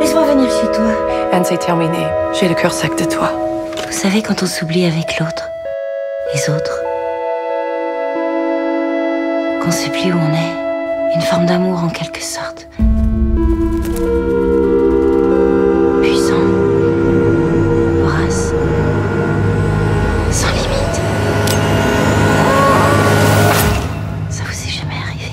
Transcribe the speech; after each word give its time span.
Laisse-moi 0.00 0.24
venir 0.24 0.50
chez 0.50 0.66
toi. 0.72 0.90
Anne, 1.30 1.44
c'est 1.44 1.58
terminé. 1.58 2.06
J'ai 2.32 2.48
le 2.48 2.54
cœur 2.54 2.72
sec 2.72 2.96
de 2.96 3.04
toi. 3.04 3.30
Vous 3.86 3.92
savez, 3.92 4.22
quand 4.22 4.42
on 4.42 4.46
s'oublie 4.46 4.86
avec 4.86 5.18
l'autre, 5.18 5.50
les 6.34 6.48
autres, 6.48 6.80
qu'on 9.62 9.70
sait 9.70 9.90
plus 9.90 10.10
où 10.10 10.16
on 10.16 10.32
est, 10.32 11.14
une 11.14 11.20
forme 11.20 11.44
d'amour 11.44 11.84
en 11.84 11.90
quelque 11.90 12.22
sorte. 12.22 12.66
Puissant, 16.00 16.46
vorace, 18.02 18.54
sans 20.30 20.48
limite. 20.48 21.00
Ça 24.30 24.44
vous 24.44 24.52
est 24.52 24.70
jamais 24.70 24.94
arrivé? 25.06 25.32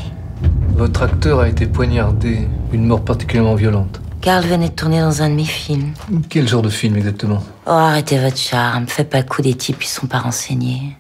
Votre 0.76 1.04
acteur 1.04 1.40
a 1.40 1.48
été 1.48 1.68
poignardé. 1.68 2.50
Une 2.74 2.86
mort 2.86 3.02
particulièrement 3.02 3.56
violente. 3.56 4.02
Carl 4.28 4.44
venait 4.44 4.68
de 4.68 4.74
tourner 4.74 5.00
dans 5.00 5.22
un 5.22 5.30
de 5.30 5.36
mes 5.36 5.46
films. 5.46 5.94
Quel 6.28 6.50
genre 6.50 6.62
de 6.62 6.68
film 6.68 6.98
exactement? 6.98 7.42
Oh, 7.66 7.70
arrêtez 7.70 8.20
votre 8.20 8.36
charme. 8.36 8.86
Faites 8.86 9.10
pas 9.10 9.24
coup 9.24 9.42
des 9.42 9.54
types 9.54 9.80
qui 9.80 9.88
sont 9.88 10.06
pas 10.06 10.18
renseignés. 10.18 10.98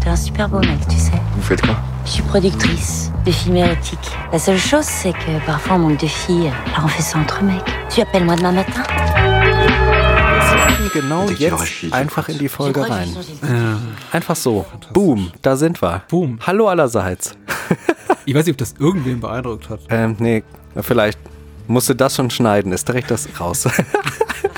T'es 0.00 0.08
un 0.08 0.16
super 0.16 0.48
beau 0.48 0.58
mec, 0.58 0.80
tu 0.88 0.96
sais. 0.96 1.12
Vous 1.36 1.42
faites 1.42 1.62
quoi? 1.62 1.76
Je 2.04 2.10
suis 2.10 2.22
productrice 2.22 3.12
de 3.24 3.30
films 3.30 3.58
érotiques. 3.58 4.10
La 4.32 4.40
seule 4.40 4.58
chose, 4.58 4.82
c'est 4.82 5.12
que 5.12 5.46
parfois 5.46 5.76
on 5.76 5.78
manque 5.78 6.00
de 6.00 6.08
filles. 6.08 6.50
Alors 6.74 6.86
on 6.86 6.88
fait 6.88 7.02
ça 7.02 7.20
entre 7.20 7.44
mecs. 7.44 7.62
Tu 7.90 8.00
appelles 8.00 8.24
moi 8.24 8.34
demain 8.34 8.50
matin? 8.50 8.82
Genau 10.92 11.28
jetzt 11.30 11.92
einfach 11.92 12.28
in 12.28 12.38
die 12.38 12.48
Folge 12.48 12.88
rein. 12.88 13.16
Einfach 14.12 14.36
so. 14.36 14.66
Boom, 14.92 15.30
da 15.42 15.56
sind 15.56 15.80
wir. 15.82 16.02
Boom. 16.08 16.38
Hallo 16.46 16.68
allerseits. 16.68 17.34
Ich 18.26 18.34
weiß 18.34 18.44
nicht, 18.44 18.54
ob 18.54 18.58
das 18.58 18.74
irgendwen 18.78 19.18
beeindruckt 19.18 19.70
hat. 19.70 19.80
Ähm, 19.88 20.14
nee, 20.18 20.44
vielleicht 20.82 21.18
musste 21.66 21.96
das 21.96 22.14
schon 22.14 22.30
schneiden. 22.30 22.70
Ist 22.70 22.86
direkt 22.86 23.10
das 23.10 23.28
raus. 23.40 23.66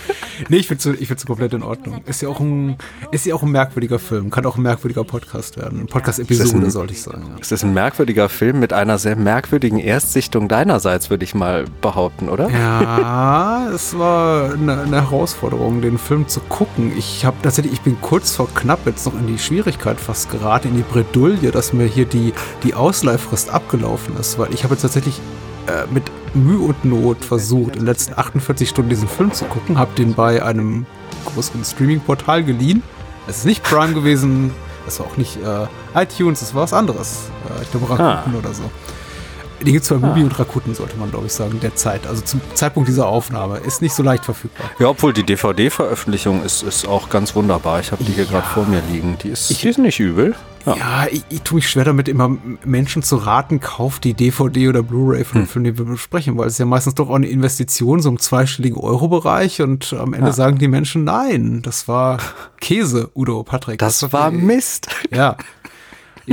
Nee, 0.48 0.58
ich 0.58 0.68
finde 0.68 0.90
es 0.90 1.06
find's 1.06 1.26
komplett 1.26 1.52
in 1.52 1.62
Ordnung. 1.62 2.02
Ist 2.06 2.22
ja, 2.22 2.28
auch 2.28 2.40
ein, 2.40 2.76
ist 3.10 3.26
ja 3.26 3.34
auch 3.34 3.42
ein 3.42 3.50
merkwürdiger 3.50 3.98
Film. 3.98 4.30
Kann 4.30 4.46
auch 4.46 4.56
ein 4.56 4.62
merkwürdiger 4.62 5.04
Podcast 5.04 5.56
werden. 5.56 5.86
Podcast-Episode, 5.86 6.60
das 6.64 6.72
sollte 6.72 6.92
ich 6.92 7.02
sagen. 7.02 7.24
Ja. 7.28 7.36
Es 7.40 7.52
ist 7.52 7.64
ein 7.64 7.74
merkwürdiger 7.74 8.28
Film 8.28 8.60
mit 8.60 8.72
einer 8.72 8.98
sehr 8.98 9.16
merkwürdigen 9.16 9.78
Erstsichtung 9.78 10.48
deinerseits, 10.48 11.10
würde 11.10 11.24
ich 11.24 11.34
mal 11.34 11.64
behaupten, 11.80 12.28
oder? 12.28 12.50
Ja, 12.50 13.70
es 13.74 13.98
war 13.98 14.52
eine, 14.52 14.82
eine 14.82 15.02
Herausforderung, 15.02 15.82
den 15.82 15.98
Film 15.98 16.28
zu 16.28 16.40
gucken. 16.40 16.92
Ich 16.96 17.24
habe 17.24 17.36
tatsächlich, 17.42 17.74
ich 17.74 17.80
bin 17.80 18.00
kurz 18.00 18.36
vor 18.36 18.48
knapp 18.54 18.86
jetzt 18.86 19.06
noch 19.06 19.14
in 19.14 19.26
die 19.26 19.38
Schwierigkeit 19.38 20.00
fast 20.00 20.30
geraten, 20.30 20.68
in 20.68 20.76
die 20.76 20.82
Bredouille, 20.82 21.50
dass 21.50 21.72
mir 21.72 21.86
hier 21.86 22.06
die, 22.06 22.32
die 22.62 22.74
Ausleihfrist 22.74 23.50
abgelaufen 23.50 24.16
ist, 24.16 24.38
weil 24.38 24.52
ich 24.52 24.64
habe 24.64 24.74
jetzt 24.74 24.82
tatsächlich 24.82 25.20
äh, 25.66 25.86
mit 25.92 26.04
Mühe 26.34 26.60
und 26.60 26.84
Not 26.84 27.24
versucht, 27.24 27.74
in 27.74 27.80
den 27.80 27.86
letzten 27.86 28.18
48 28.18 28.68
Stunden 28.68 28.90
diesen 28.90 29.08
Film 29.08 29.32
zu 29.32 29.44
gucken, 29.46 29.78
habe 29.78 29.94
den 29.94 30.14
bei 30.14 30.42
einem 30.42 30.86
größeren 31.26 31.64
Streaming-Portal 31.64 32.44
geliehen. 32.44 32.82
Es 33.26 33.38
ist 33.38 33.46
nicht 33.46 33.62
Prime 33.62 33.94
gewesen, 33.94 34.52
es 34.86 34.98
war 34.98 35.06
auch 35.06 35.16
nicht 35.16 35.38
äh, 35.42 35.66
iTunes, 36.00 36.42
es 36.42 36.54
war 36.54 36.62
was 36.62 36.72
anderes. 36.72 37.30
Äh, 37.48 37.62
ich 37.62 37.70
glaube 37.70 37.90
Rakuten 37.90 38.34
oder 38.34 38.52
so. 38.52 38.64
Den 39.64 39.72
gibt 39.72 39.84
es 39.84 39.88
bei 39.90 39.96
Mubi 39.96 40.22
und 40.22 40.38
Rakuten, 40.38 40.74
sollte 40.74 40.96
man 40.96 41.10
glaube 41.10 41.26
ich 41.26 41.32
sagen, 41.32 41.58
derzeit. 41.60 42.06
Also 42.06 42.22
zum 42.22 42.40
Zeitpunkt 42.54 42.88
dieser 42.88 43.06
Aufnahme. 43.06 43.58
Ist 43.58 43.82
nicht 43.82 43.94
so 43.94 44.02
leicht 44.02 44.24
verfügbar. 44.24 44.70
Ja, 44.78 44.88
obwohl 44.88 45.12
die 45.12 45.22
DVD-Veröffentlichung 45.22 46.42
ist, 46.42 46.62
ist 46.62 46.86
auch 46.86 47.08
ganz 47.08 47.34
wunderbar. 47.34 47.80
Ich 47.80 47.92
habe 47.92 48.02
die 48.04 48.12
hier 48.12 48.24
gerade 48.24 48.46
vor 48.46 48.66
mir 48.66 48.82
liegen. 48.90 49.16
Die 49.22 49.28
ist, 49.28 49.62
die 49.62 49.68
ist 49.68 49.78
nicht 49.78 50.00
übel. 50.00 50.34
Ja. 50.66 50.76
Ja, 50.76 51.06
ich, 51.10 51.24
ich 51.28 51.42
tue 51.42 51.56
mich 51.56 51.68
schwer 51.68 51.84
damit, 51.84 52.08
immer 52.08 52.36
Menschen 52.64 53.02
zu 53.02 53.16
raten, 53.16 53.60
kauft 53.60 54.04
die 54.04 54.14
DVD 54.14 54.68
oder 54.68 54.82
Blu-ray 54.82 55.24
von 55.24 55.42
dem 55.42 55.48
Film, 55.48 55.64
den 55.64 55.78
wir 55.78 55.84
besprechen, 55.84 56.38
weil 56.38 56.46
es 56.46 56.54
ist 56.54 56.58
ja 56.58 56.66
meistens 56.66 56.94
doch 56.94 57.10
auch 57.10 57.16
eine 57.16 57.26
Investition, 57.26 58.00
so 58.00 58.08
im 58.08 58.18
zweistelligen 58.18 58.78
Euro-Bereich 58.78 59.60
und 59.60 59.92
am 59.92 60.14
Ende 60.14 60.32
sagen 60.32 60.58
die 60.58 60.68
Menschen, 60.68 61.04
nein, 61.04 61.62
das 61.62 61.88
war 61.88 62.18
Käse, 62.60 63.10
Udo, 63.14 63.42
Patrick. 63.42 63.78
Das 63.78 64.12
war 64.12 64.30
Mist. 64.30 64.88
Ja. 65.10 65.36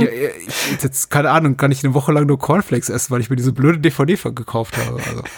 ja, 0.04 0.30
ich, 0.46 0.82
jetzt, 0.82 1.10
keine 1.10 1.30
Ahnung, 1.30 1.56
kann 1.56 1.72
ich 1.72 1.84
eine 1.84 1.94
Woche 1.94 2.12
lang 2.12 2.26
nur 2.26 2.38
Cornflakes 2.38 2.88
essen, 2.88 3.10
weil 3.10 3.20
ich 3.20 3.30
mir 3.30 3.36
diese 3.36 3.52
blöde 3.52 3.78
DVD 3.78 4.16
gekauft 4.32 4.76
habe. 4.76 4.96
Also. 4.96 5.22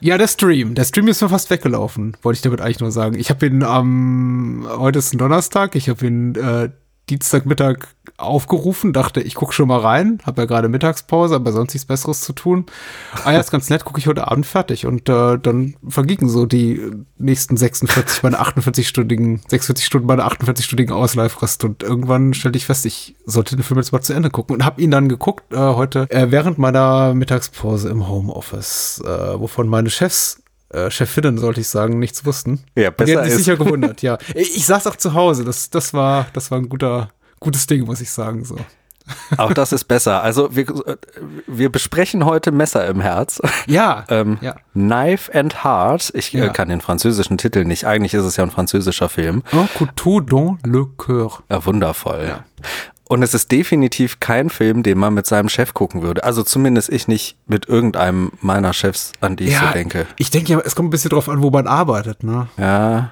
Ja, 0.00 0.18
der 0.18 0.28
Stream. 0.28 0.74
Der 0.74 0.84
Stream 0.84 1.08
ist 1.08 1.22
mir 1.22 1.30
fast 1.30 1.48
weggelaufen, 1.48 2.16
wollte 2.20 2.36
ich 2.36 2.42
damit 2.42 2.60
eigentlich 2.60 2.80
nur 2.80 2.92
sagen. 2.92 3.18
Ich 3.18 3.30
habe 3.30 3.46
ihn 3.46 3.62
am, 3.62 4.66
heute 4.68 4.98
ist 4.98 5.14
ein 5.14 5.18
Donnerstag, 5.18 5.74
ich 5.74 5.88
habe 5.88 6.06
ihn 6.06 6.34
äh, 6.34 6.68
Dienstagmittag 7.08 7.88
aufgerufen, 8.16 8.92
dachte, 8.92 9.20
ich 9.20 9.34
gucke 9.34 9.52
schon 9.52 9.68
mal 9.68 9.80
rein, 9.80 10.20
habe 10.24 10.42
ja 10.42 10.46
gerade 10.46 10.68
Mittagspause, 10.68 11.34
aber 11.34 11.52
sonst 11.52 11.74
nichts 11.74 11.86
Besseres 11.86 12.20
zu 12.20 12.32
tun. 12.32 12.66
Ah 13.24 13.32
ja, 13.32 13.40
ist 13.40 13.50
ganz 13.50 13.70
nett, 13.70 13.84
gucke 13.84 13.98
ich 13.98 14.06
heute 14.06 14.28
Abend 14.28 14.46
fertig 14.46 14.86
und 14.86 15.08
äh, 15.08 15.38
dann 15.38 15.74
vergingen 15.88 16.28
so 16.28 16.46
die 16.46 16.80
nächsten 17.18 17.56
46, 17.56 18.22
meine 18.22 18.40
48-stündigen, 18.40 19.40
46 19.48 19.84
Stunden, 19.84 20.06
meine 20.06 20.24
48-stündigen 20.24 20.92
Ausleihfrist 20.92 21.64
und 21.64 21.82
irgendwann 21.82 22.34
stellte 22.34 22.56
ich 22.56 22.66
fest, 22.66 22.86
ich 22.86 23.16
sollte 23.24 23.56
den 23.56 23.64
Film 23.64 23.78
jetzt 23.80 23.92
mal 23.92 24.00
zu 24.02 24.12
Ende 24.12 24.30
gucken 24.30 24.56
und 24.56 24.64
habe 24.64 24.80
ihn 24.80 24.90
dann 24.92 25.08
geguckt 25.08 25.52
äh, 25.52 25.56
heute 25.56 26.08
äh, 26.10 26.30
während 26.30 26.58
meiner 26.58 27.14
Mittagspause 27.14 27.88
im 27.88 28.08
Homeoffice, 28.08 29.02
äh, 29.04 29.40
wovon 29.40 29.66
meine 29.68 29.90
Chefs 29.90 30.40
äh, 30.70 30.90
Chefinnen, 30.90 31.38
sollte 31.38 31.60
ich 31.60 31.68
sagen, 31.68 31.98
nichts 31.98 32.24
wussten. 32.24 32.60
Ja, 32.76 32.88
Und 32.88 33.00
die 33.00 33.04
besser 33.04 33.12
hätten 33.20 33.24
sich 33.30 33.38
ist. 33.40 33.44
sicher 33.44 33.56
gewundert, 33.56 34.02
ja. 34.02 34.18
Ich, 34.34 34.56
ich 34.56 34.66
saß 34.66 34.86
auch 34.86 34.96
zu 34.96 35.14
Hause, 35.14 35.44
das, 35.44 35.70
das 35.70 35.94
war, 35.94 36.26
das 36.32 36.50
war 36.50 36.58
ein 36.58 36.68
guter, 36.68 37.10
gutes 37.44 37.66
Ding, 37.66 37.84
muss 37.84 38.00
ich 38.00 38.10
sagen, 38.10 38.44
so. 38.44 38.56
Auch 39.36 39.52
das 39.52 39.72
ist 39.72 39.84
besser. 39.84 40.22
Also 40.22 40.56
wir, 40.56 40.66
äh, 40.86 40.96
wir 41.46 41.70
besprechen 41.70 42.24
heute 42.24 42.52
Messer 42.52 42.86
im 42.86 43.02
Herz. 43.02 43.38
Ja, 43.66 44.04
Ähm, 44.08 44.38
ja. 44.40 44.56
Knife 44.72 45.32
and 45.38 45.62
Heart. 45.62 46.10
Ich 46.14 46.32
Ja. 46.32 46.46
äh, 46.46 46.48
kann 46.48 46.70
den 46.70 46.80
französischen 46.80 47.36
Titel 47.36 47.64
nicht. 47.66 47.86
Eigentlich 47.86 48.14
ist 48.14 48.24
es 48.24 48.36
ja 48.36 48.44
ein 48.44 48.50
französischer 48.50 49.10
Film. 49.10 49.42
Un 49.52 49.68
couteau 49.76 50.20
dans 50.20 50.56
le 50.64 50.86
cœur. 50.96 51.40
Ja, 51.50 51.64
wundervoll. 51.66 52.38
Und 53.06 53.22
es 53.22 53.34
ist 53.34 53.52
definitiv 53.52 54.20
kein 54.20 54.48
Film, 54.48 54.82
den 54.82 54.96
man 54.96 55.12
mit 55.12 55.26
seinem 55.26 55.50
Chef 55.50 55.74
gucken 55.74 56.00
würde. 56.00 56.24
Also 56.24 56.42
zumindest 56.42 56.88
ich 56.88 57.06
nicht 57.06 57.36
mit 57.46 57.68
irgendeinem 57.68 58.32
meiner 58.40 58.72
Chefs, 58.72 59.12
an 59.20 59.36
die 59.36 59.48
ich 59.48 59.58
so 59.58 59.66
denke. 59.66 60.06
ich 60.16 60.30
denke 60.30 60.52
ja, 60.54 60.60
es 60.64 60.74
kommt 60.74 60.86
ein 60.88 60.90
bisschen 60.90 61.10
drauf 61.10 61.28
an, 61.28 61.42
wo 61.42 61.50
man 61.50 61.66
arbeitet, 61.66 62.22
ne? 62.24 62.48
Ja. 62.56 63.10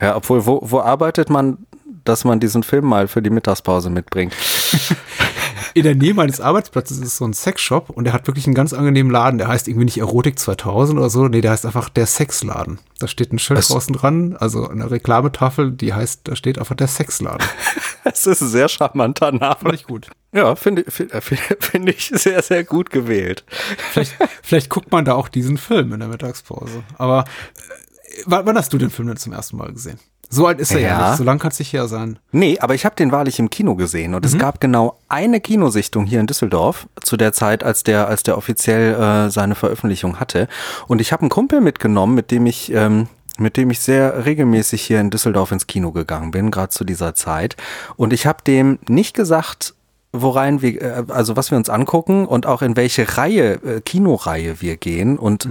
Ja, 0.00 0.16
obwohl, 0.16 0.46
wo, 0.46 0.60
wo 0.62 0.80
arbeitet 0.80 1.28
man, 1.28 1.58
dass 2.04 2.24
man 2.24 2.40
diesen 2.40 2.62
Film 2.62 2.84
mal 2.86 3.08
für 3.08 3.22
die 3.22 3.30
Mittagspause 3.30 3.90
mitbringt? 3.90 4.34
In 5.74 5.82
der 5.82 5.96
Nähe 5.96 6.14
meines 6.14 6.40
Arbeitsplatzes 6.40 6.98
ist 7.00 7.16
so 7.16 7.24
ein 7.24 7.32
Sexshop 7.32 7.90
und 7.90 8.04
der 8.04 8.12
hat 8.12 8.28
wirklich 8.28 8.46
einen 8.46 8.54
ganz 8.54 8.72
angenehmen 8.72 9.10
Laden. 9.10 9.38
Der 9.38 9.48
heißt 9.48 9.66
irgendwie 9.66 9.86
nicht 9.86 9.98
Erotik 9.98 10.38
2000 10.38 10.96
oder 11.00 11.10
so. 11.10 11.26
Nee, 11.26 11.40
der 11.40 11.50
heißt 11.50 11.66
einfach 11.66 11.88
der 11.88 12.06
Sexladen. 12.06 12.78
Da 13.00 13.08
steht 13.08 13.32
ein 13.32 13.40
Schild 13.40 13.58
Was? 13.58 13.68
draußen 13.68 13.92
dran, 13.92 14.36
also 14.38 14.68
eine 14.68 14.88
Reklametafel, 14.92 15.72
die 15.72 15.92
heißt, 15.92 16.20
da 16.24 16.36
steht 16.36 16.58
einfach 16.60 16.76
der 16.76 16.88
Sexladen. 16.88 17.46
Das 18.04 18.26
ist 18.26 18.42
ein 18.42 18.48
sehr 18.48 18.68
charmanter 18.68 19.32
Name. 19.32 19.56
Fand 19.58 19.74
ich 19.74 19.84
gut. 19.84 20.10
Ja, 20.32 20.56
finde 20.56 20.84
finde- 20.90 21.22
finde 21.58 21.90
ich 21.92 22.12
sehr, 22.14 22.42
sehr 22.42 22.62
gut 22.62 22.90
gewählt. 22.90 23.44
Vielleicht, 23.92 24.14
vielleicht 24.42 24.68
guckt 24.68 24.92
man 24.92 25.06
da 25.06 25.14
auch 25.14 25.28
diesen 25.28 25.56
Film 25.56 25.90
in 25.94 26.00
der 26.00 26.10
Mittagspause. 26.10 26.84
Aber 26.98 27.24
äh, 27.24 28.22
wann 28.26 28.58
hast 28.58 28.74
du 28.74 28.78
den 28.78 28.90
Film 28.90 29.08
denn 29.08 29.16
zum 29.16 29.32
ersten 29.32 29.56
Mal 29.56 29.72
gesehen? 29.72 29.98
So 30.30 30.46
alt 30.46 30.60
ist 30.60 30.72
er 30.72 30.80
ja, 30.80 31.08
nicht. 31.10 31.18
So 31.18 31.24
lang 31.24 31.38
kann 31.38 31.50
es 31.50 31.58
nicht 31.58 31.72
her 31.72 31.88
sein. 31.88 32.18
Nee, 32.32 32.58
aber 32.58 32.74
ich 32.74 32.84
habe 32.84 32.96
den 32.96 33.12
wahrlich 33.12 33.38
im 33.38 33.50
Kino 33.50 33.74
gesehen 33.74 34.14
und 34.14 34.24
es 34.24 34.38
gab 34.38 34.60
genau 34.60 34.98
eine 35.08 35.40
Kinosichtung 35.40 36.06
hier 36.06 36.20
in 36.20 36.26
Düsseldorf 36.26 36.86
zu 37.02 37.16
der 37.16 37.32
Zeit, 37.32 37.62
als 37.62 37.82
der, 37.82 38.08
als 38.08 38.22
der 38.22 38.36
offiziell 38.36 38.94
äh, 38.94 39.30
seine 39.30 39.54
Veröffentlichung 39.54 40.20
hatte. 40.20 40.48
Und 40.88 41.00
ich 41.00 41.12
habe 41.12 41.22
einen 41.22 41.30
Kumpel 41.30 41.60
mitgenommen, 41.60 42.14
mit 42.14 42.30
dem 42.30 42.46
ich, 42.46 42.72
ähm, 42.72 43.08
mit 43.38 43.56
dem 43.56 43.70
ich 43.70 43.80
sehr 43.80 44.24
regelmäßig 44.24 44.82
hier 44.82 45.00
in 45.00 45.10
Düsseldorf 45.10 45.52
ins 45.52 45.66
Kino 45.66 45.92
gegangen 45.92 46.30
bin, 46.30 46.50
gerade 46.50 46.70
zu 46.70 46.84
dieser 46.84 47.14
Zeit. 47.14 47.56
Und 47.96 48.12
ich 48.12 48.26
habe 48.26 48.42
dem 48.44 48.78
nicht 48.88 49.14
gesagt, 49.14 49.74
worein 50.14 50.62
wir, 50.62 50.80
äh, 50.80 51.04
also 51.08 51.36
was 51.36 51.50
wir 51.50 51.58
uns 51.58 51.68
angucken 51.68 52.26
und 52.26 52.46
auch 52.46 52.62
in 52.62 52.76
welche 52.76 53.16
Reihe, 53.16 53.54
äh, 53.64 53.80
Kinoreihe 53.80 54.60
wir 54.62 54.76
gehen. 54.76 55.18
Und 55.18 55.48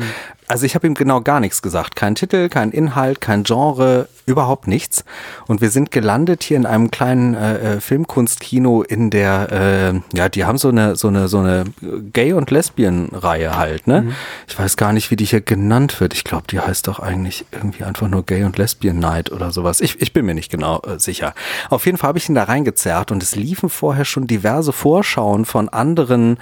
also 0.47 0.65
ich 0.65 0.75
habe 0.75 0.87
ihm 0.87 0.93
genau 0.93 1.21
gar 1.21 1.39
nichts 1.39 1.61
gesagt. 1.61 1.95
Kein 1.95 2.15
Titel, 2.15 2.49
kein 2.49 2.71
Inhalt, 2.71 3.21
kein 3.21 3.43
Genre, 3.43 4.07
überhaupt 4.25 4.67
nichts. 4.67 5.03
Und 5.47 5.61
wir 5.61 5.69
sind 5.69 5.91
gelandet 5.91 6.43
hier 6.43 6.57
in 6.57 6.65
einem 6.65 6.91
kleinen 6.91 7.33
äh, 7.33 7.75
äh, 7.75 7.81
Filmkunstkino 7.81 8.81
in 8.83 9.09
der, 9.09 9.51
äh, 9.51 10.17
ja, 10.17 10.29
die 10.29 10.45
haben 10.45 10.57
so 10.57 10.69
eine, 10.69 10.95
so 10.95 11.09
eine, 11.09 11.27
so 11.27 11.39
eine 11.39 11.65
Gay- 12.13 12.33
und 12.33 12.51
Lesbian-Reihe 12.51 13.57
halt, 13.57 13.87
ne? 13.87 14.13
Ich 14.47 14.57
weiß 14.57 14.77
gar 14.77 14.93
nicht, 14.93 15.11
wie 15.11 15.15
die 15.15 15.25
hier 15.25 15.41
genannt 15.41 15.99
wird. 15.99 16.13
Ich 16.13 16.23
glaube, 16.23 16.45
die 16.49 16.59
heißt 16.59 16.87
doch 16.87 16.99
eigentlich 16.99 17.45
irgendwie 17.51 17.83
einfach 17.83 18.07
nur 18.07 18.25
Gay 18.25 18.43
und 18.43 18.57
Lesbian 18.57 18.99
Night 18.99 19.31
oder 19.31 19.51
sowas. 19.51 19.81
Ich, 19.81 20.01
ich 20.01 20.13
bin 20.13 20.25
mir 20.25 20.33
nicht 20.33 20.51
genau 20.51 20.81
äh, 20.81 20.99
sicher. 20.99 21.33
Auf 21.69 21.85
jeden 21.85 21.97
Fall 21.97 22.09
habe 22.09 22.17
ich 22.17 22.29
ihn 22.29 22.35
da 22.35 22.43
reingezerrt 22.43 23.11
und 23.11 23.21
es 23.21 23.35
liefen 23.35 23.69
vorher 23.69 24.05
schon 24.05 24.27
diverse 24.27 24.71
Vorschauen 24.71 25.45
von 25.45 25.69
anderen, 25.69 26.37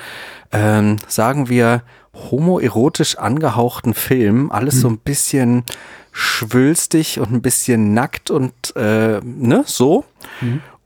ähm, 0.52 0.98
sagen 1.08 1.50
wir, 1.50 1.82
homoerotisch 2.14 3.18
angehauchten 3.18 3.94
Filmen. 3.94 4.52
Alles 4.52 4.82
so 4.82 4.90
ein 4.90 4.98
bisschen 4.98 5.64
schwülstig 6.12 7.20
und 7.20 7.32
ein 7.32 7.42
bisschen 7.42 7.94
nackt 7.94 8.32
und 8.32 8.54
äh, 8.76 9.22
ne, 9.24 9.64
so. 9.66 10.06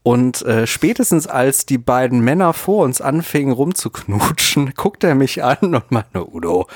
Und 0.03 0.43
äh, 0.43 0.67
spätestens 0.67 1.25
als 1.25 1.65
die 1.65 1.79
beiden 1.79 2.19
Männer 2.19 2.53
vor 2.53 2.83
uns 2.83 3.01
anfingen 3.01 3.53
rumzuknutschen, 3.53 4.73
guckt 4.75 5.03
er 5.03 5.15
mich 5.15 5.43
an 5.43 5.57
und 5.61 5.91
meinte, 5.91 6.29
Udo, 6.31 6.67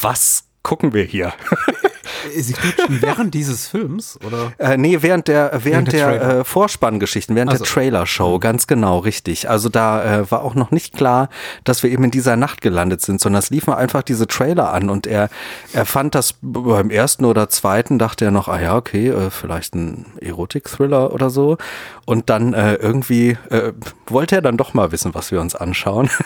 was 0.00 0.44
gucken 0.62 0.94
wir 0.94 1.04
hier? 1.04 1.34
Sie 2.34 2.52
knutschen 2.52 3.00
während 3.02 3.34
dieses 3.34 3.68
Films, 3.68 4.18
oder? 4.24 4.52
Äh, 4.58 4.76
nee, 4.76 4.98
während 5.00 5.28
der, 5.28 5.50
während, 5.52 5.92
Während 5.92 5.92
der 5.92 6.18
der, 6.18 6.38
äh, 6.40 6.44
Vorspanngeschichten, 6.44 7.34
während 7.36 7.52
Also. 7.52 7.64
der 7.64 7.72
Trailer-Show, 7.72 8.38
ganz 8.38 8.66
genau, 8.66 8.98
richtig. 8.98 9.48
Also 9.48 9.68
da 9.68 10.20
äh, 10.20 10.30
war 10.30 10.42
auch 10.42 10.54
noch 10.54 10.70
nicht 10.70 10.94
klar, 10.94 11.28
dass 11.64 11.82
wir 11.82 11.90
eben 11.90 12.04
in 12.04 12.10
dieser 12.10 12.36
Nacht 12.36 12.60
gelandet 12.60 13.00
sind, 13.00 13.20
sondern 13.20 13.40
es 13.40 13.50
liefen 13.50 13.72
einfach 13.72 14.02
diese 14.02 14.26
Trailer 14.26 14.72
an 14.72 14.90
und 14.90 15.06
er, 15.06 15.28
er 15.72 15.86
fand 15.86 16.14
das 16.14 16.34
beim 16.40 16.90
ersten 16.90 17.24
oder 17.24 17.48
zweiten, 17.48 17.98
dachte 17.98 18.26
er 18.26 18.30
noch, 18.30 18.48
ah 18.48 18.60
ja, 18.60 18.76
okay, 18.76 19.08
äh, 19.08 19.30
vielleicht 19.30 19.74
ein 19.74 20.06
Erotik-Thriller 20.20 21.12
oder 21.12 21.30
so. 21.30 21.58
Und 22.04 22.30
dann 22.30 22.54
äh, 22.54 22.74
irgendwie 22.74 23.36
äh, 23.50 23.72
wollte 24.06 24.36
er 24.36 24.42
dann 24.42 24.56
doch 24.56 24.74
mal 24.74 24.92
wissen, 24.92 25.14
was 25.14 25.32
wir 25.32 25.40
uns 25.40 25.54
anschauen. 25.54 26.10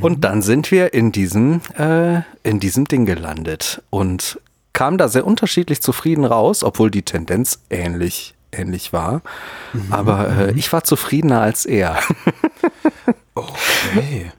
Und 0.00 0.24
dann 0.24 0.42
sind 0.42 0.70
wir 0.70 0.94
in 0.94 1.12
diesem, 1.12 1.60
äh, 1.78 2.20
in 2.42 2.60
diesem 2.60 2.86
Ding 2.86 3.06
gelandet 3.06 3.82
und 3.90 4.40
kam 4.74 4.98
da 4.98 5.08
sehr 5.08 5.26
unterschiedlich 5.26 5.80
zufrieden 5.80 6.26
raus, 6.26 6.62
obwohl 6.62 6.90
die 6.90 7.02
Tendenz 7.02 7.60
ähnlich, 7.70 8.34
ähnlich 8.52 8.92
war. 8.92 9.22
Aber 9.88 10.28
äh, 10.28 10.52
ich 10.52 10.70
war 10.74 10.84
zufriedener 10.84 11.40
als 11.40 11.64
er. 11.64 11.98
Okay. 13.36 14.30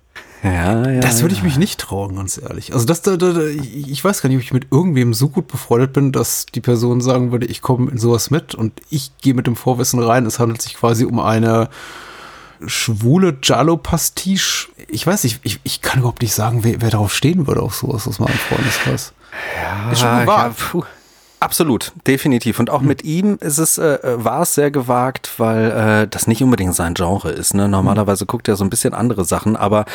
ja, 0.42 0.90
ja. 0.90 1.02
Das 1.02 1.22
würde 1.22 1.36
ich 1.36 1.44
mich 1.44 1.58
nicht 1.58 1.82
trauen, 1.82 2.16
ganz 2.16 2.38
ehrlich. 2.42 2.74
Also 2.74 2.86
das, 2.86 3.02
da, 3.02 3.18
da, 3.18 3.34
da, 3.34 3.42
ich 3.42 3.92
ich 3.92 4.02
weiß 4.02 4.22
gar 4.22 4.30
nicht, 4.30 4.38
ob 4.38 4.42
ich 4.42 4.54
mit 4.54 4.68
irgendwem 4.72 5.14
so 5.14 5.28
gut 5.28 5.48
befreundet 5.48 5.92
bin, 5.92 6.14
dass 6.14 6.46
die 6.46 6.62
Person 6.62 7.02
sagen 7.02 7.34
würde, 7.34 7.46
ich 7.46 7.62
komme 7.62 7.92
in 7.92 7.98
sowas 7.98 8.32
mit 8.32 8.56
und 8.56 8.82
ich 8.90 9.12
gehe 9.18 9.34
mit 9.34 9.48
dem 9.48 9.58
Vorwissen 9.58 10.02
rein. 10.02 10.26
Es 10.26 10.40
handelt 10.40 10.62
sich 10.62 10.76
quasi 10.76 11.04
um 11.04 11.20
eine 11.20 11.68
schwule 12.66 13.38
Jallo-Pastiche. 13.42 14.68
Ich 14.88 15.06
weiß 15.06 15.24
nicht, 15.24 15.40
ich, 15.44 15.60
ich 15.64 15.82
kann 15.82 16.00
überhaupt 16.00 16.22
nicht 16.22 16.34
sagen, 16.34 16.64
wer, 16.64 16.82
wer 16.82 16.90
darauf 16.90 17.14
stehen 17.14 17.48
würde 17.48 17.62
auf 17.62 17.76
sowas 17.76 18.08
aus 18.08 18.20
meinem 18.20 18.38
Freundeskreis. 18.38 19.14
Ja, 19.62 19.92
Ist 19.92 20.00
schon 20.02 20.22
gewagt. 20.22 20.60
Ja. 20.74 20.82
Absolut, 21.40 21.92
definitiv. 22.08 22.60
Und 22.60 22.70
auch 22.70 22.82
mit 22.82 23.04
ihm 23.04 23.38
ist 23.42 23.58
es, 23.58 23.78
äh, 23.78 24.00
war 24.04 24.44
es 24.44 24.56
sehr 24.56 24.72
gewagt, 24.72 25.34
weil 25.38 25.72
äh, 25.72 26.08
das 26.08 26.28
nicht 26.28 26.42
unbedingt 26.42 26.74
sein 26.74 26.94
Genre 26.94 27.30
ist. 27.30 27.54
Ne? 27.54 27.68
Normalerweise 27.68 28.26
guckt 28.26 28.48
er 28.48 28.56
so 28.56 28.64
ein 28.64 28.70
bisschen 28.70 28.94
andere 28.94 29.26
Sachen, 29.26 29.56
aber 29.56 29.86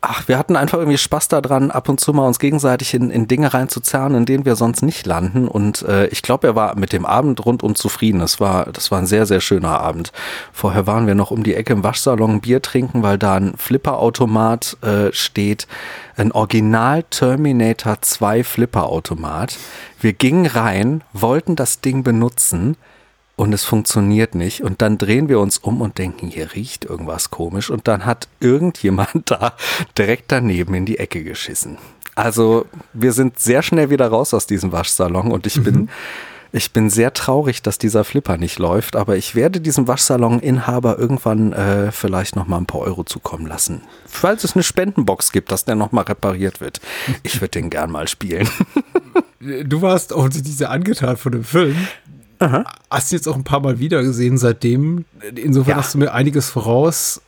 ach, 0.00 0.26
wir 0.26 0.36
hatten 0.36 0.56
einfach 0.56 0.78
irgendwie 0.78 0.98
Spaß 0.98 1.28
daran, 1.28 1.70
ab 1.70 1.88
und 1.88 2.00
zu 2.00 2.12
mal 2.12 2.26
uns 2.26 2.38
gegenseitig 2.38 2.94
in, 2.94 3.10
in 3.10 3.28
Dinge 3.28 3.54
reinzuzerren, 3.54 4.14
in 4.16 4.26
denen 4.26 4.44
wir 4.44 4.56
sonst 4.56 4.82
nicht 4.82 5.06
landen. 5.06 5.46
Und 5.46 5.82
äh, 5.82 6.08
ich 6.08 6.22
glaube, 6.22 6.48
er 6.48 6.56
war 6.56 6.76
mit 6.76 6.92
dem 6.92 7.06
Abend 7.06 7.44
rundum 7.46 7.74
zufrieden. 7.74 8.18
Das 8.18 8.40
war, 8.40 8.66
das 8.66 8.90
war 8.90 8.98
ein 8.98 9.06
sehr, 9.06 9.24
sehr 9.24 9.40
schöner 9.40 9.80
Abend. 9.80 10.12
Vorher 10.52 10.86
waren 10.86 11.06
wir 11.06 11.14
noch 11.14 11.30
um 11.30 11.44
die 11.44 11.54
Ecke 11.54 11.72
im 11.72 11.84
Waschsalon 11.84 12.40
Bier 12.40 12.60
trinken, 12.60 13.02
weil 13.02 13.18
da 13.18 13.36
ein 13.36 13.54
Flipperautomat 13.56 14.76
äh, 14.82 15.12
steht. 15.12 15.68
Ein 16.16 16.32
Original 16.32 17.04
Terminator 17.04 17.98
2 18.00 18.42
Flipperautomat. 18.42 19.56
Wir 20.00 20.12
gingen 20.12 20.46
rein, 20.46 21.02
wollten 21.12 21.56
das 21.56 21.80
Ding 21.80 22.02
benutzen 22.02 22.76
und 23.36 23.52
es 23.52 23.64
funktioniert 23.64 24.34
nicht. 24.34 24.62
Und 24.62 24.82
dann 24.82 24.98
drehen 24.98 25.28
wir 25.28 25.40
uns 25.40 25.58
um 25.58 25.80
und 25.80 25.98
denken, 25.98 26.28
hier 26.28 26.54
riecht 26.54 26.84
irgendwas 26.84 27.30
komisch. 27.30 27.70
Und 27.70 27.88
dann 27.88 28.04
hat 28.04 28.28
irgendjemand 28.40 29.10
da 29.30 29.54
direkt 29.96 30.32
daneben 30.32 30.74
in 30.74 30.86
die 30.86 30.98
Ecke 30.98 31.22
geschissen. 31.22 31.78
Also 32.14 32.66
wir 32.92 33.12
sind 33.12 33.38
sehr 33.38 33.62
schnell 33.62 33.90
wieder 33.90 34.08
raus 34.08 34.34
aus 34.34 34.48
diesem 34.48 34.72
Waschsalon 34.72 35.30
und 35.30 35.46
ich 35.46 35.62
bin, 35.62 35.88
ich 36.52 36.72
bin 36.72 36.90
sehr 36.90 37.12
traurig, 37.12 37.62
dass 37.62 37.78
dieser 37.78 38.04
Flipper 38.04 38.36
nicht 38.38 38.58
läuft. 38.58 38.96
Aber 38.96 39.16
ich 39.16 39.34
werde 39.34 39.60
diesem 39.60 39.86
Waschsalon-Inhaber 39.88 40.98
irgendwann 40.98 41.52
äh, 41.52 41.92
vielleicht 41.92 42.36
noch 42.36 42.46
mal 42.46 42.56
ein 42.58 42.66
paar 42.66 42.80
Euro 42.80 43.04
zukommen 43.04 43.46
lassen. 43.46 43.82
Falls 44.06 44.44
es 44.44 44.54
eine 44.54 44.62
Spendenbox 44.62 45.32
gibt, 45.32 45.52
dass 45.52 45.64
der 45.64 45.74
noch 45.74 45.92
mal 45.92 46.02
repariert 46.02 46.60
wird. 46.60 46.80
Ich 47.22 47.40
würde 47.40 47.50
den 47.52 47.70
gern 47.70 47.90
mal 47.90 48.08
spielen. 48.08 48.48
Du 49.40 49.82
warst 49.82 50.12
offensichtlich 50.12 50.56
sehr 50.56 50.70
angetan 50.70 51.16
von 51.16 51.32
dem 51.32 51.44
Film. 51.44 51.76
Hast 52.90 53.10
du 53.10 53.16
jetzt 53.16 53.26
auch 53.28 53.34
ein 53.34 53.44
paar 53.44 53.60
Mal 53.60 53.78
wieder 53.78 54.02
gesehen 54.02 54.38
seitdem. 54.38 55.04
Insofern 55.34 55.70
Ja. 55.72 55.76
hast 55.78 55.94
du 55.94 55.98
mir 55.98 56.12
einiges 56.12 56.48
voraus. 56.50 57.20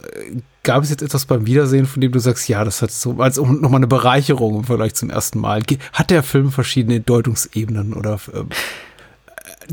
Gab 0.63 0.83
es 0.85 0.91
jetzt 0.91 1.03
etwas 1.03 1.25
beim 1.25 1.47
Wiedersehen, 1.47 1.87
von 1.87 2.01
dem 2.01 2.13
du 2.13 2.19
sagst, 2.19 2.49
ja, 2.49 2.65
das 2.65 2.81
hat 2.83 2.91
so 2.93 3.17
als 3.21 3.37
nochmal 3.39 3.77
eine 3.77 3.87
Bereicherung 3.87 4.59
im 4.59 4.65
Vergleich 4.65 4.95
zum 4.95 5.11
ersten 5.11 5.41
Mal? 5.41 5.63
Hat 5.93 6.11
der 6.11 6.23
Film 6.23 6.53
verschiedene 6.53 7.01
Deutungsebenen 7.01 7.95
oder 7.95 8.19
ähm, 8.35 8.49
äh, 8.51 8.55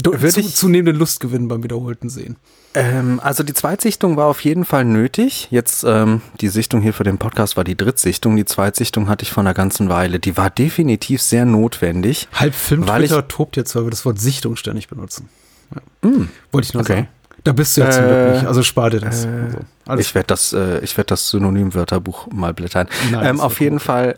Würde 0.04 0.30
zu, 0.30 0.40
ich- 0.40 0.56
zunehmenden 0.56 0.96
Lustgewinn 0.98 1.48
beim 1.48 1.64
wiederholten 1.64 2.10
Sehen? 2.10 2.36
Ähm, 2.74 3.20
also 3.24 3.44
die 3.44 3.54
Zweitsichtung 3.54 4.18
war 4.18 4.28
auf 4.28 4.42
jeden 4.42 4.64
Fall 4.66 4.86
nötig. 4.86 5.48
Jetzt 5.50 5.84
ähm, 5.88 6.22
die 6.42 6.48
Sichtung 6.50 6.82
hier 6.82 6.94
für 6.94 7.04
den 7.04 7.18
Podcast 7.18 7.58
war 7.58 7.64
die 7.64 7.76
Drittsichtung. 7.78 8.36
Die 8.36 8.46
Zweitsichtung 8.46 9.10
hatte 9.10 9.24
ich 9.24 9.32
vor 9.32 9.42
einer 9.42 9.54
ganzen 9.54 9.90
Weile. 9.90 10.20
Die 10.20 10.38
war 10.38 10.50
definitiv 10.50 11.22
sehr 11.22 11.46
notwendig. 11.46 12.28
Halb 12.34 12.54
Film 12.54 12.88
Weil 12.88 13.04
ich- 13.04 13.12
tobt 13.30 13.58
jetzt, 13.58 13.76
weil 13.76 13.86
wir 13.86 13.90
das 13.92 14.06
Wort 14.06 14.20
Sichtung 14.20 14.56
ständig 14.56 14.88
benutzen. 14.90 15.30
Ja. 15.74 16.12
Wollte 16.52 16.68
ich 16.68 16.74
nur 16.74 16.82
okay. 16.84 16.94
sagen. 16.94 17.08
Da 17.44 17.54
bist 17.54 17.78
du 17.78 17.82
ja 17.82 17.92
zum 17.92 18.04
Äh, 18.04 18.08
Glück 18.08 18.34
nicht, 18.36 18.46
also 18.46 18.64
spar 18.64 18.90
dir 18.90 19.00
das. 19.00 19.26
also, 19.26 19.58
alles 19.86 20.06
Ich 20.08 20.16
werde 20.16 20.28
das, 20.28 20.54
äh, 20.54 20.80
ich 20.80 20.98
werde 20.98 21.08
das 21.10 21.30
Synonymwörterbuch 21.30 22.28
mal 22.32 22.54
blättern. 22.54 22.88
Nein, 23.12 23.26
ähm, 23.26 23.40
auf 23.40 23.60
jeden 23.62 23.78
gut. 23.78 23.86
Fall, 23.86 24.18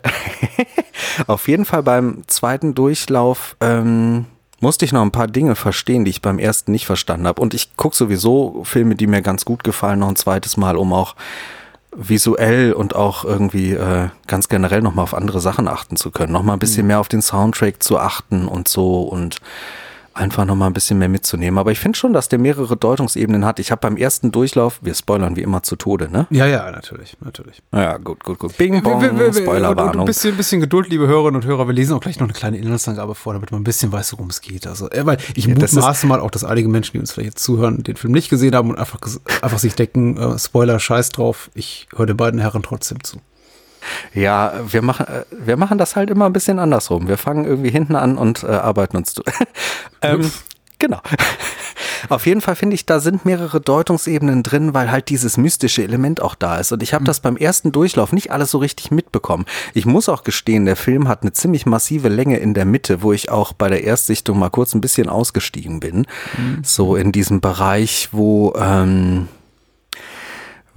auf 1.26 1.46
jeden 1.48 1.64
Fall 1.64 1.82
beim 1.82 2.22
zweiten 2.26 2.74
Durchlauf 2.74 3.56
ähm, 3.60 4.26
musste 4.60 4.84
ich 4.84 4.92
noch 4.92 5.02
ein 5.02 5.10
paar 5.10 5.26
Dinge 5.26 5.56
verstehen, 5.56 6.04
die 6.04 6.10
ich 6.10 6.22
beim 6.22 6.38
ersten 6.38 6.70
nicht 6.72 6.86
verstanden 6.86 7.26
habe. 7.26 7.40
Und 7.40 7.54
ich 7.54 7.76
gucke 7.76 7.96
sowieso 7.96 8.62
Filme, 8.64 8.94
die 8.94 9.06
mir 9.06 9.22
ganz 9.22 9.44
gut 9.44 9.64
gefallen, 9.64 9.98
noch 10.00 10.08
ein 10.08 10.16
zweites 10.16 10.56
Mal, 10.56 10.76
um 10.76 10.92
auch 10.92 11.14
visuell 11.96 12.72
und 12.72 12.94
auch 12.94 13.24
irgendwie 13.24 13.72
äh, 13.72 14.08
ganz 14.28 14.48
generell 14.48 14.80
nochmal 14.80 15.02
auf 15.02 15.14
andere 15.14 15.40
Sachen 15.40 15.66
achten 15.66 15.96
zu 15.96 16.10
können. 16.12 16.32
Nochmal 16.32 16.54
ein 16.54 16.58
Mhm. 16.58 16.60
bisschen 16.60 16.86
mehr 16.86 17.00
auf 17.00 17.08
den 17.08 17.22
Soundtrack 17.22 17.82
zu 17.82 17.98
achten 17.98 18.46
und 18.46 18.68
so 18.68 19.02
und 19.02 19.38
einfach 20.20 20.44
nochmal 20.44 20.68
ein 20.70 20.72
bisschen 20.72 20.98
mehr 20.98 21.08
mitzunehmen. 21.08 21.58
Aber 21.58 21.72
ich 21.72 21.80
finde 21.80 21.98
schon, 21.98 22.12
dass 22.12 22.28
der 22.28 22.38
mehrere 22.38 22.76
Deutungsebenen 22.76 23.44
hat. 23.44 23.58
Ich 23.58 23.70
habe 23.70 23.80
beim 23.80 23.96
ersten 23.96 24.30
Durchlauf, 24.30 24.78
wir 24.82 24.94
spoilern 24.94 25.36
wie 25.36 25.42
immer 25.42 25.62
zu 25.62 25.76
Tode, 25.76 26.10
ne? 26.10 26.26
Ja, 26.30 26.46
ja, 26.46 26.70
natürlich, 26.70 27.16
natürlich. 27.24 27.62
Ja, 27.72 27.96
gut, 27.96 28.22
gut, 28.22 28.38
gut. 28.38 28.56
Bing, 28.56 28.82
bong, 28.82 29.02
und 29.08 29.20
Ein 29.20 29.34
Spoilerwarnung. 29.34 30.04
bisschen, 30.06 30.36
bisschen 30.36 30.60
Geduld, 30.60 30.88
liebe 30.90 31.06
Hörerinnen 31.06 31.40
und 31.40 31.46
Hörer. 31.46 31.66
Wir 31.66 31.74
lesen 31.74 31.94
auch 31.94 32.00
gleich 32.00 32.20
noch 32.20 32.26
eine 32.26 32.34
kleine 32.34 32.58
Inhaltsangabe 32.58 33.14
vor, 33.14 33.32
damit 33.32 33.50
man 33.50 33.62
ein 33.62 33.64
bisschen 33.64 33.90
weiß, 33.92 34.12
worum 34.12 34.28
es 34.28 34.40
geht. 34.40 34.66
Also, 34.66 34.90
äh, 34.90 35.06
weil 35.06 35.16
ich 35.34 35.46
Ja, 35.46 35.54
mutmaße 35.54 36.06
mal 36.06 36.20
auch, 36.20 36.30
dass 36.30 36.44
einige 36.44 36.68
Menschen, 36.68 36.92
die 36.92 36.98
uns 36.98 37.12
vielleicht 37.12 37.30
jetzt 37.34 37.42
zuhören, 37.44 37.82
den 37.82 37.96
Film 37.96 38.12
nicht 38.12 38.28
gesehen 38.28 38.54
haben 38.54 38.70
und 38.70 38.78
einfach, 38.78 39.00
einfach 39.42 39.58
sich 39.58 39.74
denken, 39.74 40.16
äh, 40.16 40.38
Spoiler, 40.38 40.78
scheiß 40.78 41.10
drauf. 41.10 41.50
Ich 41.54 41.88
höre 41.96 42.06
den 42.06 42.16
beiden 42.16 42.40
Herren 42.40 42.62
trotzdem 42.62 43.02
zu. 43.02 43.18
Ja, 44.14 44.52
wir 44.66 44.82
machen, 44.82 45.06
äh, 45.06 45.24
wir 45.30 45.56
machen 45.56 45.78
das 45.78 45.96
halt 45.96 46.10
immer 46.10 46.26
ein 46.26 46.32
bisschen 46.32 46.58
andersrum. 46.58 47.08
Wir 47.08 47.18
fangen 47.18 47.44
irgendwie 47.44 47.70
hinten 47.70 47.96
an 47.96 48.16
und 48.18 48.42
äh, 48.42 48.48
arbeiten 48.48 48.96
uns 48.96 49.14
zu. 49.14 49.22
ähm, 50.02 50.30
genau. 50.78 51.00
Auf 52.08 52.26
jeden 52.26 52.40
Fall 52.40 52.56
finde 52.56 52.74
ich, 52.74 52.86
da 52.86 53.00
sind 53.00 53.24
mehrere 53.24 53.60
Deutungsebenen 53.60 54.42
drin, 54.42 54.74
weil 54.74 54.90
halt 54.90 55.08
dieses 55.08 55.36
mystische 55.36 55.82
Element 55.82 56.22
auch 56.22 56.34
da 56.34 56.58
ist. 56.58 56.72
Und 56.72 56.82
ich 56.82 56.94
habe 56.94 57.04
das 57.04 57.20
beim 57.20 57.36
ersten 57.36 57.72
Durchlauf 57.72 58.12
nicht 58.12 58.32
alles 58.32 58.50
so 58.50 58.58
richtig 58.58 58.90
mitbekommen. 58.90 59.44
Ich 59.74 59.86
muss 59.86 60.08
auch 60.08 60.24
gestehen, 60.24 60.64
der 60.64 60.76
Film 60.76 61.08
hat 61.08 61.22
eine 61.22 61.32
ziemlich 61.32 61.66
massive 61.66 62.08
Länge 62.08 62.38
in 62.38 62.54
der 62.54 62.64
Mitte, 62.64 63.02
wo 63.02 63.12
ich 63.12 63.30
auch 63.30 63.52
bei 63.52 63.68
der 63.68 63.84
Erstsichtung 63.84 64.38
mal 64.38 64.50
kurz 64.50 64.74
ein 64.74 64.80
bisschen 64.80 65.08
ausgestiegen 65.08 65.80
bin. 65.80 66.06
So 66.62 66.96
in 66.96 67.12
diesem 67.12 67.40
Bereich, 67.40 68.08
wo 68.12 68.54
ähm, 68.56 69.28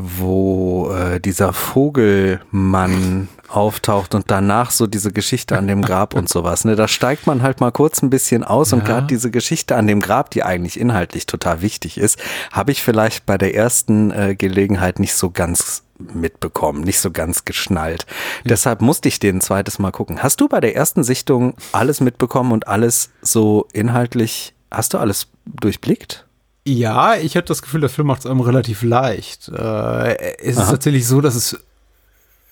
wo 0.06 0.92
äh, 0.92 1.20
dieser 1.20 1.54
Vogelmann 1.54 3.28
auftaucht 3.48 4.16
und 4.16 4.32
danach 4.32 4.72
so 4.72 4.88
diese 4.88 5.12
Geschichte 5.12 5.58
an 5.58 5.68
dem 5.68 5.82
Grab 5.82 6.16
und 6.16 6.28
sowas. 6.28 6.66
Ne? 6.66 6.76
Da 6.76 6.88
steigt 6.88 7.28
man 7.28 7.42
halt 7.44 7.62
mal 7.62 7.72
kurz 7.72 8.02
ein 8.02 8.10
bisschen 8.10 8.44
aus 8.44 8.74
und 8.74 8.80
Ja. 8.80 8.86
gerade 8.86 9.08
diese 9.08 9.30
Geschichte 9.32 9.76
an 9.76 9.86
dem 9.88 10.00
Grab, 10.00 10.32
die 10.32 10.44
eigentlich 10.44 10.80
inhaltlich 10.80 11.26
total 11.28 11.62
wichtig 11.62 11.98
ist, 11.98 12.18
habe 12.52 12.72
ich 12.72 12.82
vielleicht 12.82 13.26
bei 13.26 13.38
der 13.38 13.54
ersten 13.56 14.12
äh, 14.12 14.36
Gelegenheit 14.36 15.00
nicht 15.00 15.14
so 15.14 15.30
ganz 15.30 15.84
mitbekommen, 16.00 16.82
nicht 16.82 17.00
so 17.00 17.12
ganz 17.12 17.46
geschnallt. 17.46 18.06
Deshalb 18.44 18.82
musste 18.82 19.08
ich 19.08 19.20
den 19.20 19.38
ein 19.38 19.42
zweites 19.42 19.80
Mal 19.80 19.92
gucken. 19.92 20.22
Hast 20.24 20.42
du 20.42 20.48
bei 20.50 20.60
der 20.60 20.76
ersten 20.76 21.04
Sichtung 21.04 21.54
alles 21.72 22.02
mitbekommen 22.02 22.52
und 22.52 22.68
alles 22.68 23.12
so 23.22 23.68
inhaltlich, 23.72 24.54
hast 24.72 24.94
du 24.96 24.98
alles 24.98 25.28
durchblickt? 25.46 26.26
Ja, 26.66 27.16
ich 27.16 27.36
hatte 27.36 27.48
das 27.48 27.62
Gefühl, 27.62 27.82
der 27.82 27.90
Film 27.90 28.08
macht 28.08 28.22
es 28.22 28.26
einem 28.26 28.40
relativ 28.40 28.84
leicht. 28.84 29.50
Äh, 29.50 30.38
es 30.40 30.56
ist 30.56 30.60
Aha. 30.60 30.72
tatsächlich 30.72 31.06
so, 31.06 31.20
dass 31.20 31.36
es 31.36 31.54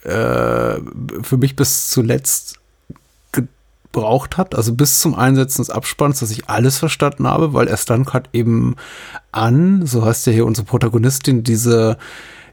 äh, 0.03 0.79
für 1.21 1.37
mich 1.37 1.55
bis 1.55 1.89
zuletzt 1.89 2.59
gebraucht 3.31 4.37
hat, 4.37 4.55
also 4.55 4.73
bis 4.73 4.99
zum 4.99 5.15
Einsetzen 5.15 5.61
des 5.61 5.69
Abspanns, 5.69 6.19
dass 6.19 6.31
ich 6.31 6.49
alles 6.49 6.77
verstanden 6.77 7.27
habe, 7.27 7.53
weil 7.53 7.67
erst 7.67 7.89
dann 7.89 8.05
hat 8.07 8.29
eben 8.33 8.75
an, 9.31 9.85
so 9.85 10.05
heißt 10.05 10.27
ja 10.27 10.33
hier 10.33 10.45
unsere 10.45 10.65
Protagonistin, 10.65 11.43
diese 11.43 11.97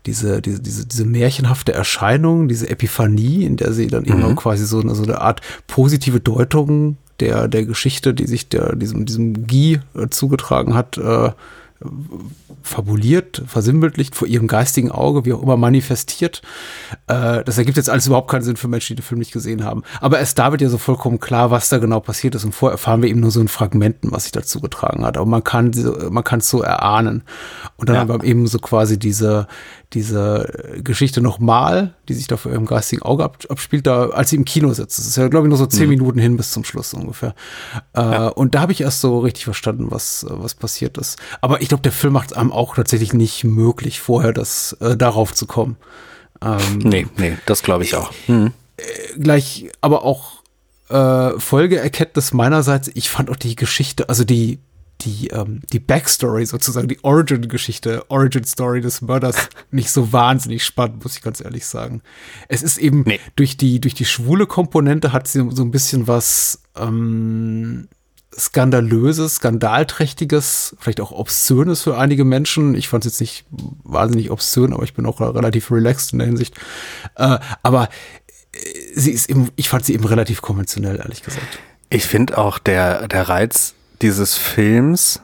diese, 0.06 0.40
diese, 0.40 0.60
diese, 0.60 0.86
diese 0.86 1.04
märchenhafte 1.04 1.74
Erscheinung, 1.74 2.48
diese 2.48 2.70
Epiphanie, 2.70 3.44
in 3.44 3.56
der 3.56 3.72
sie 3.72 3.88
dann 3.88 4.04
eben 4.04 4.22
auch 4.22 4.36
quasi 4.36 4.64
so 4.64 4.80
eine, 4.80 4.94
so 4.94 5.02
eine 5.02 5.20
Art 5.20 5.42
positive 5.66 6.20
Deutung 6.20 6.96
der, 7.20 7.48
der 7.48 7.64
Geschichte, 7.64 8.14
die 8.14 8.26
sich 8.26 8.48
der, 8.48 8.76
diesem, 8.76 9.06
diesem 9.06 9.46
Guy 9.46 9.80
äh, 9.94 10.08
zugetragen 10.08 10.74
hat, 10.74 10.98
äh, 10.98 11.30
fabuliert, 12.62 13.42
versinnbildlicht 13.46 14.16
vor 14.16 14.26
ihrem 14.26 14.48
geistigen 14.48 14.90
Auge, 14.90 15.24
wie 15.24 15.32
auch 15.32 15.42
immer 15.42 15.56
manifestiert. 15.56 16.42
Äh, 17.06 17.44
das 17.44 17.56
ergibt 17.56 17.76
jetzt 17.76 17.88
alles 17.88 18.08
überhaupt 18.08 18.30
keinen 18.30 18.42
Sinn 18.42 18.56
für 18.56 18.66
Menschen, 18.66 18.96
die 18.96 19.02
den 19.02 19.06
Film 19.06 19.20
nicht 19.20 19.32
gesehen 19.32 19.64
haben. 19.64 19.84
Aber 20.00 20.18
erst 20.18 20.38
da 20.38 20.50
wird 20.50 20.60
ja 20.60 20.68
so 20.68 20.78
vollkommen 20.78 21.20
klar, 21.20 21.50
was 21.50 21.68
da 21.68 21.78
genau 21.78 22.00
passiert 22.00 22.34
ist. 22.34 22.44
Und 22.44 22.52
vorher 22.52 22.74
erfahren 22.74 23.00
wir 23.00 23.08
eben 23.08 23.20
nur 23.20 23.30
so 23.30 23.40
in 23.40 23.48
Fragmenten, 23.48 24.10
was 24.10 24.24
sich 24.24 24.32
dazu 24.32 24.60
getragen 24.60 25.04
hat. 25.04 25.16
Aber 25.16 25.26
man 25.26 25.44
kann 25.44 25.72
man 26.10 26.24
kann 26.24 26.40
es 26.40 26.50
so 26.50 26.62
erahnen. 26.62 27.22
Und 27.76 27.88
dann 27.88 27.94
ja. 27.94 28.00
haben 28.00 28.22
wir 28.22 28.28
eben 28.28 28.46
so 28.48 28.58
quasi 28.58 28.98
diese 28.98 29.46
diese 29.94 30.80
Geschichte 30.84 31.20
nochmal, 31.20 31.94
die 32.08 32.14
sich 32.14 32.26
da 32.26 32.36
vor 32.36 32.52
ihrem 32.52 32.66
geistigen 32.66 33.02
Auge 33.02 33.24
ab, 33.24 33.38
abspielt, 33.48 33.86
da 33.86 34.10
als 34.10 34.30
sie 34.30 34.36
im 34.36 34.44
Kino 34.44 34.72
sitzt. 34.74 34.98
Das 34.98 35.06
ist 35.06 35.16
ja, 35.16 35.28
glaube 35.28 35.46
ich, 35.46 35.48
nur 35.48 35.58
so 35.58 35.66
zehn 35.66 35.84
mhm. 35.84 35.90
Minuten 35.90 36.18
hin 36.18 36.36
bis 36.36 36.52
zum 36.52 36.64
Schluss 36.64 36.92
ungefähr. 36.92 37.34
Äh, 37.94 38.00
ja. 38.00 38.28
Und 38.28 38.54
da 38.54 38.60
habe 38.60 38.72
ich 38.72 38.82
erst 38.82 39.00
so 39.00 39.20
richtig 39.20 39.44
verstanden, 39.44 39.86
was, 39.90 40.26
was 40.28 40.54
passiert 40.54 40.98
ist. 40.98 41.18
Aber 41.40 41.62
ich 41.62 41.68
glaube, 41.68 41.82
der 41.82 41.92
Film 41.92 42.12
macht 42.12 42.32
es 42.32 42.36
einem 42.36 42.52
auch 42.52 42.74
tatsächlich 42.74 43.14
nicht 43.14 43.44
möglich, 43.44 44.00
vorher 44.00 44.32
das 44.32 44.76
äh, 44.80 44.96
darauf 44.96 45.32
zu 45.34 45.46
kommen. 45.46 45.76
Ähm, 46.42 46.78
nee, 46.78 47.06
nee, 47.16 47.38
das 47.46 47.62
glaube 47.62 47.84
ich 47.84 47.94
auch. 47.94 48.12
Mhm. 48.26 48.52
Äh, 48.76 49.18
gleich, 49.18 49.70
aber 49.80 50.04
auch 50.04 50.42
äh, 50.90 51.38
Folgeerkenntnis 51.38 52.32
meinerseits, 52.32 52.90
ich 52.94 53.10
fand 53.10 53.30
auch 53.30 53.36
die 53.36 53.56
Geschichte, 53.56 54.08
also 54.08 54.24
die, 54.24 54.58
die, 55.00 55.28
ähm, 55.28 55.60
die 55.72 55.78
Backstory 55.78 56.44
sozusagen, 56.46 56.88
die 56.88 57.02
Origin-Geschichte, 57.02 58.04
Origin-Story 58.08 58.80
des 58.80 59.00
Mörders 59.00 59.48
nicht 59.70 59.90
so 59.90 60.12
wahnsinnig 60.12 60.64
spannend, 60.64 61.02
muss 61.02 61.16
ich 61.16 61.22
ganz 61.22 61.40
ehrlich 61.40 61.66
sagen. 61.66 62.02
Es 62.48 62.62
ist 62.62 62.78
eben 62.78 63.02
nee. 63.02 63.20
durch 63.36 63.56
die, 63.56 63.80
durch 63.80 63.94
die 63.94 64.04
schwule 64.04 64.46
Komponente 64.46 65.12
hat 65.12 65.28
sie 65.28 65.48
so 65.50 65.62
ein 65.62 65.70
bisschen 65.70 66.06
was, 66.06 66.62
ähm, 66.76 67.88
skandalöses, 68.36 69.36
skandalträchtiges, 69.36 70.76
vielleicht 70.78 71.00
auch 71.00 71.12
obszönes 71.12 71.82
für 71.82 71.98
einige 71.98 72.24
Menschen. 72.24 72.74
Ich 72.74 72.88
fand 72.88 73.04
es 73.04 73.12
jetzt 73.12 73.20
nicht 73.20 73.44
wahnsinnig 73.84 74.30
obszön, 74.30 74.72
aber 74.72 74.84
ich 74.84 74.94
bin 74.94 75.06
auch 75.06 75.20
relativ 75.20 75.70
relaxed 75.70 76.12
in 76.12 76.18
der 76.18 76.28
Hinsicht. 76.28 76.54
Äh, 77.16 77.38
aber 77.62 77.88
äh, 78.52 78.58
sie 78.94 79.12
ist 79.12 79.28
eben, 79.28 79.48
ich 79.56 79.68
fand 79.68 79.84
sie 79.84 79.94
eben 79.94 80.04
relativ 80.04 80.42
konventionell, 80.42 80.96
ehrlich 80.96 81.22
gesagt. 81.22 81.58
Ich 81.90 82.04
finde 82.04 82.38
auch 82.38 82.58
der, 82.58 83.08
der 83.08 83.28
Reiz 83.28 83.74
dieses 84.02 84.36
Films 84.36 85.20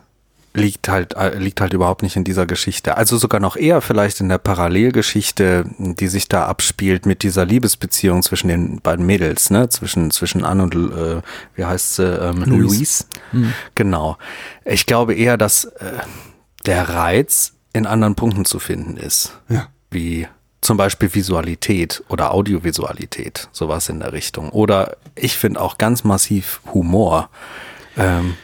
liegt 0.54 0.88
halt, 0.88 1.14
äh, 1.14 1.36
liegt 1.36 1.60
halt 1.60 1.72
überhaupt 1.72 2.02
nicht 2.02 2.14
in 2.16 2.22
dieser 2.22 2.46
Geschichte. 2.46 2.96
Also 2.96 3.18
sogar 3.18 3.40
noch 3.40 3.56
eher 3.56 3.80
vielleicht 3.80 4.20
in 4.20 4.28
der 4.28 4.38
Parallelgeschichte, 4.38 5.64
die 5.78 6.06
sich 6.06 6.28
da 6.28 6.46
abspielt 6.46 7.06
mit 7.06 7.24
dieser 7.24 7.44
Liebesbeziehung 7.44 8.22
zwischen 8.22 8.48
den 8.48 8.80
beiden 8.80 9.04
Mädels, 9.04 9.50
ne? 9.50 9.68
Zwischen, 9.68 10.12
zwischen 10.12 10.44
Anne 10.44 10.62
und, 10.62 10.74
äh, 10.74 11.22
wie 11.56 11.64
heißt 11.64 11.96
sie, 11.96 12.04
ähm, 12.04 12.44
Louise. 12.44 12.76
Louise. 12.76 13.04
Mhm. 13.32 13.52
Genau. 13.74 14.16
Ich 14.64 14.86
glaube 14.86 15.14
eher, 15.14 15.36
dass 15.36 15.64
äh, 15.64 15.98
der 16.66 16.88
Reiz 16.88 17.54
in 17.72 17.86
anderen 17.86 18.14
Punkten 18.14 18.44
zu 18.44 18.60
finden 18.60 18.96
ist. 18.96 19.36
Ja. 19.48 19.66
Wie 19.90 20.28
zum 20.60 20.76
Beispiel 20.76 21.12
Visualität 21.12 22.02
oder 22.08 22.32
Audiovisualität, 22.32 23.48
sowas 23.52 23.88
in 23.88 24.00
der 24.00 24.12
Richtung. 24.12 24.50
Oder 24.50 24.96
ich 25.14 25.36
finde 25.36 25.60
auch 25.60 25.78
ganz 25.78 26.04
massiv 26.04 26.60
Humor. 26.72 27.28
Ähm, 27.98 28.34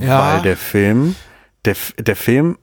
ja. 0.00 0.34
Weil 0.34 0.42
der 0.42 0.56
Film, 0.56 1.16
der, 1.64 1.76
der 1.98 2.16
Film 2.16 2.58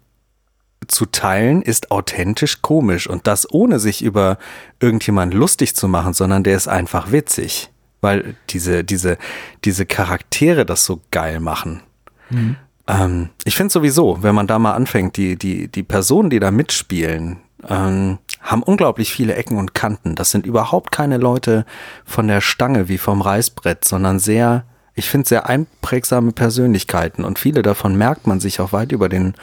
zu 0.88 1.06
teilen 1.06 1.62
ist 1.62 1.92
authentisch 1.92 2.62
komisch 2.62 3.08
und 3.08 3.28
das 3.28 3.52
ohne 3.52 3.80
sich 3.80 4.02
über 4.02 4.38
irgendjemand 4.80 5.34
lustig 5.34 5.76
zu 5.76 5.88
machen, 5.88 6.14
sondern 6.14 6.44
der 6.44 6.56
ist 6.56 6.68
einfach 6.68 7.12
witzig, 7.12 7.70
weil 8.02 8.36
diese, 8.50 8.84
diese, 8.84 9.18
diese 9.66 9.86
Charaktere 9.86 10.66
das 10.66 10.86
so 10.86 11.02
geil 11.12 11.40
machen. 11.40 11.82
Mhm. 12.30 12.56
Ähm, 12.88 13.30
ich 13.44 13.56
finde 13.56 13.72
sowieso, 13.72 14.24
wenn 14.24 14.36
man 14.36 14.48
da 14.48 14.58
mal 14.58 14.74
anfängt, 14.74 15.18
die, 15.18 15.38
die, 15.38 15.68
die 15.68 15.84
Personen, 15.84 16.30
die 16.30 16.40
da 16.40 16.50
mitspielen, 16.50 17.38
ähm, 17.68 18.20
haben 18.42 18.64
unglaublich 18.64 19.12
viele 19.12 19.36
Ecken 19.36 19.58
und 19.58 19.74
Kanten. 19.74 20.16
Das 20.16 20.32
sind 20.32 20.46
überhaupt 20.46 20.92
keine 20.92 21.18
Leute 21.18 21.66
von 22.06 22.28
der 22.28 22.42
Stange 22.42 22.88
wie 22.88 22.98
vom 22.98 23.22
Reißbrett, 23.22 23.86
sondern 23.86 24.20
sehr 24.20 24.64
ich 25.00 25.10
finde, 25.10 25.27
sehr 25.27 25.50
einprägsame 25.50 26.32
Persönlichkeiten 26.32 27.24
und 27.24 27.39
viele 27.39 27.62
davon 27.62 27.96
merkt 27.96 28.27
man 28.27 28.39
sich 28.39 28.60
auch 28.60 28.74
weit 28.74 28.91
über 28.91 29.10
den, 29.10 29.34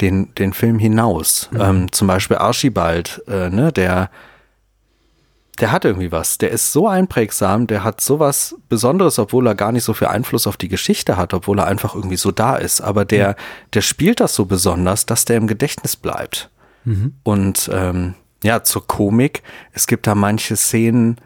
den, 0.00 0.34
den 0.34 0.52
Film 0.52 0.78
hinaus. 0.78 1.48
Mhm. 1.52 1.60
Ähm, 1.60 1.92
zum 1.92 2.08
Beispiel 2.08 2.38
Archibald, 2.38 3.22
äh, 3.28 3.50
ne, 3.50 3.72
der, 3.72 4.10
der 5.60 5.70
hat 5.70 5.84
irgendwie 5.84 6.10
was. 6.10 6.38
Der 6.38 6.50
ist 6.50 6.72
so 6.72 6.88
einprägsam, 6.88 7.66
der 7.66 7.84
hat 7.84 8.00
sowas 8.00 8.56
Besonderes, 8.68 9.18
obwohl 9.18 9.46
er 9.46 9.54
gar 9.54 9.72
nicht 9.72 9.84
so 9.84 9.94
viel 9.94 10.08
Einfluss 10.08 10.46
auf 10.46 10.56
die 10.56 10.68
Geschichte 10.68 11.16
hat, 11.16 11.32
obwohl 11.32 11.60
er 11.60 11.66
einfach 11.66 11.94
irgendwie 11.94 12.16
so 12.16 12.32
da 12.32 12.56
ist. 12.56 12.80
Aber 12.80 13.04
der, 13.04 13.30
mhm. 13.30 13.34
der 13.74 13.80
spielt 13.82 14.20
das 14.20 14.34
so 14.34 14.46
besonders, 14.46 15.06
dass 15.06 15.24
der 15.24 15.36
im 15.36 15.46
Gedächtnis 15.46 15.96
bleibt. 15.96 16.50
Mhm. 16.84 17.14
Und 17.22 17.70
ähm, 17.72 18.14
ja, 18.42 18.62
zur 18.62 18.86
Komik, 18.86 19.42
es 19.72 19.86
gibt 19.86 20.06
da 20.06 20.14
manche 20.14 20.56
Szenen, 20.56 21.16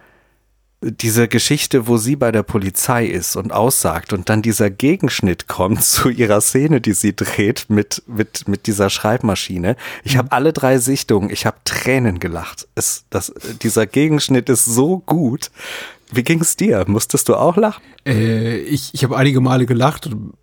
diese 0.80 1.26
Geschichte, 1.26 1.88
wo 1.88 1.96
sie 1.96 2.14
bei 2.14 2.30
der 2.30 2.44
Polizei 2.44 3.06
ist 3.06 3.34
und 3.36 3.52
aussagt 3.52 4.12
und 4.12 4.28
dann 4.28 4.42
dieser 4.42 4.70
Gegenschnitt 4.70 5.48
kommt 5.48 5.82
zu 5.84 6.08
ihrer 6.08 6.40
Szene, 6.40 6.80
die 6.80 6.92
sie 6.92 7.16
dreht 7.16 7.66
mit, 7.68 8.02
mit, 8.06 8.46
mit 8.46 8.66
dieser 8.66 8.88
Schreibmaschine. 8.88 9.76
Ich 10.04 10.14
mhm. 10.14 10.18
habe 10.18 10.32
alle 10.32 10.52
drei 10.52 10.78
Sichtungen, 10.78 11.30
ich 11.30 11.46
habe 11.46 11.56
Tränen 11.64 12.20
gelacht. 12.20 12.68
Es, 12.74 13.04
das, 13.10 13.32
dieser 13.62 13.86
Gegenschnitt 13.86 14.48
ist 14.48 14.66
so 14.66 14.98
gut. 14.98 15.50
Wie 16.10 16.22
ging's 16.22 16.56
dir? 16.56 16.84
Musstest 16.86 17.28
du 17.28 17.34
auch 17.34 17.56
lachen? 17.56 17.82
Äh, 18.06 18.58
ich 18.58 18.94
ich 18.94 19.04
habe 19.04 19.16
einige 19.16 19.40
Male 19.40 19.66
gelacht 19.66 20.06
und 20.06 20.34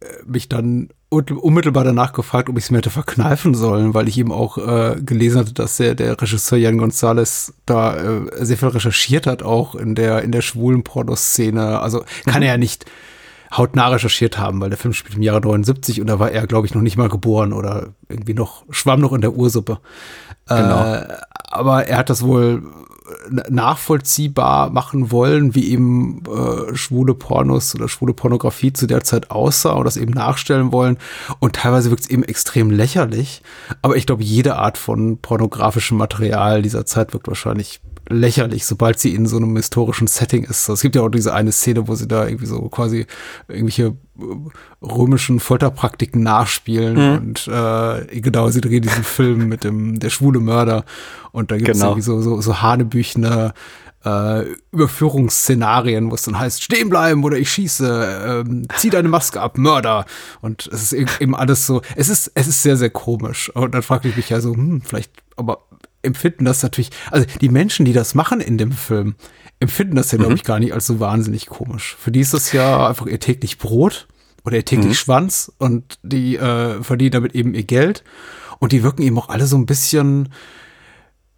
äh, 0.00 0.06
mich 0.26 0.48
dann 0.48 0.90
unmittelbar 1.10 1.84
danach 1.84 2.12
gefragt, 2.12 2.50
ob 2.50 2.58
ich 2.58 2.64
es 2.64 2.70
mir 2.70 2.78
hätte 2.78 2.90
verkneifen 2.90 3.54
sollen, 3.54 3.94
weil 3.94 4.08
ich 4.08 4.18
eben 4.18 4.32
auch 4.32 4.58
äh, 4.58 4.96
gelesen 5.00 5.40
hatte, 5.40 5.54
dass 5.54 5.78
der, 5.78 5.94
der 5.94 6.20
Regisseur 6.20 6.58
Jan 6.58 6.78
González 6.78 7.52
da 7.64 7.96
äh, 7.96 8.44
sehr 8.44 8.58
viel 8.58 8.68
recherchiert 8.68 9.26
hat, 9.26 9.42
auch 9.42 9.74
in 9.74 9.94
der, 9.94 10.22
in 10.22 10.32
der 10.32 10.42
schwulen 10.42 10.84
Pornoszene. 10.84 11.80
Also 11.80 12.04
kann 12.26 12.40
mhm. 12.40 12.42
er 12.42 12.48
ja 12.48 12.56
nicht 12.58 12.84
hautnah 13.56 13.88
recherchiert 13.88 14.38
haben, 14.38 14.60
weil 14.60 14.68
der 14.68 14.78
Film 14.78 14.92
spielt 14.92 15.16
im 15.16 15.22
Jahre 15.22 15.40
79 15.40 16.02
und 16.02 16.08
da 16.08 16.18
war 16.18 16.30
er, 16.30 16.46
glaube 16.46 16.66
ich, 16.66 16.74
noch 16.74 16.82
nicht 16.82 16.98
mal 16.98 17.08
geboren 17.08 17.54
oder 17.54 17.88
irgendwie 18.08 18.34
noch, 18.34 18.64
schwamm 18.70 19.00
noch 19.00 19.14
in 19.14 19.22
der 19.22 19.32
Ursuppe. 19.32 19.78
Genau. 20.46 20.94
Äh, 20.94 21.06
aber 21.44 21.86
er 21.86 21.96
hat 21.96 22.10
das 22.10 22.22
wohl 22.22 22.62
nachvollziehbar 23.48 24.70
machen 24.70 25.10
wollen, 25.10 25.54
wie 25.54 25.70
eben 25.70 26.22
äh, 26.26 26.74
schwule 26.74 27.14
Pornos 27.14 27.74
oder 27.74 27.88
schwule 27.88 28.14
Pornografie 28.14 28.72
zu 28.72 28.86
der 28.86 29.04
Zeit 29.04 29.30
aussah 29.30 29.72
und 29.72 29.84
das 29.84 29.96
eben 29.96 30.12
nachstellen 30.12 30.72
wollen. 30.72 30.98
Und 31.38 31.56
teilweise 31.56 31.90
wirkt 31.90 32.04
es 32.04 32.10
eben 32.10 32.22
extrem 32.22 32.70
lächerlich. 32.70 33.42
Aber 33.82 33.96
ich 33.96 34.06
glaube, 34.06 34.22
jede 34.22 34.56
Art 34.56 34.78
von 34.78 35.18
pornografischem 35.18 35.96
Material 35.96 36.62
dieser 36.62 36.86
Zeit 36.86 37.12
wirkt 37.12 37.28
wahrscheinlich 37.28 37.80
lächerlich, 38.08 38.66
sobald 38.66 38.98
sie 38.98 39.14
in 39.14 39.26
so 39.26 39.36
einem 39.36 39.54
historischen 39.56 40.06
Setting 40.06 40.44
ist. 40.44 40.68
Es 40.68 40.80
gibt 40.80 40.96
ja 40.96 41.02
auch 41.02 41.08
diese 41.08 41.34
eine 41.34 41.52
Szene, 41.52 41.88
wo 41.88 41.94
sie 41.94 42.08
da 42.08 42.26
irgendwie 42.26 42.46
so 42.46 42.60
quasi 42.68 43.06
irgendwelche 43.48 43.96
äh, 44.18 44.24
römischen 44.82 45.40
Folterpraktiken 45.40 46.22
nachspielen 46.22 46.94
mhm. 46.94 47.18
und 47.18 47.48
äh, 47.48 48.20
genau, 48.20 48.48
sie 48.48 48.60
drehen 48.60 48.82
diesen 48.82 49.04
Film 49.04 49.48
mit 49.48 49.64
dem 49.64 49.98
der 49.98 50.10
schwule 50.10 50.40
Mörder 50.40 50.84
und 51.32 51.50
da 51.50 51.56
gibt 51.56 51.68
es 51.68 51.78
genau. 51.78 51.90
irgendwie 51.90 52.02
so, 52.02 52.20
so, 52.20 52.40
so 52.40 52.62
hanebüchene 52.62 53.52
äh, 54.04 54.44
Überführungsszenarien, 54.72 56.10
wo 56.10 56.14
es 56.14 56.22
dann 56.22 56.38
heißt, 56.38 56.62
stehen 56.62 56.88
bleiben 56.88 57.24
oder 57.24 57.36
ich 57.36 57.50
schieße, 57.50 58.44
ähm, 58.46 58.66
zieh 58.76 58.90
deine 58.90 59.08
Maske 59.08 59.40
ab, 59.40 59.58
Mörder. 59.58 60.06
Und 60.40 60.68
es 60.72 60.92
ist 60.92 61.20
eben 61.20 61.34
alles 61.34 61.66
so, 61.66 61.82
es 61.96 62.08
ist, 62.08 62.30
es 62.34 62.46
ist 62.46 62.62
sehr, 62.62 62.76
sehr 62.76 62.90
komisch. 62.90 63.50
Und 63.54 63.74
dann 63.74 63.82
frage 63.82 64.08
ich 64.08 64.16
mich 64.16 64.30
ja 64.30 64.40
so, 64.40 64.54
hm, 64.54 64.82
vielleicht, 64.82 65.12
aber 65.36 65.67
empfinden 66.02 66.44
das 66.44 66.62
natürlich, 66.62 66.90
also 67.10 67.26
die 67.40 67.48
Menschen, 67.48 67.84
die 67.84 67.92
das 67.92 68.14
machen 68.14 68.40
in 68.40 68.58
dem 68.58 68.72
Film, 68.72 69.16
empfinden 69.60 69.96
das 69.96 70.12
ja, 70.12 70.18
glaube 70.18 70.32
mhm. 70.32 70.36
ich, 70.36 70.44
gar 70.44 70.60
nicht 70.60 70.72
als 70.72 70.86
so 70.86 71.00
wahnsinnig 71.00 71.46
komisch. 71.46 71.96
Für 71.98 72.10
die 72.10 72.20
ist 72.20 72.34
das 72.34 72.52
ja 72.52 72.88
einfach 72.88 73.06
ihr 73.06 73.20
täglich 73.20 73.58
Brot 73.58 74.06
oder 74.44 74.56
ihr 74.56 74.64
täglich 74.64 74.88
mhm. 74.88 74.94
Schwanz 74.94 75.52
und 75.58 75.98
die 76.02 76.36
äh, 76.36 76.82
verdienen 76.82 77.12
damit 77.12 77.34
eben 77.34 77.54
ihr 77.54 77.64
Geld. 77.64 78.04
Und 78.60 78.72
die 78.72 78.82
wirken 78.82 79.02
eben 79.02 79.18
auch 79.18 79.28
alle 79.28 79.46
so 79.46 79.56
ein 79.56 79.66
bisschen, 79.66 80.30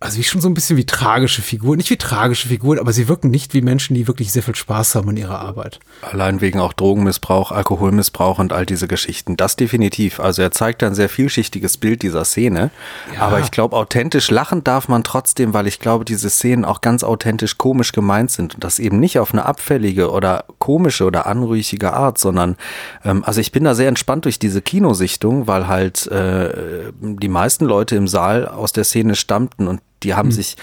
also 0.02 0.16
wie 0.16 0.22
schon 0.22 0.40
so 0.40 0.48
ein 0.48 0.54
bisschen 0.54 0.78
wie 0.78 0.86
tragische 0.86 1.42
Figuren. 1.42 1.76
Nicht 1.76 1.90
wie 1.90 1.98
tragische 1.98 2.48
Figuren, 2.48 2.78
aber 2.78 2.94
sie 2.94 3.06
wirken 3.06 3.28
nicht 3.28 3.52
wie 3.52 3.60
Menschen, 3.60 3.94
die 3.94 4.08
wirklich 4.08 4.32
sehr 4.32 4.42
viel 4.42 4.54
Spaß 4.54 4.94
haben 4.94 5.10
in 5.10 5.18
ihrer 5.18 5.40
Arbeit. 5.40 5.78
Allein 6.00 6.40
wegen 6.40 6.58
auch 6.58 6.72
Drogenmissbrauch, 6.72 7.52
Alkoholmissbrauch 7.52 8.38
und 8.38 8.54
all 8.54 8.64
diese 8.64 8.88
Geschichten. 8.88 9.36
Das 9.36 9.56
definitiv. 9.56 10.18
Also 10.18 10.40
er 10.40 10.52
zeigt 10.52 10.82
ein 10.82 10.94
sehr 10.94 11.10
vielschichtiges 11.10 11.76
Bild 11.76 12.00
dieser 12.00 12.24
Szene. 12.24 12.70
Ja. 13.14 13.20
Aber 13.20 13.40
ich 13.40 13.50
glaube, 13.50 13.76
authentisch 13.76 14.30
lachen 14.30 14.64
darf 14.64 14.88
man 14.88 15.04
trotzdem, 15.04 15.52
weil 15.52 15.66
ich 15.66 15.80
glaube, 15.80 16.06
diese 16.06 16.30
Szenen 16.30 16.64
auch 16.64 16.80
ganz 16.80 17.04
authentisch 17.04 17.58
komisch 17.58 17.92
gemeint 17.92 18.30
sind. 18.30 18.54
Und 18.54 18.64
das 18.64 18.78
eben 18.78 19.00
nicht 19.00 19.18
auf 19.18 19.34
eine 19.34 19.44
abfällige 19.44 20.10
oder 20.12 20.46
komische 20.58 21.04
oder 21.04 21.26
anrüchige 21.26 21.92
Art, 21.92 22.16
sondern, 22.16 22.56
ähm, 23.04 23.22
also 23.22 23.42
ich 23.42 23.52
bin 23.52 23.64
da 23.64 23.74
sehr 23.74 23.88
entspannt 23.88 24.24
durch 24.24 24.38
diese 24.38 24.62
Kinosichtung, 24.62 25.46
weil 25.46 25.68
halt 25.68 26.06
äh, 26.06 26.90
die 27.02 27.28
meisten 27.28 27.66
Leute 27.66 27.96
im 27.96 28.08
Saal 28.08 28.48
aus 28.48 28.72
der 28.72 28.84
Szene 28.84 29.14
stammten 29.14 29.68
und 29.68 29.82
die 30.02 30.14
haben 30.14 30.28
mhm. 30.28 30.32
sich 30.32 30.56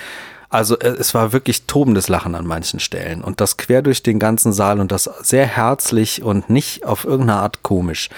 Also 0.49 0.77
äh, 0.79 0.89
es 0.89 1.13
war 1.13 1.33
wirklich 1.33 1.63
tobendes 1.63 2.07
Lachen 2.09 2.35
an 2.35 2.45
manchen 2.45 2.79
Stellen 2.79 3.23
und 3.23 3.41
das 3.41 3.57
quer 3.57 3.81
durch 3.81 4.03
den 4.03 4.19
ganzen 4.19 4.53
Saal 4.53 4.79
und 4.79 4.91
das 4.91 5.09
sehr 5.21 5.45
herzlich 5.45 6.23
und 6.23 6.49
nicht 6.49 6.85
auf 6.85 7.05
irgendeine 7.05 7.39
Art 7.39 7.63
komisch. 7.63 8.09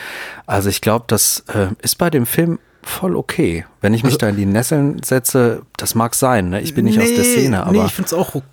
Also 0.46 0.70
ich 0.70 0.82
glaube, 0.82 1.06
das 1.08 1.44
äh, 1.54 1.68
ist 1.82 1.98
bei 1.98 2.10
dem 2.10 2.26
Film 2.26 2.60
voll 2.82 3.16
okay. 3.16 3.66
Wenn 3.82 3.94
ich 3.94 4.04
mich 4.04 4.14
also, 4.14 4.20
da 4.20 4.30
in 4.30 4.36
die 4.36 4.46
Nesseln 4.46 5.02
setze, 5.04 5.64
das 5.78 5.96
mag 5.96 6.16
sein, 6.16 6.50
ne? 6.50 6.62
Ich 6.62 6.74
bin 6.74 6.86
nicht 6.86 6.98
nee, 6.98 7.04
aus 7.04 7.16
der 7.16 7.24
Szene, 7.24 7.64
aber. 7.64 7.72
Nee, 7.72 7.86
ich 7.86 7.94
finde 7.94 8.08
es 8.08 8.14
auch 8.14 8.36
okay. 8.36 8.46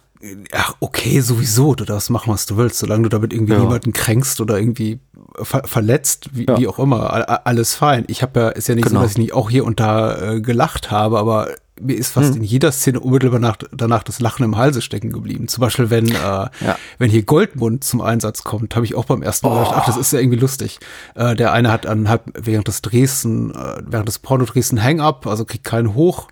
Ach, 0.53 0.75
okay, 0.81 1.21
sowieso. 1.21 1.75
Du 1.75 1.85
darfst 1.85 2.11
machen, 2.11 2.33
was 2.33 2.47
du 2.47 2.57
willst, 2.57 2.79
solange 2.79 3.05
du 3.05 3.09
damit 3.11 3.33
irgendwie 3.33 3.53
ja. 3.53 3.61
niemanden 3.61 3.93
kränkst 3.93 4.41
oder 4.41 4.59
irgendwie 4.59 4.99
ver 5.43 5.63
verletzt, 5.65 6.31
wie, 6.33 6.47
ja. 6.47 6.59
wie, 6.59 6.67
auch 6.67 6.79
immer. 6.79 7.47
Alles 7.47 7.75
fein. 7.75 8.05
Ich 8.09 8.23
habe 8.23 8.41
ja, 8.41 8.49
ist 8.49 8.69
ja 8.69 8.75
nicht 8.75 8.89
genau. 8.89 9.01
so, 9.01 9.05
dass 9.05 9.13
ich 9.13 9.19
nicht 9.19 9.35
auch 9.35 9.51
hier 9.51 9.65
und 9.65 9.79
da 9.79 10.33
äh, 10.33 10.41
gelacht 10.41 10.91
habe, 10.91 11.19
aber 11.19 11.49
mir 11.81 11.97
ist 11.97 12.13
fast 12.13 12.35
hm. 12.35 12.39
in 12.39 12.43
jeder 12.43 12.73
Szene 12.73 13.01
unmittelbar 13.01 13.41
nach, 13.41 13.57
danach 13.73 14.03
das 14.03 14.21
Lachen 14.21 14.45
im 14.45 14.57
Halse 14.57 14.81
stecken 14.83 15.13
geblieben. 15.13 15.49
Zum 15.49 15.61
Beispiel, 15.61 15.91
wenn, 15.91 16.09
äh, 16.09 16.15
ja. 16.15 16.51
wenn 16.99 17.11
hier 17.11 17.23
Goldmund 17.23 17.85
zum 17.85 18.01
Einsatz 18.01 18.43
kommt, 18.43 18.75
habe 18.75 18.87
ich 18.87 18.95
auch 18.95 19.05
beim 19.05 19.23
ersten 19.23 19.47
Mal 19.47 19.55
oh. 19.55 19.59
gedacht, 19.59 19.75
ach, 19.77 19.87
das 19.87 19.97
ist 19.97 20.13
ja 20.13 20.21
irgendwie 20.21 20.39
lustig. 20.39 20.79
Äh, 21.15 21.35
der 21.35 21.53
eine 21.53 21.71
hat 21.71 21.87
an, 21.87 22.09
während 22.35 22.69
des 22.69 22.83
Dresden, 22.83 23.51
äh, 23.51 23.83
während 23.87 24.09
des 24.09 24.19
Porno-Dresden 24.19 24.83
Hang-Up, 24.83 25.27
also 25.27 25.45
kriegt 25.45 25.65
keinen 25.65 25.95
hoch, 25.95 26.29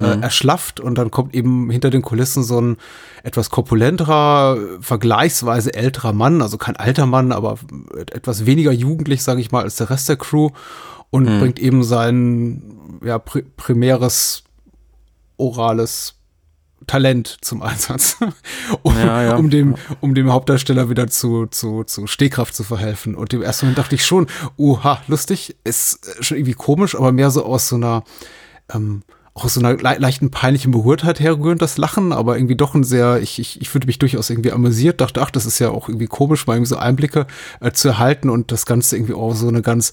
äh, 0.00 0.16
mhm. 0.16 0.22
erschlafft 0.22 0.80
und 0.80 0.96
dann 0.98 1.10
kommt 1.10 1.34
eben 1.34 1.70
hinter 1.70 1.90
den 1.90 2.02
Kulissen 2.02 2.42
so 2.42 2.60
ein 2.60 2.76
etwas 3.22 3.50
korpulenterer, 3.50 4.58
vergleichsweise 4.80 5.72
älterer 5.72 6.12
Mann, 6.12 6.42
also 6.42 6.58
kein 6.58 6.76
alter 6.76 7.06
Mann, 7.06 7.32
aber 7.32 7.58
etwas 8.10 8.44
weniger 8.44 8.72
jugendlich, 8.72 9.22
sage 9.22 9.40
ich 9.40 9.52
mal, 9.52 9.62
als 9.62 9.76
der 9.76 9.90
Rest 9.90 10.08
der 10.08 10.16
Crew 10.16 10.50
und 11.10 11.24
mhm. 11.28 11.38
bringt 11.38 11.58
eben 11.60 11.84
sein 11.84 12.62
ja, 13.04 13.18
pri 13.18 13.42
primäres 13.56 14.43
orales 15.36 16.14
Talent 16.86 17.38
zum 17.40 17.62
Einsatz, 17.62 18.18
um, 18.82 18.96
ja, 18.96 19.22
ja. 19.22 19.36
um, 19.36 19.50
dem, 19.50 19.76
um 20.00 20.14
dem 20.14 20.32
Hauptdarsteller 20.32 20.90
wieder 20.90 21.08
zu, 21.08 21.46
zu, 21.46 21.84
zu 21.84 22.06
Stehkraft 22.06 22.54
zu 22.54 22.64
verhelfen. 22.64 23.14
Und 23.14 23.32
dem 23.32 23.42
ersten 23.42 23.66
Moment 23.66 23.78
dachte 23.78 23.94
ich 23.94 24.04
schon, 24.04 24.26
oha, 24.56 25.00
lustig, 25.06 25.56
ist 25.64 26.00
schon 26.20 26.36
irgendwie 26.36 26.54
komisch, 26.54 26.94
aber 26.94 27.12
mehr 27.12 27.30
so 27.30 27.44
aus 27.44 27.68
so 27.68 27.76
einer, 27.76 28.04
ähm, 28.72 29.02
aus 29.34 29.54
so 29.54 29.60
einer 29.60 29.76
le 29.76 29.98
leichten 29.98 30.30
peinlichen 30.30 30.70
Berührtheit 30.70 31.20
herrührend, 31.20 31.60
das 31.60 31.76
Lachen, 31.76 32.12
aber 32.12 32.36
irgendwie 32.36 32.56
doch 32.56 32.74
ein 32.74 32.84
sehr, 32.84 33.20
ich, 33.20 33.38
ich, 33.38 33.60
ich 33.60 33.68
fühlte 33.68 33.86
mich 33.86 33.98
durchaus 33.98 34.30
irgendwie 34.30 34.52
amüsiert, 34.52 35.00
dachte, 35.00 35.22
ach, 35.22 35.30
das 35.30 35.46
ist 35.46 35.58
ja 35.58 35.70
auch 35.70 35.88
irgendwie 35.88 36.06
komisch, 36.06 36.46
mal 36.46 36.54
irgendwie 36.54 36.68
so 36.68 36.76
Einblicke 36.76 37.26
äh, 37.60 37.72
zu 37.72 37.88
erhalten 37.88 38.30
und 38.30 38.52
das 38.52 38.66
Ganze 38.66 38.96
irgendwie 38.96 39.14
auch 39.14 39.34
so 39.34 39.48
eine 39.48 39.62
ganz, 39.62 39.92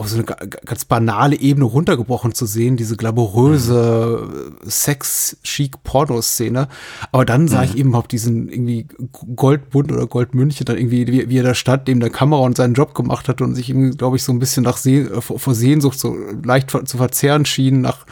auf 0.00 0.08
so 0.08 0.14
eine 0.14 0.24
ganz 0.24 0.84
banale 0.84 1.34
Ebene 1.34 1.64
runtergebrochen 1.64 2.32
zu 2.32 2.46
sehen, 2.46 2.76
diese 2.76 2.96
glamouröse 2.96 4.28
mhm. 4.30 4.70
Sex-Chic-Porno-Szene. 4.70 6.68
Aber 7.10 7.24
dann 7.24 7.48
sah 7.48 7.58
mhm. 7.58 7.64
ich 7.64 7.76
eben 7.76 7.92
auch 7.96 8.06
diesen 8.06 8.48
irgendwie 8.48 8.86
Goldbund 9.34 9.90
oder 9.90 10.06
Goldmünchen 10.06 10.64
dann 10.66 10.78
irgendwie, 10.78 11.08
wie, 11.08 11.28
wie 11.28 11.38
er 11.38 11.42
da 11.42 11.54
stand, 11.54 11.88
neben 11.88 11.98
der 11.98 12.10
Kamera 12.10 12.42
und 12.42 12.56
seinen 12.56 12.74
Job 12.74 12.94
gemacht 12.94 13.28
hat 13.28 13.40
und 13.40 13.56
sich 13.56 13.70
irgendwie, 13.70 13.96
glaube 13.96 14.16
ich, 14.16 14.22
so 14.22 14.30
ein 14.30 14.38
bisschen 14.38 14.62
nach 14.62 14.76
Se 14.76 14.92
äh, 14.92 15.20
vor 15.20 15.54
Sehnsucht 15.56 15.98
so 15.98 16.16
leicht 16.44 16.70
zu 16.70 16.96
verzehren 16.96 17.44
schien, 17.44 17.80
nach, 17.80 18.06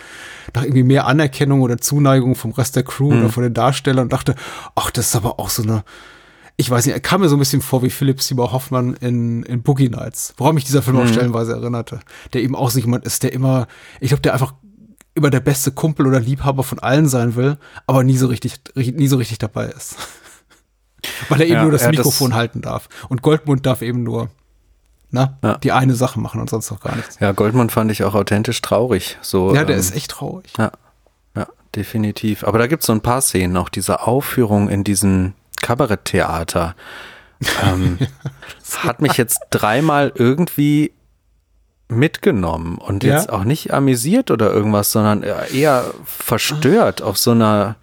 nach 0.54 0.64
irgendwie 0.64 0.82
mehr 0.82 1.06
Anerkennung 1.06 1.60
oder 1.60 1.78
Zuneigung 1.78 2.34
vom 2.34 2.50
Rest 2.50 2.74
der 2.74 2.82
Crew 2.82 3.12
mhm. 3.12 3.20
oder 3.20 3.28
von 3.28 3.44
den 3.44 3.54
Darstellern 3.54 4.06
und 4.06 4.12
dachte, 4.12 4.34
ach, 4.74 4.90
das 4.90 5.06
ist 5.06 5.16
aber 5.16 5.38
auch 5.38 5.50
so 5.50 5.62
eine, 5.62 5.84
ich 6.56 6.70
weiß 6.70 6.86
nicht, 6.86 6.94
er 6.94 7.00
kam 7.00 7.20
mir 7.20 7.28
so 7.28 7.36
ein 7.36 7.38
bisschen 7.38 7.60
vor 7.60 7.82
wie 7.82 7.90
Philipp 7.90 8.22
Seymour 8.22 8.52
Hoffmann 8.52 8.94
in, 8.94 9.42
in 9.42 9.62
Boogie 9.62 9.90
Nights, 9.90 10.34
woran 10.38 10.54
mich 10.54 10.64
dieser 10.64 10.82
Film 10.82 10.96
mhm. 10.96 11.02
auch 11.02 11.08
stellenweise 11.08 11.52
erinnerte. 11.52 12.00
Der 12.32 12.42
eben 12.42 12.56
auch 12.56 12.70
so 12.70 12.78
jemand 12.78 13.04
ist, 13.04 13.22
der 13.22 13.32
immer, 13.32 13.66
ich 14.00 14.08
glaube, 14.08 14.22
der 14.22 14.32
einfach 14.32 14.54
immer 15.14 15.30
der 15.30 15.40
beste 15.40 15.72
Kumpel 15.72 16.06
oder 16.06 16.20
Liebhaber 16.20 16.62
von 16.62 16.78
allen 16.78 17.08
sein 17.08 17.36
will, 17.36 17.58
aber 17.86 18.04
nie 18.04 18.16
so 18.16 18.26
richtig, 18.26 18.60
nie 18.74 19.08
so 19.08 19.16
richtig 19.16 19.38
dabei 19.38 19.66
ist. 19.66 19.96
Weil 21.28 21.42
er 21.42 21.46
eben 21.46 21.54
ja, 21.54 21.62
nur 21.62 21.72
das 21.72 21.86
Mikrofon 21.88 22.30
das 22.30 22.38
halten 22.38 22.62
darf. 22.62 22.88
Und 23.08 23.22
Goldmund 23.22 23.66
darf 23.66 23.82
eben 23.82 24.02
nur 24.02 24.30
na, 25.10 25.38
ja. 25.42 25.58
die 25.58 25.72
eine 25.72 25.94
Sache 25.94 26.18
machen 26.20 26.40
und 26.40 26.50
sonst 26.50 26.70
noch 26.70 26.80
gar 26.80 26.96
nichts. 26.96 27.18
Ja, 27.20 27.32
Goldmund 27.32 27.70
fand 27.70 27.90
ich 27.90 28.02
auch 28.02 28.14
authentisch 28.14 28.60
traurig. 28.60 29.18
So, 29.22 29.54
ja, 29.54 29.64
der 29.64 29.76
ähm, 29.76 29.80
ist 29.80 29.94
echt 29.94 30.10
traurig. 30.10 30.52
Ja, 30.58 30.72
ja, 31.36 31.46
definitiv. 31.74 32.44
Aber 32.44 32.58
da 32.58 32.66
gibt 32.66 32.82
es 32.82 32.86
so 32.86 32.92
ein 32.92 33.00
paar 33.00 33.20
Szenen, 33.20 33.56
auch 33.56 33.68
diese 33.68 34.06
Aufführung 34.06 34.68
in 34.68 34.84
diesen 34.84 35.34
Kabaretttheater. 35.66 36.76
Ähm, 37.64 37.98
hat 38.78 39.02
mich 39.02 39.14
jetzt 39.14 39.40
dreimal 39.50 40.12
irgendwie 40.14 40.92
mitgenommen 41.88 42.78
und 42.78 43.02
ja? 43.02 43.16
jetzt 43.16 43.30
auch 43.30 43.42
nicht 43.42 43.74
amüsiert 43.74 44.30
oder 44.30 44.52
irgendwas, 44.52 44.92
sondern 44.92 45.24
eher 45.24 45.92
verstört 46.04 47.02
auf 47.02 47.18
so 47.18 47.32
einer 47.32 47.74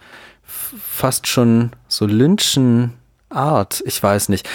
fast 0.82 1.28
schon 1.28 1.72
so 1.90 2.06
lynchen 2.06 2.94
Art. 3.30 3.84
Ich 3.86 4.02
weiß 4.02 4.30
nicht. 4.30 4.48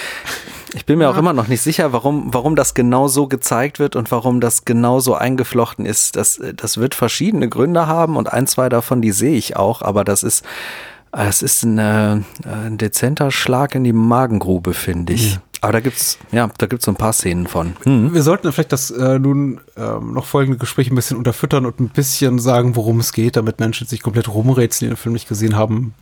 Ich 0.74 0.86
bin 0.86 0.98
mir 0.98 1.04
ja. 1.04 1.10
auch 1.10 1.18
immer 1.18 1.34
noch 1.34 1.48
nicht 1.48 1.60
sicher, 1.62 1.92
warum, 1.92 2.32
warum 2.32 2.56
das 2.56 2.72
genau 2.72 3.08
so 3.08 3.26
gezeigt 3.26 3.78
wird 3.78 3.94
und 3.94 4.10
warum 4.10 4.40
das 4.40 4.64
genau 4.64 5.00
so 5.00 5.14
eingeflochten 5.14 5.84
ist. 5.84 6.16
Das, 6.16 6.40
das 6.56 6.78
wird 6.78 6.94
verschiedene 6.94 7.50
Gründe 7.50 7.86
haben 7.86 8.16
und 8.16 8.32
ein, 8.32 8.46
zwei 8.46 8.70
davon, 8.70 9.02
die 9.02 9.12
sehe 9.12 9.36
ich 9.36 9.56
auch, 9.56 9.82
aber 9.82 10.04
das 10.04 10.22
ist 10.22 10.44
es 11.12 11.42
ist 11.42 11.64
eine, 11.64 12.24
ein 12.44 12.78
dezenter 12.78 13.30
Schlag 13.30 13.74
in 13.74 13.84
die 13.84 13.92
Magengrube, 13.92 14.74
finde 14.74 15.14
ich. 15.14 15.34
Ja. 15.34 15.42
Aber 15.60 15.72
da 15.72 15.80
gibt's, 15.80 16.18
ja, 16.30 16.48
da 16.58 16.66
gibt's 16.66 16.84
so 16.84 16.92
ein 16.92 16.96
paar 16.96 17.12
Szenen 17.12 17.46
von. 17.46 17.74
Hm. 17.82 18.14
Wir 18.14 18.22
sollten 18.22 18.50
vielleicht 18.52 18.72
das 18.72 18.90
äh, 18.90 19.18
nun 19.18 19.60
ähm, 19.76 20.12
noch 20.12 20.24
folgende 20.24 20.58
Gespräche 20.58 20.92
ein 20.92 20.96
bisschen 20.96 21.16
unterfüttern 21.16 21.66
und 21.66 21.80
ein 21.80 21.88
bisschen 21.88 22.38
sagen, 22.38 22.76
worum 22.76 23.00
es 23.00 23.12
geht, 23.12 23.36
damit 23.36 23.58
Menschen 23.58 23.86
sich 23.86 24.02
komplett 24.02 24.28
rumrätseln, 24.28 24.88
die 24.88 24.94
den 24.94 24.96
Film 24.96 25.12
nicht 25.14 25.28
gesehen 25.28 25.56
haben, 25.56 25.94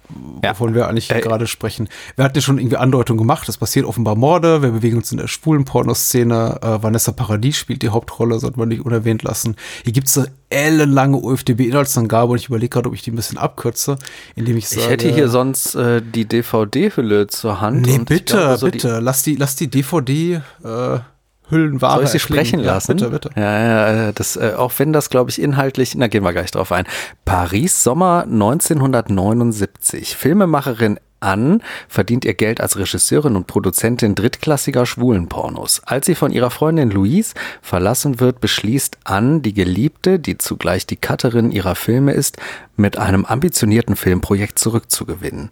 wovon 0.43 0.71
ja. 0.71 0.75
wir 0.75 0.89
eigentlich 0.89 1.11
äh, 1.11 1.21
gerade 1.21 1.47
sprechen. 1.47 1.89
Wir 2.17 2.25
hatten 2.25 2.37
ja 2.37 2.43
schon 2.43 2.59
irgendwie 2.59 2.77
Andeutungen 2.77 3.19
gemacht, 3.19 3.49
es 3.49 3.57
passiert 3.57 3.87
offenbar 3.87 4.15
Morde, 4.15 4.63
wir 4.63 4.71
bewegen 4.71 4.99
uns 4.99 5.11
in 5.13 5.19
der 5.19 5.29
schwulen 5.29 5.65
Pornoszene, 5.65 6.59
äh, 6.61 6.83
Vanessa 6.83 7.13
Paradies 7.13 7.57
spielt 7.57 7.83
die 7.83 7.89
Hauptrolle, 7.89 8.39
sollte 8.39 8.59
man 8.59 8.69
nicht 8.69 8.85
unerwähnt 8.85 9.23
lassen. 9.23 9.57
Hier 9.85 9.93
gibt's 9.93 10.19
eine 10.19 10.29
ellenlange 10.49 11.17
OFDB-Inhaltsangabe 11.17 12.33
und 12.33 12.39
ich 12.39 12.49
überlege 12.49 12.69
gerade, 12.69 12.89
ob 12.89 12.95
ich 12.95 13.03
die 13.03 13.11
ein 13.11 13.17
bisschen 13.17 13.39
abkürze, 13.39 13.99
indem 14.37 14.57
ich 14.57 14.69
sage... 14.69 14.83
Ich 14.83 14.89
hätte 14.89 15.13
hier 15.13 15.29
sonst 15.29 15.75
äh, 15.75 16.01
die 16.01 16.25
DVD-Hülle 16.25 17.27
zur 17.27 17.61
Hand. 17.61 17.87
Nee, 17.87 17.99
bitte, 17.99 18.37
glaube, 18.37 18.57
so 18.59 18.67
bitte, 18.67 19.01
lass 19.01 19.23
die, 19.25 19.35
lass 19.47 19.55
die 19.55 19.69
DVD... 19.69 20.43
Äh, 20.65 20.99
Hüllenware. 21.49 21.95
Soll 21.95 22.05
ich 22.07 22.11
sie 22.11 22.19
sprechen 22.19 22.59
lassen? 22.59 22.99
Ja, 22.99 23.09
bitte, 23.09 23.29
bitte. 23.29 23.41
Ja, 23.41 23.93
ja, 23.95 24.11
das, 24.11 24.35
äh, 24.35 24.55
auch 24.57 24.73
wenn 24.79 24.93
das, 24.93 25.11
glaube 25.11 25.31
ich, 25.31 25.41
inhaltlich, 25.41 25.95
na, 25.95 26.09
gehen 26.09 26.25
wir 26.25 26.33
gleich 26.33 26.51
drauf 26.51 26.73
ein. 26.73 26.87
Paris, 27.25 27.85
Sommer 27.85 28.25
1979. 28.25 30.17
Filmemacherin 30.17 30.99
an, 31.21 31.63
verdient 31.89 32.25
ihr 32.25 32.35
Geld 32.35 32.61
als 32.61 32.77
Regisseurin 32.77 33.37
und 33.37 33.47
Produzentin 33.47 34.17
drittklassiger 34.17 34.87
Schwulenpornos. 34.87 35.83
Als 35.87 36.07
sie 36.07 36.17
von 36.17 36.33
ihrer 36.33 36.51
Freundin 36.51 36.91
Louise 36.91 37.35
verlassen 37.63 38.19
wird, 38.19 38.41
beschließt 38.41 38.99
Anne, 39.05 39.41
die 39.41 39.55
Geliebte, 39.55 40.19
die 40.19 40.39
zugleich 40.39 40.85
die 40.85 40.97
Cutterin 40.97 41.53
ihrer 41.53 41.77
Filme 41.77 42.13
ist, 42.13 42.39
mit 42.79 42.99
einem 42.99 43.25
ambitionierten 43.25 43.97
Filmprojekt 43.97 44.59
zurückzugewinnen. 44.59 45.51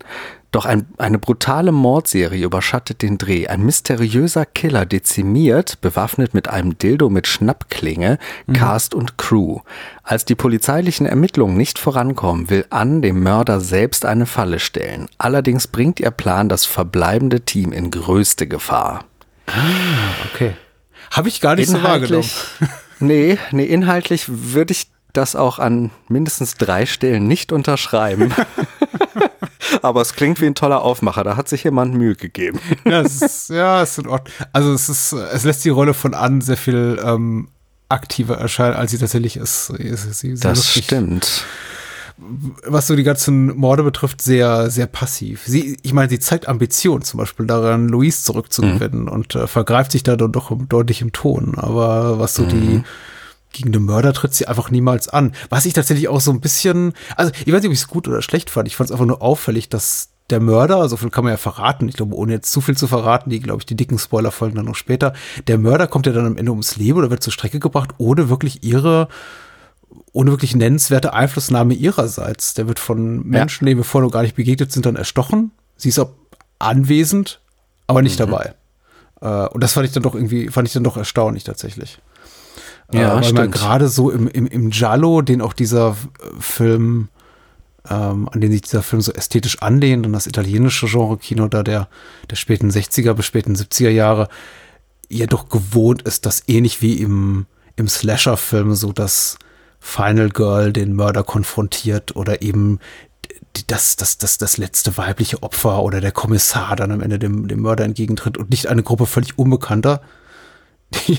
Doch 0.54 0.66
ein, 0.66 0.86
eine 0.98 1.18
brutale 1.18 1.72
Mordserie 1.72 2.44
überschattet 2.44 3.02
den 3.02 3.18
Dreh. 3.18 3.48
Ein 3.48 3.62
mysteriöser 3.62 4.46
Killer 4.46 4.86
dezimiert, 4.86 5.80
bewaffnet 5.80 6.32
mit 6.32 6.46
einem 6.46 6.78
Dildo 6.78 7.10
mit 7.10 7.26
Schnappklinge, 7.26 8.18
mhm. 8.46 8.52
Cast 8.52 8.94
und 8.94 9.18
Crew. 9.18 9.58
Als 10.04 10.24
die 10.24 10.36
polizeilichen 10.36 11.06
Ermittlungen 11.06 11.56
nicht 11.56 11.80
vorankommen, 11.80 12.50
will 12.50 12.66
Ann 12.70 13.02
dem 13.02 13.20
Mörder 13.20 13.60
selbst 13.60 14.04
eine 14.04 14.26
Falle 14.26 14.60
stellen. 14.60 15.08
Allerdings 15.18 15.66
bringt 15.66 15.98
ihr 15.98 16.12
Plan 16.12 16.48
das 16.48 16.66
verbleibende 16.66 17.40
Team 17.40 17.72
in 17.72 17.90
größte 17.90 18.46
Gefahr. 18.46 19.06
Ah, 19.48 19.52
okay. 20.32 20.54
Habe 21.10 21.28
ich 21.28 21.40
gar 21.40 21.56
nicht 21.56 21.68
inhaltlich, 21.68 22.30
so 22.30 22.60
wahrgenommen. 22.60 22.78
nee, 23.00 23.38
nee, 23.50 23.64
inhaltlich 23.64 24.26
würde 24.28 24.70
ich 24.70 24.93
das 25.16 25.36
auch 25.36 25.58
an 25.58 25.90
mindestens 26.08 26.54
drei 26.54 26.86
Stellen 26.86 27.26
nicht 27.26 27.52
unterschreiben. 27.52 28.34
Aber 29.82 30.00
es 30.00 30.14
klingt 30.14 30.40
wie 30.40 30.46
ein 30.46 30.54
toller 30.54 30.82
Aufmacher. 30.82 31.24
Da 31.24 31.36
hat 31.36 31.48
sich 31.48 31.64
jemand 31.64 31.94
Mühe 31.94 32.14
gegeben. 32.14 32.60
Ja, 32.84 33.00
es 33.00 33.22
ist, 33.22 33.50
ja, 33.50 33.82
es 33.82 33.92
ist 33.92 33.98
in 33.98 34.06
Ordnung. 34.08 34.34
Also 34.52 34.72
es 34.72 34.88
ist, 34.88 35.12
es 35.12 35.44
lässt 35.44 35.64
die 35.64 35.70
Rolle 35.70 35.94
von 35.94 36.14
Anne 36.14 36.42
sehr 36.42 36.56
viel 36.56 37.00
ähm, 37.04 37.48
aktiver 37.88 38.36
erscheinen, 38.36 38.74
als 38.74 38.90
sie 38.90 38.98
tatsächlich 38.98 39.36
ist. 39.36 39.66
Sie, 39.66 40.34
das 40.34 40.58
lustig. 40.58 40.84
stimmt. 40.84 41.44
Was 42.64 42.86
so 42.86 42.94
die 42.94 43.02
ganzen 43.02 43.56
Morde 43.56 43.82
betrifft, 43.82 44.22
sehr, 44.22 44.70
sehr 44.70 44.86
passiv. 44.86 45.42
Sie, 45.46 45.76
ich 45.82 45.92
meine, 45.92 46.08
sie 46.08 46.20
zeigt 46.20 46.46
Ambition, 46.46 47.02
zum 47.02 47.18
Beispiel 47.18 47.46
daran, 47.46 47.88
Louise 47.88 48.22
zurückzugewinnen 48.22 49.02
mhm. 49.02 49.08
und 49.08 49.34
äh, 49.34 49.46
vergreift 49.48 49.92
sich 49.92 50.04
da 50.04 50.14
doch 50.16 50.52
deutlich 50.68 51.02
im 51.02 51.12
Ton. 51.12 51.54
Aber 51.56 52.20
was 52.20 52.34
so 52.34 52.44
mhm. 52.44 52.48
die 52.48 52.82
gegen 53.54 53.72
den 53.72 53.84
Mörder 53.84 54.12
tritt 54.12 54.34
sie 54.34 54.46
einfach 54.46 54.70
niemals 54.70 55.08
an. 55.08 55.32
Was 55.48 55.64
ich 55.64 55.72
tatsächlich 55.72 56.08
auch 56.08 56.20
so 56.20 56.30
ein 56.30 56.40
bisschen, 56.40 56.92
also 57.16 57.32
ich 57.46 57.52
weiß 57.52 57.62
nicht, 57.62 57.68
ob 57.68 57.72
ich 57.72 57.80
es 57.80 57.88
gut 57.88 58.06
oder 58.06 58.20
schlecht 58.20 58.50
fand. 58.50 58.68
Ich 58.68 58.76
fand 58.76 58.90
es 58.90 58.92
einfach 58.92 59.06
nur 59.06 59.22
auffällig, 59.22 59.70
dass 59.70 60.10
der 60.30 60.40
Mörder, 60.40 60.88
so 60.88 60.96
viel 60.96 61.10
kann 61.10 61.24
man 61.24 61.32
ja 61.32 61.36
verraten, 61.36 61.88
ich 61.88 61.96
glaube, 61.96 62.14
ohne 62.14 62.32
jetzt 62.32 62.50
zu 62.50 62.60
viel 62.60 62.76
zu 62.76 62.86
verraten, 62.86 63.30
die, 63.30 63.40
glaube 63.40 63.60
ich, 63.60 63.66
die 63.66 63.76
dicken 63.76 63.98
Spoiler 63.98 64.30
folgen 64.30 64.56
dann 64.56 64.64
noch 64.64 64.74
später. 64.74 65.12
Der 65.46 65.58
Mörder 65.58 65.86
kommt 65.86 66.06
ja 66.06 66.12
dann 66.12 66.26
am 66.26 66.36
Ende 66.36 66.50
ums 66.50 66.76
Leben 66.76 66.98
oder 66.98 67.10
wird 67.10 67.22
zur 67.22 67.32
Strecke 67.32 67.60
gebracht, 67.60 67.90
ohne 67.98 68.28
wirklich 68.28 68.62
ihre 68.62 69.08
ohne 70.12 70.30
wirklich 70.30 70.56
nennenswerte 70.56 71.12
Einflussnahme 71.12 71.74
ihrerseits. 71.74 72.54
Der 72.54 72.68
wird 72.68 72.78
von 72.78 73.26
Menschen, 73.26 73.64
ja. 73.64 73.70
denen 73.70 73.80
wir 73.80 73.84
vorher 73.84 74.06
noch 74.06 74.12
gar 74.12 74.22
nicht 74.22 74.36
begegnet 74.36 74.72
sind, 74.72 74.86
dann 74.86 74.96
erstochen. 74.96 75.50
Sie 75.76 75.88
ist 75.88 75.98
auch 75.98 76.10
anwesend, 76.58 77.40
aber 77.86 78.02
nicht 78.02 78.18
mhm. 78.18 78.30
dabei. 78.30 78.54
Äh, 79.20 79.48
und 79.48 79.62
das 79.62 79.72
fand 79.72 79.86
ich 79.86 79.92
dann 79.92 80.02
doch 80.02 80.14
irgendwie, 80.14 80.48
fand 80.48 80.68
ich 80.68 80.74
dann 80.74 80.84
doch 80.84 80.96
erstaunlich 80.96 81.44
tatsächlich. 81.44 81.98
Äh, 82.92 83.00
ja, 83.00 83.20
äh, 83.20 83.36
weil 83.36 83.48
gerade 83.48 83.88
so 83.88 84.10
im, 84.10 84.28
im, 84.28 84.46
im 84.46 84.70
Giallo, 84.70 85.22
den 85.22 85.40
auch 85.40 85.52
dieser 85.52 85.96
Film, 86.38 87.08
ähm, 87.88 88.28
an 88.30 88.40
den 88.40 88.52
sich 88.52 88.62
dieser 88.62 88.82
Film 88.82 89.02
so 89.02 89.12
ästhetisch 89.12 89.62
anlehnt 89.62 90.06
und 90.06 90.12
das 90.12 90.26
italienische 90.26 90.86
Genre-Kino 90.86 91.48
da 91.48 91.62
der, 91.62 91.88
der 92.30 92.36
späten 92.36 92.70
60er 92.70 93.14
bis 93.14 93.26
späten 93.26 93.54
70er 93.54 93.90
Jahre, 93.90 94.28
ja 95.08 95.26
doch 95.26 95.48
gewohnt 95.48 96.02
ist, 96.02 96.26
dass 96.26 96.44
ähnlich 96.46 96.82
wie 96.82 96.94
im, 96.94 97.46
im 97.76 97.88
Slasher-Film 97.88 98.74
so 98.74 98.92
das 98.92 99.38
Final 99.80 100.30
Girl 100.30 100.72
den 100.72 100.94
Mörder 100.94 101.24
konfrontiert 101.24 102.16
oder 102.16 102.40
eben 102.40 102.80
das, 103.66 103.96
das, 103.96 104.18
das, 104.18 104.38
das 104.38 104.56
letzte 104.56 104.96
weibliche 104.96 105.42
Opfer 105.42 105.82
oder 105.82 106.00
der 106.00 106.10
Kommissar 106.10 106.74
dann 106.76 106.90
am 106.90 107.00
Ende 107.00 107.18
dem, 107.18 107.48
dem 107.48 107.60
Mörder 107.60 107.84
entgegentritt 107.84 108.38
und 108.38 108.50
nicht 108.50 108.66
eine 108.66 108.82
Gruppe 108.82 109.06
völlig 109.06 109.38
Unbekannter, 109.38 110.00
die, 110.90 111.18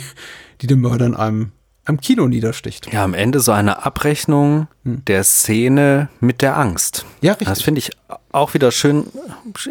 die 0.62 0.68
dem 0.68 0.82
Mörder 0.82 1.06
in 1.06 1.16
einem, 1.16 1.52
einem 1.86 2.00
Kino 2.00 2.28
niedersticht. 2.28 2.92
Ja, 2.92 3.04
am 3.04 3.14
Ende 3.14 3.40
so 3.40 3.52
eine 3.52 3.86
Abrechnung 3.86 4.68
hm. 4.84 5.04
der 5.06 5.24
Szene 5.24 6.10
mit 6.20 6.42
der 6.42 6.58
Angst. 6.58 7.06
Ja, 7.22 7.34
richtig. 7.34 7.48
Das 7.48 7.62
finde 7.62 7.80
ich 7.80 7.92
auch 8.32 8.54
wieder 8.54 8.72
schön, 8.72 9.06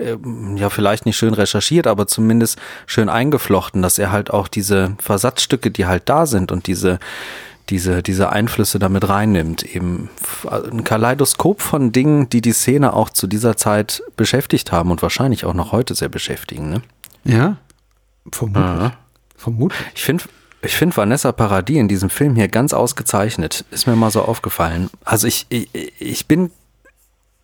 äh, 0.01 0.17
ja, 0.57 0.71
vielleicht 0.71 1.07
nicht 1.07 1.17
schön 1.17 1.35
recherchiert, 1.35 1.87
aber 1.87 2.07
zumindest 2.07 2.59
schön 2.87 3.09
eingeflochten, 3.09 3.83
dass 3.83 3.99
er 3.99 4.11
halt 4.11 4.31
auch 4.31 4.49
diese 4.49 4.97
Versatzstücke, 5.01 5.71
die 5.71 5.87
halt 5.87 6.09
da 6.09 6.27
sind 6.27 6.53
und 6.53 6.67
diese 6.67 6.99
diese, 7.71 8.03
diese 8.03 8.31
Einflüsse 8.31 8.79
damit 8.79 9.09
reinnimmt. 9.09 9.63
Eben 9.63 10.11
ein 10.51 10.85
Kaleidoskop 10.85 11.63
von 11.63 11.93
Dingen, 11.93 12.29
die 12.29 12.41
die 12.41 12.53
Szene 12.53 12.93
auch 12.93 13.11
zu 13.11 13.27
dieser 13.27 13.57
Zeit 13.57 14.03
beschäftigt 14.17 14.73
haben 14.73 14.91
und 14.91 15.03
wahrscheinlich 15.03 15.45
auch 15.45 15.55
noch 15.55 15.73
heute 15.73 15.95
sehr 15.95 16.09
beschäftigen. 16.09 16.71
Ne? 16.71 16.83
Ja, 17.25 17.57
vermutlich. 18.31 18.65
Ja. 18.65 18.93
vermutlich. 19.37 19.87
Ich 19.95 20.05
finde 20.05 20.25
ich 20.65 20.75
finde 20.75 20.97
Vanessa 20.97 21.33
Paradis 21.33 21.79
in 21.79 21.89
diesem 21.89 22.11
Film 22.11 22.35
hier 22.35 22.49
ganz 22.49 22.73
ausgezeichnet. 22.73 23.65
Ist 23.71 23.87
mir 23.87 23.97
mal 23.97 24.11
so 24.11 24.23
aufgefallen. 24.23 24.91
Also 25.05 25.27
ich, 25.27 25.47
ich, 25.49 25.69
ich 25.99 26.27
bin 26.27 26.51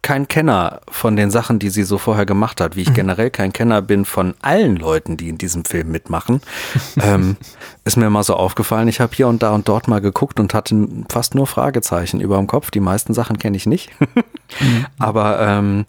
kein 0.03 0.29
Kenner 0.29 0.81
von 0.91 1.15
den 1.15 1.31
Sachen, 1.31 1.59
die 1.59 1.69
sie 1.69 1.83
so 1.83 1.99
vorher 1.99 2.25
gemacht 2.25 2.61
hat, 2.61 2.75
wie 2.75 2.83
ich 2.83 2.91
mhm. 2.91 2.95
generell 2.95 3.31
kein 3.31 3.53
Kenner 3.53 3.83
bin 3.83 4.05
von 4.05 4.35
allen 4.41 4.77
Leuten, 4.77 5.17
die 5.17 5.29
in 5.29 5.37
diesem 5.37 5.65
Film 5.65 5.91
mitmachen, 5.91 6.41
ähm, 7.03 7.37
ist 7.85 7.97
mir 7.97 8.09
mal 8.09 8.23
so 8.23 8.35
aufgefallen. 8.35 8.89
Ich 8.89 9.01
habe 9.01 9.15
hier 9.15 9.29
und 9.29 9.43
da 9.43 9.51
und 9.51 9.69
dort 9.69 9.89
mal 9.89 10.01
geguckt 10.01 10.41
und 10.41 10.55
hatte 10.55 10.89
fast 11.11 11.35
nur 11.35 11.47
Fragezeichen 11.47 12.21
über 12.21 12.39
dem 12.39 12.47
Kopf. 12.47 12.71
Die 12.71 12.81
meisten 12.81 13.13
Sachen 13.13 13.39
kenne 13.39 13.57
ich 13.57 13.67
nicht. 13.67 13.91
mhm. 14.61 14.87
Aber 14.99 15.41
ähm, 15.41 15.85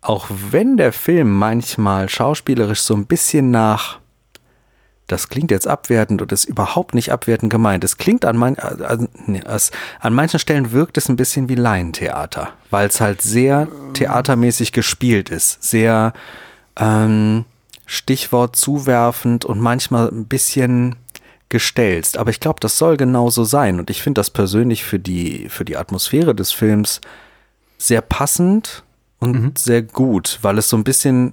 auch 0.00 0.26
wenn 0.50 0.76
der 0.76 0.92
Film 0.92 1.36
manchmal 1.36 2.08
schauspielerisch 2.08 2.82
so 2.82 2.94
ein 2.94 3.06
bisschen 3.06 3.50
nach 3.50 3.98
das 5.08 5.28
klingt 5.30 5.50
jetzt 5.50 5.66
abwertend 5.66 6.22
und 6.22 6.30
ist 6.32 6.44
überhaupt 6.44 6.94
nicht 6.94 7.10
abwertend 7.10 7.50
gemeint. 7.50 7.82
Es 7.82 7.96
klingt 7.96 8.24
an, 8.24 8.36
mein, 8.36 8.58
an, 8.58 9.08
an 10.00 10.14
manchen 10.14 10.38
Stellen 10.38 10.70
wirkt 10.70 10.98
es 10.98 11.08
ein 11.08 11.16
bisschen 11.16 11.48
wie 11.48 11.54
Laientheater, 11.54 12.50
weil 12.70 12.86
es 12.86 13.00
halt 13.00 13.22
sehr 13.22 13.68
theatermäßig 13.94 14.72
gespielt 14.72 15.30
ist, 15.30 15.62
sehr 15.62 16.12
ähm, 16.76 17.46
Stichwort 17.86 18.54
zuwerfend 18.54 19.46
und 19.46 19.60
manchmal 19.60 20.08
ein 20.08 20.26
bisschen 20.26 20.96
gestelzt. 21.48 22.18
Aber 22.18 22.30
ich 22.30 22.38
glaube, 22.38 22.60
das 22.60 22.76
soll 22.76 22.98
genauso 22.98 23.44
sein 23.44 23.80
und 23.80 23.88
ich 23.88 24.02
finde 24.02 24.18
das 24.18 24.28
persönlich 24.28 24.84
für 24.84 24.98
die, 24.98 25.48
für 25.48 25.64
die 25.64 25.78
Atmosphäre 25.78 26.34
des 26.34 26.52
Films 26.52 27.00
sehr 27.78 28.02
passend 28.02 28.84
und 29.20 29.42
mhm. 29.42 29.52
sehr 29.56 29.82
gut, 29.82 30.38
weil 30.42 30.58
es 30.58 30.68
so 30.68 30.76
ein 30.76 30.84
bisschen 30.84 31.32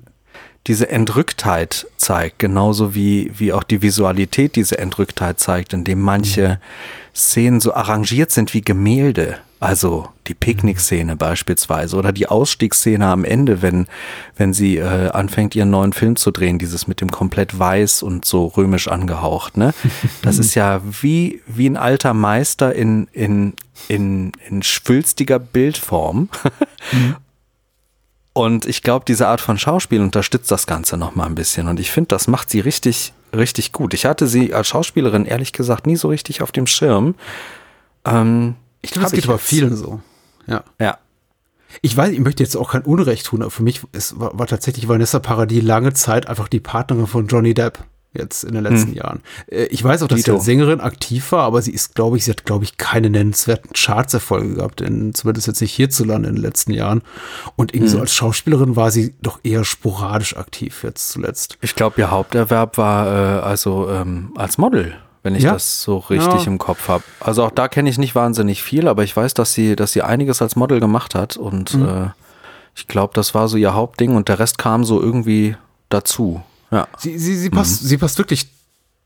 diese 0.68 0.90
Entrücktheit 0.90 1.88
zeigt, 1.98 2.40
genauso 2.40 2.96
wie, 2.96 3.32
wie 3.38 3.54
auch 3.54 3.64
die 3.64 3.82
Visualität 3.82 4.56
diese 4.56 4.78
Entrücktheit 4.78 5.40
zeigt, 5.40 5.74
indem 5.74 6.02
manche 6.02 6.48
mhm. 6.50 7.16
Szenen 7.16 7.60
so 7.60 7.74
arrangiert 7.74 8.32
sind 8.32 8.54
wie 8.54 8.62
Gemälde. 8.62 9.38
Also 9.60 10.10
die 10.28 10.34
Picknickszene 10.34 11.14
mhm. 11.14 11.18
beispielsweise 11.18 11.96
oder 11.96 12.12
die 12.12 12.28
Ausstiegsszene 12.28 13.06
am 13.06 13.24
Ende, 13.24 13.62
wenn, 13.62 13.88
wenn 14.36 14.54
sie 14.54 14.78
äh, 14.78 15.10
anfängt, 15.10 15.56
ihren 15.56 15.70
neuen 15.70 15.94
Film 15.94 16.16
zu 16.18 16.32
drehen, 16.32 16.60
dieses 16.60 16.88
mit 16.88 17.00
dem 17.00 17.10
komplett 17.10 17.58
weiß 17.58 18.04
und 18.04 18.26
so 18.26 18.48
römisch 18.48 18.88
angehaucht. 18.88 19.58
Ne? 19.58 19.74
Das 20.24 20.40
ist 20.40 20.56
ja 20.56 20.82
wie, 21.02 21.42
wie 21.48 21.70
ein 21.70 21.78
alter 21.78 22.14
Meister 22.14 22.74
in, 22.74 23.08
in, 23.14 23.54
in, 23.88 24.32
in 24.50 24.64
schwülstiger 24.64 25.40
Bildform. 25.40 26.30
Und 28.38 28.66
ich 28.66 28.82
glaube, 28.82 29.06
diese 29.08 29.30
Art 29.30 29.40
von 29.40 29.58
Schauspiel 29.58 30.02
unterstützt 30.02 30.52
das 30.52 30.68
Ganze 30.68 30.98
noch 30.98 31.16
mal 31.16 31.26
ein 31.26 31.36
bisschen. 31.36 31.70
Und 31.70 31.80
ich 31.80 31.90
finde, 31.90 32.10
das 32.10 32.28
macht 32.28 32.50
sie 32.50 32.60
richtig, 32.60 33.14
richtig 33.34 33.72
gut. 33.72 33.94
Ich 33.94 34.06
hatte 34.06 34.28
sie 34.28 34.54
als 34.54 34.68
Schauspielerin 34.68 35.26
ehrlich 35.26 35.54
gesagt 35.54 35.88
nie 35.88 35.96
so 35.96 36.10
richtig 36.10 36.42
auf 36.42 36.52
dem 36.52 36.68
Schirm. 36.68 37.16
Ähm, 38.04 38.56
ich 38.82 38.92
glaube, 38.92 39.06
es 39.06 39.14
geht 39.14 39.30
aber 39.30 39.38
vielen 39.38 39.78
so. 39.78 40.02
Ja. 40.48 40.66
Ja. 40.82 40.98
Ich 41.82 41.96
weiß, 41.96 42.12
ich 42.12 42.20
möchte 42.20 42.44
jetzt 42.44 42.58
auch 42.58 42.72
kein 42.72 42.82
Unrecht 42.82 43.26
tun, 43.26 43.42
aber 43.42 43.52
für 43.52 43.64
mich 43.64 43.80
ist, 43.94 44.20
war, 44.20 44.38
war 44.38 44.48
tatsächlich 44.48 44.90
Vanessa 44.90 45.20
Paradis 45.20 45.64
lange 45.64 45.94
Zeit 45.94 46.28
einfach 46.28 46.50
die 46.50 46.60
Partnerin 46.60 47.08
von 47.08 47.28
Johnny 47.28 47.54
Depp 47.54 47.86
jetzt 48.18 48.44
in 48.44 48.54
den 48.54 48.64
letzten 48.64 48.92
hm. 48.92 48.98
Jahren. 48.98 49.22
Äh, 49.48 49.66
ich 49.66 49.84
weiß 49.84 50.04
auch, 50.04 50.08
dass 50.08 50.18
Dito. 50.18 50.32
sie 50.32 50.38
als 50.38 50.46
Sängerin 50.46 50.82
aktiv 50.82 51.32
war, 51.32 51.44
aber 51.44 51.62
sie 51.62 51.72
ist, 51.72 51.96
glaube 51.96 52.18
ich, 52.18 52.26
sie 52.26 52.32
hat, 52.32 52.46
glaube 52.46 52.64
ich, 52.64 52.78
keine 52.78 53.10
nennenswerten 53.10 53.72
Charts-Erfolge 53.74 54.56
gehabt, 54.56 54.82
in, 54.82 55.14
zumindest 55.14 55.48
jetzt 55.48 55.62
nicht 55.62 55.74
hierzulande 55.74 56.30
in 56.30 56.36
den 56.36 56.42
letzten 56.42 56.72
Jahren. 56.72 57.02
Und 57.56 57.74
irgendwie 57.74 57.92
hm. 57.92 57.98
so 57.98 58.02
als 58.02 58.14
Schauspielerin 58.14 58.76
war 58.76 58.92
sie 58.92 59.16
doch 59.22 59.40
eher 59.44 59.64
sporadisch 59.64 60.36
aktiv 60.38 60.84
jetzt 60.84 61.10
zuletzt. 61.10 61.58
Ich 61.62 61.76
glaube, 61.76 62.00
ihr 62.00 62.12
Haupterwerb 62.12 62.78
war 62.78 63.08
äh, 63.08 63.40
also 63.42 63.90
ähm, 63.90 64.32
als 64.36 64.58
Model 64.58 64.96
wenn 65.26 65.34
ich 65.34 65.42
ja? 65.42 65.54
das 65.54 65.82
so 65.82 65.98
richtig 65.98 66.42
ja. 66.42 66.46
im 66.46 66.60
Kopf 66.60 66.88
habe. 66.88 67.04
Also 67.20 67.44
auch 67.44 67.50
da 67.50 67.68
kenne 67.68 67.90
ich 67.90 67.98
nicht 67.98 68.14
wahnsinnig 68.14 68.62
viel, 68.62 68.88
aber 68.88 69.04
ich 69.04 69.18
weiß, 69.18 69.34
dass 69.34 69.54
sie, 69.54 69.76
dass 69.76 69.92
sie 69.92 70.04
einiges 70.04 70.40
als 70.40 70.56
Model 70.56 70.80
gemacht 70.80 71.16
hat 71.16 71.36
und 71.36 71.74
mhm. 71.74 71.88
äh, 71.88 72.10
ich 72.76 72.88
glaube, 72.88 73.14
das 73.16 73.34
war 73.34 73.48
so 73.48 73.58
ihr 73.58 73.74
Hauptding 73.74 74.16
und 74.16 74.30
der 74.30 74.38
Rest 74.38 74.60
kam 74.60 74.84
so 74.84 75.02
irgendwie 75.02 75.56
dazu. 75.90 76.44
Ja. 76.76 76.88
Sie, 76.98 77.18
sie, 77.18 77.38
sie, 77.38 77.50
passt, 77.50 77.84
mhm. 77.84 77.88
sie 77.88 77.98
passt 77.98 78.18
wirklich 78.18 78.50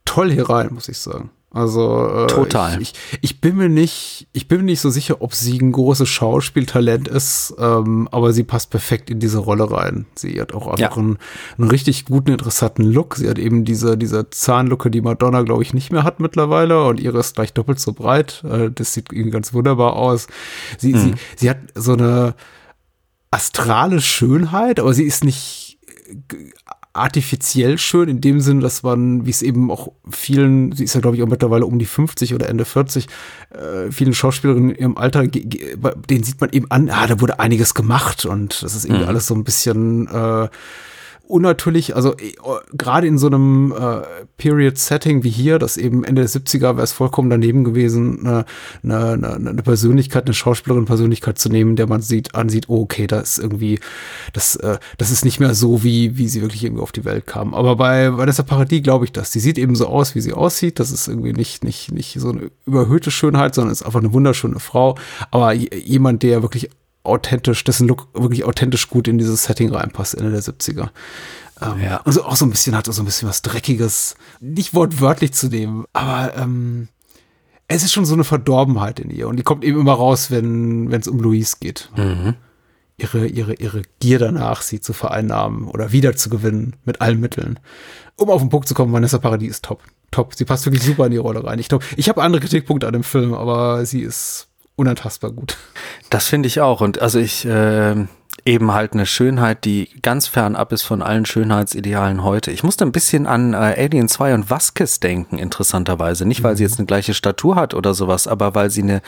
toll 0.05 0.31
hier 0.31 0.49
rein, 0.49 0.69
muss 0.73 0.89
ich 0.89 0.97
sagen. 0.97 1.29
Also 1.51 2.07
äh, 2.07 2.27
total. 2.27 2.79
Ich, 2.81 2.93
ich, 3.11 3.19
ich, 3.21 3.41
bin 3.41 3.57
mir 3.57 3.69
nicht, 3.69 4.27
ich 4.33 4.47
bin 4.47 4.59
mir 4.59 4.65
nicht 4.65 4.81
so 4.81 4.89
sicher, 4.91 5.21
ob 5.21 5.33
sie 5.33 5.57
ein 5.57 5.71
großes 5.71 6.07
Schauspieltalent 6.07 7.07
ist, 7.07 7.55
ähm, 7.57 8.07
aber 8.11 8.33
sie 8.33 8.43
passt 8.43 8.69
perfekt 8.69 9.09
in 9.09 9.19
diese 9.19 9.39
Rolle 9.39 9.71
rein. 9.71 10.05
Sie 10.15 10.39
hat 10.39 10.53
auch 10.53 10.67
einfach 10.67 10.79
ja. 10.79 10.91
einen, 10.91 11.17
einen, 11.57 11.69
richtig 11.69 12.05
guten, 12.05 12.31
interessanten 12.31 12.83
Look. 12.83 13.15
Sie 13.15 13.27
hat 13.27 13.39
eben 13.39 13.65
diese, 13.65 13.97
diese 13.97 14.29
Zahnlucke, 14.29 14.91
die 14.91 15.01
Madonna, 15.01 15.41
glaube 15.41 15.63
ich, 15.63 15.73
nicht 15.73 15.91
mehr 15.91 16.03
hat 16.03 16.19
mittlerweile 16.19 16.83
und 16.85 16.99
ihre 16.99 17.19
ist 17.19 17.35
gleich 17.35 17.53
doppelt 17.53 17.79
so 17.79 17.93
breit. 17.93 18.43
Äh, 18.43 18.69
das 18.69 18.93
sieht 18.93 19.11
irgendwie 19.11 19.31
ganz 19.31 19.51
wunderbar 19.53 19.95
aus. 19.95 20.27
Sie, 20.77 20.93
mhm. 20.93 20.99
sie, 20.99 21.13
sie 21.35 21.49
hat 21.49 21.57
so 21.73 21.93
eine 21.93 22.35
astrale 23.31 24.01
Schönheit, 24.01 24.79
aber 24.79 24.93
sie 24.93 25.03
ist 25.03 25.23
nicht 25.23 25.79
artifiziell 26.93 27.77
schön, 27.77 28.09
in 28.09 28.21
dem 28.21 28.41
Sinne, 28.41 28.61
dass 28.61 28.83
man, 28.83 29.25
wie 29.25 29.29
es 29.29 29.41
eben 29.41 29.69
auch 29.71 29.91
vielen, 30.09 30.71
sie 30.71 30.83
ist 30.83 30.95
ja 30.95 31.01
glaube 31.01 31.17
ich 31.17 31.23
auch 31.23 31.27
mittlerweile 31.27 31.65
um 31.65 31.77
die 31.77 31.85
50 31.85 32.33
oder 32.33 32.49
Ende 32.49 32.65
40, 32.65 33.07
äh, 33.51 33.91
vielen 33.91 34.13
Schauspielerinnen 34.13 34.71
im 34.71 34.97
Alter, 34.97 35.27
den 35.27 36.23
sieht 36.23 36.41
man 36.41 36.49
eben 36.51 36.69
an, 36.71 36.89
ah, 36.89 37.07
da 37.07 37.21
wurde 37.21 37.39
einiges 37.39 37.73
gemacht 37.73 38.25
und 38.25 38.63
das 38.63 38.75
ist 38.75 38.85
irgendwie 38.85 39.03
mhm. 39.03 39.09
alles 39.09 39.27
so 39.27 39.35
ein 39.35 39.43
bisschen 39.43 40.07
äh, 40.07 40.49
unnatürlich, 41.29 41.95
also 41.95 42.13
äh, 42.13 42.33
gerade 42.73 43.07
in 43.07 43.17
so 43.17 43.27
einem 43.27 43.71
äh, 43.71 44.01
Period-Setting 44.37 45.23
wie 45.23 45.29
hier, 45.29 45.59
das 45.59 45.77
eben 45.77 46.03
Ende 46.03 46.23
der 46.23 46.29
70er 46.29 46.75
wäre 46.75 46.81
es 46.81 46.91
vollkommen 46.91 47.29
daneben 47.29 47.63
gewesen, 47.63 48.25
eine, 48.25 48.45
eine, 48.83 49.35
eine 49.35 49.61
Persönlichkeit, 49.61 50.25
eine 50.25 50.33
Schauspielerin-Persönlichkeit 50.33 51.37
zu 51.37 51.49
nehmen, 51.49 51.75
der 51.75 51.87
man 51.87 52.01
sieht, 52.01 52.35
ansieht, 52.35 52.65
oh, 52.67 52.81
okay, 52.81 53.05
das 53.05 53.37
ist 53.37 53.43
irgendwie, 53.43 53.79
das, 54.33 54.55
äh, 54.57 54.79
das 54.97 55.11
ist 55.11 55.23
nicht 55.23 55.39
mehr 55.39 55.53
so, 55.53 55.83
wie, 55.83 56.17
wie 56.17 56.27
sie 56.27 56.41
wirklich 56.41 56.63
irgendwie 56.63 56.83
auf 56.83 56.91
die 56.91 57.05
Welt 57.05 57.27
kam. 57.27 57.53
Aber 57.53 57.75
bei 57.75 58.17
Vanessa 58.17 58.43
Paradis 58.43 58.81
glaube 58.81 59.05
ich 59.05 59.11
das. 59.11 59.31
Die 59.31 59.39
sieht 59.39 59.57
eben 59.57 59.75
so 59.75 59.87
aus, 59.87 60.15
wie 60.15 60.21
sie 60.21 60.33
aussieht. 60.33 60.79
Das 60.79 60.91
ist 60.91 61.07
irgendwie 61.07 61.33
nicht, 61.33 61.63
nicht, 61.63 61.91
nicht 61.91 62.19
so 62.19 62.29
eine 62.29 62.49
überhöhte 62.65 63.11
Schönheit, 63.11 63.53
sondern 63.53 63.71
ist 63.71 63.83
einfach 63.83 63.99
eine 63.99 64.13
wunderschöne 64.13 64.59
Frau. 64.59 64.95
Aber 65.31 65.53
jemand, 65.53 66.23
der 66.23 66.41
wirklich 66.41 66.69
authentisch, 67.09 67.63
dessen 67.63 67.87
Look 67.87 68.07
wirklich 68.13 68.45
authentisch 68.45 68.89
gut 68.89 69.07
in 69.07 69.17
dieses 69.17 69.43
Setting 69.43 69.73
reinpasst, 69.73 70.15
Ende 70.15 70.31
der 70.31 70.41
70er. 70.41 70.89
Ähm, 71.61 71.81
ja. 71.81 72.01
Also 72.05 72.23
auch 72.23 72.35
so 72.35 72.45
ein 72.45 72.51
bisschen 72.51 72.75
hat 72.75 72.85
so 72.85 73.01
ein 73.01 73.05
bisschen 73.05 73.27
was 73.27 73.41
Dreckiges, 73.41 74.15
nicht 74.39 74.73
wortwörtlich 74.73 75.33
zu 75.33 75.47
nehmen, 75.47 75.85
aber 75.93 76.35
ähm, 76.37 76.87
es 77.67 77.83
ist 77.83 77.93
schon 77.93 78.05
so 78.05 78.15
eine 78.15 78.23
Verdorbenheit 78.23 78.99
in 78.99 79.11
ihr 79.11 79.27
und 79.27 79.37
die 79.37 79.43
kommt 79.43 79.63
eben 79.63 79.79
immer 79.79 79.93
raus, 79.93 80.31
wenn 80.31 80.91
es 80.91 81.07
um 81.07 81.19
Louise 81.19 81.57
geht. 81.59 81.89
Mhm. 81.95 82.35
Ihre, 82.97 83.27
ihre, 83.27 83.53
ihre 83.53 83.83
Gier 83.99 84.19
danach, 84.19 84.61
sie 84.61 84.81
zu 84.81 84.91
vereinnahmen 84.91 85.67
oder 85.69 85.93
wieder 85.93 86.15
zu 86.15 86.29
gewinnen 86.29 86.75
mit 86.83 86.99
allen 86.99 87.19
Mitteln. 87.19 87.59
Um 88.15 88.29
auf 88.29 88.41
den 88.41 88.49
Punkt 88.49 88.67
zu 88.67 88.73
kommen, 88.73 88.91
Vanessa 88.91 89.19
Paradis 89.19 89.51
ist 89.51 89.65
top. 89.65 89.81
Top. 90.11 90.33
Sie 90.33 90.43
passt 90.43 90.65
wirklich 90.65 90.83
super 90.83 91.05
in 91.05 91.11
die 91.11 91.17
Rolle 91.17 91.43
rein. 91.43 91.59
Ich 91.59 91.69
glaube, 91.69 91.85
ich 91.95 92.09
habe 92.09 92.21
andere 92.21 92.41
Kritikpunkte 92.41 92.87
an 92.87 92.93
dem 92.93 93.03
Film, 93.03 93.33
aber 93.33 93.85
sie 93.85 94.01
ist 94.01 94.48
unantastbar 94.79 95.31
gut. 95.31 95.57
Das 96.09 96.27
finde 96.27 96.47
ich 96.47 96.61
auch. 96.61 96.81
Und 96.81 97.01
also 97.01 97.19
ich 97.19 97.45
äh, 97.45 97.95
eben 98.45 98.71
halt 98.71 98.93
eine 98.93 99.05
Schönheit, 99.05 99.65
die 99.65 99.89
ganz 100.01 100.27
fernab 100.27 100.71
ist 100.71 100.83
von 100.83 101.01
allen 101.01 101.25
Schönheitsidealen 101.25 102.23
heute. 102.23 102.51
Ich 102.51 102.63
musste 102.63 102.85
ein 102.85 102.91
bisschen 102.91 103.27
an 103.27 103.53
äh, 103.53 103.75
Alien 103.77 104.07
2 104.07 104.33
und 104.33 104.49
Vasquez 104.49 104.99
denken, 104.99 105.37
interessanterweise. 105.37 106.25
Nicht, 106.25 106.43
weil 106.43 106.55
sie 106.55 106.63
jetzt 106.63 106.79
eine 106.79 106.87
gleiche 106.87 107.13
Statur 107.13 107.55
hat 107.55 107.73
oder 107.73 107.93
sowas, 107.93 108.27
aber 108.27 108.55
weil 108.55 108.69
sie 108.69 108.83
eine 108.83 109.01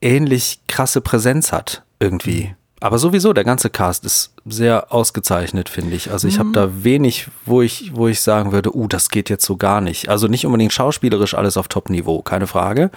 ähnlich 0.00 0.60
krasse 0.66 1.00
Präsenz 1.00 1.52
hat, 1.52 1.84
irgendwie. 2.00 2.54
Aber 2.84 2.98
sowieso, 2.98 3.32
der 3.32 3.44
ganze 3.44 3.70
Cast 3.70 4.04
ist 4.04 4.34
sehr 4.44 4.92
ausgezeichnet, 4.92 5.70
finde 5.70 5.96
ich. 5.96 6.10
Also 6.10 6.28
ich 6.28 6.38
habe 6.38 6.52
da 6.52 6.84
wenig, 6.84 7.28
wo 7.46 7.62
ich, 7.62 7.92
wo 7.96 8.08
ich 8.08 8.20
sagen 8.20 8.52
würde, 8.52 8.76
uh, 8.76 8.86
das 8.86 9.08
geht 9.08 9.30
jetzt 9.30 9.46
so 9.46 9.56
gar 9.56 9.80
nicht. 9.80 10.10
Also 10.10 10.28
nicht 10.28 10.44
unbedingt 10.44 10.74
schauspielerisch 10.74 11.32
alles 11.32 11.56
auf 11.56 11.68
Top-Niveau, 11.68 12.20
keine 12.20 12.46
Frage. 12.46 12.90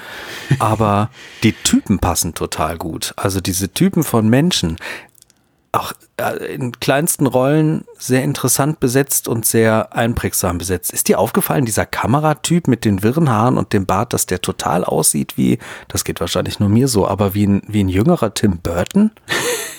Aber 0.59 1.09
die 1.43 1.53
Typen 1.53 1.99
passen 1.99 2.33
total 2.33 2.77
gut. 2.77 3.13
Also 3.15 3.39
diese 3.39 3.71
Typen 3.71 4.03
von 4.03 4.27
Menschen, 4.27 4.75
auch 5.71 5.93
äh, 6.17 6.53
in 6.53 6.73
kleinsten 6.81 7.25
Rollen 7.25 7.85
sehr 7.97 8.25
interessant 8.25 8.81
besetzt 8.81 9.29
und 9.29 9.45
sehr 9.45 9.95
einprägsam 9.95 10.57
besetzt. 10.57 10.91
Ist 10.91 11.07
dir 11.07 11.17
aufgefallen, 11.17 11.63
dieser 11.63 11.85
Kameratyp 11.85 12.67
mit 12.67 12.83
den 12.83 13.03
wirren 13.03 13.29
Haaren 13.29 13.57
und 13.57 13.71
dem 13.71 13.85
Bart, 13.85 14.11
dass 14.11 14.25
der 14.25 14.41
total 14.41 14.83
aussieht 14.83 15.37
wie, 15.37 15.59
das 15.87 16.03
geht 16.03 16.19
wahrscheinlich 16.19 16.59
nur 16.59 16.67
mir 16.67 16.89
so, 16.89 17.07
aber 17.07 17.33
wie 17.33 17.47
ein, 17.47 17.61
wie 17.69 17.85
ein 17.85 17.89
jüngerer 17.89 18.33
Tim 18.33 18.57
Burton? 18.57 19.11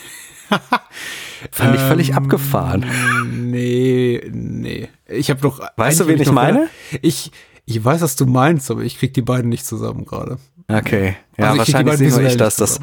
Fand 1.53 1.75
ich 1.77 1.81
völlig 1.81 2.11
Ähm, 2.11 2.15
abgefahren. 2.17 2.85
Nee, 3.31 4.21
nee. 4.33 4.89
Ich 5.07 5.31
habe 5.31 5.41
doch. 5.41 5.61
Weißt 5.77 6.01
du, 6.01 6.07
wen 6.09 6.21
ich 6.21 6.33
meine? 6.33 6.69
Ich, 7.03 7.31
ich 7.65 7.85
weiß, 7.85 8.01
was 8.01 8.17
du 8.17 8.27
meinst, 8.27 8.71
aber 8.71 8.83
ich 8.83 8.99
krieg 8.99 9.15
die 9.15 9.23
beiden 9.23 9.49
nicht 9.49 9.65
zusammen 9.67 10.05
gerade. 10.05 10.39
Okay. 10.69 11.17
Ja, 11.37 11.47
Also 11.51 11.59
wahrscheinlich 11.59 11.97
sehe 11.97 12.27
ich 12.27 12.37
das. 12.37 12.59
nicht 12.59 12.81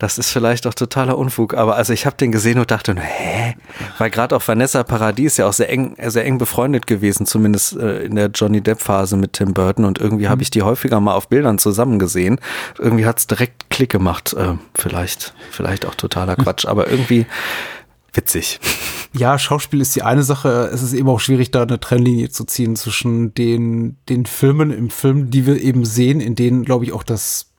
Das, 0.00 0.18
ist 0.18 0.30
vielleicht 0.30 0.66
auch 0.66 0.74
totaler 0.74 1.16
Unfug. 1.16 1.54
Aber 1.54 1.76
also 1.76 1.92
ich 1.92 2.06
habe 2.06 2.16
den 2.16 2.32
gesehen 2.32 2.58
und 2.58 2.70
dachte, 2.70 2.96
hä? 2.98 3.54
Weil 3.98 4.10
gerade 4.10 4.34
auch 4.34 4.42
Vanessa 4.46 4.82
Paradis 4.82 5.36
ja 5.36 5.46
auch 5.46 5.52
sehr 5.52 5.70
eng, 5.70 5.94
sehr 6.06 6.24
eng 6.24 6.38
befreundet 6.38 6.86
gewesen, 6.88 7.26
zumindest 7.26 7.76
äh, 7.76 8.02
in 8.04 8.16
der 8.16 8.30
Johnny 8.34 8.60
Depp-Phase 8.60 9.16
mit 9.16 9.34
Tim 9.34 9.54
Burton. 9.54 9.84
Und 9.84 9.98
irgendwie 9.98 10.24
Mhm. 10.24 10.30
habe 10.30 10.42
ich 10.42 10.50
die 10.50 10.62
häufiger 10.62 11.00
mal 11.00 11.14
auf 11.14 11.28
Bildern 11.28 11.58
zusammen 11.58 11.98
gesehen. 11.98 12.40
Irgendwie 12.78 13.06
hat's 13.06 13.26
direkt 13.26 13.70
Klick 13.70 13.90
gemacht. 13.90 14.32
Äh, 14.32 14.54
vielleicht, 14.74 15.34
vielleicht 15.50 15.86
auch 15.86 15.94
totaler 15.94 16.34
Quatsch, 16.36 16.64
aber 16.66 16.90
irgendwie 16.90 17.26
witzig. 18.12 18.58
Ja, 19.12 19.38
Schauspiel 19.38 19.80
ist 19.80 19.94
die 19.94 20.02
eine 20.02 20.22
Sache. 20.22 20.70
Es 20.72 20.82
ist 20.82 20.94
eben 20.94 21.08
auch 21.08 21.20
schwierig, 21.20 21.50
da 21.50 21.62
eine 21.62 21.78
Trennlinie 21.78 22.30
zu 22.30 22.44
ziehen 22.44 22.74
zwischen 22.76 23.34
den, 23.34 23.96
den 24.08 24.26
Filmen 24.26 24.70
im 24.70 24.90
Film, 24.90 25.30
die 25.30 25.46
wir 25.46 25.60
eben 25.60 25.84
sehen, 25.84 26.20
in 26.20 26.34
denen, 26.34 26.64
glaube 26.64 26.84
ich, 26.84 26.92
auch 26.92 27.02
das 27.02 27.49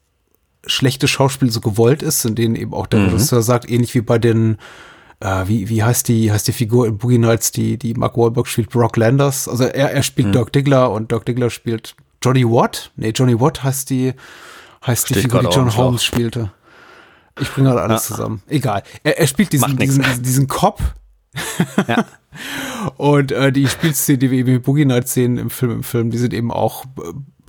schlechte 0.65 1.08
Schauspiel 1.08 1.52
so 1.52 1.60
gewollt 1.62 2.04
ist, 2.04 2.24
in 2.26 2.36
denen 2.36 2.56
eben 2.56 2.74
auch 2.74 2.88
der 2.88 3.08
Regisseur 3.08 3.41
sagt, 3.41 3.69
ähnlich 3.69 3.95
wie 3.95 4.02
bei 4.02 4.19
den, 4.19 4.58
äh, 5.19 5.43
wie, 5.47 5.69
wie 5.69 5.84
heißt 5.84 6.08
die, 6.08 6.32
heißt 6.32 6.47
die 6.47 6.52
Figur 6.54 6.88
in 6.88 6.97
Boogie 6.97 7.17
Nights, 7.17 7.52
die, 7.52 7.78
die 7.78 7.93
Mark 7.95 8.15
Wahlberg 8.17 8.47
spielt, 8.47 8.69
Brock 8.69 8.97
Landers. 8.97 9.47
Also 9.47 9.63
er, 9.63 9.91
er 9.91 10.04
spielt 10.04 10.36
Doc 10.36 10.52
Diggler 10.54 10.91
und 10.91 11.12
Doc 11.12 11.26
Diggler 11.26 11.50
spielt 11.50 11.95
Johnny 12.24 12.45
Watt. 12.45 12.91
Nee, 12.95 13.10
Johnny 13.15 13.39
Watt 13.39 13.63
heißt 13.63 13.89
die, 13.89 14.13
heißt 14.86 15.10
die 15.10 15.13
Steht 15.13 15.24
Figur, 15.24 15.39
die 15.41 15.47
John 15.56 15.76
Holmes 15.76 16.04
spielte. 16.04 16.52
Ich 17.39 17.50
bringe 17.52 17.69
gerade 17.69 17.82
alles 17.82 18.04
zusammen. 18.08 18.43
Egal. 18.47 18.84
Er, 19.04 19.17
er 19.19 19.26
spielt 19.28 19.54
diesen, 19.54 19.78
diesen, 19.78 20.04
diesen, 20.04 20.24
diesen 20.24 20.47
Cop. 20.47 20.80
Und 22.97 23.32
äh, 23.32 23.52
die 23.52 23.67
Spielszenen, 23.67 24.19
die 24.19 24.32
wir 24.32 24.39
eben 24.39 24.56
in 24.56 24.62
Boogie 24.62 24.86
Nights 24.86 25.13
sehen 25.13 25.38
im 25.38 25.50
Film, 25.50 25.71
im 25.71 25.84
Film, 25.84 26.12
die 26.12 26.17
sind 26.17 26.34
eben 26.34 26.52
auch 26.52 26.86
b- 26.86 27.02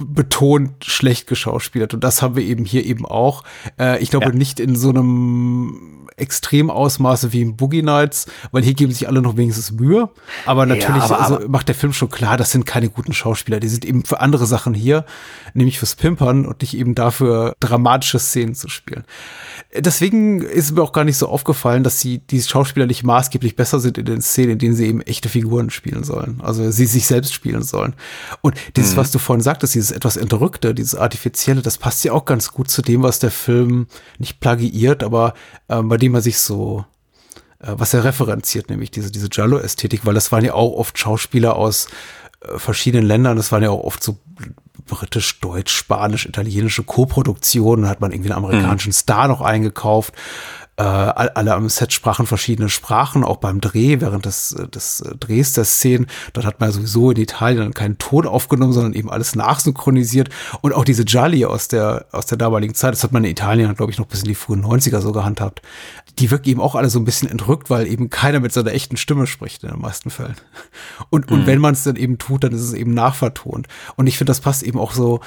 betont 0.08 0.84
schlecht 0.84 1.26
geschauspielert. 1.26 1.94
Und 1.94 2.02
das 2.04 2.22
haben 2.22 2.36
wir 2.36 2.42
eben 2.44 2.64
hier 2.64 2.84
eben 2.84 3.06
auch. 3.06 3.44
Äh, 3.78 4.02
ich 4.02 4.10
glaube 4.10 4.26
Ja. 4.26 4.32
nicht 4.32 4.60
in 4.60 4.76
so 4.76 4.90
einem 4.90 5.98
Extremausmaße 6.16 7.32
wie 7.32 7.40
in 7.40 7.56
Boogie 7.56 7.82
Nights, 7.82 8.26
weil 8.50 8.62
hier 8.62 8.74
geben 8.74 8.92
sich 8.92 9.08
alle 9.08 9.22
noch 9.22 9.36
wenigstens 9.36 9.72
Mühe. 9.72 10.10
Aber 10.44 10.66
natürlich 10.66 11.02
aber- 11.02 11.20
also 11.20 11.48
macht 11.48 11.68
der 11.68 11.74
Film 11.74 11.92
schon 11.92 12.10
klar, 12.10 12.36
das 12.36 12.50
sind 12.50 12.66
keine 12.66 12.90
guten 12.90 13.12
Schauspieler. 13.14 13.60
Die 13.60 13.68
sind 13.68 13.84
eben 13.84 14.04
für 14.04 14.20
andere 14.20 14.46
Sachen 14.46 14.74
hier, 14.74 15.04
nämlich 15.54 15.78
fürs 15.78 15.94
Pimpern 15.96 16.44
und 16.46 16.60
nicht 16.60 16.76
eben 16.76 16.94
dafür, 16.94 17.54
dramatische 17.60 18.18
Szenen 18.18 18.54
zu 18.54 18.68
spielen. 18.68 19.04
Deswegen 19.74 20.42
ist 20.42 20.72
mir 20.74 20.82
auch 20.82 20.92
gar 20.92 21.04
nicht 21.04 21.16
so 21.16 21.28
aufgefallen, 21.28 21.82
dass 21.82 21.98
sie 22.00 22.18
die 22.18 22.42
Schauspieler 22.42 22.86
nicht 22.86 23.04
maßgeblich 23.04 23.56
besser 23.56 23.80
sind 23.80 23.96
in 23.96 24.04
den 24.04 24.20
Szenen, 24.20 24.50
in 24.52 24.58
denen 24.58 24.74
sie 24.74 24.86
eben 24.86 25.00
echte 25.00 25.30
Figuren 25.30 25.70
spielen 25.70 26.04
sollen. 26.04 26.40
Also 26.42 26.70
sie 26.70 26.84
sich 26.86 27.06
selbst 27.06 27.32
spielen 27.32 27.62
sollen. 27.62 27.94
Und 28.42 28.54
dieses, 28.76 28.96
was 28.98 29.10
du 29.12 29.18
vorhin 29.18 29.42
sagtest, 29.42 29.74
dieses 29.74 29.91
etwas 29.92 30.16
Entrückte, 30.16 30.74
dieses 30.74 30.94
Artifizielle, 30.94 31.62
das 31.62 31.78
passt 31.78 32.04
ja 32.04 32.12
auch 32.12 32.24
ganz 32.24 32.52
gut 32.52 32.70
zu 32.70 32.82
dem, 32.82 33.02
was 33.02 33.18
der 33.18 33.30
Film 33.30 33.86
nicht 34.18 34.40
plagiiert, 34.40 35.02
aber 35.02 35.34
ähm, 35.68 35.88
bei 35.88 35.96
dem 35.96 36.14
er 36.14 36.22
sich 36.22 36.38
so 36.38 36.84
äh, 37.60 37.74
was 37.76 37.94
er 37.94 38.04
referenziert, 38.04 38.70
nämlich 38.70 38.90
diese, 38.90 39.10
diese 39.10 39.28
Giallo-Ästhetik, 39.28 40.04
weil 40.04 40.14
das 40.14 40.32
waren 40.32 40.44
ja 40.44 40.54
auch 40.54 40.72
oft 40.72 40.98
Schauspieler 40.98 41.56
aus 41.56 41.88
äh, 42.40 42.58
verschiedenen 42.58 43.06
Ländern, 43.06 43.36
das 43.36 43.52
waren 43.52 43.62
ja 43.62 43.70
auch 43.70 43.84
oft 43.84 44.02
so 44.02 44.18
britisch, 44.86 45.40
deutsch, 45.40 45.72
spanisch, 45.72 46.26
italienische 46.26 46.82
Co-Produktionen, 46.82 47.88
hat 47.88 48.00
man 48.00 48.10
irgendwie 48.10 48.32
einen 48.32 48.44
amerikanischen 48.44 48.92
Star 48.92 49.28
noch 49.28 49.40
eingekauft. 49.40 50.12
Äh, 50.78 50.82
all- 50.84 51.28
alle 51.34 51.52
am 51.52 51.68
Set 51.68 51.92
sprachen 51.92 52.26
verschiedene 52.26 52.70
Sprachen, 52.70 53.24
auch 53.24 53.36
beim 53.36 53.60
Dreh, 53.60 54.00
während 54.00 54.24
des, 54.24 54.52
äh, 54.52 54.66
des 54.68 55.02
äh, 55.02 55.14
Drehs 55.16 55.52
der 55.52 55.64
Szenen. 55.66 56.06
Dort 56.32 56.46
hat 56.46 56.60
man 56.60 56.72
sowieso 56.72 57.10
in 57.10 57.18
Italien 57.18 57.58
dann 57.60 57.74
keinen 57.74 57.98
Ton 57.98 58.26
aufgenommen, 58.26 58.72
sondern 58.72 58.94
eben 58.94 59.10
alles 59.10 59.34
nachsynchronisiert. 59.36 60.30
Und 60.62 60.72
auch 60.72 60.86
diese 60.86 61.04
Gialli 61.04 61.44
aus 61.44 61.68
der, 61.68 62.06
aus 62.10 62.24
der 62.24 62.38
damaligen 62.38 62.74
Zeit, 62.74 62.94
das 62.94 63.04
hat 63.04 63.12
man 63.12 63.22
in 63.22 63.30
Italien, 63.32 63.74
glaube 63.74 63.92
ich, 63.92 63.98
noch 63.98 64.06
bis 64.06 64.20
in 64.22 64.28
die 64.28 64.34
frühen 64.34 64.64
90er 64.64 65.00
so 65.02 65.12
gehandhabt. 65.12 65.60
Die 66.18 66.30
wirken 66.30 66.48
eben 66.48 66.60
auch 66.62 66.74
alle 66.74 66.88
so 66.88 66.98
ein 66.98 67.04
bisschen 67.04 67.28
entrückt, 67.28 67.68
weil 67.68 67.86
eben 67.86 68.08
keiner 68.08 68.40
mit 68.40 68.54
seiner 68.54 68.72
echten 68.72 68.96
Stimme 68.96 69.26
spricht 69.26 69.64
in 69.64 69.70
den 69.70 69.80
meisten 69.80 70.08
Fällen. 70.08 70.36
Und, 71.10 71.30
und 71.30 71.46
wenn 71.46 71.58
man 71.60 71.74
es 71.74 71.84
dann 71.84 71.96
eben 71.96 72.16
tut, 72.16 72.44
dann 72.44 72.52
ist 72.52 72.62
es 72.62 72.72
eben 72.72 72.94
nachvertont. 72.94 73.66
Und 73.96 74.06
ich 74.06 74.16
finde, 74.16 74.30
das 74.30 74.40
passt 74.40 74.62
eben 74.62 74.78
auch 74.78 74.92
so 74.92 75.20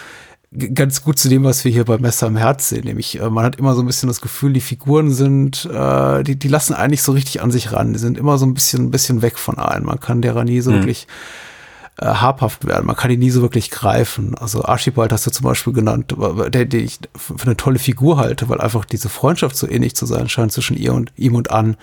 ganz 0.73 1.03
gut 1.03 1.19
zu 1.19 1.29
dem, 1.29 1.43
was 1.43 1.63
wir 1.65 1.71
hier 1.71 1.85
bei 1.85 1.97
Messer 1.97 2.27
im 2.27 2.37
Herz 2.37 2.69
sehen. 2.69 2.85
Nämlich, 2.85 3.19
äh, 3.19 3.29
man 3.29 3.43
hat 3.45 3.57
immer 3.57 3.75
so 3.75 3.81
ein 3.81 3.85
bisschen 3.87 4.07
das 4.07 4.21
Gefühl, 4.21 4.53
die 4.53 4.61
Figuren 4.61 5.11
sind, 5.11 5.65
äh, 5.65 6.23
die, 6.23 6.35
die 6.37 6.47
lassen 6.47 6.73
eigentlich 6.73 7.01
so 7.03 7.11
richtig 7.11 7.41
an 7.41 7.51
sich 7.51 7.71
ran. 7.71 7.93
Die 7.93 7.99
sind 7.99 8.17
immer 8.17 8.37
so 8.37 8.45
ein 8.45 8.53
bisschen, 8.53 8.85
ein 8.85 8.91
bisschen 8.91 9.21
weg 9.21 9.37
von 9.37 9.57
allen. 9.57 9.85
Man 9.85 9.99
kann 9.99 10.21
derer 10.21 10.43
nie 10.43 10.61
so 10.61 10.71
wirklich 10.71 11.07
äh, 11.97 12.05
habhaft 12.07 12.65
werden. 12.67 12.85
Man 12.85 12.95
kann 12.95 13.09
die 13.09 13.17
nie 13.17 13.29
so 13.31 13.41
wirklich 13.41 13.71
greifen. 13.71 14.35
Also 14.35 14.65
Archibald 14.65 15.11
hast 15.11 15.25
du 15.27 15.31
zum 15.31 15.43
Beispiel 15.45 15.73
genannt, 15.73 16.13
der, 16.17 16.65
der 16.65 16.79
ich 16.81 16.99
für 17.15 17.45
eine 17.45 17.57
tolle 17.57 17.79
Figur 17.79 18.17
halte, 18.17 18.49
weil 18.49 18.61
einfach 18.61 18.85
diese 18.85 19.09
Freundschaft 19.09 19.55
so 19.55 19.67
ähnlich 19.69 19.95
zu 19.95 20.05
sein 20.05 20.27
scheint 20.29 20.51
zwischen 20.51 20.77
ihr 20.77 20.93
und 20.93 21.11
ihm 21.15 21.35
und 21.35 21.51
Ann. 21.51 21.77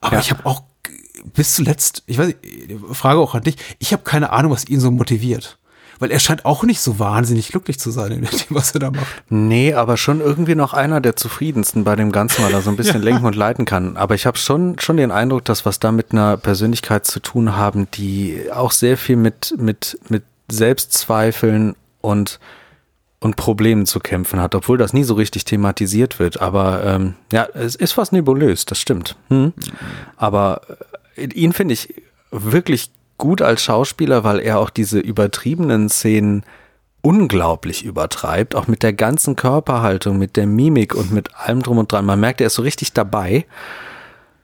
Aber 0.00 0.14
Ja. 0.14 0.20
ich 0.20 0.30
habe 0.30 0.46
auch 0.46 0.62
bis 1.34 1.54
zuletzt, 1.54 2.04
ich 2.06 2.16
weiß, 2.18 2.26
nicht, 2.28 2.38
Frage 2.92 3.18
auch 3.20 3.34
an 3.34 3.42
dich, 3.42 3.56
ich 3.80 3.92
habe 3.92 4.02
keine 4.04 4.30
Ahnung, 4.32 4.52
was 4.52 4.66
ihn 4.68 4.80
so 4.80 4.90
motiviert. 4.90 5.57
Weil 5.98 6.10
er 6.10 6.20
scheint 6.20 6.44
auch 6.44 6.62
nicht 6.62 6.80
so 6.80 6.98
wahnsinnig 6.98 7.48
glücklich 7.48 7.78
zu 7.78 7.90
sein 7.90 8.12
in 8.12 8.20
dem, 8.22 8.30
was 8.50 8.72
er 8.72 8.80
da 8.80 8.90
macht. 8.90 9.06
Nee, 9.28 9.74
aber 9.74 9.96
schon 9.96 10.20
irgendwie 10.20 10.54
noch 10.54 10.72
einer 10.72 11.00
der 11.00 11.16
zufriedensten 11.16 11.84
bei 11.84 11.96
dem 11.96 12.12
Ganzen, 12.12 12.44
weil 12.44 12.52
er 12.52 12.62
so 12.62 12.70
ein 12.70 12.76
bisschen 12.76 13.02
lenken 13.02 13.26
und 13.26 13.34
leiten 13.34 13.64
kann. 13.64 13.96
Aber 13.96 14.14
ich 14.14 14.26
habe 14.26 14.38
schon, 14.38 14.78
schon 14.78 14.96
den 14.96 15.10
Eindruck, 15.10 15.44
dass 15.44 15.66
was 15.66 15.80
da 15.80 15.92
mit 15.92 16.12
einer 16.12 16.36
Persönlichkeit 16.36 17.06
zu 17.06 17.20
tun 17.20 17.56
haben, 17.56 17.90
die 17.92 18.42
auch 18.52 18.72
sehr 18.72 18.96
viel 18.96 19.16
mit, 19.16 19.54
mit, 19.58 19.98
mit 20.08 20.22
Selbstzweifeln 20.50 21.74
und, 22.00 22.38
und 23.20 23.36
Problemen 23.36 23.86
zu 23.86 24.00
kämpfen 24.00 24.40
hat, 24.40 24.54
obwohl 24.54 24.78
das 24.78 24.92
nie 24.92 25.04
so 25.04 25.14
richtig 25.14 25.44
thematisiert 25.44 26.18
wird. 26.18 26.40
Aber 26.40 26.84
ähm, 26.84 27.14
ja, 27.32 27.48
es 27.54 27.74
ist 27.74 27.96
was 27.96 28.12
nebulös, 28.12 28.64
das 28.64 28.80
stimmt. 28.80 29.16
Hm? 29.28 29.52
Aber 30.16 30.62
äh, 31.16 31.26
ihn 31.26 31.52
finde 31.52 31.74
ich 31.74 31.94
wirklich 32.30 32.90
gut 33.18 33.42
als 33.42 33.62
Schauspieler, 33.62 34.24
weil 34.24 34.40
er 34.40 34.58
auch 34.58 34.70
diese 34.70 34.98
übertriebenen 34.98 35.88
Szenen 35.88 36.44
unglaublich 37.02 37.84
übertreibt, 37.84 38.54
auch 38.54 38.66
mit 38.66 38.82
der 38.82 38.92
ganzen 38.92 39.36
Körperhaltung, 39.36 40.18
mit 40.18 40.36
der 40.36 40.46
Mimik 40.46 40.94
und 40.94 41.12
mit 41.12 41.34
allem 41.34 41.62
drum 41.62 41.78
und 41.78 41.92
dran. 41.92 42.04
Man 42.04 42.20
merkt, 42.20 42.40
er 42.40 42.48
ist 42.48 42.54
so 42.54 42.62
richtig 42.62 42.92
dabei. 42.92 43.46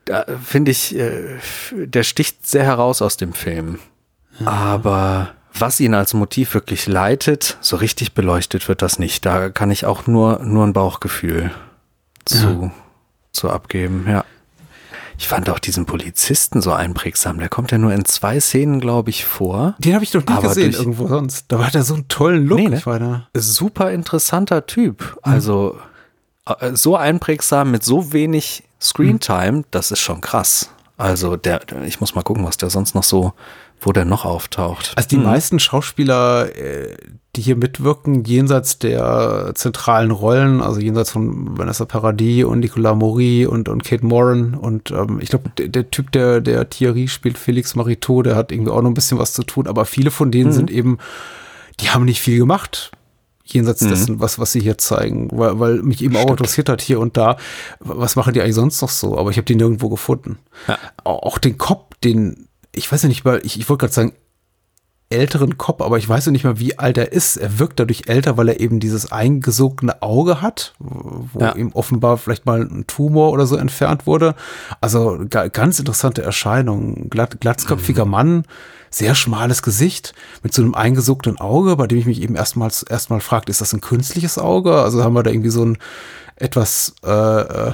Da 0.05 0.25
finde 0.45 0.71
ich, 0.71 0.97
äh, 0.97 1.39
der 1.73 2.03
sticht 2.03 2.47
sehr 2.47 2.65
heraus 2.65 3.03
aus 3.03 3.17
dem 3.17 3.33
Film. 3.33 3.79
Aber 4.45 5.35
was 5.53 5.81
ihn 5.81 5.95
als 5.95 6.15
Motiv 6.15 6.55
wirklich 6.55 6.87
leitet, 6.87 7.57
so 7.61 7.77
richtig 7.77 8.13
beleuchtet 8.15 8.69
wird 8.69 8.83
das 8.83 8.99
nicht. 8.99 9.25
Da 9.25 9.51
kann 9.51 9.71
ich 9.71 9.87
auch 9.87 10.07
nur, 10.07 10.41
nur 10.41 10.67
ein 10.67 10.73
Bauchgefühl 10.73 11.53
zu, 12.25 12.73
zu 13.33 13.51
abgeben, 13.51 14.07
ja. 14.09 14.25
Ich 15.19 15.29
fand 15.29 15.49
auch 15.49 15.59
diesen 15.59 15.87
Polizisten 15.87 16.61
so 16.61 16.73
einprägsam. 16.73 17.39
Der 17.39 17.49
kommt 17.49 17.71
ja 17.71 17.79
nur 17.79 17.93
in 17.93 18.05
zwei 18.05 18.41
Szenen, 18.41 18.81
glaube 18.81 19.11
ich, 19.11 19.25
vor. 19.25 19.75
Den 19.79 19.95
habe 19.95 20.05
ich 20.05 20.11
doch 20.11 20.25
nie 20.25 20.33
Aber 20.33 20.49
gesehen 20.49 20.73
irgendwo 20.73 21.07
sonst. 21.07 21.47
Da 21.49 21.65
hat 21.65 21.75
er 21.75 21.85
so 21.85 21.95
einen 21.95 22.09
tollen 22.09 22.47
Look. 22.47 22.59
Nee, 22.59 22.69
ne? 22.69 23.27
Super 23.35 23.93
interessanter 23.93 24.67
Typ. 24.67 25.19
Also 25.23 25.79
äh, 26.47 26.75
so 26.75 26.97
einprägsam 26.97 27.71
mit 27.71 27.85
so 27.85 28.13
wenig 28.13 28.65
Screentime, 28.81 29.65
das 29.71 29.91
ist 29.91 30.01
schon 30.01 30.21
krass. 30.21 30.71
Also 30.97 31.37
der, 31.37 31.61
ich 31.87 32.01
muss 32.01 32.15
mal 32.15 32.23
gucken, 32.23 32.45
was 32.45 32.57
der 32.57 32.71
sonst 32.71 32.95
noch 32.95 33.03
so, 33.03 33.33
wo 33.87 33.93
der 33.93 34.05
noch 34.05 34.25
auftaucht. 34.25 34.93
Also 34.97 35.09
die 35.09 35.17
mhm. 35.17 35.25
meisten 35.25 35.59
Schauspieler, 35.59 36.55
äh, 36.57 36.97
die 37.37 37.43
hier 37.43 37.57
mitwirken, 37.57 38.25
jenseits 38.25 38.79
der 38.79 39.53
zentralen 39.55 40.11
Rollen, 40.11 40.61
also 40.61 40.81
jenseits 40.81 41.11
von 41.11 41.59
Vanessa 41.59 41.85
Paradis 41.85 42.45
und 42.45 42.61
Nicolas 42.61 42.97
Maury 42.97 43.47
und, 43.47 43.69
und 43.69 43.85
Kate 43.85 44.07
Moran 44.07 44.55
und 44.55 44.91
ähm, 44.91 45.19
ich 45.21 45.31
glaube, 45.31 45.51
der, 45.59 45.69
der, 45.69 45.91
Typ, 45.91 46.13
der, 46.13 46.41
der 46.41 46.69
Thierry 46.71 47.09
spielt, 47.09 47.39
Felix 47.39 47.75
Mariteau, 47.75 48.23
der 48.23 48.37
hat 48.37 48.53
irgendwie 48.53 48.71
auch 48.71 48.83
noch 48.83 48.91
ein 48.91 48.95
bisschen 48.95 49.19
was 49.19 49.33
zu 49.33 49.43
tun, 49.43 49.67
aber 49.67 49.85
viele 49.85 50.11
von 50.11 50.31
denen 50.31 50.51
mhm. 50.51 50.55
sind 50.55 50.71
eben, 50.71 50.99
die 51.81 51.91
haben 51.91 52.05
nicht 52.05 52.21
viel 52.21 52.39
gemacht 52.39 52.93
jenseits 53.47 53.83
mhm. 53.83 53.89
dessen, 53.91 54.21
was, 54.21 54.39
was 54.39 54.53
sie 54.53 54.61
hier 54.61 54.79
zeigen, 54.79 55.29
weil, 55.33 55.61
weil 55.61 55.75
mich 55.83 56.03
eben 56.03 56.15
Stimmt. 56.15 56.27
auch 56.27 56.31
interessiert 56.33 56.69
hat 56.69 56.81
hier 56.81 56.99
und 56.99 57.17
da, 57.17 57.37
was 57.79 58.17
machen 58.17 58.33
die 58.33 58.41
eigentlich 58.41 58.55
sonst 58.55 58.81
noch 58.81 58.89
so, 58.89 59.19
aber 59.19 59.31
ich 59.31 59.37
habe 59.37 59.45
die 59.45 59.55
nirgendwo 59.55 59.91
gefunden. 59.91 60.39
Ja. 60.67 60.79
Auch 61.05 61.39
den 61.39 61.59
Kopf, 61.59 61.95
den, 62.03 62.49
ich 62.75 62.91
weiß 62.91 63.03
ja 63.03 63.09
nicht 63.09 63.25
mal, 63.25 63.41
ich, 63.45 63.59
ich 63.59 63.69
wollte 63.69 63.83
gerade 63.83 63.95
sagen, 63.95 64.13
älteren 65.11 65.59
Kopf, 65.59 65.81
aber 65.81 65.99
ich 65.99 66.09
weiß 66.09 66.27
ja 66.27 66.33
nicht 66.33 66.45
mal, 66.45 66.59
wie 66.59 66.79
alt 66.79 66.99
er 66.99 67.13
ist. 67.13 67.37
Er 67.37 67.59
wirkt 67.59 67.79
dadurch 67.79 68.05
älter, 68.07 68.37
weil 68.37 68.49
er 68.49 68.61
eben 68.61 68.81
dieses 68.81 69.13
eingesogene 69.13 70.03
Auge 70.03 70.41
hat, 70.41 70.75
wo 70.79 71.41
ja. 71.41 71.55
ihm 71.55 71.73
offenbar 71.73 72.17
vielleicht 72.17 72.47
mal 72.47 72.63
ein 72.63 72.87
Tumor 72.87 73.31
oder 73.31 73.47
so 73.47 73.57
entfernt 73.57 74.07
wurde. 74.07 74.35
Also 74.81 75.21
ganz 75.53 75.79
interessante 75.79 76.23
Erscheinung. 76.23 77.11
Glatt, 77.11 77.41
glatzköpfiger 77.41 78.07
mhm. 78.07 78.11
Mann, 78.11 78.45
sehr 78.91 79.15
schmales 79.15 79.63
Gesicht 79.63 80.15
mit 80.43 80.55
so 80.55 80.63
einem 80.63 80.75
eingesuckten 80.75 81.39
Auge, 81.39 81.77
bei 81.77 81.87
dem 81.87 81.99
ich 81.99 82.07
mich 82.07 82.23
eben 82.23 82.35
erstmals 82.35 82.83
erstmal 82.83 83.21
fragt, 83.21 83.49
ist 83.51 83.61
das 83.61 83.73
ein 83.73 83.81
künstliches 83.81 84.39
Auge? 84.39 84.81
Also 84.81 85.05
haben 85.05 85.15
wir 85.15 85.23
da 85.23 85.31
irgendwie 85.31 85.51
so 85.51 85.65
ein 85.65 85.79
etwas 86.37 86.95
äh, 87.05 87.11
äh 87.11 87.73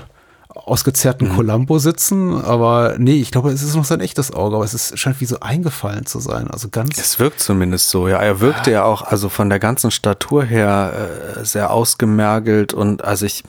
ausgezerrten 0.66 1.28
mhm. 1.28 1.36
Columbo 1.36 1.78
sitzen, 1.78 2.42
aber 2.44 2.96
nee, 2.98 3.20
ich 3.20 3.30
glaube, 3.30 3.50
es 3.50 3.62
ist 3.62 3.76
noch 3.76 3.84
sein 3.84 4.00
echtes 4.00 4.32
Auge, 4.32 4.56
aber 4.56 4.64
es 4.64 4.74
ist, 4.74 4.98
scheint 4.98 5.20
wie 5.20 5.26
so 5.26 5.40
eingefallen 5.40 6.06
zu 6.06 6.20
sein. 6.20 6.48
Also 6.48 6.68
ganz. 6.68 6.98
Es 6.98 7.18
wirkt 7.18 7.40
zumindest 7.40 7.90
so, 7.90 8.08
ja. 8.08 8.18
Er 8.18 8.40
wirkte 8.40 8.70
ja, 8.70 8.84
auch, 8.84 9.02
also 9.02 9.28
von 9.28 9.48
der 9.48 9.58
ganzen 9.58 9.90
Statur 9.90 10.44
her 10.44 10.92
äh, 11.36 11.44
sehr 11.44 11.70
ausgemergelt 11.72 12.74
und 12.74 13.04
also 13.04 13.26
ich, 13.26 13.44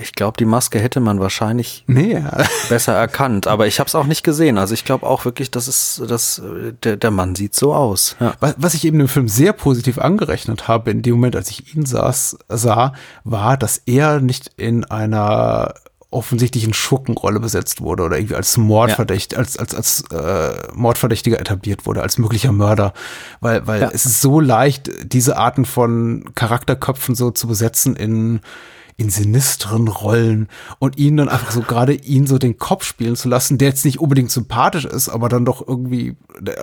ich 0.00 0.12
glaube, 0.12 0.36
die 0.38 0.44
Maske 0.44 0.78
hätte 0.78 1.00
man 1.00 1.20
wahrscheinlich 1.20 1.84
nee, 1.86 2.22
besser 2.68 2.94
erkannt, 2.94 3.46
aber 3.46 3.66
ich 3.66 3.80
habe 3.80 3.88
es 3.88 3.94
auch 3.94 4.06
nicht 4.06 4.22
gesehen. 4.22 4.58
Also 4.58 4.74
ich 4.74 4.84
glaube 4.84 5.06
auch 5.06 5.24
wirklich, 5.24 5.50
dass 5.50 5.68
es, 5.68 6.02
dass 6.06 6.42
der, 6.84 6.96
der 6.96 7.10
Mann 7.10 7.34
sieht 7.34 7.54
so 7.54 7.74
aus. 7.74 8.16
Ja. 8.20 8.34
Was, 8.40 8.54
was 8.58 8.74
ich 8.74 8.84
eben 8.84 8.98
dem 8.98 9.08
Film 9.08 9.28
sehr 9.28 9.52
positiv 9.52 9.98
angerechnet 9.98 10.68
habe 10.68 10.90
in 10.90 11.02
dem 11.02 11.14
Moment, 11.14 11.36
als 11.36 11.50
ich 11.50 11.74
ihn 11.74 11.86
saß, 11.86 12.38
sah, 12.48 12.92
war, 13.24 13.56
dass 13.56 13.80
er 13.86 14.20
nicht 14.20 14.50
in 14.56 14.84
einer 14.84 15.74
offensichtlichen 16.10 16.74
Schurkenrolle 16.74 17.38
besetzt 17.38 17.80
wurde 17.80 18.02
oder 18.02 18.16
irgendwie 18.16 18.34
als 18.34 18.56
Mordverdächtig, 18.56 19.36
ja. 19.36 19.38
als, 19.38 19.56
als, 19.56 19.74
als 19.74 20.04
äh, 20.10 20.68
Mordverdächtiger 20.74 21.38
etabliert 21.38 21.86
wurde, 21.86 22.02
als 22.02 22.18
möglicher 22.18 22.52
Mörder. 22.52 22.92
Weil, 23.40 23.66
weil 23.66 23.82
ja. 23.82 23.90
es 23.92 24.06
ist 24.06 24.20
so 24.20 24.40
leicht, 24.40 24.90
diese 25.04 25.36
Arten 25.36 25.64
von 25.64 26.24
Charakterköpfen 26.34 27.14
so 27.14 27.30
zu 27.30 27.46
besetzen 27.46 27.94
in 27.94 28.40
in 29.00 29.08
sinisteren 29.08 29.88
Rollen 29.88 30.46
und 30.78 30.98
ihn 30.98 31.16
dann 31.16 31.30
einfach 31.30 31.52
so 31.52 31.62
gerade 31.62 31.94
ihn 31.94 32.26
so 32.26 32.36
den 32.36 32.58
Kopf 32.58 32.84
spielen 32.84 33.16
zu 33.16 33.30
lassen, 33.30 33.56
der 33.56 33.68
jetzt 33.68 33.86
nicht 33.86 33.98
unbedingt 33.98 34.30
sympathisch 34.30 34.84
ist, 34.84 35.08
aber 35.08 35.30
dann 35.30 35.46
doch 35.46 35.66
irgendwie 35.66 36.16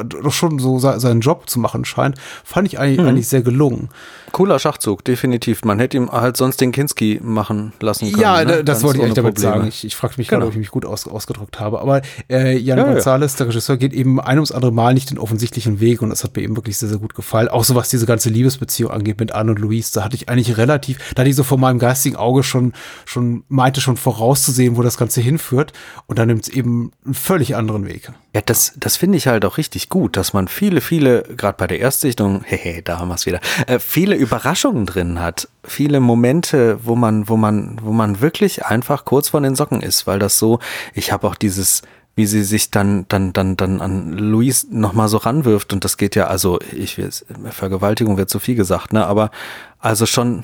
doch 0.06 0.32
schon 0.32 0.60
so 0.60 0.78
seinen 0.78 1.22
Job 1.22 1.50
zu 1.50 1.60
machen 1.60 1.84
scheint, 1.84 2.16
fand 2.44 2.68
ich 2.68 2.78
eigentlich, 2.78 3.00
mhm. 3.00 3.08
eigentlich 3.08 3.28
sehr 3.28 3.42
gelungen. 3.42 3.90
Cooler 4.34 4.60
Schachzug, 4.60 5.04
definitiv. 5.04 5.64
Man 5.64 5.80
hätte 5.80 5.98
ihm 5.98 6.12
halt 6.12 6.38
sonst 6.38 6.62
den 6.62 6.72
Kinski 6.72 7.20
machen 7.24 7.74
lassen 7.80 8.12
können. 8.12 8.22
Ja, 8.22 8.44
ne? 8.44 8.64
das 8.64 8.66
Ganz 8.66 8.84
wollte 8.84 9.00
ich 9.00 9.06
echt 9.06 9.18
damit 9.18 9.36
Probleme. 9.36 9.56
sagen. 9.56 9.68
Ich, 9.68 9.84
ich 9.84 9.96
fragte 9.96 10.20
mich 10.20 10.28
genau. 10.28 10.42
gerade, 10.42 10.50
ob 10.50 10.54
ich 10.54 10.60
mich 10.60 10.70
gut 10.70 10.86
aus, 10.86 11.08
ausgedrückt 11.08 11.60
habe. 11.60 11.82
Aber 11.82 12.04
äh, 12.30 12.56
Jan 12.56 12.78
ja, 12.78 12.86
González, 12.86 13.32
ja. 13.32 13.38
der 13.40 13.48
Regisseur, 13.48 13.78
geht 13.78 13.94
eben 13.94 14.22
ein 14.22 14.38
ums 14.38 14.52
andere 14.52 14.72
Mal 14.72 14.94
nicht 14.94 15.10
den 15.10 15.18
offensichtlichen 15.18 15.80
Weg 15.80 16.04
und 16.04 16.12
das 16.12 16.24
hat 16.24 16.36
mir 16.36 16.44
eben 16.44 16.56
wirklich 16.56 16.78
sehr, 16.78 16.90
sehr 16.90 17.00
gut 17.00 17.16
gefallen. 17.16 17.48
Auch 17.48 17.64
so 17.64 17.74
was 17.74 17.90
diese 17.90 18.06
ganze 18.06 18.30
Liebesbeziehung 18.30 18.92
angeht 18.92 19.20
mit 19.20 19.32
Anne 19.32 19.52
und 19.52 19.60
Louise, 19.60 19.92
da 19.96 20.04
hatte 20.04 20.16
ich 20.16 20.30
eigentlich 20.30 20.58
relativ, 20.58 21.00
da 21.16 21.22
hatte 21.22 21.30
ich 21.30 21.36
so 21.36 21.44
vor 21.44 21.58
meinem 21.58 21.80
geistigen 21.80 22.16
Auge 22.16 22.27
schon, 22.44 22.74
schon 23.06 23.44
meinte 23.48 23.82
schon 23.82 23.98
vorauszusehen, 23.98 24.78
wo 24.78 24.82
das 24.82 24.98
Ganze 24.98 25.22
hinführt. 25.22 25.74
Und 26.06 26.20
dann 26.20 26.28
nimmt 26.28 26.44
es 26.44 26.50
eben 26.50 26.92
einen 27.06 27.14
völlig 27.14 27.56
anderen 27.56 27.88
Weg. 27.88 28.12
Ja, 28.34 28.42
das, 28.42 28.74
das 28.78 28.98
finde 28.98 29.18
ich 29.18 29.28
halt 29.28 29.46
auch 29.46 29.58
richtig 29.58 29.90
gut, 29.90 30.18
dass 30.18 30.34
man 30.34 30.48
viele, 30.48 30.82
viele, 30.82 31.24
gerade 31.24 31.58
bei 31.58 31.68
der 31.68 31.80
Erstsichtung, 31.80 32.44
hehe, 32.46 32.82
da 32.82 33.00
haben 33.00 33.10
wir 33.10 33.16
es 33.16 33.26
wieder, 33.26 33.40
äh, 33.68 33.80
viele 33.80 34.16
Überraschungen 34.16 34.86
drin 34.86 35.20
hat, 35.20 35.48
viele 35.64 36.00
Momente, 36.00 36.80
wo 36.84 36.96
man, 36.96 37.28
wo 37.28 37.38
man, 37.38 37.80
wo 37.82 37.92
man 37.92 38.22
wirklich 38.22 38.66
einfach 38.66 39.06
kurz 39.06 39.30
von 39.30 39.44
den 39.44 39.56
Socken 39.56 39.82
ist, 39.82 40.08
weil 40.08 40.20
das 40.20 40.40
so, 40.40 40.60
ich 40.94 41.12
habe 41.12 41.28
auch 41.28 41.36
dieses, 41.36 41.82
wie 42.18 42.26
sie 42.26 42.44
sich 42.44 42.72
dann, 42.72 43.06
dann, 43.10 43.32
dann, 43.32 43.58
dann 43.58 43.80
an 43.80 44.12
Luis 44.12 44.68
nochmal 44.72 45.08
so 45.08 45.18
ranwirft 45.18 45.72
und 45.72 45.86
das 45.86 45.98
geht 45.98 46.16
ja, 46.16 46.26
also 46.26 46.60
ich 46.72 47.00
Vergewaltigung 47.52 48.18
wird 48.18 48.32
zu 48.32 48.40
viel 48.40 48.56
gesagt, 48.56 48.92
ne, 48.92 49.06
aber 49.06 49.30
also 49.80 50.08
schon 50.08 50.44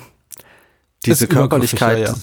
diese 1.06 1.28
Körperlichkeit. 1.28 1.98
Ja, 1.98 2.14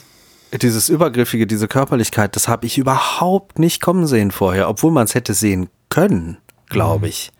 ja 0.51 0.57
dieses 0.57 0.89
Übergriffige, 0.89 1.47
diese 1.47 1.67
Körperlichkeit, 1.67 2.35
das 2.35 2.47
habe 2.47 2.65
ich 2.65 2.77
überhaupt 2.77 3.57
nicht 3.57 3.81
kommen 3.81 4.05
sehen 4.05 4.31
vorher, 4.31 4.69
obwohl 4.69 4.91
man 4.91 5.05
es 5.05 5.15
hätte 5.15 5.33
sehen 5.33 5.69
können, 5.89 6.37
glaube 6.67 7.05
mhm. 7.05 7.09
ich. 7.09 7.31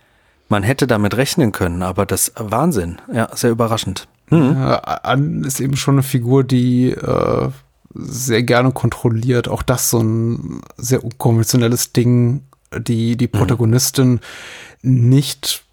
Man 0.48 0.64
hätte 0.64 0.88
damit 0.88 1.16
rechnen 1.16 1.52
können, 1.52 1.82
aber 1.82 2.06
das 2.06 2.34
Wahnsinn, 2.36 3.02
ja, 3.12 3.30
sehr 3.36 3.52
überraschend. 3.52 4.08
Mhm. 4.30 4.56
Ja, 4.58 4.78
Ann 4.80 5.44
ist 5.44 5.60
eben 5.60 5.76
schon 5.76 5.96
eine 5.96 6.04
Figur, 6.04 6.44
die 6.44 6.92
äh, 6.92 7.50
sehr 7.94 8.44
gerne 8.44 8.72
kontrolliert. 8.72 9.48
Auch 9.48 9.64
das 9.64 9.90
so 9.90 10.00
ein 10.00 10.62
sehr 10.78 11.04
unkonventionelles 11.04 11.94
Ding, 11.94 12.44
die 12.78 13.18
die 13.18 13.28
mhm. 13.28 13.32
Protagonistin 13.32 14.20
mhm. 14.82 15.10
nicht 15.10 15.64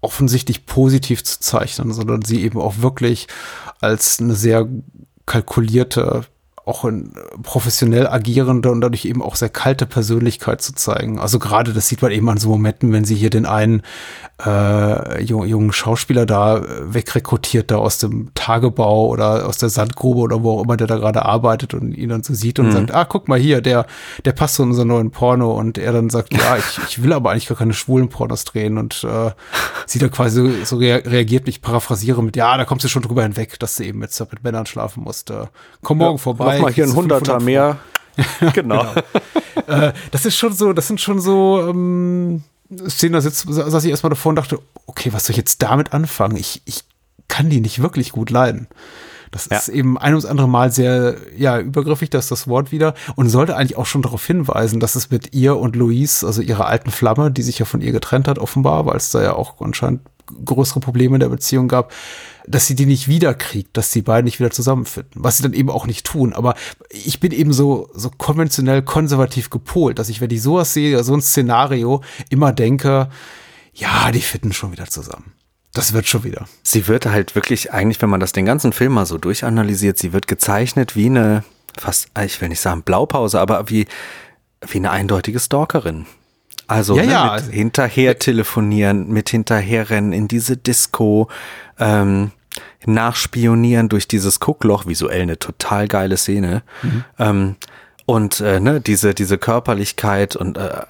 offensichtlich 0.00 0.66
positiv 0.66 1.24
zu 1.24 1.40
zeichnen, 1.40 1.92
sondern 1.92 2.22
sie 2.22 2.42
eben 2.42 2.60
auch 2.60 2.78
wirklich 2.78 3.26
als 3.80 4.20
eine 4.20 4.34
sehr 4.34 4.68
kalkulierte 5.28 6.22
auch 6.68 6.84
ein 6.84 7.12
professionell 7.42 8.06
agierende 8.06 8.70
und 8.70 8.80
dadurch 8.80 9.04
eben 9.04 9.22
auch 9.22 9.36
sehr 9.36 9.48
kalte 9.48 9.86
Persönlichkeit 9.86 10.60
zu 10.60 10.74
zeigen. 10.74 11.18
Also 11.18 11.38
gerade 11.38 11.72
das 11.72 11.88
sieht 11.88 12.02
man 12.02 12.12
eben 12.12 12.28
an 12.28 12.38
so 12.38 12.48
Momenten, 12.48 12.92
wenn 12.92 13.04
sie 13.04 13.14
hier 13.14 13.30
den 13.30 13.46
einen 13.46 13.82
äh, 14.44 15.22
jungen 15.22 15.72
Schauspieler 15.72 16.24
da 16.24 16.62
wegrekrutiert, 16.82 17.70
da 17.70 17.78
aus 17.78 17.98
dem 17.98 18.32
Tagebau 18.34 19.08
oder 19.08 19.46
aus 19.46 19.58
der 19.58 19.68
Sandgrube 19.68 20.20
oder 20.20 20.42
wo 20.44 20.58
auch 20.58 20.64
immer 20.64 20.76
der 20.76 20.86
da 20.86 20.96
gerade 20.96 21.24
arbeitet 21.24 21.74
und 21.74 21.92
ihn 21.92 22.10
dann 22.10 22.22
so 22.22 22.34
sieht 22.34 22.60
und 22.60 22.66
mhm. 22.66 22.72
sagt, 22.72 22.94
ah, 22.94 23.04
guck 23.04 23.26
mal 23.26 23.38
hier, 23.38 23.60
der, 23.60 23.86
der 24.24 24.32
passt 24.32 24.54
zu 24.56 24.62
unserem 24.62 24.88
neuen 24.88 25.10
Porno 25.10 25.52
und 25.52 25.76
er 25.76 25.92
dann 25.92 26.08
sagt, 26.08 26.32
ja, 26.34 26.56
ich, 26.56 26.78
ich 26.88 27.02
will 27.02 27.12
aber 27.12 27.30
eigentlich 27.30 27.48
gar 27.48 27.58
keine 27.58 27.72
schwulen 27.72 28.08
Pornos 28.08 28.44
drehen 28.44 28.78
und 28.78 29.02
äh, 29.02 29.30
sie 29.86 29.98
dann 29.98 30.12
quasi 30.12 30.64
so 30.64 30.76
reagiert, 30.76 31.48
ich 31.48 31.60
paraphrasiere 31.60 32.22
mit, 32.22 32.36
ja, 32.36 32.56
da 32.56 32.64
kommst 32.64 32.84
du 32.84 32.88
schon 32.88 33.02
drüber 33.02 33.22
hinweg, 33.22 33.58
dass 33.58 33.76
du 33.76 33.84
eben 33.84 34.02
jetzt 34.02 34.20
mit 34.20 34.44
Männern 34.44 34.66
schlafen 34.66 35.02
musst. 35.02 35.30
Äh, 35.30 35.46
komm 35.82 35.98
morgen 35.98 36.16
ja, 36.16 36.22
vorbei 36.22 36.57
mal 36.60 36.72
hier 36.72 36.84
ein 36.84 36.94
Hunderter 36.94 37.40
mehr. 37.40 37.78
genau. 38.52 38.84
genau. 39.64 39.86
äh, 39.86 39.92
das 40.10 40.24
ist 40.26 40.36
schon 40.36 40.52
so, 40.52 40.72
das 40.72 40.86
sind 40.88 41.00
schon 41.00 41.20
so 41.20 41.68
ähm, 41.68 42.42
Szenen, 42.88 43.14
da 43.14 43.20
sitzt, 43.20 43.46
saß 43.48 43.84
ich 43.84 43.90
erstmal 43.90 44.10
davor 44.10 44.30
und 44.30 44.36
dachte, 44.36 44.58
okay, 44.86 45.12
was 45.12 45.24
soll 45.24 45.32
ich 45.32 45.38
jetzt 45.38 45.62
damit 45.62 45.92
anfangen? 45.92 46.36
Ich, 46.36 46.62
ich 46.64 46.84
kann 47.28 47.48
die 47.48 47.60
nicht 47.60 47.80
wirklich 47.80 48.12
gut 48.12 48.30
leiden. 48.30 48.68
Das 49.30 49.48
ja. 49.50 49.58
ist 49.58 49.68
eben 49.68 49.98
ein 49.98 50.14
ums 50.14 50.24
andere 50.24 50.48
Mal 50.48 50.72
sehr, 50.72 51.16
ja, 51.36 51.58
übergriffig, 51.60 52.10
das 52.10 52.26
ist 52.26 52.30
das 52.30 52.48
Wort 52.48 52.72
wieder 52.72 52.94
und 53.14 53.28
sollte 53.28 53.56
eigentlich 53.56 53.76
auch 53.76 53.86
schon 53.86 54.02
darauf 54.02 54.26
hinweisen, 54.26 54.80
dass 54.80 54.94
es 54.94 55.10
mit 55.10 55.34
ihr 55.34 55.56
und 55.56 55.76
Louise, 55.76 56.26
also 56.26 56.40
ihrer 56.40 56.66
alten 56.66 56.90
Flamme, 56.90 57.30
die 57.30 57.42
sich 57.42 57.58
ja 57.58 57.66
von 57.66 57.80
ihr 57.80 57.92
getrennt 57.92 58.26
hat, 58.26 58.38
offenbar, 58.38 58.86
weil 58.86 58.96
es 58.96 59.10
da 59.10 59.22
ja 59.22 59.34
auch 59.34 59.60
anscheinend 59.60 60.00
größere 60.44 60.80
Probleme 60.80 61.16
in 61.16 61.20
der 61.20 61.28
Beziehung 61.28 61.68
gab, 61.68 61.92
dass 62.46 62.66
sie 62.66 62.74
die 62.74 62.86
nicht 62.86 63.08
wiederkriegt, 63.08 63.76
dass 63.76 63.90
die 63.90 64.02
beiden 64.02 64.24
nicht 64.24 64.40
wieder 64.40 64.50
zusammenfinden, 64.50 65.12
was 65.14 65.36
sie 65.36 65.42
dann 65.42 65.52
eben 65.52 65.70
auch 65.70 65.86
nicht 65.86 66.06
tun. 66.06 66.32
Aber 66.32 66.54
ich 66.90 67.20
bin 67.20 67.32
eben 67.32 67.52
so, 67.52 67.90
so 67.94 68.10
konventionell 68.10 68.82
konservativ 68.82 69.50
gepolt, 69.50 69.98
dass 69.98 70.08
ich, 70.08 70.20
wenn 70.20 70.30
ich 70.30 70.42
sowas 70.42 70.72
sehe, 70.72 71.02
so 71.04 71.14
ein 71.14 71.22
Szenario, 71.22 72.02
immer 72.30 72.52
denke, 72.52 73.10
ja, 73.74 74.10
die 74.10 74.20
finden 74.20 74.52
schon 74.52 74.72
wieder 74.72 74.86
zusammen. 74.86 75.32
Das 75.72 75.92
wird 75.92 76.08
schon 76.08 76.24
wieder. 76.24 76.48
Sie 76.62 76.88
wird 76.88 77.06
halt 77.06 77.34
wirklich, 77.34 77.72
eigentlich, 77.72 78.00
wenn 78.00 78.10
man 78.10 78.20
das 78.20 78.32
den 78.32 78.46
ganzen 78.46 78.72
Film 78.72 78.94
mal 78.94 79.06
so 79.06 79.18
durchanalysiert, 79.18 79.98
sie 79.98 80.12
wird 80.12 80.26
gezeichnet 80.26 80.96
wie 80.96 81.06
eine, 81.06 81.44
fast, 81.78 82.08
ich 82.24 82.40
will 82.40 82.48
nicht 82.48 82.60
sagen 82.60 82.82
Blaupause, 82.82 83.38
aber 83.38 83.68
wie, 83.68 83.86
wie 84.66 84.78
eine 84.78 84.90
eindeutige 84.90 85.38
Stalkerin. 85.38 86.06
Also 86.68 86.96
ja, 86.96 87.02
ne, 87.02 87.12
ja. 87.12 87.34
mit 87.34 87.52
hinterher 87.52 88.18
telefonieren, 88.18 89.08
mit 89.08 89.30
hinterherrennen 89.30 90.12
in 90.12 90.28
diese 90.28 90.56
Disco, 90.56 91.28
ähm, 91.78 92.30
nachspionieren 92.86 93.88
durch 93.88 94.06
dieses 94.06 94.38
Guckloch, 94.38 94.86
visuell 94.86 95.22
eine 95.22 95.38
total 95.38 95.88
geile 95.88 96.16
Szene. 96.16 96.62
Mhm. 96.82 97.04
Ähm, 97.18 97.56
und 98.04 98.40
äh, 98.40 98.60
ne, 98.60 98.80
diese, 98.80 99.12
diese 99.12 99.36
Körperlichkeit 99.36 100.34
und 100.36 100.56
äh, 100.56 100.82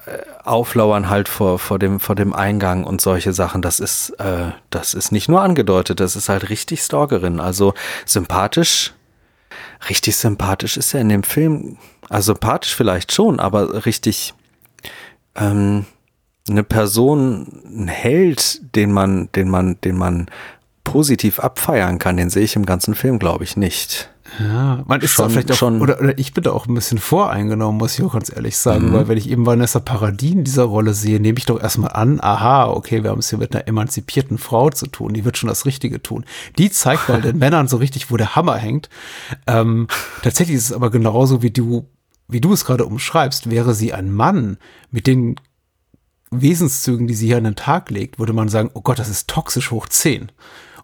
Auflauern 0.43 1.09
halt 1.09 1.27
vor, 1.27 1.59
vor, 1.59 1.77
dem, 1.77 1.99
vor 1.99 2.15
dem 2.15 2.33
Eingang 2.33 2.85
und 2.85 3.01
solche 3.01 3.33
Sachen, 3.33 3.61
das 3.61 3.79
ist, 3.79 4.11
äh, 4.19 4.51
das 4.69 4.93
ist 4.93 5.11
nicht 5.11 5.27
nur 5.27 5.41
angedeutet, 5.41 5.99
das 5.99 6.15
ist 6.15 6.29
halt 6.29 6.49
richtig 6.49 6.81
Stalkerin. 6.81 7.41
Also 7.41 7.73
sympathisch, 8.05 8.93
richtig 9.89 10.15
sympathisch 10.15 10.77
ist 10.77 10.93
er 10.93 11.01
in 11.01 11.09
dem 11.09 11.23
Film. 11.23 11.77
Also 12.07 12.33
sympathisch 12.33 12.73
vielleicht 12.73 13.11
schon, 13.11 13.41
aber 13.41 13.85
richtig 13.85 14.33
ähm, 15.39 15.85
eine 16.49 16.63
Person, 16.63 17.47
ein 17.65 17.87
Held, 17.87 18.75
den 18.75 18.91
man, 18.91 19.29
den 19.35 19.49
man, 19.49 19.79
den 19.81 19.97
man 19.97 20.27
positiv 20.83 21.39
abfeiern 21.39 21.99
kann, 21.99 22.17
den 22.17 22.29
sehe 22.31 22.43
ich 22.43 22.55
im 22.55 22.65
ganzen 22.65 22.95
Film, 22.95 23.19
glaube 23.19 23.43
ich, 23.43 23.55
nicht. 23.55 24.09
Ja, 24.39 24.83
man 24.87 25.01
ist 25.01 25.11
Schon- 25.11 25.25
da 25.25 25.29
vielleicht 25.29 25.51
auch, 25.51 25.55
schon- 25.55 25.81
oder, 25.81 25.99
oder 25.99 26.17
ich 26.17 26.33
bin 26.33 26.43
da 26.43 26.51
auch 26.51 26.67
ein 26.67 26.73
bisschen 26.75 26.97
voreingenommen, 26.99 27.77
muss 27.79 27.97
ich 27.97 28.05
auch 28.05 28.13
ganz 28.13 28.31
ehrlich 28.35 28.57
sagen, 28.57 28.89
Mhm. 28.89 28.93
weil 28.93 29.07
wenn 29.07 29.17
ich 29.17 29.29
eben 29.29 29.45
Vanessa 29.45 29.79
Paradis 29.79 30.31
in 30.31 30.43
dieser 30.43 30.63
Rolle 30.63 30.93
sehe, 30.93 31.19
nehme 31.19 31.37
ich 31.39 31.45
doch 31.45 31.59
erstmal 31.61 31.91
an, 31.91 32.19
aha, 32.21 32.67
okay, 32.69 33.03
wir 33.03 33.09
haben 33.11 33.19
es 33.19 33.29
hier 33.29 33.39
mit 33.39 33.53
einer 33.55 33.67
emanzipierten 33.67 34.37
Frau 34.37 34.69
zu 34.69 34.87
tun, 34.87 35.13
die 35.13 35.25
wird 35.25 35.37
schon 35.37 35.49
das 35.49 35.65
Richtige 35.65 36.01
tun. 36.01 36.25
Die 36.57 36.69
zeigt 36.71 37.09
mal 37.09 37.21
den 37.21 37.37
Männern 37.39 37.67
so 37.67 37.77
richtig, 37.77 38.09
wo 38.11 38.17
der 38.17 38.35
Hammer 38.35 38.55
hängt. 38.57 38.89
Ähm, 39.47 39.87
tatsächlich 40.23 40.57
ist 40.57 40.65
es 40.65 40.73
aber 40.73 40.89
genauso, 40.91 41.41
wie 41.43 41.51
du, 41.51 41.85
wie 42.29 42.39
du 42.41 42.53
es 42.53 42.63
gerade 42.63 42.85
umschreibst, 42.85 43.49
wäre 43.49 43.73
sie 43.73 43.91
ein 43.93 44.11
Mann 44.13 44.57
mit 44.91 45.07
den 45.07 45.35
Wesenszügen, 46.31 47.07
die 47.07 47.15
sie 47.15 47.27
hier 47.27 47.37
an 47.37 47.43
den 47.43 47.55
Tag 47.55 47.89
legt, 47.89 48.19
würde 48.19 48.33
man 48.33 48.49
sagen, 48.49 48.69
oh 48.73 48.81
Gott, 48.81 48.99
das 48.99 49.09
ist 49.09 49.27
toxisch 49.27 49.71
hoch 49.71 49.87
10. 49.89 50.31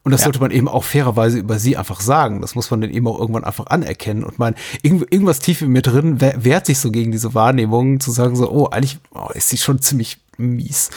Und 0.02 0.12
das 0.12 0.22
Ja. 0.22 0.26
sollte 0.26 0.40
man 0.40 0.52
eben 0.52 0.68
auch 0.68 0.84
fairerweise 0.84 1.40
über 1.40 1.58
sie 1.60 1.78
einfach 1.78 2.00
sagen. 2.00 2.42
Das 2.42 2.54
muss 2.56 2.70
man 2.70 2.82
dann 2.82 2.92
eben 2.92 3.08
auch 3.08 3.20
irgendwann 3.20 3.44
einfach 3.44 3.68
anerkennen. 3.68 4.24
Und 4.24 4.38
mein, 4.38 4.54
irgend, 4.84 5.12
irgendwas 5.12 5.40
tief 5.40 5.62
in 5.62 5.70
mir 5.72 5.82
drin 5.82 6.22
we- 6.22 6.34
wehrt 6.38 6.66
sich 6.68 6.78
so 6.80 6.92
gegen 6.92 7.12
diese 7.12 7.34
Wahrnehmung, 7.34 8.00
zu 8.00 8.12
sagen 8.12 8.36
so, 8.36 8.52
oh, 8.52 8.68
eigentlich 8.70 9.00
oh, 9.14 9.30
ist 9.34 9.50
sie 9.50 9.58
schon 9.58 9.82
ziemlich 9.82 10.18
mies. 10.38 10.90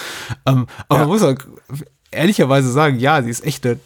Ähm, 0.47 0.67
aber 0.89 1.01
man 1.01 1.09
muss 1.09 1.23
auch 1.23 1.37
ehrlicherweise 2.11 2.71
sagen, 2.71 2.99
ja, 2.99 3.23
sie 3.23 3.31
ist 3.31 3.45
echt 3.47 3.65
eine, 3.67 3.79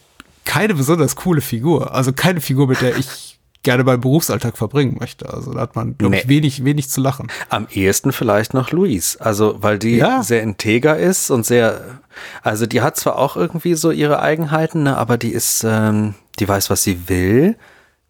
keine 0.45 0.73
besonders 0.75 1.15
coole 1.15 1.41
Figur. 1.41 1.93
Also 1.93 2.11
keine 2.11 2.41
Figur, 2.41 2.67
mit 2.67 2.81
der 2.81 2.97
ich 2.97 3.32
gerne 3.63 3.83
meinen 3.85 4.01
Berufsalltag 4.01 4.57
verbringen 4.57 4.97
möchte. 4.99 5.31
Also 5.33 5.53
da 5.53 5.61
hat 5.61 5.75
man, 5.75 5.97
glaube 5.97 6.15
ich, 6.17 6.23
Nee. 6.25 6.29
wenig, 6.29 6.65
wenig 6.65 6.89
zu 6.89 7.01
lachen. 7.01 7.27
Am 7.49 7.67
ehesten 7.71 8.11
vielleicht 8.11 8.53
noch 8.53 8.71
Louise. 8.71 9.19
Also, 9.21 9.55
weil 9.61 9.79
die 9.79 9.95
Ja. 9.95 10.21
sehr 10.21 10.43
integer 10.43 10.97
ist 10.97 11.31
und 11.31 11.45
sehr, 11.45 11.99
also 12.41 12.65
die 12.65 12.81
hat 12.81 12.97
zwar 12.97 13.17
auch 13.17 13.35
irgendwie 13.37 13.75
so 13.75 13.89
ihre 13.91 14.19
Eigenheiten, 14.21 14.83
ne, 14.83 14.97
aber 14.97 15.17
die 15.17 15.31
ist, 15.31 15.63
ähm, 15.65 16.13
die 16.39 16.47
weiß, 16.47 16.69
was 16.69 16.83
sie 16.83 17.07
will. 17.07 17.55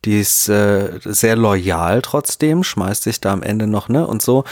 Die 0.06 0.20
ist 0.20 0.50
äh, 0.50 1.00
sehr 1.06 1.36
loyal 1.38 2.02
trotzdem, 2.02 2.64
schmeißt 2.64 3.04
sich 3.04 3.22
da 3.22 3.32
am 3.32 3.42
Ende 3.44 3.68
noch, 3.68 3.88
ne, 3.90 4.06
und 4.06 4.22
so. 4.22 4.44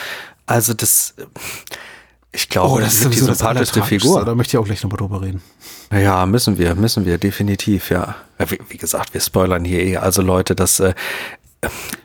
Also 0.46 0.74
das, 0.74 1.16
ich 2.32 2.48
glaube, 2.48 2.82
das, 2.82 2.94
ist 3.02 3.14
die 3.14 3.18
sympathischste. 3.20 3.84
Figur. 3.84 4.24
Da 4.24 4.36
möchte 4.36 4.56
ich 4.56 4.62
auch 4.62 4.66
gleich 4.66 4.84
nochmal 4.84 4.98
drüber 5.00 5.22
reden. 5.22 5.42
Ja, 5.92 6.26
müssen 6.26 6.58
wir, 6.58 6.76
müssen 6.76 7.06
wir, 7.06 7.18
definitiv, 7.18 7.90
ja. 7.90 8.16
wie, 8.38 8.60
wie 8.70 8.78
gesagt, 8.78 9.14
wir 9.14 9.22
spoilern 9.22 9.66
hier 9.66 9.82
eh. 9.82 9.98
Also 9.98 10.22
Leute, 10.22 10.56
das 10.56 10.80
äh, 10.80 10.94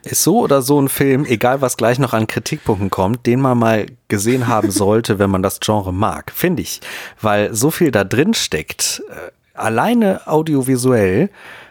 ist 0.02 0.22
so 0.22 0.40
oder 0.40 0.60
so 0.60 0.80
ein 0.80 0.88
Film, 0.88 1.24
egal 1.24 1.60
was 1.60 1.76
gleich 1.76 1.98
noch 1.98 2.12
an 2.12 2.26
Kritikpunkten 2.26 2.90
kommt, 2.90 3.26
den 3.26 3.40
man 3.40 3.58
mal 3.58 3.86
gesehen 4.08 4.48
haben 4.48 4.70
sollte, 4.72 5.18
wenn 5.18 5.30
man 5.30 5.42
das 5.42 5.60
Genre 5.60 5.92
mag, 5.92 6.32
finde 6.34 6.62
ich. 6.62 6.80
Weil 7.20 7.54
so 7.54 7.70
viel 7.70 7.90
da 7.92 8.04
drin 8.04 8.34
steckt, 8.34 9.02
äh, 9.08 9.30
alleine 9.54 10.26
audiovisuell, 10.26 11.30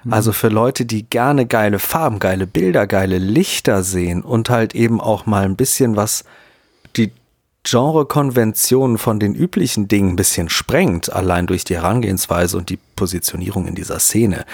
also 0.09 0.31
für 0.31 0.49
Leute, 0.49 0.85
die 0.85 1.07
gerne 1.07 1.45
geile 1.47 1.79
Farben, 1.79 2.19
geile 2.19 2.45
Bilder, 2.45 2.85
geile 2.85 3.17
Lichter 3.17 3.83
sehen 3.83 4.21
und 4.21 4.49
halt 4.49 4.75
eben 4.75 5.01
auch 5.01 5.25
mal 5.25 5.45
ein 5.45 5.55
bisschen 5.55 5.95
was 5.95 6.25
Genrekonventionen 7.65 8.97
von 8.97 9.19
den 9.19 9.35
üblichen 9.35 9.87
Dingen 9.87 10.11
ein 10.11 10.15
bisschen 10.15 10.49
sprengt, 10.49 11.11
allein 11.11 11.47
durch 11.47 11.63
die 11.63 11.75
Herangehensweise 11.75 12.57
und 12.57 12.69
die 12.69 12.79
Positionierung 12.95 13.67
in 13.67 13.75
dieser 13.75 13.99
Szene. 13.99 14.45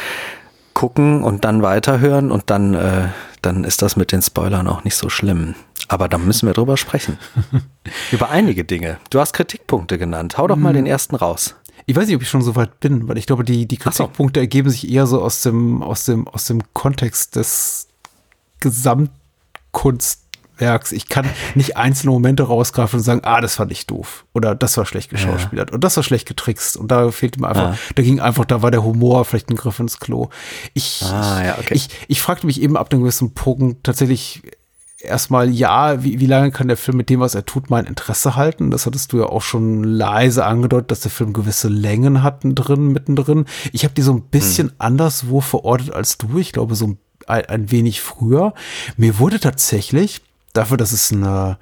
Gucken 0.73 1.23
und 1.23 1.43
dann 1.43 1.61
weiterhören 1.61 2.31
und 2.31 2.49
dann, 2.49 2.73
äh, 2.73 3.09
dann 3.41 3.65
ist 3.65 3.81
das 3.81 3.97
mit 3.97 4.11
den 4.11 4.21
Spoilern 4.21 4.67
auch 4.67 4.83
nicht 4.83 4.95
so 4.95 5.09
schlimm. 5.09 5.55
Aber 5.89 6.07
da 6.07 6.17
müssen 6.17 6.47
wir 6.47 6.53
drüber 6.53 6.77
sprechen. 6.77 7.19
Über 8.11 8.29
einige 8.29 8.63
Dinge. 8.63 8.97
Du 9.09 9.19
hast 9.19 9.33
Kritikpunkte 9.33 9.97
genannt. 9.97 10.37
Hau 10.37 10.47
doch 10.47 10.55
mal 10.55 10.73
den 10.73 10.85
ersten 10.85 11.15
raus. 11.15 11.55
Ich 11.85 11.95
weiß 11.95 12.07
nicht, 12.07 12.15
ob 12.15 12.21
ich 12.21 12.29
schon 12.29 12.41
so 12.41 12.55
weit 12.55 12.79
bin, 12.79 13.09
weil 13.09 13.17
ich 13.17 13.25
glaube, 13.25 13.43
die, 13.43 13.65
die 13.65 13.77
Ach 13.83 13.91
so. 13.91 14.03
Kritikpunkte 14.05 14.39
ergeben 14.39 14.69
sich 14.69 14.89
eher 14.89 15.05
so 15.05 15.21
aus 15.21 15.41
dem, 15.41 15.83
aus 15.83 16.05
dem, 16.05 16.27
aus 16.29 16.45
dem 16.45 16.61
Kontext 16.73 17.35
des 17.35 17.87
Gesamtkunstwerks. 20.61 20.91
Ich 20.91 21.09
kann 21.09 21.25
nicht 21.55 21.77
einzelne 21.77 22.11
Momente 22.11 22.43
rausgreifen 22.43 22.99
und 22.99 23.03
sagen, 23.03 23.21
ah, 23.23 23.41
das 23.41 23.55
fand 23.55 23.71
ich 23.71 23.87
doof. 23.87 24.25
Oder 24.33 24.55
das 24.55 24.77
war 24.77 24.85
schlecht 24.85 25.09
geschauspielert. 25.09 25.71
Und 25.71 25.83
das 25.83 25.97
war 25.97 26.03
schlecht 26.03 26.27
getrickst. 26.27 26.77
Und 26.77 26.91
da 26.91 27.11
fehlte 27.11 27.39
mir 27.41 27.49
einfach, 27.49 27.61
Ah. 27.73 27.77
da 27.95 28.03
ging 28.03 28.19
einfach, 28.19 28.45
da 28.45 28.61
war 28.61 28.71
der 28.71 28.83
Humor 28.83 29.25
vielleicht 29.25 29.49
ein 29.49 29.55
Griff 29.55 29.79
ins 29.79 29.99
Klo. 29.99 30.29
Ich, 30.73 31.01
Ah, 31.03 31.43
ja, 31.43 31.57
okay. 31.59 31.73
ich, 31.75 31.89
ich 32.07 32.21
fragte 32.21 32.45
mich 32.45 32.61
eben 32.61 32.77
ab 32.77 32.91
einem 32.91 33.01
gewissen 33.01 33.33
Punkt 33.33 33.83
tatsächlich 33.83 34.41
erstmal, 34.99 35.49
ja, 35.49 36.03
wie, 36.03 36.19
wie 36.19 36.27
lange 36.27 36.51
kann 36.51 36.67
der 36.67 36.77
Film 36.77 36.97
mit 36.97 37.09
dem, 37.09 37.19
was 37.19 37.33
er 37.35 37.45
tut, 37.45 37.69
mein 37.71 37.85
Interesse 37.85 38.35
halten? 38.35 38.69
Das 38.71 38.85
hattest 38.85 39.11
du 39.13 39.17
ja 39.19 39.25
auch 39.25 39.41
schon 39.41 39.83
leise 39.83 40.45
angedeutet, 40.45 40.91
dass 40.91 40.99
der 41.01 41.11
Film 41.11 41.33
gewisse 41.33 41.69
Längen 41.69 42.21
hatten 42.23 42.53
drin, 42.55 42.87
mittendrin. 42.91 43.45
Ich 43.71 43.83
habe 43.83 43.93
die 43.95 44.03
so 44.03 44.13
ein 44.13 44.21
bisschen 44.21 44.69
Hm. 44.69 44.75
anderswo 44.77 45.41
verortet 45.41 45.91
als 45.93 46.17
du. 46.17 46.37
Ich 46.37 46.51
glaube, 46.53 46.75
so 46.75 46.85
ein, 47.27 47.45
ein 47.47 47.71
wenig 47.71 48.01
früher. 48.01 48.53
Mir 48.97 49.17
wurde 49.19 49.39
tatsächlich, 49.39 50.21
dafür, 50.53 50.77
dass 50.77 50.91
es 50.91 51.11
eine 51.11 51.57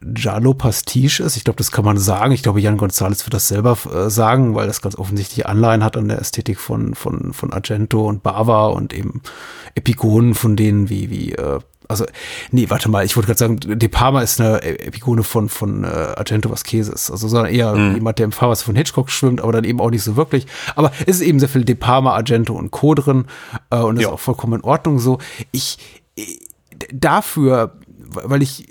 Giallo 0.00 0.54
Pastiche 0.54 1.22
ist. 1.22 1.36
Ich 1.36 1.44
glaube, 1.44 1.58
das 1.58 1.70
kann 1.70 1.84
man 1.84 1.98
sagen. 1.98 2.32
Ich 2.32 2.42
glaube, 2.42 2.60
Jan 2.60 2.76
Gonzalez 2.78 3.26
wird 3.26 3.34
das 3.34 3.48
selber 3.48 3.76
äh, 3.92 4.08
sagen, 4.08 4.54
weil 4.54 4.66
das 4.66 4.80
ganz 4.80 4.96
offensichtlich 4.96 5.46
Anleihen 5.46 5.84
hat 5.84 5.96
an 5.96 6.08
der 6.08 6.18
Ästhetik 6.18 6.58
von, 6.58 6.94
von, 6.94 7.32
von 7.32 7.52
Argento 7.52 8.06
und 8.06 8.22
Bava 8.22 8.68
und 8.68 8.94
eben 8.94 9.20
Epigonen 9.74 10.34
von 10.34 10.56
denen 10.56 10.88
wie, 10.88 11.10
wie, 11.10 11.32
äh, 11.32 11.58
also, 11.88 12.04
nee, 12.50 12.68
warte 12.70 12.88
mal, 12.88 13.04
ich 13.04 13.16
wollte 13.16 13.26
gerade 13.26 13.38
sagen, 13.38 13.60
De 13.60 13.88
Palma 13.88 14.20
ist 14.22 14.40
eine 14.40 14.62
E- 14.62 14.86
Epigone 14.86 15.22
von, 15.22 15.48
von 15.48 15.84
äh, 15.84 15.86
Argento 15.88 16.50
Vasquez 16.50 16.88
ist. 16.88 17.10
Also, 17.10 17.28
sondern 17.28 17.52
eher 17.52 17.76
jemand, 17.94 18.18
der 18.18 18.24
im 18.24 18.32
Fahrwasser 18.32 18.64
von 18.64 18.76
Hitchcock 18.76 19.10
schwimmt, 19.10 19.40
aber 19.40 19.52
dann 19.52 19.64
eben 19.64 19.80
auch 19.80 19.90
nicht 19.90 20.02
so 20.02 20.16
wirklich. 20.16 20.46
Aber 20.74 20.90
es 21.00 21.16
ist 21.16 21.22
eben 21.22 21.38
sehr 21.38 21.48
viel 21.48 21.64
De 21.64 21.74
Palma, 21.74 22.14
Argento 22.14 22.54
und 22.54 22.70
Co. 22.70 22.94
drin 22.94 23.26
äh, 23.70 23.76
und 23.76 23.96
das 23.96 24.04
ist 24.04 24.10
auch 24.10 24.20
vollkommen 24.20 24.54
in 24.54 24.64
Ordnung 24.64 24.98
so. 24.98 25.18
Ich, 25.52 25.78
äh, 26.16 26.22
dafür, 26.92 27.72
weil 28.10 28.42
ich 28.42 28.68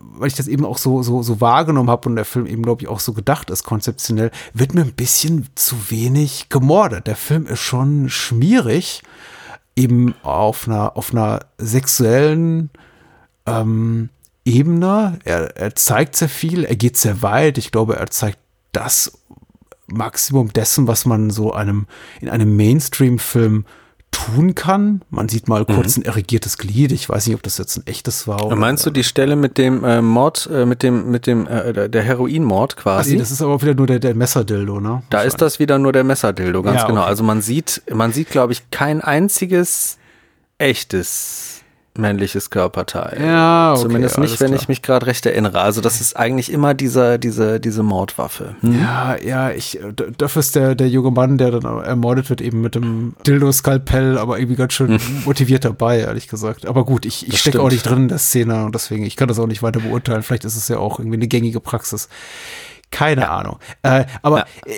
weil 0.00 0.28
ich 0.28 0.34
das 0.34 0.48
eben 0.48 0.64
auch 0.64 0.78
so, 0.78 1.02
so, 1.02 1.22
so 1.22 1.40
wahrgenommen 1.40 1.90
habe 1.90 2.08
und 2.08 2.16
der 2.16 2.24
Film 2.24 2.46
eben, 2.46 2.62
glaube 2.62 2.82
ich, 2.82 2.88
auch 2.88 3.00
so 3.00 3.12
gedacht 3.12 3.50
ist, 3.50 3.62
konzeptionell, 3.62 4.30
wird 4.54 4.74
mir 4.74 4.82
ein 4.82 4.94
bisschen 4.94 5.48
zu 5.54 5.90
wenig 5.90 6.48
gemordet. 6.48 7.06
Der 7.06 7.16
Film 7.16 7.46
ist 7.46 7.60
schon 7.60 8.08
schmierig, 8.08 9.02
eben 9.76 10.14
auf 10.22 10.66
einer, 10.66 10.96
auf 10.96 11.12
einer 11.12 11.40
sexuellen 11.58 12.70
ähm, 13.46 14.08
Ebene. 14.44 15.18
Er, 15.24 15.56
er 15.56 15.74
zeigt 15.74 16.16
sehr 16.16 16.28
viel, 16.28 16.64
er 16.64 16.76
geht 16.76 16.96
sehr 16.96 17.22
weit. 17.22 17.58
Ich 17.58 17.70
glaube, 17.70 17.96
er 17.96 18.10
zeigt 18.10 18.38
das 18.72 19.18
Maximum 19.86 20.52
dessen, 20.52 20.86
was 20.86 21.06
man 21.06 21.30
so 21.30 21.52
einem, 21.52 21.86
in 22.20 22.28
einem 22.28 22.56
Mainstream-Film 22.56 23.66
tun 24.12 24.54
kann. 24.54 25.02
Man 25.10 25.28
sieht 25.28 25.48
mal 25.48 25.64
kurz 25.64 25.96
ein 25.96 26.04
erregiertes 26.04 26.56
Glied. 26.58 26.92
Ich 26.92 27.08
weiß 27.08 27.26
nicht, 27.26 27.34
ob 27.34 27.42
das 27.42 27.58
jetzt 27.58 27.76
ein 27.76 27.86
echtes 27.86 28.28
war. 28.28 28.46
Oder, 28.46 28.54
Meinst 28.54 28.86
du 28.86 28.90
die 28.90 29.02
Stelle 29.02 29.34
mit 29.34 29.58
dem 29.58 29.82
äh, 29.82 30.00
Mord, 30.00 30.48
äh, 30.52 30.64
mit 30.64 30.84
dem, 30.84 31.10
mit 31.10 31.26
dem, 31.26 31.46
äh, 31.48 31.88
der 31.88 32.02
Heroinmord 32.02 32.76
Ach 32.78 32.82
quasi? 32.82 33.14
nee, 33.14 33.18
das 33.18 33.32
ist 33.32 33.42
aber 33.42 33.60
wieder 33.60 33.74
nur 33.74 33.88
der, 33.88 33.98
der 33.98 34.14
Messerdildo, 34.14 34.78
ne? 34.80 35.02
Da 35.10 35.22
ist 35.22 35.42
das 35.42 35.58
wieder 35.58 35.78
nur 35.78 35.92
der 35.92 36.04
Messerdildo, 36.04 36.62
ganz 36.62 36.82
Ja, 36.82 36.86
genau. 36.86 37.00
okay. 37.00 37.08
Also 37.10 37.24
man 37.24 37.42
sieht, 37.42 37.82
man 37.92 38.12
sieht, 38.12 38.30
glaube 38.30 38.52
ich, 38.52 38.70
kein 38.70 39.00
einziges 39.00 39.98
echtes 40.58 41.51
männliches 41.96 42.48
Körperteil. 42.50 43.18
Ja, 43.22 43.72
okay, 43.72 43.82
Zumindest 43.82 44.18
nicht, 44.18 44.40
wenn 44.40 44.48
klar. 44.48 44.60
ich 44.60 44.68
mich 44.68 44.80
gerade 44.82 45.06
recht 45.06 45.26
erinnere. 45.26 45.60
Also 45.60 45.80
das 45.82 46.00
ist 46.00 46.16
eigentlich 46.16 46.50
immer 46.50 46.72
dieser, 46.72 47.18
diese, 47.18 47.60
diese 47.60 47.82
Mordwaffe. 47.82 48.56
Hm? 48.60 48.80
Ja, 48.80 49.16
ja, 49.16 49.50
ich, 49.50 49.78
äh, 49.80 49.92
dafür 50.16 50.40
ist 50.40 50.56
der, 50.56 50.74
der 50.74 50.88
junge 50.88 51.10
Mann, 51.10 51.36
der 51.36 51.50
dann 51.50 51.64
ermordet 51.84 52.30
wird, 52.30 52.40
eben 52.40 52.62
mit 52.62 52.74
dem 52.74 53.14
Dildo-Skalpell, 53.26 54.16
aber 54.16 54.38
irgendwie 54.38 54.56
ganz 54.56 54.72
schön 54.72 54.98
motiviert 55.26 55.64
dabei, 55.66 56.00
ehrlich 56.00 56.28
gesagt. 56.28 56.66
Aber 56.66 56.84
gut, 56.84 57.04
ich, 57.04 57.28
ich 57.28 57.38
stecke 57.38 57.60
auch 57.60 57.70
nicht 57.70 57.82
drin 57.82 58.04
in 58.04 58.08
der 58.08 58.18
Szene 58.18 58.64
und 58.64 58.74
deswegen, 58.74 59.04
ich 59.04 59.16
kann 59.16 59.28
das 59.28 59.38
auch 59.38 59.46
nicht 59.46 59.62
weiter 59.62 59.80
beurteilen. 59.80 60.22
Vielleicht 60.22 60.44
ist 60.46 60.56
es 60.56 60.68
ja 60.68 60.78
auch 60.78 60.98
irgendwie 60.98 61.18
eine 61.18 61.28
gängige 61.28 61.60
Praxis. 61.60 62.08
Keine 62.90 63.30
Ahnung. 63.30 63.58
Äh, 63.82 64.04
aber 64.22 64.38
Ja. 64.38 64.44
äh, 64.66 64.72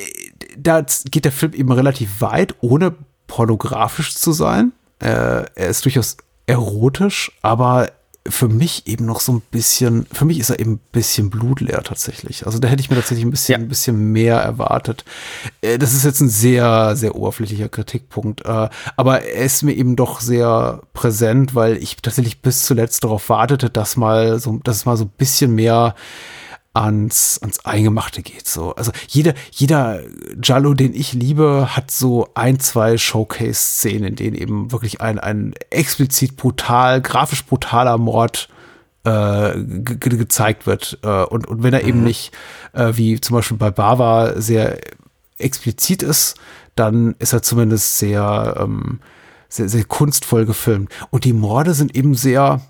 da 0.56 0.84
geht 1.10 1.24
der 1.24 1.32
Film 1.32 1.52
eben 1.52 1.70
relativ 1.72 2.20
weit, 2.20 2.54
ohne 2.60 2.94
pornografisch 3.26 4.14
zu 4.14 4.32
sein. 4.32 4.72
Äh, 5.00 5.08
er 5.54 5.68
ist 5.68 5.84
durchaus 5.84 6.16
erotisch, 6.46 7.32
aber 7.42 7.90
für 8.26 8.48
mich 8.48 8.86
eben 8.86 9.04
noch 9.04 9.20
so 9.20 9.32
ein 9.32 9.42
bisschen, 9.50 10.06
für 10.10 10.24
mich 10.24 10.38
ist 10.38 10.48
er 10.48 10.58
eben 10.58 10.72
ein 10.76 10.80
bisschen 10.92 11.28
blutleer 11.28 11.82
tatsächlich. 11.82 12.46
Also 12.46 12.58
da 12.58 12.68
hätte 12.68 12.80
ich 12.80 12.88
mir 12.88 12.96
tatsächlich 12.96 13.26
ein 13.26 13.30
bisschen, 13.30 13.52
Ja. 13.52 13.58
ein 13.58 13.68
bisschen 13.68 14.12
mehr 14.12 14.36
erwartet. 14.38 15.04
Äh, 15.60 15.76
Das 15.76 15.92
ist 15.92 16.06
jetzt 16.06 16.20
ein 16.22 16.30
sehr, 16.30 16.96
sehr 16.96 17.16
oberflächlicher 17.16 17.68
Kritikpunkt. 17.68 18.46
äh, 18.46 18.70
Aber 18.96 19.22
er 19.24 19.44
ist 19.44 19.62
mir 19.62 19.74
eben 19.74 19.94
doch 19.94 20.20
sehr 20.22 20.80
präsent, 20.94 21.54
weil 21.54 21.76
ich 21.76 21.96
tatsächlich 21.96 22.40
bis 22.40 22.62
zuletzt 22.64 23.04
darauf 23.04 23.28
wartete, 23.28 23.68
dass 23.68 23.98
mal 23.98 24.38
so, 24.40 24.58
dass 24.64 24.76
es 24.76 24.86
mal 24.86 24.96
so 24.96 25.04
ein 25.04 25.12
bisschen 25.18 25.54
mehr 25.54 25.94
ans, 26.74 27.38
ans 27.40 27.64
Eingemachte 27.64 28.22
geht. 28.22 28.46
So. 28.46 28.74
Also 28.74 28.90
jeder, 29.08 29.34
jeder 29.52 30.00
Giallo, 30.36 30.74
den 30.74 30.92
ich 30.92 31.12
liebe, 31.12 31.68
hat 31.74 31.90
so 31.90 32.28
ein, 32.34 32.60
zwei 32.60 32.98
Showcase-Szenen, 32.98 34.04
in 34.08 34.16
denen 34.16 34.36
eben 34.36 34.72
wirklich 34.72 35.00
ein, 35.00 35.18
ein 35.18 35.54
explizit 35.70 36.36
brutal, 36.36 37.00
grafisch 37.00 37.44
brutaler 37.44 37.96
Mord 37.96 38.48
äh, 39.04 39.54
ge 39.54 39.96
ge 39.96 40.18
gezeigt 40.18 40.66
wird. 40.66 40.98
Äh, 41.02 41.24
und, 41.24 41.46
und 41.46 41.62
wenn 41.62 41.72
er 41.72 41.82
mhm. 41.82 41.88
eben 41.88 42.04
nicht, 42.04 42.32
äh, 42.72 42.92
wie 42.94 43.20
zum 43.20 43.36
Beispiel 43.36 43.56
bei 43.56 43.70
Bava, 43.70 44.40
sehr 44.40 44.78
explizit 45.38 46.02
ist, 46.02 46.36
dann 46.74 47.14
ist 47.20 47.32
er 47.32 47.42
zumindest 47.42 47.98
sehr, 47.98 48.56
ähm, 48.58 48.98
sehr, 49.48 49.68
sehr 49.68 49.84
kunstvoll 49.84 50.44
gefilmt. 50.44 50.90
Und 51.10 51.24
die 51.24 51.32
Morde 51.32 51.74
sind 51.74 51.94
eben 51.94 52.14
sehr, 52.14 52.60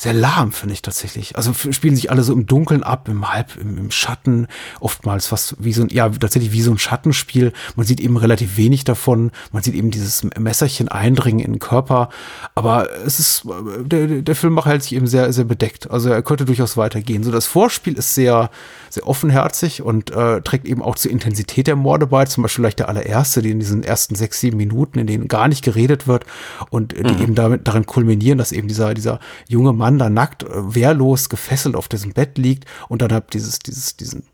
sehr 0.00 0.14
lahm, 0.14 0.50
finde 0.50 0.72
ich 0.72 0.80
tatsächlich. 0.80 1.36
Also 1.36 1.52
spielen 1.52 1.94
sich 1.94 2.10
alle 2.10 2.22
so 2.22 2.32
im 2.32 2.46
Dunkeln 2.46 2.82
ab, 2.82 3.06
im 3.08 3.30
Halb, 3.30 3.58
im, 3.60 3.76
im, 3.76 3.90
Schatten, 3.90 4.46
oftmals 4.80 5.26
fast 5.26 5.56
wie 5.58 5.74
so 5.74 5.82
ein, 5.82 5.90
ja, 5.90 6.08
tatsächlich 6.08 6.52
wie 6.52 6.62
so 6.62 6.70
ein 6.70 6.78
Schattenspiel. 6.78 7.52
Man 7.76 7.84
sieht 7.84 8.00
eben 8.00 8.16
relativ 8.16 8.56
wenig 8.56 8.84
davon. 8.84 9.30
Man 9.52 9.62
sieht 9.62 9.74
eben 9.74 9.90
dieses 9.90 10.24
Messerchen 10.38 10.88
eindringen 10.88 11.44
in 11.44 11.52
den 11.52 11.58
Körper. 11.58 12.08
Aber 12.54 12.88
es 13.04 13.20
ist, 13.20 13.42
der, 13.84 14.22
der 14.22 14.34
Filmmacher 14.34 14.70
hält 14.70 14.84
sich 14.84 14.94
eben 14.94 15.06
sehr, 15.06 15.34
sehr 15.34 15.44
bedeckt. 15.44 15.90
Also 15.90 16.08
er 16.08 16.22
könnte 16.22 16.46
durchaus 16.46 16.78
weitergehen. 16.78 17.22
So 17.22 17.30
das 17.30 17.44
Vorspiel 17.44 17.92
ist 17.98 18.14
sehr, 18.14 18.48
sehr 18.88 19.06
offenherzig 19.06 19.82
und 19.82 20.12
äh, 20.12 20.40
trägt 20.40 20.66
eben 20.66 20.80
auch 20.80 20.96
zur 20.96 21.10
Intensität 21.10 21.66
der 21.66 21.76
Morde 21.76 22.06
bei. 22.06 22.24
Zum 22.24 22.40
Beispiel 22.42 22.62
vielleicht 22.62 22.78
der 22.78 22.88
allererste, 22.88 23.42
die 23.42 23.50
in 23.50 23.60
diesen 23.60 23.82
ersten 23.82 24.14
sechs, 24.14 24.40
sieben 24.40 24.56
Minuten, 24.56 24.98
in 24.98 25.06
denen 25.06 25.28
gar 25.28 25.46
nicht 25.46 25.62
geredet 25.62 26.06
wird 26.06 26.24
und 26.70 26.92
die 26.92 27.02
mhm. 27.02 27.22
eben 27.22 27.34
damit 27.34 27.68
darin 27.68 27.84
kulminieren, 27.84 28.38
dass 28.38 28.50
eben 28.50 28.66
dieser, 28.66 28.94
dieser 28.94 29.20
junge 29.46 29.74
Mann 29.74 29.89
da 29.98 30.10
nackt, 30.10 30.42
äh, 30.42 30.74
wehrlos, 30.74 31.28
gefesselt 31.28 31.76
auf 31.76 31.88
diesem 31.88 32.12
Bett 32.12 32.38
liegt 32.38 32.64
und 32.88 33.02
dann 33.02 33.12
halt 33.12 33.32
dieses, 33.32 33.58
dieses, 33.58 33.96
diesen, 33.96 34.24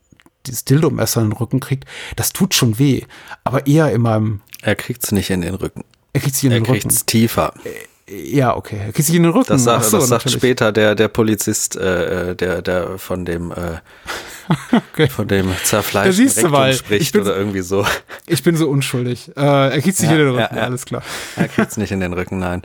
dieses 0.47 0.65
Dildo-Messer 0.65 1.21
in 1.23 1.31
den 1.31 1.37
Rücken 1.37 1.61
kriegt. 1.61 1.85
Das 2.17 2.33
tut 2.33 2.55
schon 2.55 2.79
weh, 2.79 3.03
aber 3.45 3.67
eher 3.67 3.93
in 3.93 4.03
meinem. 4.03 4.41
Er 4.63 4.77
kriegt's 4.77 5.13
nicht 5.13 5.31
in 5.31 5.41
den 5.41 5.55
Rücken. 5.55 5.85
Er 6.13 6.21
kriegt's 6.21 6.43
nicht 6.43 6.53
in 6.53 6.63
den 6.63 6.65
er 6.65 6.73
kriegt's 6.73 6.97
Rücken. 6.97 7.07
tiefer. 7.07 7.55
Äh, 7.65 7.71
ja, 8.09 8.57
okay. 8.57 8.79
Er 8.79 8.93
kriegt 8.93 9.07
sich 9.07 9.17
in 9.17 9.25
den 9.25 9.33
Rücken. 9.33 9.49
Das 9.49 9.65
sagt, 9.65 9.85
so, 9.85 9.99
das 9.99 10.09
sagt 10.09 10.31
später 10.31 10.71
der, 10.71 10.95
der 10.95 11.09
Polizist, 11.09 11.75
äh, 11.75 12.37
der, 12.37 12.63
der 12.63 12.99
von 12.99 13.25
dem, 13.25 13.51
äh, 13.51 13.81
okay. 14.93 15.09
von 15.09 15.27
dem 15.27 15.53
zerfleischten 15.65 16.25
Rektum 16.27 16.51
mal, 16.53 16.73
spricht 16.73 17.13
bin, 17.13 17.23
oder 17.23 17.37
irgendwie 17.37 17.63
so. 17.63 17.85
Ich 18.29 18.45
bin 18.45 18.57
so 18.57 18.69
unschuldig. 18.69 19.33
Äh, 19.37 19.41
er 19.41 19.81
kriegt 19.81 19.97
sich 19.97 20.09
ja, 20.09 20.13
in 20.13 20.19
den 20.19 20.29
Rücken, 20.29 20.55
ja, 20.55 20.57
ja. 20.57 20.63
alles 20.63 20.85
klar. 20.85 21.03
Er 21.35 21.49
kriegt's 21.49 21.77
nicht 21.77 21.91
in 21.91 21.99
den 21.99 22.13
Rücken, 22.13 22.39
nein. 22.39 22.63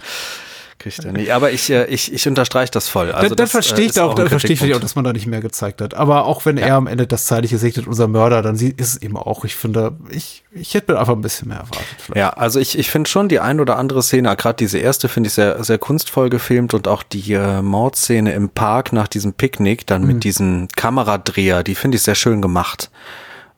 Kriegt 0.81 1.05
er 1.05 1.11
nicht. 1.11 1.31
Aber 1.31 1.51
ich, 1.51 1.69
äh, 1.69 1.85
ich, 1.85 2.11
ich 2.11 2.27
unterstreiche 2.27 2.71
das 2.71 2.87
voll. 2.87 3.11
Also 3.11 3.29
dann, 3.29 3.37
dann 3.37 3.47
verstehe 3.47 3.85
ich, 3.85 3.97
äh, 3.97 3.99
auch, 3.99 4.15
dann 4.15 4.29
verstehe 4.29 4.53
ich 4.53 4.73
auch, 4.73 4.79
dass 4.79 4.95
man 4.95 5.03
da 5.03 5.13
nicht 5.13 5.27
mehr 5.27 5.39
gezeigt 5.39 5.79
hat. 5.79 5.93
Aber 5.93 6.25
auch 6.25 6.43
wenn 6.45 6.57
ja. 6.57 6.65
er 6.65 6.75
am 6.75 6.87
Ende 6.87 7.05
das 7.05 7.25
zeitliche 7.27 7.59
segnet, 7.59 7.85
unser 7.85 8.07
Mörder, 8.07 8.41
dann 8.41 8.55
ist 8.55 8.73
es 8.79 8.97
eben 8.97 9.15
auch, 9.15 9.45
ich 9.45 9.55
finde, 9.55 9.95
ich, 10.09 10.43
ich 10.51 10.73
hätte 10.73 10.91
mir 10.91 10.99
einfach 10.99 11.13
ein 11.13 11.21
bisschen 11.21 11.49
mehr 11.49 11.59
erwartet. 11.59 11.85
Vielleicht. 11.99 12.17
Ja, 12.17 12.29
also 12.31 12.59
ich, 12.59 12.79
ich 12.79 12.89
finde 12.89 13.07
schon 13.09 13.29
die 13.29 13.39
ein 13.39 13.59
oder 13.59 13.77
andere 13.77 14.01
Szene, 14.01 14.35
gerade 14.35 14.55
diese 14.55 14.79
erste 14.79 15.07
finde 15.07 15.27
ich 15.27 15.33
sehr, 15.33 15.63
sehr 15.63 15.77
kunstvoll 15.77 16.31
gefilmt 16.31 16.73
und 16.73 16.87
auch 16.87 17.03
die 17.03 17.33
äh, 17.33 17.61
Mordszene 17.61 18.33
im 18.33 18.49
Park 18.49 18.91
nach 18.91 19.07
diesem 19.07 19.33
Picknick, 19.33 19.85
dann 19.85 20.01
mhm. 20.01 20.07
mit 20.07 20.23
diesem 20.23 20.67
Kameradreher, 20.75 21.61
die 21.61 21.75
finde 21.75 21.97
ich 21.97 22.01
sehr 22.01 22.15
schön 22.15 22.41
gemacht. 22.41 22.89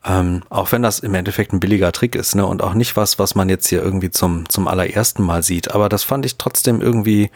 Ähm, 0.05 0.43
auch 0.49 0.71
wenn 0.71 0.81
das 0.81 0.99
im 0.99 1.13
Endeffekt 1.13 1.53
ein 1.53 1.59
billiger 1.59 1.91
Trick 1.93 2.15
ist, 2.15 2.35
ne? 2.35 2.45
Und 2.45 2.61
auch 2.61 2.73
nicht 2.73 2.97
was, 2.97 3.19
was 3.19 3.35
man 3.35 3.47
jetzt 3.47 3.67
hier 3.67 3.81
irgendwie 3.81 4.11
zum, 4.11 4.49
zum 4.49 4.67
allerersten 4.67 5.23
Mal 5.23 5.43
sieht. 5.43 5.71
Aber 5.71 5.87
das 5.87 6.03
fand 6.03 6.25
ich 6.25 6.37
trotzdem 6.37 6.81
irgendwie 6.81 7.31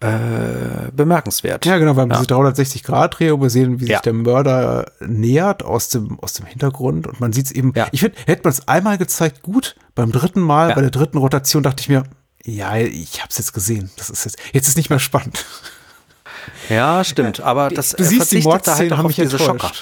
äh, 0.00 0.90
bemerkenswert. 0.92 1.64
Ja, 1.64 1.78
genau, 1.78 1.96
weil 1.96 2.08
ja. 2.08 2.18
diese 2.18 2.34
360-Grad-Drehung, 2.34 3.40
wir 3.40 3.50
sehen, 3.50 3.80
wie 3.80 3.86
ja. 3.86 3.96
sich 3.96 4.02
der 4.02 4.12
Mörder 4.12 4.92
nähert 5.00 5.64
aus 5.64 5.88
dem, 5.88 6.20
aus 6.20 6.34
dem 6.34 6.44
Hintergrund 6.44 7.06
und 7.06 7.18
man 7.18 7.32
sieht 7.32 7.46
es 7.46 7.52
eben, 7.52 7.72
ja. 7.74 7.88
ich 7.92 8.00
finde, 8.00 8.16
hätte 8.26 8.42
man 8.44 8.52
es 8.52 8.68
einmal 8.68 8.98
gezeigt, 8.98 9.42
gut, 9.42 9.74
beim 9.94 10.12
dritten 10.12 10.40
Mal, 10.40 10.74
bei 10.74 10.82
der 10.82 10.90
dritten 10.90 11.16
Rotation 11.16 11.62
dachte 11.62 11.80
ich 11.80 11.88
mir, 11.88 12.04
ja, 12.44 12.76
ich 12.76 13.20
habe 13.20 13.30
es 13.30 13.38
jetzt 13.38 13.54
gesehen, 13.54 13.90
das 13.96 14.10
ist 14.10 14.26
jetzt, 14.26 14.38
jetzt 14.52 14.68
ist 14.68 14.76
nicht 14.76 14.90
mehr 14.90 14.98
spannend. 14.98 15.46
Ja, 16.68 17.02
stimmt, 17.02 17.40
aber 17.40 17.70
das 17.70 17.90
du 17.90 18.04
siehst, 18.04 18.32
die 18.32 18.42
Mordszene 18.42 18.78
halt 18.78 18.96
haben 18.98 19.06
mich 19.06 19.16
diese 19.16 19.38
Schocker. 19.38 19.72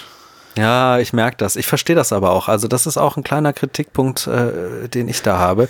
Ja, 0.57 0.99
ich 0.99 1.13
merke 1.13 1.37
das. 1.37 1.57
Ich 1.57 1.67
verstehe 1.67 1.97
das 1.97 2.13
aber 2.13 2.31
auch. 2.31 2.49
Also 2.49 2.69
das 2.69 2.87
ist 2.87 2.97
auch 2.97 3.17
ein 3.17 3.25
kleiner 3.25 3.53
Kritikpunkt, 3.53 4.27
äh, 4.27 4.89
den 4.89 5.09
ich 5.09 5.23
da 5.23 5.39
habe. 5.39 5.69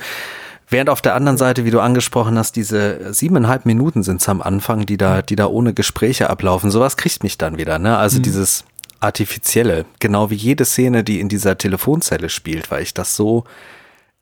Während 0.69 0.91
auf 0.91 1.03
der 1.03 1.15
anderen 1.15 1.39
Seite, 1.39 1.65
wie 1.65 1.71
du 1.71 1.81
angesprochen 1.81 2.39
hast, 2.39 2.57
diese 2.57 3.13
siebeneinhalb 3.13 3.67
Minuten 3.67 4.03
sind 4.03 4.21
es 4.21 4.29
am 4.29 4.41
Anfang, 4.41 4.87
die 4.87 4.97
da, 4.97 5.23
die 5.23 5.37
da 5.37 5.47
ohne 5.47 5.75
Gespräche 5.75 6.31
ablaufen. 6.31 6.71
Sowas 6.71 6.97
kriegt 6.97 7.23
mich 7.23 7.39
dann 7.39 7.59
wieder, 7.59 7.79
ne? 7.79 7.97
Also 7.99 8.19
mhm. 8.19 8.23
dieses 8.23 8.65
Artifizielle, 9.01 9.85
genau 9.99 10.31
wie 10.31 10.37
jede 10.37 10.65
Szene, 10.65 11.05
die 11.05 11.21
in 11.21 11.29
dieser 11.29 11.59
Telefonzelle 11.59 12.31
spielt, 12.31 12.71
weil 12.71 12.83
ich 12.83 12.95
das 12.95 13.15
so 13.15 13.45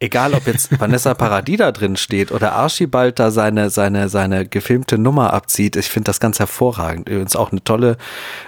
egal 0.02 0.34
ob 0.34 0.46
jetzt 0.46 0.78
Vanessa 0.80 1.14
Paradis 1.14 1.58
da 1.58 1.72
drin 1.72 1.96
steht 1.96 2.32
oder 2.32 2.52
Archibald 2.52 3.18
da 3.18 3.30
seine, 3.30 3.70
seine, 3.70 4.08
seine 4.08 4.46
gefilmte 4.46 4.98
Nummer 4.98 5.32
abzieht, 5.32 5.76
ich 5.76 5.88
finde 5.88 6.06
das 6.06 6.20
ganz 6.20 6.38
hervorragend. 6.38 7.08
Übrigens 7.08 7.36
auch 7.36 7.52
eine 7.52 7.62
tolle 7.62 7.96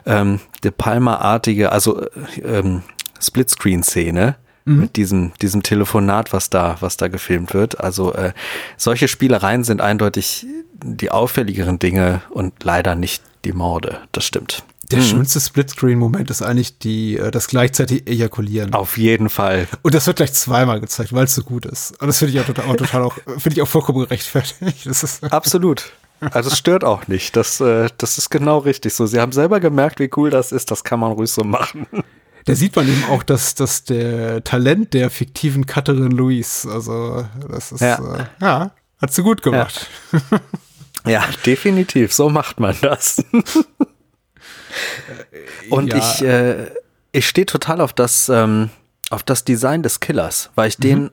ähm, 0.04 0.40
De 0.62 0.70
Palma-artige, 0.70 1.70
also 1.72 2.02
äh, 2.02 2.08
ähm, 2.44 2.82
Splitscreen-Szene. 3.20 4.36
Mhm. 4.66 4.80
Mit 4.80 4.96
diesem, 4.96 5.32
diesem 5.42 5.62
Telefonat, 5.62 6.32
was 6.32 6.48
da, 6.48 6.78
was 6.80 6.96
da 6.96 7.08
gefilmt 7.08 7.52
wird. 7.52 7.80
Also 7.80 8.14
äh, 8.14 8.32
solche 8.78 9.08
Spielereien 9.08 9.62
sind 9.62 9.82
eindeutig 9.82 10.46
die 10.82 11.10
auffälligeren 11.10 11.78
Dinge 11.78 12.22
und 12.30 12.64
leider 12.64 12.94
nicht 12.94 13.22
die 13.44 13.52
Morde. 13.52 13.98
Das 14.12 14.24
stimmt. 14.24 14.64
Der 14.90 15.00
hm. 15.00 15.06
schönste 15.06 15.40
Splitscreen-Moment 15.40 16.30
ist 16.30 16.42
eigentlich 16.42 16.78
die, 16.78 17.16
äh, 17.16 17.30
das 17.30 17.48
gleichzeitig 17.48 18.08
Ejakulieren. 18.08 18.74
Auf 18.74 18.98
jeden 18.98 19.28
Fall. 19.28 19.66
Und 19.82 19.94
das 19.94 20.06
wird 20.06 20.16
gleich 20.16 20.32
zweimal 20.32 20.80
gezeigt, 20.80 21.12
weil 21.12 21.24
es 21.24 21.34
so 21.34 21.42
gut 21.42 21.66
ist. 21.66 22.00
Und 22.00 22.06
das 22.06 22.18
finde 22.18 22.34
ich 22.34 22.40
auch 22.40 22.46
total, 22.46 22.66
auch, 22.66 22.76
total 22.76 23.02
auch, 23.02 23.14
finde 23.38 23.52
ich 23.52 23.62
auch 23.62 23.68
vollkommen 23.68 24.00
gerechtfertigt. 24.00 24.88
Absolut. 25.30 25.92
Also 26.20 26.50
es 26.50 26.58
stört 26.58 26.84
auch 26.84 27.08
nicht. 27.08 27.36
Das, 27.36 27.60
äh, 27.60 27.88
das 27.98 28.18
ist 28.18 28.30
genau 28.30 28.58
richtig 28.58 28.94
so. 28.94 29.06
Sie 29.06 29.20
haben 29.20 29.32
selber 29.32 29.60
gemerkt, 29.60 30.00
wie 30.00 30.10
cool 30.16 30.30
das 30.30 30.52
ist. 30.52 30.70
Das 30.70 30.84
kann 30.84 31.00
man 31.00 31.12
ruhig 31.12 31.30
so 31.30 31.44
machen. 31.44 31.86
Da 32.46 32.54
sieht 32.54 32.76
man 32.76 32.86
eben 32.86 33.04
auch, 33.10 33.22
dass, 33.22 33.54
dass 33.54 33.84
der 33.84 34.44
Talent 34.44 34.92
der 34.92 35.10
fiktiven 35.10 35.66
Cutterin 35.66 36.10
Louise, 36.10 36.70
also 36.70 37.24
das 37.48 37.72
ist, 37.72 37.80
ja, 37.80 37.96
äh, 37.96 38.26
ja 38.40 38.70
hat 39.00 39.12
sie 39.12 39.22
gut 39.22 39.42
gemacht. 39.42 39.88
Ja. 41.04 41.10
ja, 41.10 41.24
definitiv. 41.44 42.12
So 42.12 42.28
macht 42.28 42.60
man 42.60 42.76
das. 42.80 43.24
Und 45.70 45.92
ja. 45.92 45.98
ich, 45.98 46.22
äh, 46.22 46.70
ich 47.12 47.28
stehe 47.28 47.46
total 47.46 47.80
auf 47.80 47.92
das, 47.92 48.28
ähm, 48.28 48.70
auf 49.10 49.22
das 49.22 49.44
Design 49.44 49.82
des 49.82 50.00
Killers, 50.00 50.50
weil 50.54 50.68
ich 50.68 50.78
mhm. 50.78 50.82
den 50.82 51.10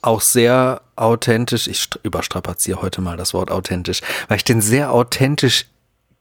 auch 0.00 0.20
sehr 0.20 0.82
authentisch, 0.96 1.66
ich 1.66 1.88
überstrapaziere 2.02 2.82
heute 2.82 3.00
mal 3.00 3.16
das 3.16 3.34
Wort 3.34 3.50
authentisch, 3.50 4.00
weil 4.28 4.36
ich 4.36 4.44
den 4.44 4.60
sehr 4.60 4.92
authentisch 4.92 5.66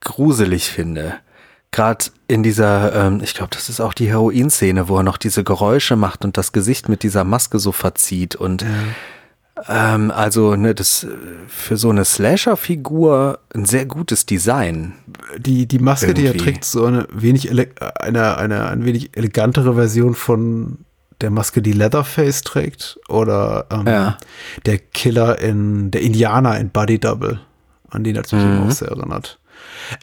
gruselig 0.02 0.70
finde. 0.70 1.16
Gerade 1.72 2.06
in 2.28 2.44
dieser, 2.44 2.94
ähm, 2.96 3.22
ich 3.22 3.34
glaube, 3.34 3.50
das 3.52 3.70
ist 3.70 3.82
auch 3.82 3.94
die 3.94 4.08
Heroin-Szene, 4.08 4.88
wo 4.88 4.98
er 4.98 5.04
noch 5.04 5.18
diese 5.18 5.44
Geräusche 5.44 5.96
macht 5.96 6.26
und 6.26 6.38
das 6.38 6.54
Gesicht 6.54 6.90
mit 6.90 7.04
dieser 7.04 7.24
Maske 7.24 7.60
so 7.60 7.72
verzieht 7.72 8.36
und 8.36 8.62
ja 8.62 8.68
ähm, 9.68 10.12
also 10.12 10.56
ne, 10.56 10.76
das 10.76 11.04
äh, 11.04 11.08
für 11.48 11.78
so 11.78 11.90
eine 11.90 12.06
Slasher-Figur 12.06 13.40
ein 13.54 13.66
sehr 13.66 13.86
gutes 13.86 14.26
Design. 14.26 14.94
Die, 15.38 15.68
die 15.68 15.80
Maske, 15.80 16.08
Irgendwie. 16.08 16.22
die 16.22 16.38
er 16.38 16.38
trägt, 16.38 16.66
so 16.66 16.86
eine 16.86 17.08
wenig 17.12 17.50
eine, 17.52 17.68
eine, 18.00 18.38
eine 18.38 18.86
wenig 18.86 19.16
elegantere 19.18 19.76
Version 19.76 20.16
von 20.16 20.80
der 21.22 21.32
Maske, 21.32 21.62
die 21.62 21.72
Leatherface 21.72 22.42
trägt, 22.44 23.00
oder 23.08 23.66
ähm, 23.72 23.88
ja. 23.88 24.18
der 24.66 24.78
Killer 24.78 25.40
in 25.40 25.92
der 25.92 26.02
Indianer 26.02 26.60
in 26.60 26.70
Body 26.70 27.00
Double, 27.00 27.40
an 27.90 28.04
den 28.04 28.18
hat 28.18 28.32
mich 28.32 28.44
mhm. 28.44 28.68
auch 28.68 28.72
sehr 28.72 28.90
erinnert. 28.90 29.40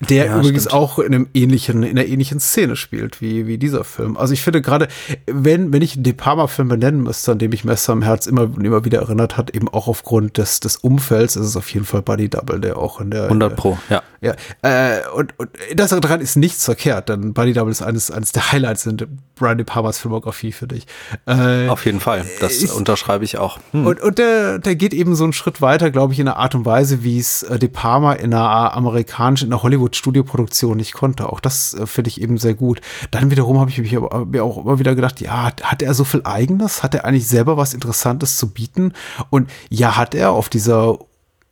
Der 0.08 0.26
ja, 0.26 0.38
übrigens 0.38 0.64
stimmt. 0.64 0.74
auch 0.74 0.98
in 0.98 1.14
einem 1.14 1.28
ähnlichen, 1.34 1.82
in 1.82 1.98
einer 1.98 2.06
ähnlichen 2.06 2.40
Szene 2.40 2.76
spielt, 2.76 3.20
wie, 3.20 3.46
wie 3.46 3.58
dieser 3.58 3.84
Film. 3.84 4.16
Also 4.16 4.32
ich 4.32 4.42
finde 4.42 4.62
gerade, 4.62 4.88
wenn, 5.26 5.72
wenn 5.72 5.82
ich 5.82 6.02
De 6.02 6.12
Palma-Film 6.12 6.68
benennen 6.68 7.02
müsste, 7.02 7.32
an 7.32 7.38
dem 7.38 7.52
ich 7.52 7.64
Messer 7.64 7.92
im 7.92 8.02
Herz 8.02 8.26
immer, 8.26 8.50
immer 8.58 8.84
wieder 8.84 9.00
erinnert 9.00 9.36
hat, 9.36 9.50
eben 9.50 9.68
auch 9.68 9.88
aufgrund 9.88 10.38
des, 10.38 10.60
des 10.60 10.76
Umfelds, 10.76 11.36
ist 11.36 11.46
es 11.46 11.56
auf 11.56 11.68
jeden 11.70 11.86
Fall 11.86 12.02
Buddy 12.02 12.28
Double, 12.28 12.60
der 12.60 12.78
auch 12.78 13.00
in 13.00 13.10
der 13.10 13.24
100 13.24 13.56
Pro, 13.56 13.78
ja. 13.90 14.02
Ja, 14.24 14.34
äh, 14.62 15.06
und, 15.14 15.38
und 15.38 15.50
das 15.74 15.90
daran 15.90 16.22
ist 16.22 16.36
nichts 16.36 16.64
verkehrt, 16.64 17.10
denn 17.10 17.34
Buddy 17.34 17.52
Double 17.52 17.70
ist 17.70 17.82
eines, 17.82 18.10
eines 18.10 18.32
der 18.32 18.52
Highlights 18.52 18.86
in 18.86 18.96
Brian 19.34 19.58
De 19.58 19.66
Palmas 19.66 19.98
Filmografie 19.98 20.52
für 20.52 20.66
dich. 20.66 20.86
Äh, 21.26 21.68
auf 21.68 21.84
jeden 21.84 22.00
Fall, 22.00 22.24
das 22.40 22.54
ist, 22.54 22.72
unterschreibe 22.72 23.24
ich 23.24 23.36
auch. 23.36 23.58
Hm. 23.72 23.86
Und, 23.86 24.00
und 24.00 24.16
der, 24.16 24.58
der 24.60 24.76
geht 24.76 24.94
eben 24.94 25.14
so 25.14 25.24
einen 25.24 25.34
Schritt 25.34 25.60
weiter, 25.60 25.90
glaube 25.90 26.14
ich, 26.14 26.20
in 26.20 26.24
der 26.24 26.38
Art 26.38 26.54
und 26.54 26.64
Weise, 26.64 27.04
wie 27.04 27.18
es 27.18 27.42
äh, 27.42 27.58
De 27.58 27.68
Palma 27.68 28.14
in 28.14 28.32
einer 28.32 28.74
amerikanischen, 28.74 29.48
in 29.48 29.52
einer 29.52 29.62
Hollywood-Studioproduktion 29.64 30.76
nicht 30.76 30.92
konnte. 30.92 31.28
Auch 31.28 31.40
das 31.40 31.74
äh, 31.74 31.86
finde 31.86 32.08
ich 32.08 32.20
eben 32.20 32.38
sehr 32.38 32.54
gut. 32.54 32.80
Dann 33.10 33.32
wiederum 33.32 33.58
habe 33.58 33.70
ich 33.70 33.78
mich 33.78 33.96
aber, 33.96 34.24
mir 34.24 34.44
auch 34.44 34.58
immer 34.64 34.78
wieder 34.78 34.94
gedacht, 34.94 35.20
ja, 35.20 35.50
hat 35.62 35.82
er 35.82 35.94
so 35.94 36.04
viel 36.04 36.22
Eigenes? 36.22 36.84
Hat 36.84 36.94
er 36.94 37.04
eigentlich 37.04 37.26
selber 37.26 37.56
was 37.56 37.74
Interessantes 37.74 38.36
zu 38.36 38.50
bieten? 38.50 38.92
Und 39.30 39.50
ja, 39.68 39.96
hat 39.96 40.14
er 40.14 40.30
auf 40.30 40.48
dieser 40.48 40.98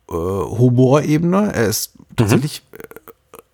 äh, 0.09 0.15
Humorebene. 0.15 1.53
Er 1.53 1.67
ist 1.67 1.95
tatsächlich 2.17 2.63
mhm. 2.71 2.72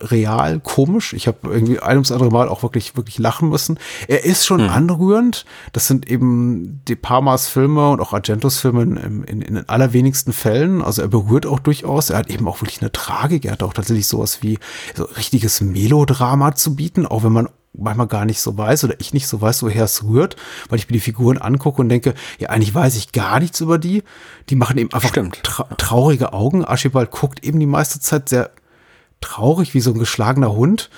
Real 0.00 0.60
komisch. 0.60 1.12
Ich 1.12 1.26
habe 1.26 1.38
irgendwie 1.44 1.80
ein 1.80 1.96
ums 1.96 2.12
andere 2.12 2.30
Mal 2.30 2.48
auch 2.48 2.62
wirklich, 2.62 2.96
wirklich 2.96 3.18
lachen 3.18 3.48
müssen. 3.48 3.78
Er 4.06 4.24
ist 4.24 4.46
schon 4.46 4.62
mhm. 4.62 4.70
anrührend. 4.70 5.44
Das 5.72 5.86
sind 5.86 6.08
eben 6.08 6.82
De 6.88 6.96
Palmas 6.96 7.48
Filme 7.48 7.90
und 7.90 8.00
auch 8.00 8.12
Argentos 8.12 8.58
Filme 8.58 8.82
in, 8.82 8.96
in, 8.96 9.42
in 9.42 9.54
den 9.54 9.68
allerwenigsten 9.68 10.32
Fällen. 10.32 10.82
Also 10.82 11.02
er 11.02 11.08
berührt 11.08 11.46
auch 11.46 11.58
durchaus. 11.58 12.10
Er 12.10 12.18
hat 12.18 12.30
eben 12.30 12.46
auch 12.46 12.60
wirklich 12.60 12.80
eine 12.80 12.92
Tragik. 12.92 13.44
Er 13.44 13.52
hat 13.52 13.62
auch 13.62 13.72
tatsächlich 13.72 14.06
sowas 14.06 14.42
wie 14.42 14.58
so 14.94 15.04
richtiges 15.04 15.60
Melodrama 15.60 16.54
zu 16.54 16.76
bieten, 16.76 17.06
auch 17.06 17.24
wenn 17.24 17.32
man 17.32 17.48
manchmal 17.74 18.06
gar 18.06 18.24
nicht 18.24 18.40
so 18.40 18.56
weiß 18.56 18.84
oder 18.84 18.94
ich 18.98 19.14
nicht 19.14 19.26
so 19.26 19.40
weiß, 19.40 19.62
woher 19.62 19.84
es 19.84 20.04
rührt, 20.04 20.36
weil 20.68 20.78
ich 20.78 20.88
mir 20.88 20.94
die 20.94 21.00
Figuren 21.00 21.38
angucke 21.38 21.80
und 21.80 21.88
denke, 21.88 22.14
ja, 22.38 22.48
eigentlich 22.48 22.74
weiß 22.74 22.96
ich 22.96 23.12
gar 23.12 23.40
nichts 23.40 23.60
über 23.60 23.78
die. 23.78 24.02
Die 24.48 24.56
machen 24.56 24.78
eben 24.78 24.92
einfach 24.92 25.12
tra 25.42 25.64
traurige 25.76 26.32
Augen. 26.32 26.64
Archibald 26.64 27.10
guckt 27.10 27.44
eben 27.44 27.60
die 27.60 27.66
meiste 27.66 28.00
Zeit 28.00 28.28
sehr 28.28 28.50
traurig 29.20 29.74
wie 29.74 29.80
so 29.80 29.92
ein 29.92 29.98
geschlagener 29.98 30.52
Hund. 30.52 30.90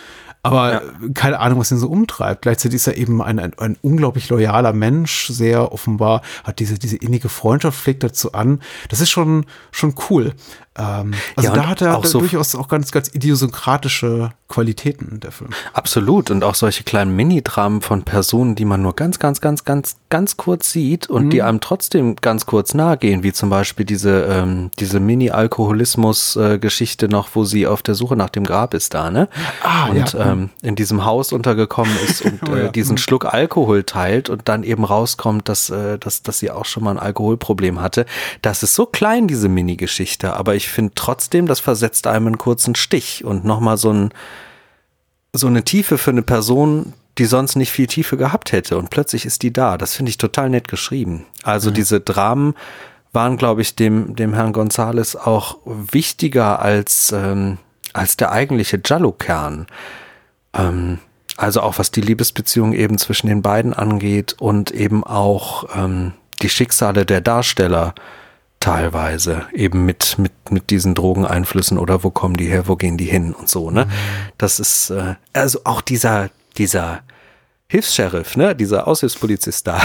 Aber 0.42 0.72
ja. 0.72 0.80
keine 1.12 1.38
Ahnung, 1.38 1.58
was 1.58 1.70
ihn 1.70 1.78
so 1.78 1.88
umtreibt. 1.88 2.42
Gleichzeitig 2.42 2.76
ist 2.76 2.86
er 2.86 2.96
eben 2.96 3.20
ein, 3.20 3.38
ein, 3.38 3.52
ein 3.58 3.76
unglaublich 3.82 4.28
loyaler 4.30 4.72
Mensch, 4.72 5.28
sehr 5.28 5.72
offenbar, 5.72 6.22
hat 6.44 6.60
diese, 6.60 6.78
diese 6.78 6.96
innige 6.96 7.28
Freundschaft, 7.28 7.78
pflegt 7.78 8.02
dazu 8.02 8.32
an. 8.32 8.60
Das 8.88 9.02
ist 9.02 9.10
schon, 9.10 9.44
schon 9.70 9.94
cool. 10.08 10.32
Ähm, 10.80 11.12
also 11.36 11.50
ja, 11.50 11.54
da 11.54 11.68
hat 11.68 11.82
er 11.82 11.98
auch 11.98 12.04
so 12.04 12.20
durchaus 12.20 12.54
auch 12.54 12.68
ganz, 12.68 12.92
ganz 12.92 13.10
idiosynkratische 13.12 14.30
Qualitäten, 14.48 15.18
der 15.20 15.32
Film. 15.32 15.50
Absolut. 15.72 16.30
Und 16.30 16.42
auch 16.42 16.56
solche 16.56 16.82
kleinen 16.82 17.14
Mini-Dramen 17.14 17.82
von 17.82 18.02
Personen, 18.02 18.56
die 18.56 18.64
man 18.64 18.80
nur 18.82 18.96
ganz, 18.96 19.18
ganz, 19.18 19.40
ganz, 19.40 19.64
ganz, 19.64 19.96
ganz 20.08 20.36
kurz 20.36 20.72
sieht 20.72 21.08
und 21.08 21.26
mhm. 21.26 21.30
die 21.30 21.42
einem 21.42 21.60
trotzdem 21.60 22.16
ganz 22.16 22.46
kurz 22.46 22.74
nahe 22.74 22.96
gehen, 22.96 23.22
wie 23.22 23.32
zum 23.32 23.48
Beispiel 23.48 23.86
diese, 23.86 24.24
ähm, 24.24 24.72
diese 24.78 24.98
Mini-Alkoholismus-Geschichte 24.98 27.08
noch, 27.08 27.28
wo 27.34 27.44
sie 27.44 27.66
auf 27.66 27.82
der 27.82 27.94
Suche 27.94 28.16
nach 28.16 28.30
dem 28.30 28.44
Grab 28.44 28.74
ist 28.74 28.94
da, 28.94 29.10
ne? 29.10 29.28
Ah, 29.62 29.86
und 29.86 30.14
ja. 30.14 30.32
ähm, 30.32 30.50
in 30.62 30.74
diesem 30.74 31.04
Haus 31.04 31.32
untergekommen 31.32 31.94
ist 32.04 32.22
und 32.22 32.40
oh, 32.48 32.56
ja. 32.56 32.64
äh, 32.64 32.72
diesen 32.72 32.94
mhm. 32.94 32.98
Schluck 32.98 33.32
Alkohol 33.32 33.84
teilt 33.84 34.30
und 34.30 34.48
dann 34.48 34.64
eben 34.64 34.84
rauskommt, 34.84 35.48
dass, 35.48 35.70
äh, 35.70 35.96
dass, 35.98 36.22
dass 36.22 36.40
sie 36.40 36.50
auch 36.50 36.64
schon 36.64 36.82
mal 36.82 36.90
ein 36.90 36.98
Alkoholproblem 36.98 37.80
hatte. 37.80 38.04
Das 38.42 38.64
ist 38.64 38.74
so 38.74 38.86
klein, 38.86 39.28
diese 39.28 39.48
Mini-Geschichte, 39.48 40.34
aber 40.34 40.56
ich 40.56 40.68
finde 40.72 40.92
trotzdem, 40.94 41.46
das 41.46 41.60
versetzt 41.60 42.06
einem 42.06 42.28
einen 42.28 42.38
kurzen 42.38 42.74
Stich 42.74 43.24
und 43.24 43.44
nochmal 43.44 43.76
so, 43.76 43.92
ein, 43.92 44.10
so 45.32 45.46
eine 45.46 45.64
Tiefe 45.64 45.98
für 45.98 46.10
eine 46.10 46.22
Person, 46.22 46.94
die 47.18 47.24
sonst 47.24 47.56
nicht 47.56 47.72
viel 47.72 47.86
Tiefe 47.86 48.16
gehabt 48.16 48.52
hätte. 48.52 48.78
Und 48.78 48.90
plötzlich 48.90 49.26
ist 49.26 49.42
die 49.42 49.52
da. 49.52 49.76
Das 49.76 49.94
finde 49.94 50.10
ich 50.10 50.18
total 50.18 50.50
nett 50.50 50.68
geschrieben. 50.68 51.26
Also 51.42 51.70
mhm. 51.70 51.74
diese 51.74 52.00
Dramen 52.00 52.54
waren, 53.12 53.36
glaube 53.36 53.62
ich, 53.62 53.74
dem, 53.74 54.14
dem 54.16 54.34
Herrn 54.34 54.52
Gonzales 54.52 55.16
auch 55.16 55.58
wichtiger 55.64 56.60
als, 56.60 57.12
ähm, 57.12 57.58
als 57.92 58.16
der 58.16 58.32
eigentliche 58.32 58.80
Jallo-Kern. 58.84 59.66
Ähm, 60.54 60.98
also 61.36 61.62
auch 61.62 61.78
was 61.78 61.90
die 61.90 62.02
Liebesbeziehung 62.02 62.72
eben 62.72 62.98
zwischen 62.98 63.26
den 63.26 63.42
beiden 63.42 63.74
angeht 63.74 64.36
und 64.38 64.70
eben 64.70 65.04
auch 65.04 65.64
ähm, 65.74 66.12
die 66.42 66.50
Schicksale 66.50 67.06
der 67.06 67.20
Darsteller 67.20 67.94
teilweise 68.60 69.46
eben 69.52 69.86
mit 69.86 70.18
mit 70.18 70.32
mit 70.50 70.70
diesen 70.70 70.94
Drogeneinflüssen 70.94 71.78
oder 71.78 72.04
wo 72.04 72.10
kommen 72.10 72.36
die 72.36 72.46
her, 72.46 72.68
wo 72.68 72.76
gehen 72.76 72.98
die 72.98 73.06
hin 73.06 73.32
und 73.32 73.48
so, 73.48 73.70
ne? 73.70 73.86
Mhm. 73.86 73.90
Das 74.38 74.60
ist 74.60 74.90
äh, 74.90 75.14
also 75.32 75.60
auch 75.64 75.80
dieser 75.80 76.30
dieser 76.58 77.02
Hilfs-Sheriff, 77.70 78.36
ne, 78.36 78.56
dieser 78.56 78.88
Aushilfspolizist 78.88 79.66
da. 79.66 79.80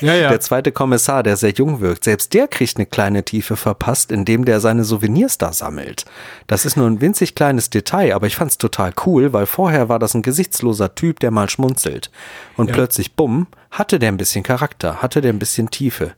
Ja, 0.00 0.14
ja. 0.14 0.28
Der 0.28 0.40
zweite 0.40 0.70
Kommissar, 0.70 1.22
der 1.22 1.36
sehr 1.36 1.50
jung 1.50 1.80
wirkt, 1.80 2.04
selbst 2.04 2.34
der 2.34 2.46
kriegt 2.46 2.76
eine 2.76 2.84
kleine 2.84 3.24
Tiefe 3.24 3.56
verpasst, 3.56 4.12
indem 4.12 4.44
der 4.44 4.60
seine 4.60 4.84
Souvenirs 4.84 5.38
da 5.38 5.52
sammelt. 5.52 6.04
Das 6.46 6.64
ist 6.64 6.76
nur 6.76 6.86
ein 6.86 7.00
winzig 7.00 7.34
kleines 7.34 7.70
Detail, 7.70 8.14
aber 8.14 8.26
ich 8.26 8.36
fand's 8.36 8.58
total 8.58 8.92
cool, 9.06 9.32
weil 9.32 9.46
vorher 9.46 9.88
war 9.88 9.98
das 9.98 10.14
ein 10.14 10.22
gesichtsloser 10.22 10.94
Typ, 10.94 11.20
der 11.20 11.30
mal 11.30 11.48
schmunzelt. 11.48 12.10
Und 12.56 12.68
ja. 12.68 12.74
plötzlich, 12.74 13.14
bumm, 13.14 13.46
hatte 13.70 13.98
der 13.98 14.10
ein 14.10 14.16
bisschen 14.16 14.42
Charakter, 14.42 15.00
hatte 15.00 15.20
der 15.20 15.32
ein 15.32 15.38
bisschen 15.38 15.70
Tiefe. 15.70 16.12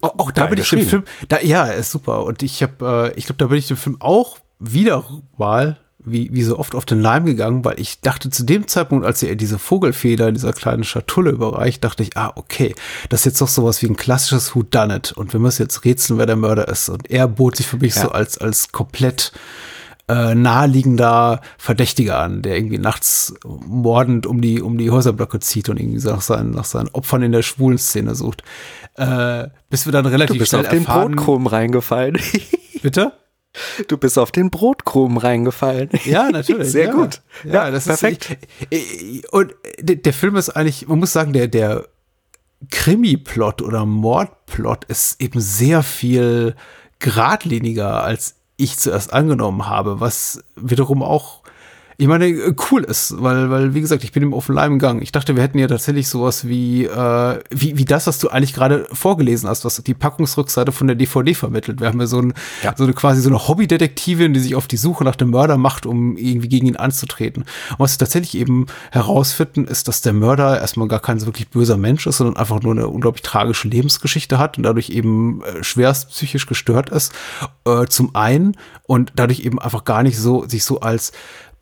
Auch, 0.00 0.18
auch 0.18 0.30
da 0.30 0.46
bin 0.46 0.58
ich 0.58 0.68
dem 0.68 0.86
Film, 0.86 1.04
da, 1.28 1.40
ja, 1.40 1.64
ist 1.66 1.90
super. 1.90 2.24
Und 2.24 2.42
ich 2.42 2.62
habe, 2.62 3.12
äh, 3.14 3.18
ich 3.18 3.26
glaube, 3.26 3.38
da 3.38 3.46
bin 3.46 3.58
ich 3.58 3.68
dem 3.68 3.76
Film 3.76 3.96
auch 4.00 4.38
wieder 4.60 5.04
mal, 5.36 5.78
wie, 6.04 6.30
wie 6.32 6.42
so 6.42 6.58
oft 6.58 6.74
auf 6.74 6.84
den 6.84 7.00
Leim 7.00 7.24
gegangen, 7.24 7.64
weil 7.64 7.78
ich 7.78 8.00
dachte 8.00 8.30
zu 8.30 8.44
dem 8.44 8.66
Zeitpunkt, 8.66 9.06
als 9.06 9.22
er 9.22 9.36
diese 9.36 9.58
Vogelfeder 9.58 10.28
in 10.28 10.34
dieser 10.34 10.52
kleinen 10.52 10.84
Schatulle 10.84 11.30
überreicht, 11.30 11.84
dachte 11.84 12.02
ich, 12.02 12.16
ah, 12.16 12.32
okay, 12.34 12.74
das 13.08 13.20
ist 13.20 13.26
jetzt 13.26 13.40
doch 13.40 13.48
sowas 13.48 13.82
wie 13.82 13.86
ein 13.86 13.96
klassisches 13.96 14.54
Who 14.54 14.62
Done 14.64 14.96
It 14.96 15.12
und 15.12 15.32
wir 15.32 15.40
müssen 15.40 15.62
jetzt 15.62 15.84
rätseln, 15.84 16.18
wer 16.18 16.26
der 16.26 16.36
Mörder 16.36 16.68
ist. 16.68 16.88
Und 16.88 17.10
er 17.10 17.28
bot 17.28 17.56
sich 17.56 17.66
für 17.66 17.76
mich 17.78 17.94
ja. 17.94 18.02
so 18.02 18.10
als, 18.10 18.38
als 18.38 18.72
komplett 18.72 19.32
äh, 20.08 20.34
naheliegender 20.34 21.40
Verdächtiger 21.58 22.18
an, 22.18 22.42
der 22.42 22.56
irgendwie 22.56 22.78
nachts 22.78 23.34
mordend 23.44 24.26
um 24.26 24.40
die, 24.40 24.60
um 24.60 24.78
die 24.78 24.90
Häuserblöcke 24.90 25.40
zieht 25.40 25.68
und 25.68 25.78
irgendwie 25.78 26.04
nach 26.04 26.20
seinen, 26.20 26.50
nach 26.50 26.64
seinen 26.64 26.88
Opfern 26.88 27.22
in 27.22 27.32
der 27.32 27.42
schwulen 27.42 27.78
Szene 27.78 28.14
sucht. 28.14 28.42
Äh, 28.96 29.48
bis 29.70 29.86
wir 29.86 29.92
dann 29.92 30.06
relativ 30.06 30.34
du 30.34 30.38
bist 30.40 30.50
schnell 30.50 30.62
auf 30.62 30.68
den 30.68 30.84
Brotkrumm 30.84 31.46
reingefallen. 31.46 32.18
Bitte? 32.82 33.12
Du 33.86 33.98
bist 33.98 34.18
auf 34.18 34.32
den 34.32 34.50
Brotkrumm 34.50 35.18
reingefallen. 35.18 35.90
Ja, 36.04 36.30
natürlich. 36.30 36.72
Sehr 36.72 36.86
ja. 36.86 36.92
gut. 36.94 37.20
Ja, 37.44 37.52
ja 37.52 37.70
das 37.70 37.84
perfekt. 37.84 38.38
Ist, 38.70 39.30
und 39.32 39.54
der 39.80 40.12
Film 40.12 40.36
ist 40.36 40.50
eigentlich, 40.50 40.88
man 40.88 40.98
muss 40.98 41.12
sagen, 41.12 41.32
der, 41.32 41.48
der 41.48 41.86
Krimi-Plot 42.70 43.62
oder 43.62 43.84
Mordplot 43.84 44.84
ist 44.86 45.20
eben 45.20 45.40
sehr 45.40 45.82
viel 45.82 46.54
geradliniger, 46.98 48.02
als 48.02 48.36
ich 48.56 48.78
zuerst 48.78 49.12
angenommen 49.12 49.66
habe, 49.68 50.00
was 50.00 50.44
wiederum 50.56 51.02
auch 51.02 51.41
ich 51.96 52.06
meine, 52.06 52.26
äh, 52.26 52.54
cool 52.70 52.84
ist, 52.84 53.14
weil, 53.18 53.50
weil, 53.50 53.74
wie 53.74 53.80
gesagt, 53.80 54.04
ich 54.04 54.12
bin 54.12 54.22
im 54.22 54.32
offenen 54.32 54.56
Leim 54.56 54.78
gegangen. 54.78 55.02
Ich 55.02 55.12
dachte, 55.12 55.36
wir 55.36 55.42
hätten 55.42 55.58
ja 55.58 55.66
tatsächlich 55.66 56.08
sowas 56.08 56.46
wie, 56.46 56.84
äh, 56.84 57.38
wie, 57.50 57.76
wie 57.76 57.84
das, 57.84 58.06
was 58.06 58.18
du 58.18 58.28
eigentlich 58.28 58.54
gerade 58.54 58.86
vorgelesen 58.92 59.48
hast, 59.48 59.64
was 59.64 59.82
die 59.82 59.94
Packungsrückseite 59.94 60.72
von 60.72 60.86
der 60.86 60.96
DVD 60.96 61.34
vermittelt. 61.34 61.80
Wir 61.80 61.88
haben 61.88 62.00
ja 62.00 62.06
so, 62.06 62.20
ein, 62.20 62.34
ja. 62.62 62.74
so 62.76 62.84
eine 62.84 62.92
quasi 62.92 63.20
so 63.20 63.28
eine 63.28 63.46
Hobbydetektivin, 63.46 64.32
die 64.32 64.40
sich 64.40 64.54
auf 64.54 64.66
die 64.66 64.76
Suche 64.76 65.04
nach 65.04 65.16
dem 65.16 65.30
Mörder 65.30 65.58
macht, 65.58 65.86
um 65.86 66.16
irgendwie 66.16 66.48
gegen 66.48 66.66
ihn 66.66 66.76
anzutreten. 66.76 67.42
Und 67.70 67.80
was 67.80 67.94
wir 67.94 67.98
tatsächlich 67.98 68.40
eben 68.40 68.66
herausfinden, 68.90 69.66
ist, 69.66 69.88
dass 69.88 70.02
der 70.02 70.12
Mörder 70.12 70.60
erstmal 70.60 70.88
gar 70.88 71.00
kein 71.00 71.18
so 71.18 71.26
wirklich 71.26 71.48
böser 71.48 71.76
Mensch 71.76 72.06
ist, 72.06 72.18
sondern 72.18 72.36
einfach 72.36 72.62
nur 72.62 72.72
eine 72.72 72.88
unglaublich 72.88 73.22
tragische 73.22 73.68
Lebensgeschichte 73.68 74.38
hat 74.38 74.56
und 74.56 74.64
dadurch 74.64 74.90
eben 74.90 75.42
äh, 75.42 75.62
schwerst 75.62 76.10
psychisch 76.10 76.46
gestört 76.46 76.90
ist. 76.90 77.12
Äh, 77.64 77.86
zum 77.86 78.14
einen 78.14 78.56
und 78.84 79.12
dadurch 79.16 79.40
eben 79.40 79.58
einfach 79.58 79.84
gar 79.84 80.02
nicht 80.02 80.18
so, 80.18 80.46
sich 80.46 80.64
so 80.64 80.80
als 80.80 81.12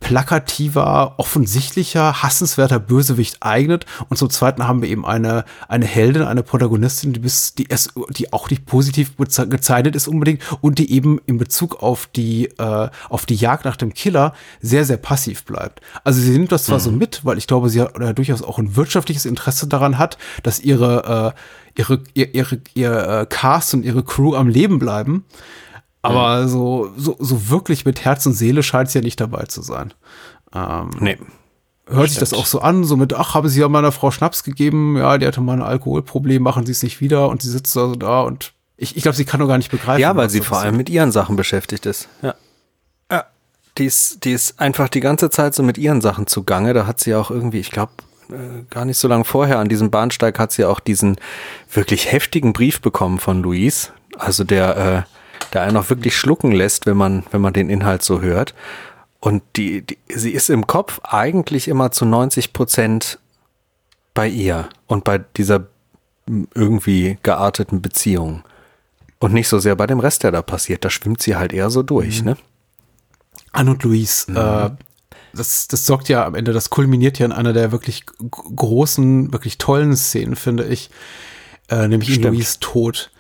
plakativer, 0.01 1.15
offensichtlicher, 1.19 2.23
hassenswerter 2.23 2.81
Bösewicht 2.81 3.37
eignet. 3.41 3.87
Und 4.09 4.17
zum 4.17 4.31
Zweiten 4.31 4.67
haben 4.67 4.83
wir 4.83 4.89
eben 4.89 5.07
eine, 5.07 5.45
eine 5.69 5.85
Heldin, 5.87 6.23
eine 6.23 6.43
Protagonistin, 6.43 7.13
die, 7.13 7.21
bis, 7.21 7.55
die, 7.55 7.69
es, 7.69 7.91
die 8.09 8.33
auch 8.33 8.51
nicht 8.51 8.67
positiv 8.67 9.13
gezeichnet 9.17 9.95
ist 9.95 10.09
unbedingt 10.09 10.43
und 10.63 10.79
die 10.79 10.91
eben 10.91 11.21
in 11.27 11.39
Bezug 11.39 11.83
auf 11.83 12.09
die, 12.09 12.47
äh, 12.59 12.89
auf 13.09 13.27
die 13.27 13.37
Jagd 13.37 13.67
nach 13.67 13.77
dem 13.77 13.95
Killer 13.95 14.33
sehr, 14.61 14.85
sehr 14.85 14.97
passiv 14.97 15.45
bleibt. 15.45 15.81
Also 16.03 16.21
sie 16.21 16.31
nimmt 16.31 16.51
das 16.51 16.65
zwar 16.65 16.79
mhm. 16.79 16.83
so 16.83 16.91
mit, 16.93 17.25
weil 17.25 17.39
ich 17.39 17.47
glaube, 17.47 17.69
sie 17.69 17.83
hat 17.83 17.99
äh, 18.01 18.15
durchaus 18.15 18.43
auch 18.43 18.59
ein 18.59 18.75
wirtschaftliches 18.77 19.27
Interesse 19.27 19.69
daran 19.69 19.99
hat, 19.99 20.17
dass 20.43 20.61
ihre, 20.61 21.35
äh, 21.37 21.79
ihre, 21.79 22.03
ihr, 22.15 22.35
ihre, 22.35 22.59
ihr 22.75 22.93
äh, 22.93 23.27
Cast 23.27 23.75
und 23.75 23.85
ihre 23.85 24.03
Crew 24.03 24.35
am 24.35 24.49
Leben 24.49 24.79
bleiben. 24.79 25.25
Aber 26.03 26.43
mhm. 26.43 26.49
so, 26.49 26.93
so, 26.97 27.17
so 27.19 27.49
wirklich 27.51 27.85
mit 27.85 28.05
Herz 28.05 28.25
und 28.27 28.33
Seele 28.33 28.63
scheint 28.63 28.89
es 28.89 28.95
ja 28.95 29.01
nicht 29.01 29.21
dabei 29.21 29.45
zu 29.45 29.63
sein. 29.63 29.93
Ähm, 30.55 30.91
nee. 30.99 31.19
Hört 31.87 32.09
sich 32.09 32.19
das 32.19 32.33
auch 32.33 32.47
so 32.47 32.61
an, 32.61 32.85
so 32.85 32.97
mit, 32.97 33.13
ach, 33.15 33.35
haben 33.35 33.49
Sie 33.49 33.61
ja 33.61 33.69
meiner 33.69 33.91
Frau 33.91 34.13
Schnaps 34.13 34.45
gegeben, 34.45 34.97
ja, 34.97 35.19
die 35.19 35.27
hatte 35.27 35.41
mal 35.41 35.55
ein 35.55 35.63
Alkoholproblem, 35.63 36.41
machen 36.41 36.65
Sie 36.65 36.73
es 36.73 36.85
nicht 36.85 37.01
wieder 37.01 37.29
und 37.29 37.43
sie 37.43 37.51
sitzt 37.51 37.77
also 37.77 37.97
da 37.97 38.21
und 38.21 38.53
ich, 38.77 38.97
ich 38.97 39.03
glaube, 39.03 39.17
sie 39.17 39.27
kann 39.27 39.41
doch 39.41 39.49
gar 39.49 39.59
nicht 39.59 39.71
begreifen. 39.71 40.01
Ja, 40.01 40.17
weil 40.17 40.31
sie 40.31 40.41
vor 40.41 40.59
allem 40.59 40.77
mit 40.77 40.89
ihren 40.89 41.13
Sachen 41.13 41.37
beschäftigt 41.37 41.85
ist. 41.85 42.09
Ja. 42.23 42.35
Ja. 43.11 43.27
Die 43.77 43.85
ist, 43.85 44.25
die 44.25 44.33
ist 44.33 44.59
einfach 44.59 44.89
die 44.89 45.01
ganze 45.01 45.29
Zeit 45.29 45.55
so 45.55 45.63
mit 45.63 45.77
ihren 45.77 46.01
Sachen 46.01 46.27
zugange. 46.27 46.73
Da 46.73 46.87
hat 46.87 46.99
sie 46.99 47.15
auch 47.15 47.31
irgendwie, 47.31 47.59
ich 47.59 47.71
glaube, 47.71 47.93
äh, 48.31 48.63
gar 48.71 48.87
nicht 48.87 48.97
so 48.97 49.07
lange 49.07 49.25
vorher 49.25 49.59
an 49.59 49.69
diesem 49.69 49.91
Bahnsteig 49.91 50.39
hat 50.39 50.53
sie 50.53 50.65
auch 50.65 50.81
diesen 50.81 51.17
wirklich 51.71 52.11
heftigen 52.11 52.55
Brief 52.55 52.81
bekommen 52.81 53.19
von 53.19 53.43
Luis. 53.43 53.93
Also 54.17 54.45
der, 54.45 54.77
äh, 54.77 55.03
der 55.53 55.63
einen 55.63 55.77
auch 55.77 55.91
wirklich 55.91 56.17
schlucken 56.17 56.53
lässt, 56.53 56.87
wenn 56.87 56.97
man, 56.97 57.25
wenn 57.31 57.41
man 57.41 57.53
den 57.53 57.71
Inhalt 57.71 58.03
so 58.03 58.21
hört. 58.21 58.55
Und 59.21 59.43
die, 59.57 59.83
die, 59.83 59.99
sie 60.09 60.33
ist 60.33 60.51
im 60.51 60.67
Kopf 60.67 61.01
eigentlich 61.03 61.69
immer 61.69 61.93
zu 61.93 62.05
90 62.05 62.53
Prozent 62.53 63.19
bei 64.15 64.29
ihr 64.29 64.69
und 64.87 65.05
bei 65.05 65.19
dieser 65.19 65.67
irgendwie 66.55 67.19
gearteten 67.23 67.83
Beziehung. 67.83 68.43
Und 69.19 69.35
nicht 69.35 69.49
so 69.49 69.59
sehr 69.59 69.77
bei 69.77 69.87
dem 69.87 70.01
Rest, 70.01 70.23
der 70.23 70.31
da 70.31 70.41
passiert. 70.41 70.85
Da 70.85 70.91
schwimmt 70.91 71.23
sie 71.23 71.37
halt 71.37 71.53
eher 71.53 71.71
so 71.71 71.83
durch, 71.83 72.21
mhm. 72.21 72.31
ne? 72.31 72.37
Anne 73.53 73.73
und 73.73 73.83
Louise, 73.83 74.31
mhm. 74.31 74.37
äh, 74.37 74.71
das, 75.33 75.69
das 75.69 75.87
sorgt 75.87 76.09
ja 76.09 76.25
am 76.25 76.35
Ende, 76.35 76.53
das 76.53 76.71
kulminiert 76.71 77.19
ja 77.19 77.27
in 77.27 77.33
einer 77.33 77.53
der 77.53 77.73
wirklich 77.73 78.05
großen, 78.31 79.33
wirklich 79.33 79.59
tollen 79.59 79.97
Szenen, 79.97 80.37
finde 80.37 80.67
ich, 80.67 80.91
äh, 81.69 81.89
nämlich 81.89 82.11
Stimmt. 82.11 82.27
in 82.27 82.33
Louise 82.35 82.59
Tod 82.61 83.11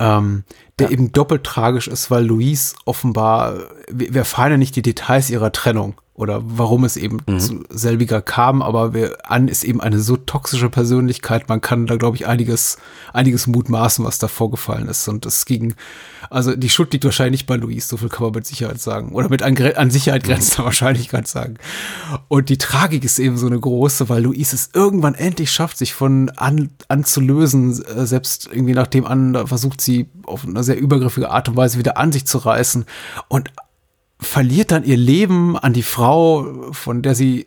ähm, 0.00 0.44
der 0.78 0.88
ja. 0.88 0.92
eben 0.92 1.12
doppelt 1.12 1.44
tragisch 1.44 1.86
ist, 1.86 2.10
weil 2.10 2.24
Louise 2.24 2.74
offenbar, 2.84 3.58
wir, 3.88 4.14
wir 4.14 4.20
erfahren 4.20 4.52
ja 4.52 4.56
nicht 4.56 4.74
die 4.74 4.82
Details 4.82 5.30
ihrer 5.30 5.52
Trennung 5.52 5.94
oder 6.20 6.42
warum 6.44 6.84
es 6.84 6.98
eben 6.98 7.18
mhm. 7.26 7.40
zu 7.40 7.62
selbiger 7.70 8.20
kam, 8.20 8.60
aber 8.60 8.92
Anne 9.24 9.50
ist 9.50 9.64
eben 9.64 9.80
eine 9.80 10.00
so 10.00 10.18
toxische 10.18 10.68
Persönlichkeit, 10.68 11.48
man 11.48 11.62
kann 11.62 11.86
da, 11.86 11.96
glaube 11.96 12.16
ich, 12.16 12.26
einiges, 12.26 12.76
einiges 13.14 13.46
mutmaßen, 13.46 14.04
was 14.04 14.18
da 14.18 14.28
vorgefallen 14.28 14.86
ist. 14.86 15.08
Und 15.08 15.24
es 15.24 15.46
ging, 15.46 15.74
also 16.28 16.54
die 16.54 16.68
Schuld 16.68 16.92
liegt 16.92 17.06
wahrscheinlich 17.06 17.46
bei 17.46 17.56
Louise, 17.56 17.88
so 17.88 17.96
viel 17.96 18.10
kann 18.10 18.24
man 18.24 18.34
mit 18.34 18.46
Sicherheit 18.46 18.80
sagen. 18.80 19.12
Oder 19.12 19.30
mit 19.30 19.42
an, 19.42 19.56
an 19.56 19.90
Sicherheit 19.90 20.24
grenzender 20.24 20.62
mhm. 20.62 20.66
Wahrscheinlichkeit 20.66 21.26
sagen. 21.26 21.54
Und 22.28 22.50
die 22.50 22.58
Tragik 22.58 23.02
ist 23.02 23.18
eben 23.18 23.38
so 23.38 23.46
eine 23.46 23.58
große, 23.58 24.10
weil 24.10 24.22
Louise 24.22 24.54
es 24.54 24.70
irgendwann 24.74 25.14
endlich 25.14 25.50
schafft, 25.50 25.78
sich 25.78 25.94
von 25.94 26.28
an, 26.36 26.68
anzulösen, 26.88 27.82
äh, 27.82 28.04
selbst 28.04 28.50
irgendwie 28.52 28.74
nachdem 28.74 29.06
Anne 29.06 29.46
versucht, 29.46 29.80
sie 29.80 30.10
auf 30.24 30.46
eine 30.46 30.62
sehr 30.64 30.78
übergriffige 30.78 31.30
Art 31.30 31.48
und 31.48 31.56
Weise 31.56 31.78
wieder 31.78 31.96
an 31.96 32.12
sich 32.12 32.26
zu 32.26 32.36
reißen. 32.36 32.84
Und 33.28 33.50
verliert 34.20 34.70
dann 34.70 34.84
ihr 34.84 34.96
Leben 34.96 35.56
an 35.58 35.72
die 35.72 35.82
Frau, 35.82 36.72
von 36.72 37.02
der 37.02 37.14
sie 37.14 37.42
äh, 37.42 37.46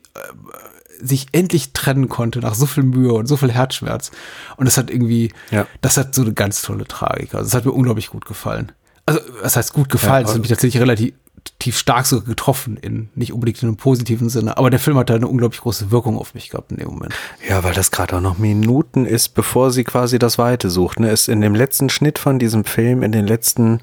sich 1.00 1.28
endlich 1.32 1.72
trennen 1.72 2.08
konnte 2.08 2.40
nach 2.40 2.54
so 2.54 2.66
viel 2.66 2.82
Mühe 2.82 3.12
und 3.12 3.26
so 3.26 3.36
viel 3.36 3.52
Herzschmerz. 3.52 4.10
Und 4.56 4.66
das 4.66 4.76
hat 4.76 4.90
irgendwie, 4.90 5.32
ja. 5.50 5.66
das 5.80 5.96
hat 5.96 6.14
so 6.14 6.22
eine 6.22 6.32
ganz 6.32 6.62
tolle 6.62 6.86
Tragik. 6.86 7.34
Also 7.34 7.46
es 7.46 7.54
hat 7.54 7.64
mir 7.64 7.72
unglaublich 7.72 8.10
gut 8.10 8.24
gefallen. 8.24 8.72
Also, 9.06 9.20
was 9.42 9.56
heißt 9.56 9.72
gut 9.72 9.90
gefallen? 9.90 10.24
Es 10.24 10.30
ja, 10.30 10.34
hat 10.34 10.40
mich 10.40 10.48
tatsächlich 10.48 10.80
relativ 10.80 11.14
tief 11.58 11.78
stark 11.78 12.06
so 12.06 12.22
getroffen, 12.22 12.78
in 12.78 13.10
nicht 13.14 13.32
unbedingt 13.32 13.62
in 13.62 13.68
einem 13.68 13.76
positiven 13.76 14.28
Sinne. 14.28 14.56
Aber 14.56 14.70
der 14.70 14.80
Film 14.80 14.96
hat 14.96 15.10
da 15.10 15.14
eine 15.14 15.28
unglaublich 15.28 15.60
große 15.60 15.90
Wirkung 15.90 16.18
auf 16.18 16.34
mich 16.34 16.48
gehabt 16.48 16.72
in 16.72 16.78
dem 16.78 16.88
Moment. 16.88 17.14
Ja, 17.46 17.62
weil 17.62 17.74
das 17.74 17.90
gerade 17.90 18.16
auch 18.16 18.20
noch 18.20 18.38
Minuten 18.38 19.04
ist, 19.04 19.30
bevor 19.34 19.70
sie 19.70 19.84
quasi 19.84 20.18
das 20.18 20.38
Weite 20.38 20.70
sucht. 20.70 21.00
Ne? 21.00 21.10
Ist 21.10 21.28
in 21.28 21.42
dem 21.42 21.54
letzten 21.54 21.90
Schnitt 21.90 22.18
von 22.18 22.38
diesem 22.38 22.64
Film, 22.64 23.02
in 23.02 23.12
den 23.12 23.26
letzten 23.26 23.80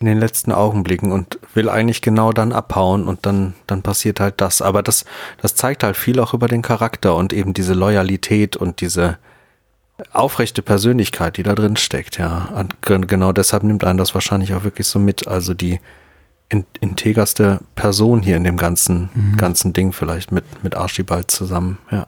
in 0.00 0.06
den 0.06 0.18
letzten 0.18 0.50
Augenblicken 0.50 1.12
und 1.12 1.38
will 1.54 1.68
eigentlich 1.68 2.00
genau 2.00 2.32
dann 2.32 2.52
abhauen 2.52 3.06
und 3.06 3.26
dann, 3.26 3.52
dann 3.66 3.82
passiert 3.82 4.18
halt 4.18 4.40
das. 4.40 4.62
Aber 4.62 4.82
das, 4.82 5.04
das 5.42 5.54
zeigt 5.54 5.84
halt 5.84 5.96
viel 5.96 6.18
auch 6.20 6.32
über 6.32 6.48
den 6.48 6.62
Charakter 6.62 7.14
und 7.14 7.34
eben 7.34 7.52
diese 7.52 7.74
Loyalität 7.74 8.56
und 8.56 8.80
diese 8.80 9.18
aufrechte 10.12 10.62
Persönlichkeit, 10.62 11.36
die 11.36 11.42
da 11.42 11.54
drin 11.54 11.76
steckt, 11.76 12.16
ja. 12.16 12.48
Und 12.54 13.08
genau 13.08 13.32
deshalb 13.32 13.62
nimmt 13.62 13.84
einen 13.84 13.98
das 13.98 14.14
wahrscheinlich 14.14 14.54
auch 14.54 14.64
wirklich 14.64 14.86
so 14.86 14.98
mit. 14.98 15.28
Also 15.28 15.52
die 15.52 15.80
in, 16.48 16.64
integerste 16.80 17.60
Person 17.74 18.22
hier 18.22 18.38
in 18.38 18.44
dem 18.44 18.56
ganzen, 18.56 19.10
mhm. 19.12 19.36
ganzen 19.36 19.74
Ding 19.74 19.92
vielleicht 19.92 20.32
mit, 20.32 20.64
mit 20.64 20.74
Archibald 20.76 21.30
zusammen, 21.30 21.78
ja. 21.90 22.06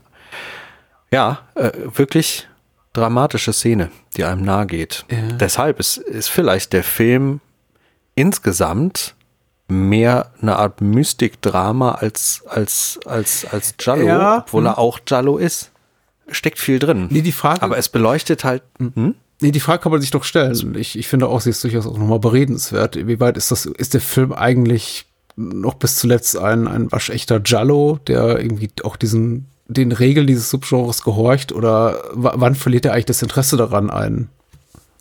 Ja, 1.10 1.40
äh, 1.56 1.72
wirklich 1.94 2.48
dramatische 2.94 3.52
Szene, 3.52 3.90
die 4.16 4.24
einem 4.24 4.42
nahe 4.42 4.66
geht. 4.66 5.04
Ja. 5.10 5.18
Deshalb 5.36 5.78
ist, 5.78 5.98
ist 5.98 6.28
vielleicht 6.28 6.72
der 6.72 6.84
Film 6.84 7.42
insgesamt 8.14 9.14
mehr 9.68 10.30
eine 10.40 10.56
Art 10.56 10.80
Mystik-Drama 10.80 11.92
als, 11.92 12.42
als, 12.46 13.00
als, 13.06 13.46
als 13.46 13.74
Jallo, 13.80 14.06
ja. 14.06 14.38
obwohl 14.38 14.66
er 14.66 14.78
auch 14.78 15.00
Jallo 15.06 15.38
ist. 15.38 15.70
Steckt 16.28 16.58
viel 16.58 16.78
drin. 16.78 17.08
Nee, 17.10 17.22
die 17.22 17.32
Frage. 17.32 17.62
Aber 17.62 17.78
es 17.78 17.88
beleuchtet 17.88 18.44
halt. 18.44 18.62
Hm? 18.78 19.14
Nee, 19.40 19.50
die 19.50 19.60
Frage 19.60 19.82
kann 19.82 19.92
man 19.92 20.00
sich 20.00 20.10
doch 20.10 20.24
stellen. 20.24 20.74
Ich, 20.76 20.96
ich 20.96 21.08
finde 21.08 21.28
auch, 21.28 21.40
sie 21.40 21.50
ist 21.50 21.64
durchaus 21.64 21.86
auch 21.86 21.98
nochmal 21.98 22.20
beredenswert. 22.20 22.96
Wie 23.06 23.18
weit 23.18 23.36
ist 23.36 23.50
das, 23.50 23.66
ist 23.66 23.94
der 23.94 24.00
Film 24.00 24.32
eigentlich 24.32 25.06
noch 25.36 25.74
bis 25.74 25.96
zuletzt 25.96 26.38
ein, 26.38 26.68
ein 26.68 26.92
waschechter 26.92 27.40
Jallo, 27.44 27.98
der 28.06 28.38
irgendwie 28.38 28.70
auch 28.84 28.96
diesen, 28.96 29.48
den 29.66 29.90
Regeln 29.90 30.26
dieses 30.26 30.48
Subgenres 30.50 31.02
gehorcht? 31.02 31.52
Oder 31.52 32.02
wann 32.12 32.54
verliert 32.54 32.84
er 32.84 32.92
eigentlich 32.92 33.06
das 33.06 33.22
Interesse 33.22 33.56
daran, 33.56 33.90
ein 33.90 34.28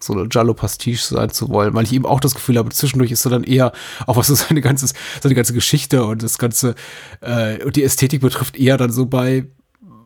so 0.03 0.13
eine 0.13 0.27
Jallo-Pastiche 0.29 1.15
sein 1.15 1.29
zu 1.29 1.49
wollen, 1.49 1.73
weil 1.73 1.83
ich 1.85 1.93
eben 1.93 2.05
auch 2.05 2.19
das 2.19 2.35
Gefühl 2.35 2.57
habe, 2.57 2.69
zwischendurch 2.69 3.11
ist 3.11 3.25
er 3.25 3.31
dann 3.31 3.43
eher, 3.43 3.71
auch 4.07 4.17
was 4.17 4.27
so 4.27 4.35
seine 4.35 4.61
ganze, 4.61 4.93
seine 5.21 5.35
ganze 5.35 5.53
Geschichte 5.53 6.03
und 6.05 6.23
das 6.23 6.37
ganze, 6.37 6.75
äh, 7.21 7.63
und 7.63 7.75
die 7.75 7.83
Ästhetik 7.83 8.21
betrifft, 8.21 8.57
eher 8.57 8.77
dann 8.77 8.91
so 8.91 9.05
bei 9.05 9.45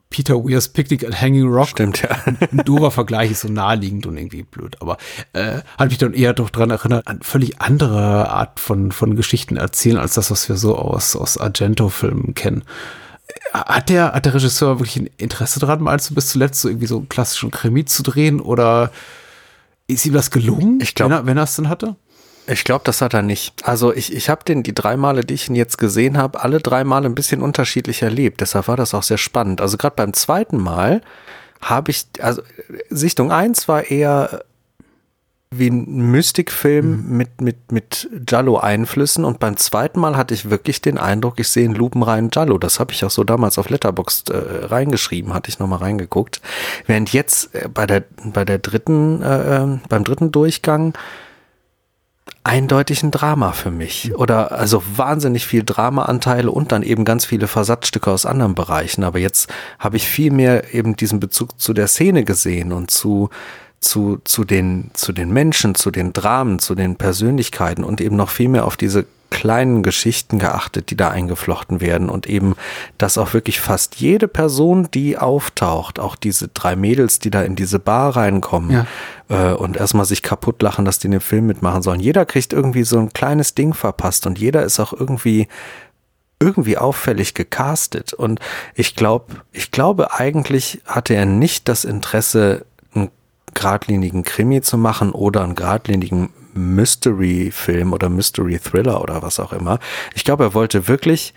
Peter 0.09 0.35
Weir's 0.35 0.69
Picnic 0.69 1.03
at 1.03 1.19
Hanging 1.21 1.47
Rock. 1.47 1.69
Stimmt, 1.69 2.01
ja. 2.01 2.09
Ein 2.25 2.61
dober 2.63 2.91
Vergleich 2.91 3.31
ist 3.31 3.41
so 3.41 3.49
naheliegend 3.49 4.05
und 4.05 4.17
irgendwie 4.17 4.43
blöd, 4.43 4.77
aber 4.79 4.97
äh, 5.33 5.59
hat 5.77 5.89
mich 5.89 5.97
dann 5.97 6.13
eher 6.13 6.33
doch 6.33 6.49
dran 6.49 6.69
erinnert, 6.69 7.07
an 7.07 7.21
völlig 7.21 7.61
andere 7.61 8.29
Art 8.29 8.59
von, 8.59 8.91
von 8.91 9.15
Geschichten 9.15 9.57
erzählen, 9.57 9.97
als 9.97 10.13
das, 10.13 10.31
was 10.31 10.47
wir 10.47 10.55
so 10.55 10.77
aus, 10.77 11.15
aus 11.15 11.37
Argento-Filmen 11.37 12.33
kennen. 12.33 12.63
Hat 13.51 13.89
der, 13.89 14.13
hat 14.13 14.25
der 14.25 14.35
Regisseur 14.35 14.79
wirklich 14.79 14.97
ein 14.97 15.09
Interesse 15.17 15.59
daran, 15.59 15.81
meinst 15.81 16.09
du 16.09 16.15
bis 16.15 16.27
zuletzt 16.27 16.61
so 16.61 16.69
irgendwie 16.69 16.87
so 16.87 16.97
einen 16.97 17.09
klassischen 17.09 17.51
Krimi 17.51 17.83
zu 17.83 18.03
drehen 18.03 18.39
oder 18.39 18.91
ist 19.87 20.05
ihm 20.05 20.13
das 20.13 20.31
gelungen, 20.31 20.79
ich 20.81 20.95
glaub, 20.95 21.25
wenn 21.25 21.37
er 21.37 21.43
es 21.43 21.55
denn 21.55 21.69
hatte? 21.69 21.95
Ich 22.47 22.63
glaube, 22.63 22.83
das 22.83 23.01
hat 23.01 23.13
er 23.13 23.23
nicht. 23.23 23.67
Also 23.67 23.91
ich, 23.93 24.13
ich 24.13 24.29
habe 24.29 24.43
den 24.43 24.61
die 24.61 24.75
drei 24.75 24.97
Male, 24.97 25.21
die 25.21 25.33
ich 25.33 25.49
ihn 25.49 25.55
jetzt 25.55 25.77
gesehen 25.77 26.17
habe, 26.17 26.41
alle 26.41 26.59
drei 26.59 26.83
Male 26.83 27.07
ein 27.07 27.15
bisschen 27.15 27.41
unterschiedlich 27.41 28.03
erlebt. 28.03 28.39
Deshalb 28.41 28.67
war 28.67 28.77
das 28.77 28.93
auch 28.93 29.03
sehr 29.03 29.17
spannend. 29.17 29.61
Also 29.61 29.77
gerade 29.77 29.95
beim 29.95 30.13
zweiten 30.13 30.57
Mal 30.57 31.01
habe 31.61 31.89
ich, 31.89 32.05
also 32.19 32.43
Sichtung 32.89 33.31
1 33.31 33.67
war 33.67 33.89
eher 33.89 34.43
wie 35.57 35.69
ein 35.69 36.11
Mystikfilm 36.11 36.85
mhm. 36.85 37.17
mit, 37.17 37.41
mit, 37.41 37.71
mit 37.71 38.09
Jallo-Einflüssen 38.27 39.25
und 39.25 39.39
beim 39.39 39.57
zweiten 39.57 39.99
Mal 39.99 40.17
hatte 40.17 40.33
ich 40.33 40.49
wirklich 40.49 40.81
den 40.81 40.97
Eindruck, 40.97 41.39
ich 41.39 41.47
sehe 41.47 41.65
einen 41.65 41.75
lupenreinen 41.75 42.29
Jallo. 42.33 42.57
Das 42.57 42.79
habe 42.79 42.93
ich 42.93 43.03
auch 43.05 43.11
so 43.11 43.23
damals 43.23 43.57
auf 43.57 43.69
Letterboxd 43.69 44.29
äh, 44.29 44.65
reingeschrieben, 44.65 45.33
hatte 45.33 45.49
ich 45.49 45.59
nochmal 45.59 45.79
reingeguckt. 45.79 46.41
Während 46.85 47.13
jetzt 47.13 47.53
äh, 47.55 47.67
bei 47.73 47.85
der, 47.85 48.03
bei 48.23 48.45
der 48.45 48.59
dritten, 48.59 49.21
äh, 49.21 49.57
ähm, 49.57 49.81
beim 49.89 50.03
dritten 50.03 50.31
Durchgang 50.31 50.93
eindeutig 52.45 53.01
ein 53.01 53.11
Drama 53.11 53.51
für 53.51 53.71
mich. 53.71 54.09
Mhm. 54.09 54.15
Oder 54.15 54.51
also 54.51 54.83
wahnsinnig 54.95 55.45
viel 55.45 55.63
Dramaanteile 55.63 56.51
und 56.51 56.71
dann 56.71 56.83
eben 56.83 57.03
ganz 57.03 57.25
viele 57.25 57.47
Versatzstücke 57.47 58.11
aus 58.11 58.25
anderen 58.25 58.55
Bereichen. 58.55 59.03
Aber 59.03 59.19
jetzt 59.19 59.51
habe 59.79 59.97
ich 59.97 60.07
viel 60.07 60.31
mehr 60.31 60.73
eben 60.73 60.95
diesen 60.95 61.19
Bezug 61.19 61.59
zu 61.59 61.73
der 61.73 61.87
Szene 61.87 62.23
gesehen 62.23 62.71
und 62.71 62.91
zu 62.91 63.29
zu, 63.85 64.19
zu, 64.23 64.43
den, 64.43 64.91
zu 64.93 65.13
den 65.13 65.31
Menschen, 65.31 65.75
zu 65.75 65.91
den 65.91 66.13
Dramen, 66.13 66.59
zu 66.59 66.75
den 66.75 66.95
Persönlichkeiten 66.95 67.83
und 67.83 68.01
eben 68.01 68.15
noch 68.15 68.29
viel 68.29 68.49
mehr 68.49 68.65
auf 68.65 68.77
diese 68.77 69.05
kleinen 69.29 69.83
Geschichten 69.83 70.39
geachtet, 70.39 70.91
die 70.91 70.97
da 70.97 71.09
eingeflochten 71.09 71.81
werden 71.81 72.09
und 72.09 72.27
eben, 72.27 72.55
dass 72.97 73.17
auch 73.17 73.33
wirklich 73.33 73.59
fast 73.59 73.95
jede 73.95 74.27
Person, 74.27 74.87
die 74.93 75.17
auftaucht, 75.17 75.99
auch 75.99 76.15
diese 76.15 76.47
drei 76.47 76.75
Mädels, 76.75 77.19
die 77.19 77.31
da 77.31 77.41
in 77.41 77.55
diese 77.55 77.79
Bar 77.79 78.15
reinkommen 78.15 78.71
ja. 78.71 79.51
äh, 79.51 79.53
und 79.53 79.77
erstmal 79.77 80.05
sich 80.05 80.21
kaputt 80.21 80.61
lachen, 80.61 80.85
dass 80.85 80.99
die 80.99 81.09
den 81.09 81.19
Film 81.19 81.47
mitmachen 81.47 81.81
sollen. 81.81 81.99
Jeder 81.99 82.25
kriegt 82.25 82.53
irgendwie 82.53 82.83
so 82.83 82.97
ein 82.97 83.11
kleines 83.11 83.55
Ding 83.55 83.73
verpasst 83.73 84.25
und 84.25 84.39
jeder 84.39 84.63
ist 84.63 84.79
auch 84.79 84.93
irgendwie 84.93 85.47
irgendwie 86.39 86.77
auffällig 86.77 87.33
gecastet 87.33 88.13
und 88.13 88.39
ich 88.73 88.95
glaube, 88.95 89.35
ich 89.51 89.71
glaube 89.71 90.13
eigentlich 90.13 90.81
hatte 90.85 91.13
er 91.13 91.25
nicht 91.25 91.67
das 91.67 91.85
Interesse 91.85 92.65
geradlinigen 93.55 94.23
Krimi 94.23 94.61
zu 94.61 94.77
machen 94.77 95.11
oder 95.11 95.43
einen 95.43 95.55
geradlinigen 95.55 96.29
Mystery-Film 96.53 97.93
oder 97.93 98.09
Mystery-Thriller 98.09 99.01
oder 99.01 99.23
was 99.23 99.39
auch 99.39 99.51
immer. 99.51 99.79
Ich 100.13 100.23
glaube, 100.23 100.43
er 100.43 100.53
wollte 100.53 100.87
wirklich 100.87 101.33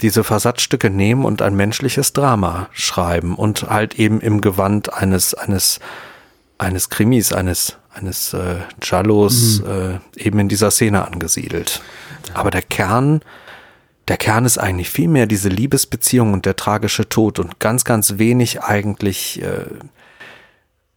diese 0.00 0.22
Versatzstücke 0.22 0.90
nehmen 0.90 1.24
und 1.24 1.42
ein 1.42 1.56
menschliches 1.56 2.12
Drama 2.12 2.68
schreiben 2.72 3.34
und 3.34 3.68
halt 3.68 3.98
eben 3.98 4.20
im 4.20 4.40
Gewand 4.40 4.92
eines, 4.92 5.34
eines, 5.34 5.80
eines 6.56 6.88
Krimis, 6.88 7.32
eines, 7.32 7.76
eines 7.92 8.32
äh, 8.32 8.56
Jallos 8.82 9.60
mhm. 9.60 10.00
äh, 10.16 10.22
eben 10.22 10.38
in 10.38 10.48
dieser 10.48 10.70
Szene 10.70 11.04
angesiedelt. 11.04 11.80
Aber 12.34 12.50
der 12.50 12.62
Kern, 12.62 13.22
der 14.06 14.18
Kern 14.18 14.44
ist 14.44 14.58
eigentlich 14.58 14.90
viel 14.90 15.08
mehr 15.08 15.26
diese 15.26 15.48
Liebesbeziehung 15.48 16.32
und 16.32 16.46
der 16.46 16.54
tragische 16.54 17.08
Tod 17.08 17.40
und 17.40 17.58
ganz, 17.58 17.84
ganz 17.84 18.18
wenig 18.18 18.62
eigentlich 18.62 19.42
äh, 19.42 19.64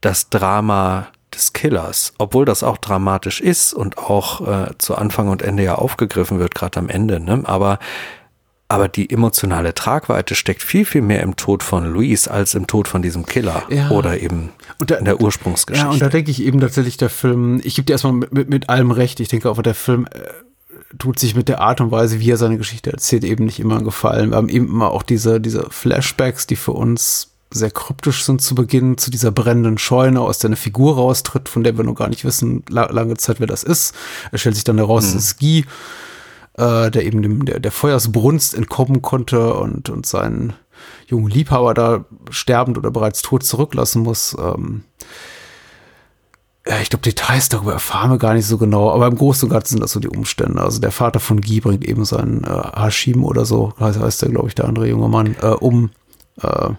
das 0.02 0.30
Drama 0.30 1.08
des 1.34 1.54
Killers, 1.54 2.14
obwohl 2.18 2.46
das 2.46 2.64
auch 2.64 2.78
dramatisch 2.78 3.40
ist 3.40 3.74
und 3.74 3.98
auch 3.98 4.48
äh, 4.48 4.78
zu 4.78 4.96
Anfang 4.96 5.30
und 5.30 5.42
Ende 5.42 5.64
ja 5.64 5.76
aufgegriffen 5.76 6.40
wird, 6.40 6.56
gerade 6.56 6.80
am 6.80 6.90
Ende, 6.90 7.20
ne? 7.20 7.42
aber 7.46 7.80
aber 8.68 8.88
die 8.88 9.10
emotionale 9.10 9.76
Tragweite 9.76 10.34
steckt 10.34 10.64
viel, 10.64 10.86
viel 10.86 11.02
mehr 11.02 11.24
im 11.24 11.36
Tod 11.36 11.62
von 11.62 11.92
Luis 11.92 12.30
als 12.30 12.56
im 12.56 12.68
Tod 12.68 12.88
von 12.88 13.02
diesem 13.02 13.26
Killer 13.26 13.64
ja. 13.70 13.90
oder 13.90 14.22
eben 14.22 14.52
da, 14.80 14.96
in 14.96 15.04
der 15.04 15.20
Ursprungsgeschichte. 15.20 15.88
Ja, 15.88 15.92
und 15.92 16.02
da 16.02 16.08
denke 16.08 16.32
ich 16.32 16.42
eben 16.42 16.62
tatsächlich, 16.62 16.96
der 16.96 17.10
Film, 17.10 17.60
ich 17.66 17.76
gebe 17.76 17.86
dir 17.86 17.92
erstmal 17.94 18.14
mit, 18.14 18.50
mit, 18.50 18.70
allem 18.70 18.92
recht, 18.92 19.20
ich 19.20 19.28
denke 19.28 19.50
auch, 19.50 19.62
der 19.62 19.76
Film 19.76 20.06
äh, 20.06 20.20
tut 20.98 21.20
sich 21.20 21.36
mit 21.36 21.50
der 21.50 21.60
Art 21.60 21.82
und 21.82 21.92
Weise, 21.92 22.22
wie 22.22 22.32
er 22.32 22.38
seine 22.38 22.58
Geschichte 22.58 22.94
erzählt, 22.94 23.26
eben 23.26 23.44
nicht 23.44 23.60
immer 23.60 23.82
gefallen. 23.82 24.30
Wir 24.30 24.38
haben 24.38 24.48
eben 24.48 24.68
immer 24.68 24.92
auch 24.92 25.04
diese, 25.04 25.42
diese 25.42 25.68
Flashbacks, 25.70 26.48
die 26.48 26.56
für 26.56 26.72
uns 26.72 27.31
sehr 27.54 27.72
kryptisch 27.72 28.24
sind 28.24 28.42
zu 28.42 28.56
Beginn, 28.56 28.98
zu 28.98 29.12
dieser 29.12 29.32
brennenden 29.32 29.78
Scheune, 29.78 30.22
aus 30.22 30.40
der 30.40 30.50
eine 30.50 30.56
Figur 30.56 30.96
raustritt, 30.96 31.50
von 31.50 31.64
der 31.64 31.78
wir 31.78 31.84
noch 31.84 31.96
gar 31.96 32.10
nicht 32.10 32.26
wissen, 32.26 32.64
la 32.70 32.86
lange 32.92 33.18
Zeit, 33.18 33.40
wer 33.40 33.48
das 33.48 33.64
ist. 33.64 33.94
Er 34.32 34.38
stellt 34.38 34.56
sich 34.56 34.64
dann 34.64 34.78
heraus, 34.78 35.12
mhm. 35.12 35.18
es 35.18 35.26
ist 35.26 35.40
Guy, 35.40 35.66
äh, 36.58 36.90
der 36.90 37.06
eben 37.06 37.22
dem, 37.22 37.46
der, 37.46 37.60
der 37.60 37.72
Feuersbrunst 37.72 38.56
entkommen 38.56 39.02
konnte 39.02 39.54
und, 39.54 39.90
und 39.90 40.06
seinen 40.06 40.54
jungen 41.08 41.30
Liebhaber 41.30 41.74
da 41.74 42.06
sterbend 42.30 42.78
oder 42.78 42.92
bereits 42.92 43.22
tot 43.22 43.44
zurücklassen 43.44 44.02
muss. 44.02 44.36
Ähm, 44.40 44.84
ja, 46.66 46.80
ich 46.80 46.90
glaube, 46.90 47.04
Details 47.04 47.50
darüber 47.50 47.74
erfahren 47.74 48.12
wir 48.12 48.18
gar 48.18 48.34
nicht 48.34 48.46
so 48.46 48.58
genau, 48.58 48.92
aber 48.92 49.08
im 49.08 49.18
Großen 49.18 49.48
und 49.48 49.54
Ganzen 49.54 49.76
sind 49.76 49.82
das 49.82 49.92
so 49.92 50.00
die 50.00 50.10
Umstände. 50.10 50.62
Also 50.62 50.80
der 50.80 50.92
Vater 50.92 51.20
von 51.20 51.42
Guy 51.42 51.60
bringt 51.60 51.84
eben 51.84 52.06
seinen 52.06 52.44
äh, 52.44 52.48
Hashim 52.76 53.26
oder 53.26 53.46
so, 53.46 53.74
heißt, 53.80 54.00
heißt 54.00 54.22
der, 54.22 54.30
glaube 54.30 54.48
ich, 54.48 54.56
der 54.56 54.66
andere 54.66 54.88
junge 54.88 55.10
Mann, 55.10 55.36
äh, 55.42 55.48
um. 55.48 55.90
Äh, 56.42 56.72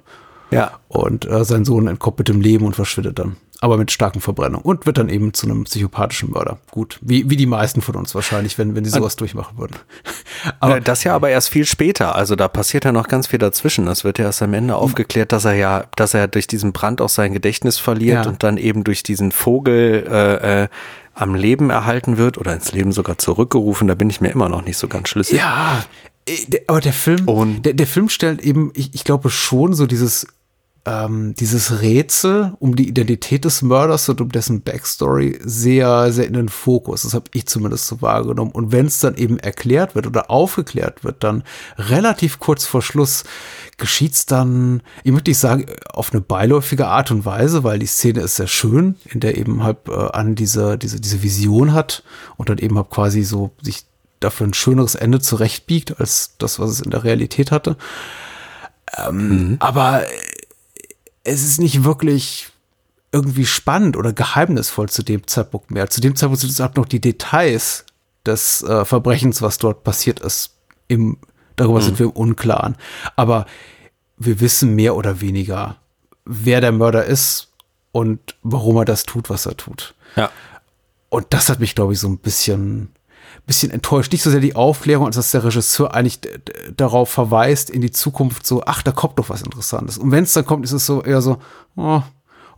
Ja. 0.52 0.72
und 0.88 1.24
äh, 1.28 1.44
sein 1.44 1.64
Sohn 1.64 1.86
entkommt 1.86 2.18
mit 2.18 2.28
dem 2.28 2.40
Leben 2.40 2.64
und 2.66 2.74
verschwindet 2.76 3.18
dann. 3.18 3.36
Aber 3.60 3.76
mit 3.78 3.92
starken 3.92 4.20
Verbrennungen 4.20 4.64
und 4.64 4.86
wird 4.86 4.98
dann 4.98 5.08
eben 5.08 5.34
zu 5.34 5.46
einem 5.46 5.62
psychopathischen 5.62 6.32
Mörder. 6.32 6.58
Gut, 6.72 6.98
wie, 7.00 7.30
wie 7.30 7.36
die 7.36 7.46
meisten 7.46 7.80
von 7.80 7.94
uns 7.94 8.12
wahrscheinlich, 8.12 8.58
wenn, 8.58 8.74
wenn 8.74 8.84
sie 8.84 8.90
sowas 8.90 9.14
durchmachen 9.14 9.56
würden. 9.56 9.76
Aber 10.58 10.80
das 10.80 11.04
ja 11.04 11.14
aber 11.14 11.30
erst 11.30 11.48
viel 11.50 11.64
später. 11.64 12.16
Also 12.16 12.34
da 12.34 12.48
passiert 12.48 12.84
ja 12.84 12.90
noch 12.90 13.06
ganz 13.06 13.28
viel 13.28 13.38
dazwischen. 13.38 13.86
Es 13.86 14.02
wird 14.02 14.18
ja 14.18 14.24
erst 14.24 14.42
am 14.42 14.52
Ende 14.54 14.74
aufgeklärt, 14.74 15.30
dass 15.30 15.44
er 15.44 15.54
ja, 15.54 15.84
dass 15.94 16.12
er 16.14 16.26
durch 16.26 16.48
diesen 16.48 16.72
Brand 16.72 17.00
auch 17.00 17.08
sein 17.08 17.32
Gedächtnis 17.32 17.78
verliert 17.78 18.24
Ja. 18.24 18.28
und 18.30 18.42
dann 18.42 18.56
eben 18.56 18.82
durch 18.82 19.04
diesen 19.04 19.30
Vogel 19.30 20.08
äh, 20.10 20.62
äh, 20.64 20.68
am 21.14 21.36
Leben 21.36 21.70
erhalten 21.70 22.16
wird 22.16 22.38
oder 22.38 22.52
ins 22.54 22.72
Leben 22.72 22.90
sogar 22.90 23.18
zurückgerufen. 23.18 23.86
Da 23.86 23.94
bin 23.94 24.10
ich 24.10 24.20
mir 24.20 24.30
immer 24.30 24.48
noch 24.48 24.64
nicht 24.64 24.78
so 24.78 24.88
ganz 24.88 25.08
schlüssig. 25.08 25.38
Ja, 25.38 25.84
äh, 26.28 26.34
aber 26.66 26.80
der 26.80 26.92
Film, 26.92 27.28
Und- 27.28 27.62
der, 27.64 27.74
der 27.74 27.86
Film 27.86 28.08
stellt 28.08 28.40
eben, 28.42 28.72
ich, 28.74 28.92
ich 28.94 29.04
glaube 29.04 29.30
schon 29.30 29.74
so 29.74 29.86
dieses, 29.86 30.26
ähm, 30.84 31.34
dieses 31.36 31.80
Rätsel 31.80 32.54
um 32.58 32.74
die 32.74 32.88
Identität 32.88 33.44
des 33.44 33.62
Mörders 33.62 34.08
und 34.08 34.20
um 34.20 34.32
dessen 34.32 34.62
Backstory 34.62 35.38
sehr, 35.44 36.10
sehr 36.12 36.26
in 36.26 36.32
den 36.32 36.48
Fokus. 36.48 37.02
Das 37.02 37.14
habe 37.14 37.26
ich 37.34 37.46
zumindest 37.46 37.86
so 37.86 38.02
wahrgenommen. 38.02 38.50
Und 38.50 38.72
wenn 38.72 38.86
es 38.86 38.98
dann 38.98 39.14
eben 39.14 39.38
erklärt 39.38 39.94
wird 39.94 40.08
oder 40.08 40.28
aufgeklärt 40.30 41.04
wird, 41.04 41.22
dann 41.22 41.44
relativ 41.78 42.40
kurz 42.40 42.64
vor 42.64 42.82
Schluss 42.82 43.22
geschieht's 43.76 44.26
dann, 44.26 44.82
ich 45.04 45.12
möchte 45.12 45.30
nicht 45.30 45.38
sagen, 45.38 45.66
auf 45.92 46.12
eine 46.12 46.20
beiläufige 46.20 46.88
Art 46.88 47.12
und 47.12 47.24
Weise, 47.24 47.62
weil 47.62 47.78
die 47.78 47.86
Szene 47.86 48.20
ist 48.20 48.36
sehr 48.36 48.48
schön, 48.48 48.96
in 49.04 49.20
der 49.20 49.38
eben 49.38 49.62
halt 49.62 49.78
äh, 49.88 49.92
an 49.92 50.34
diese, 50.34 50.78
diese, 50.78 51.00
diese 51.00 51.22
Vision 51.22 51.74
hat 51.74 52.02
und 52.36 52.48
dann 52.48 52.58
eben 52.58 52.76
halt 52.76 52.90
quasi 52.90 53.22
so 53.22 53.52
sich 53.62 53.84
dafür 54.18 54.48
ein 54.48 54.54
schöneres 54.54 54.96
Ende 54.96 55.20
zurechtbiegt 55.20 56.00
als 56.00 56.34
das, 56.38 56.58
was 56.58 56.70
es 56.70 56.80
in 56.80 56.90
der 56.90 57.04
Realität 57.04 57.52
hatte. 57.52 57.76
Ähm, 58.96 59.56
Aber 59.60 60.02
es 61.24 61.42
ist 61.42 61.60
nicht 61.60 61.84
wirklich 61.84 62.48
irgendwie 63.12 63.46
spannend 63.46 63.96
oder 63.96 64.12
geheimnisvoll 64.12 64.88
zu 64.88 65.02
dem 65.02 65.26
Zeitpunkt 65.26 65.70
mehr. 65.70 65.90
Zu 65.90 66.00
dem 66.00 66.16
Zeitpunkt 66.16 66.40
sind 66.40 66.50
es 66.50 66.60
auch 66.60 66.74
noch 66.74 66.86
die 66.86 67.00
Details 67.00 67.84
des 68.24 68.62
äh, 68.62 68.84
Verbrechens, 68.84 69.42
was 69.42 69.58
dort 69.58 69.84
passiert 69.84 70.20
ist. 70.20 70.56
Im, 70.88 71.18
darüber 71.56 71.80
sind 71.82 71.98
wir 71.98 72.06
im 72.06 72.12
Unklaren. 72.12 72.76
Aber 73.16 73.46
wir 74.16 74.40
wissen 74.40 74.74
mehr 74.74 74.96
oder 74.96 75.20
weniger, 75.20 75.76
wer 76.24 76.60
der 76.60 76.72
Mörder 76.72 77.04
ist 77.04 77.52
und 77.92 78.36
warum 78.42 78.76
er 78.78 78.84
das 78.84 79.04
tut, 79.04 79.28
was 79.28 79.46
er 79.46 79.56
tut. 79.56 79.94
Ja. 80.16 80.30
Und 81.10 81.26
das 81.30 81.50
hat 81.50 81.60
mich, 81.60 81.74
glaube 81.74 81.92
ich, 81.92 82.00
so 82.00 82.08
ein 82.08 82.18
bisschen, 82.18 82.90
bisschen 83.46 83.70
enttäuscht. 83.70 84.12
Nicht 84.12 84.22
so 84.22 84.30
sehr 84.30 84.40
die 84.40 84.56
Aufklärung, 84.56 85.06
als 85.06 85.16
dass 85.16 85.32
der 85.32 85.44
Regisseur 85.44 85.94
eigentlich 85.94 86.20
darauf 86.76 87.10
verweist, 87.10 87.70
in 87.70 87.80
die 87.80 87.90
Zukunft 87.90 88.46
so, 88.46 88.62
ach, 88.64 88.82
da 88.82 88.92
kommt 88.92 89.18
doch 89.18 89.28
was 89.28 89.42
Interessantes. 89.42 89.98
Und 89.98 90.10
wenn 90.10 90.24
es 90.24 90.32
dann 90.32 90.46
kommt, 90.46 90.64
ist 90.64 90.72
es 90.72 90.86
so 90.86 91.02
eher 91.02 91.22
so, 91.22 91.38
oh, 91.76 92.02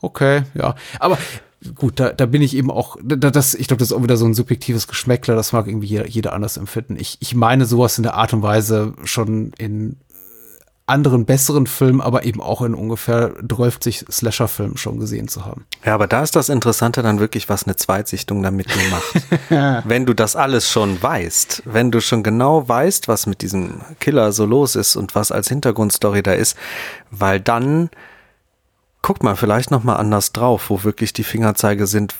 okay, 0.00 0.42
ja. 0.54 0.74
Aber 1.00 1.18
gut, 1.74 1.98
da, 1.98 2.10
da 2.10 2.26
bin 2.26 2.42
ich 2.42 2.54
eben 2.54 2.70
auch, 2.70 2.96
da, 3.02 3.30
das, 3.30 3.54
ich 3.54 3.68
glaube, 3.68 3.78
das 3.78 3.90
ist 3.90 3.96
auch 3.96 4.02
wieder 4.02 4.16
so 4.16 4.26
ein 4.26 4.34
subjektives 4.34 4.86
Geschmäckler, 4.86 5.34
das 5.34 5.52
mag 5.52 5.66
irgendwie 5.66 5.86
jeder, 5.86 6.06
jeder 6.06 6.32
anders 6.32 6.56
empfinden. 6.56 6.96
Ich, 6.98 7.16
ich 7.20 7.34
meine 7.34 7.64
sowas 7.66 7.96
in 7.96 8.02
der 8.02 8.14
Art 8.14 8.32
und 8.34 8.42
Weise 8.42 8.94
schon 9.04 9.52
in 9.58 9.96
anderen 10.86 11.24
besseren 11.24 11.66
Filmen, 11.66 12.02
aber 12.02 12.24
eben 12.24 12.42
auch 12.42 12.60
in 12.60 12.74
ungefähr 12.74 13.32
12 13.48 13.78
Slasher-Filmen 14.10 14.76
schon 14.76 15.00
gesehen 15.00 15.28
zu 15.28 15.46
haben. 15.46 15.64
Ja, 15.84 15.94
aber 15.94 16.06
da 16.06 16.22
ist 16.22 16.36
das 16.36 16.50
Interessante 16.50 17.02
dann 17.02 17.20
wirklich, 17.20 17.48
was 17.48 17.64
eine 17.64 17.76
Zweitsichtung 17.76 18.42
damit 18.42 18.66
dir 18.68 18.90
macht. 18.90 19.84
wenn 19.88 20.04
du 20.04 20.12
das 20.12 20.36
alles 20.36 20.70
schon 20.70 21.02
weißt, 21.02 21.62
wenn 21.64 21.90
du 21.90 22.00
schon 22.00 22.22
genau 22.22 22.68
weißt, 22.68 23.08
was 23.08 23.26
mit 23.26 23.40
diesem 23.40 23.80
Killer 23.98 24.32
so 24.32 24.44
los 24.44 24.76
ist 24.76 24.96
und 24.96 25.14
was 25.14 25.32
als 25.32 25.48
Hintergrundstory 25.48 26.22
da 26.22 26.32
ist, 26.32 26.54
weil 27.10 27.40
dann 27.40 27.88
guckt 29.00 29.22
man 29.22 29.36
vielleicht 29.36 29.70
noch 29.70 29.84
mal 29.84 29.96
anders 29.96 30.32
drauf, 30.32 30.68
wo 30.68 30.84
wirklich 30.84 31.14
die 31.14 31.24
Fingerzeige 31.24 31.86
sind, 31.86 32.14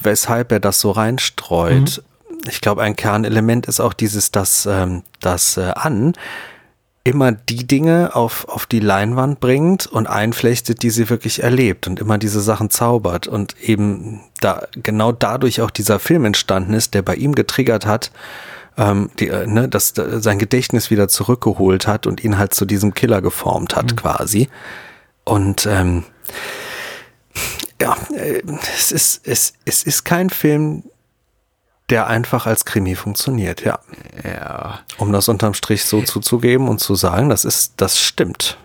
weshalb 0.00 0.52
er 0.52 0.60
das 0.60 0.80
so 0.80 0.92
reinstreut. 0.92 2.02
Ich 2.48 2.60
glaube, 2.60 2.82
ein 2.82 2.94
Kernelement 2.94 3.66
ist 3.66 3.80
auch 3.80 3.92
dieses, 3.92 4.30
dass 4.30 4.66
ähm, 4.66 5.02
das 5.20 5.56
äh, 5.56 5.72
an 5.74 6.14
immer 7.04 7.32
die 7.32 7.66
Dinge 7.66 8.16
auf, 8.16 8.48
auf 8.48 8.64
die 8.64 8.80
Leinwand 8.80 9.38
bringt 9.38 9.86
und 9.86 10.06
einflechtet, 10.06 10.82
die 10.82 10.88
sie 10.88 11.10
wirklich 11.10 11.42
erlebt 11.42 11.86
und 11.86 12.00
immer 12.00 12.16
diese 12.16 12.40
Sachen 12.40 12.70
zaubert 12.70 13.26
und 13.26 13.60
eben 13.60 14.22
da 14.40 14.66
genau 14.72 15.12
dadurch 15.12 15.60
auch 15.60 15.70
dieser 15.70 15.98
Film 15.98 16.24
entstanden 16.24 16.72
ist, 16.72 16.94
der 16.94 17.02
bei 17.02 17.14
ihm 17.14 17.34
getriggert 17.34 17.84
hat, 17.84 18.10
ähm, 18.78 19.10
die, 19.20 19.28
äh, 19.28 19.46
ne, 19.46 19.68
dass 19.68 19.96
äh, 19.98 20.20
sein 20.20 20.38
Gedächtnis 20.38 20.90
wieder 20.90 21.06
zurückgeholt 21.08 21.86
hat 21.86 22.06
und 22.06 22.24
ihn 22.24 22.38
halt 22.38 22.54
zu 22.54 22.64
diesem 22.64 22.94
Killer 22.94 23.20
geformt 23.20 23.76
hat 23.76 23.96
quasi. 23.98 24.48
Und 25.24 25.66
ähm, 25.66 26.04
ja, 27.80 27.96
äh, 28.16 28.42
es 28.76 28.92
ist, 28.92 29.28
es, 29.28 29.52
es 29.66 29.82
ist 29.82 30.04
kein 30.04 30.30
Film, 30.30 30.84
der 31.90 32.06
einfach 32.06 32.46
als 32.46 32.64
Krimi 32.64 32.94
funktioniert, 32.94 33.62
ja. 33.64 33.78
Ja. 34.24 34.80
Um 34.98 35.12
das 35.12 35.28
unterm 35.28 35.54
Strich 35.54 35.84
so 35.84 36.00
zuzugeben 36.02 36.68
und 36.68 36.80
zu 36.80 36.94
sagen, 36.94 37.28
das 37.28 37.44
ist, 37.44 37.74
das 37.76 37.98
stimmt. 38.00 38.56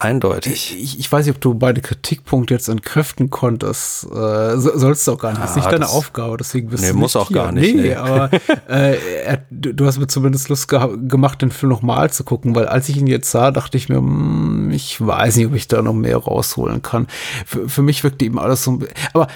Eindeutig. 0.00 0.74
Ich, 0.82 0.98
ich 0.98 1.12
weiß 1.12 1.26
nicht, 1.26 1.34
ob 1.34 1.40
du 1.42 1.52
beide 1.52 1.82
Kritikpunkte 1.82 2.54
jetzt 2.54 2.68
entkräften 2.68 3.28
konntest. 3.28 4.04
Äh, 4.04 4.56
so, 4.56 4.70
sollst 4.78 5.06
du 5.06 5.12
auch 5.12 5.18
gar 5.18 5.32
nicht. 5.32 5.42
Das 5.42 5.50
ist 5.50 5.56
Ah, 5.56 5.60
nicht 5.60 5.66
deine 5.72 5.80
das- 5.80 5.92
Aufgabe, 5.92 6.38
deswegen 6.38 6.70
bist 6.70 6.82
Nee, 6.82 6.92
du 6.92 6.96
muss 6.96 7.14
nicht 7.14 7.22
auch 7.22 7.28
hier. 7.28 7.36
gar 7.36 7.52
nicht, 7.52 7.76
Nee, 7.76 7.82
nee. 7.82 7.94
aber 7.94 8.30
äh, 8.70 8.96
er, 9.24 9.42
du 9.50 9.84
hast 9.84 9.98
mir 9.98 10.06
zumindest 10.06 10.48
Lust 10.48 10.66
gemacht, 10.68 11.42
den 11.42 11.50
Film 11.50 11.68
nochmal 11.70 12.10
zu 12.10 12.24
gucken, 12.24 12.54
weil 12.54 12.66
als 12.68 12.88
ich 12.88 12.96
ihn 12.96 13.06
jetzt 13.06 13.30
sah, 13.30 13.50
dachte 13.50 13.76
ich 13.76 13.90
mir, 13.90 13.96
hm, 13.98 14.70
ich 14.72 14.98
weiß 14.98 15.36
nicht, 15.36 15.46
ob 15.48 15.54
ich 15.54 15.68
da 15.68 15.82
noch 15.82 15.92
mehr 15.92 16.16
rausholen 16.16 16.80
kann. 16.80 17.06
Für, 17.44 17.68
für 17.68 17.82
mich 17.82 18.02
wirkte 18.02 18.24
eben 18.24 18.38
alles 18.38 18.64
so 18.64 18.72
ein 18.72 18.86
aber 19.12 19.26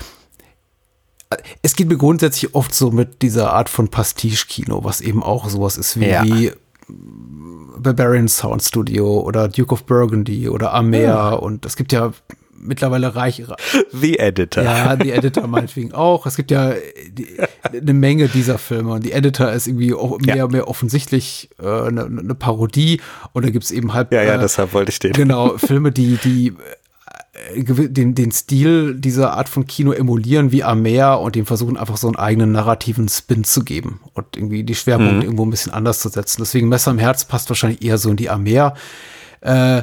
es 1.63 1.77
geht 1.77 1.89
mir 1.89 1.97
grundsätzlich 1.97 2.55
oft 2.55 2.75
so 2.75 2.91
mit 2.91 3.23
dieser 3.23 3.53
Art 3.53 3.69
von 3.69 3.89
Pastiche-Kino, 3.89 4.85
was 4.85 5.01
eben 5.01 5.23
auch 5.23 5.49
sowas 5.49 5.77
ist 5.77 5.99
wie, 6.01 6.09
Ja. 6.09 6.25
wie 6.25 6.51
Barbarian 7.79 8.29
Sound 8.29 8.63
Studio 8.63 9.21
oder 9.21 9.49
Duke 9.49 9.73
of 9.73 9.85
Burgundy 9.85 10.49
oder 10.49 10.75
Amer 10.75 11.43
und 11.43 11.65
es 11.65 11.77
gibt 11.77 11.93
ja 11.93 12.13
mittlerweile 12.63 13.15
reich, 13.17 13.43
The 13.93 14.19
Editor. 14.19 14.63
ja, 14.65 14.95
die 14.97 15.13
Editor 15.13 15.47
meinetwegen 15.47 15.93
auch. 15.95 16.27
Es 16.27 16.37
gibt 16.37 16.51
ja 16.51 16.75
die, 17.11 17.27
eine 17.73 17.95
Menge 17.95 18.29
dieser 18.29 18.59
Filme 18.59 18.93
und 18.93 19.05
die 19.07 19.13
Editor 19.13 19.51
ist 19.53 19.67
irgendwie 19.67 19.95
auch 19.95 20.19
mehr, 20.19 20.37
Ja. 20.37 20.47
mehr 20.49 20.69
offensichtlich 20.69 21.49
äh, 21.59 21.65
eine, 21.67 22.05
eine 22.05 22.35
Parodie 22.35 23.01
und 23.33 23.47
da 23.47 23.51
gibt's 23.51 23.71
eben 23.71 23.95
halt 23.95 24.13
Ja, 24.13 24.23
ja, 24.23 24.35
äh, 24.35 24.39
deshalb 24.39 24.75
wollte 24.75 24.91
ich 24.91 24.99
den. 24.99 25.13
Genau, 25.13 25.57
Filme, 25.57 25.91
die, 25.91 26.19
die 26.23 26.49
äh, 26.49 26.53
den, 27.55 28.15
den 28.15 28.33
Stil 28.33 28.95
dieser 28.95 29.35
Art 29.35 29.49
von 29.49 29.67
Kino 29.67 29.93
emulieren 29.93 30.51
wie 30.51 30.65
Amer 30.65 31.21
und 31.21 31.37
dem 31.37 31.47
versuchen 31.47 31.77
einfach 31.77 31.97
so 31.97 32.09
einen 32.09 32.17
eigenen 32.17 32.53
narrativen 32.53 33.09
Spin 33.09 33.45
zu 33.45 33.63
geben 33.65 34.01
und 34.15 34.37
irgendwie 34.37 34.65
die 34.65 34.75
Schwerpunkte 34.75 35.27
irgendwo 35.27 35.45
ein 35.45 35.51
bisschen 35.51 35.73
anders 35.73 36.01
zu 36.01 36.09
setzen. 36.09 36.43
Deswegen 36.43 36.69
Messer 36.69 36.91
im 36.91 36.99
Herz 36.99 37.25
passt 37.25 37.49
wahrscheinlich 37.49 37.83
eher 37.83 37.99
so 37.99 38.11
in 38.11 38.17
die 38.17 38.31
Amer 38.31 38.75
äh, 39.43 39.83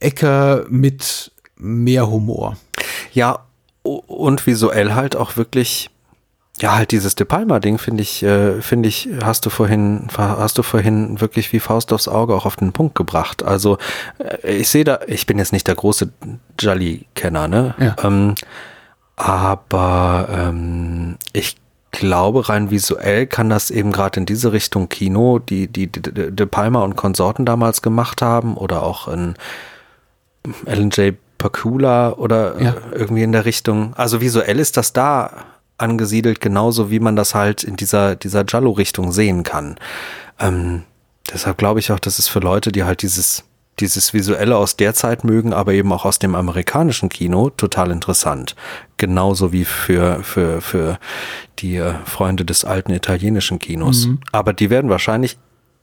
Ecke 0.00 0.66
mit 0.70 1.32
mehr 1.56 2.08
Humor. 2.10 2.56
Ja, 3.12 3.46
und 3.82 4.46
visuell 4.46 4.94
halt 4.94 5.14
auch 5.14 5.36
wirklich, 5.36 5.90
ja, 6.60 6.74
halt 6.76 6.90
dieses 6.90 7.14
De 7.14 7.26
Palma-Ding, 7.26 7.78
finde 7.78 8.02
ich, 8.02 8.22
äh, 8.22 8.60
finde 8.62 8.88
ich, 8.88 9.08
hast 9.22 9.44
du 9.44 9.50
vorhin, 9.50 10.08
hast 10.16 10.56
du 10.58 10.62
vorhin 10.62 11.20
wirklich 11.20 11.52
wie 11.52 11.60
Faust 11.60 11.92
aufs 11.92 12.08
Auge 12.08 12.34
auch 12.34 12.46
auf 12.46 12.56
den 12.56 12.72
Punkt 12.72 12.94
gebracht. 12.94 13.42
Also, 13.42 13.78
äh, 14.18 14.56
ich 14.56 14.68
sehe 14.68 14.84
da, 14.84 15.00
ich 15.06 15.26
bin 15.26 15.38
jetzt 15.38 15.52
nicht 15.52 15.66
der 15.68 15.74
große 15.74 16.10
Jolly-Kenner, 16.58 17.48
ne? 17.48 17.74
Ja. 17.78 17.96
Ähm, 18.02 18.34
aber 19.16 20.28
ähm, 20.30 21.16
ich 21.32 21.56
glaube, 21.92 22.48
rein 22.48 22.70
visuell 22.70 23.26
kann 23.26 23.48
das 23.48 23.70
eben 23.70 23.92
gerade 23.92 24.20
in 24.20 24.26
diese 24.26 24.52
Richtung 24.52 24.88
Kino, 24.88 25.38
die, 25.38 25.68
die, 25.68 25.86
die 25.90 26.02
De 26.30 26.46
Palma 26.46 26.82
und 26.82 26.96
Konsorten 26.96 27.46
damals 27.46 27.80
gemacht 27.82 28.20
haben, 28.22 28.56
oder 28.56 28.82
auch 28.82 29.08
in 29.08 29.34
Alan 30.66 30.90
J. 30.90 31.14
Pakula 31.38 32.12
oder 32.12 32.60
Ja. 32.60 32.74
irgendwie 32.92 33.22
in 33.22 33.32
der 33.32 33.44
Richtung. 33.44 33.92
Also 33.94 34.20
visuell 34.20 34.58
ist 34.58 34.76
das 34.76 34.92
da 34.92 35.44
angesiedelt, 35.78 36.40
genauso 36.40 36.90
wie 36.90 37.00
man 37.00 37.16
das 37.16 37.34
halt 37.34 37.64
in 37.64 37.76
dieser, 37.76 38.16
dieser 38.16 38.44
Giallo-Richtung 38.44 39.12
sehen 39.12 39.42
kann. 39.42 39.76
Ähm, 40.38 40.82
deshalb 41.32 41.58
glaube 41.58 41.80
ich 41.80 41.92
auch, 41.92 41.98
dass 41.98 42.18
es 42.18 42.28
für 42.28 42.40
Leute, 42.40 42.72
die 42.72 42.84
halt 42.84 43.02
dieses, 43.02 43.44
dieses 43.78 44.14
Visuelle 44.14 44.56
aus 44.56 44.76
der 44.76 44.94
Zeit 44.94 45.24
mögen, 45.24 45.52
aber 45.52 45.72
eben 45.74 45.92
auch 45.92 46.04
aus 46.06 46.18
dem 46.18 46.34
amerikanischen 46.34 47.08
Kino, 47.10 47.50
total 47.50 47.90
interessant. 47.90 48.56
Genauso 48.96 49.52
wie 49.52 49.64
für, 49.66 50.22
für, 50.22 50.60
für 50.62 50.98
die 51.58 51.76
äh, 51.76 51.92
Freunde 52.04 52.44
des 52.44 52.64
alten 52.64 52.92
italienischen 52.92 53.58
Kinos. 53.58 54.08
Aber 54.32 54.52
die 54.52 54.70
werden 54.70 54.90
wahrscheinlich 54.90 55.36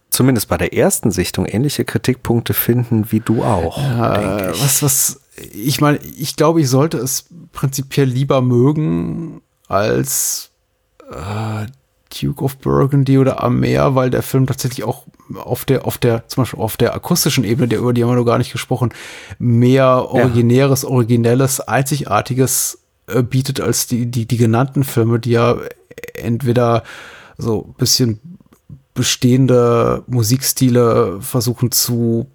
zumindest 0.10 0.48
bei 0.48 0.58
der 0.58 0.74
ersten 0.74 1.12
Sichtung 1.12 1.46
ähnliche 1.46 1.86
Kritikpunkte 1.86 2.54
finden 2.54 3.12
wie 3.12 3.20
du 3.20 3.44
auch, 3.44 3.78
Äh, 3.78 4.52
ich. 4.52 4.64
was, 4.64 4.84
was 4.84 5.20
ich 5.52 5.82
meine, 5.82 5.98
ich 5.98 6.36
glaube, 6.36 6.62
ich 6.62 6.70
sollte 6.70 6.98
es 7.00 7.26
prinzipiell 7.52 8.08
lieber 8.08 8.42
mögen 8.42 9.42
als 9.74 10.52
äh, 11.12 11.66
Duke 12.14 12.44
of 12.44 12.58
Burgundy 12.58 13.18
oder 13.18 13.44
Amer, 13.44 13.96
weil 13.96 14.10
der 14.10 14.24
Film 14.24 14.46
tatsächlich 14.46 14.84
auch 14.84 15.06
auf 15.36 15.66
der, 15.66 15.86
auf 15.86 15.98
der, 15.98 16.28
zum 16.28 16.44
Beispiel 16.44 16.60
auf 16.60 16.78
der 16.78 16.94
akustischen 16.94 17.44
Ebene, 17.44 17.68
der, 17.68 17.80
über 17.80 17.94
die 17.94 18.04
haben 18.04 18.12
wir 18.12 18.16
noch 18.16 18.26
gar 18.26 18.38
nicht 18.38 18.52
gesprochen, 18.52 18.94
mehr 19.40 20.10
originäres, 20.10 20.84
ja. 20.84 20.90
originelles, 20.90 21.60
einzigartiges 21.60 22.80
äh, 23.08 23.24
bietet 23.24 23.60
als 23.60 23.88
die, 23.88 24.06
die, 24.06 24.26
die 24.26 24.38
genannten 24.38 24.84
Filme, 24.84 25.20
die 25.20 25.32
ja 25.32 25.58
entweder 26.14 26.84
so 27.38 27.68
ein 27.70 27.74
bisschen 27.74 28.20
bestehende 28.94 30.04
Musikstile 30.08 31.20
versuchen 31.20 31.72
zu 31.72 32.28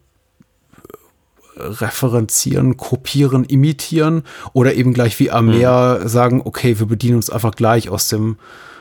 referenzieren, 1.58 2.76
kopieren, 2.76 3.44
imitieren 3.44 4.22
oder 4.52 4.74
eben 4.74 4.94
gleich 4.94 5.18
wie 5.18 5.30
Amer 5.30 6.00
mhm. 6.00 6.08
sagen, 6.08 6.42
okay, 6.44 6.78
wir 6.78 6.86
bedienen 6.86 7.16
uns 7.16 7.30
einfach 7.30 7.54
gleich 7.54 7.88
aus 7.88 8.08
dem 8.08 8.36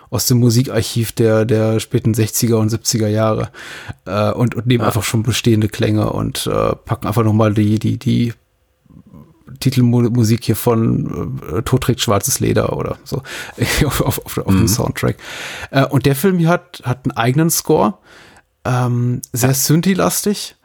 aus 0.09 0.25
dem 0.25 0.39
Musikarchiv 0.39 1.11
der, 1.11 1.43
der 1.43 1.81
späten 1.81 2.13
60er 2.13 2.55
und 2.55 2.71
70er 2.71 3.07
Jahre 3.07 3.49
äh, 4.05 4.31
und, 4.31 4.55
und 4.55 4.65
nehmen 4.65 4.81
ja. 4.81 4.87
einfach 4.87 5.03
schon 5.03 5.23
bestehende 5.23 5.67
Klänge 5.67 6.11
und 6.11 6.47
äh, 6.47 6.75
packen 6.75 7.07
einfach 7.07 7.23
nochmal 7.23 7.53
die, 7.53 7.77
die, 7.77 7.97
die 7.97 8.33
Titelmusik 9.59 10.43
hier 10.45 10.55
von 10.55 11.39
äh, 11.51 11.61
Tod 11.61 11.83
trägt 11.83 12.01
schwarzes 12.01 12.39
Leder 12.39 12.73
oder 12.73 12.97
so 13.03 13.21
auf, 13.85 14.01
auf, 14.01 14.25
auf, 14.25 14.37
auf 14.37 14.53
mhm. 14.53 14.59
dem 14.59 14.67
Soundtrack. 14.67 15.17
Äh, 15.71 15.85
und 15.85 16.05
der 16.05 16.15
Film 16.15 16.37
hier 16.37 16.49
hat, 16.49 16.81
hat 16.85 17.05
einen 17.05 17.17
eigenen 17.17 17.49
Score, 17.49 17.95
ähm, 18.65 19.21
sehr 19.31 19.49
ja. 19.49 19.55
Synthi-lastig 19.55 20.56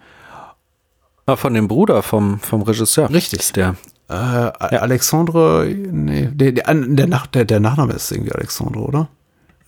Ah, 1.27 1.37
von 1.37 1.55
dem 1.55 1.69
Bruder 1.69 2.03
vom, 2.03 2.41
vom 2.41 2.63
Regisseur. 2.63 3.11
Richtig. 3.11 3.53
Der. 3.53 3.77
Äh, 4.09 4.15
ja. 4.15 4.53
Alexandre, 4.53 5.67
nee, 5.67 6.29
der, 6.33 6.53
der, 6.53 6.75
der, 6.75 7.07
Nach, 7.07 7.27
der, 7.27 7.45
der 7.45 7.61
Nachname 7.61 7.95
ist 7.95 8.11
irgendwie 8.11 8.33
Alexandre, 8.33 8.81
oder? 8.81 9.09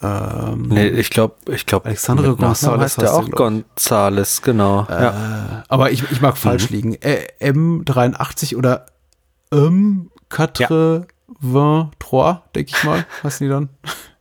Ähm, 0.02 0.66
nee, 0.68 0.88
ich 0.88 1.09
glaube, 1.09 1.36
ich 1.46 1.64
glaube, 1.64 1.86
Alexandre 1.86 2.32
González 2.32 2.80
heißt 2.80 3.00
der 3.00 3.14
auch 3.14 3.28
González, 3.28 4.42
genau. 4.42 4.86
Äh, 4.90 5.02
ja. 5.02 5.64
Aber 5.68 5.92
ich, 5.92 6.02
ich 6.11 6.20
mag 6.20 6.36
falsch 6.36 6.70
mhm. 6.70 6.76
liegen. 6.76 6.94
Äh, 7.00 7.28
M83 7.40 8.57
oder 8.57 8.86
M 9.50 10.11
83, 10.28 10.68
ja. 10.68 12.42
denke 12.55 12.72
ich 12.76 12.84
mal, 12.84 13.07
heißen 13.22 13.46
die 13.46 13.50
dann? 13.50 13.68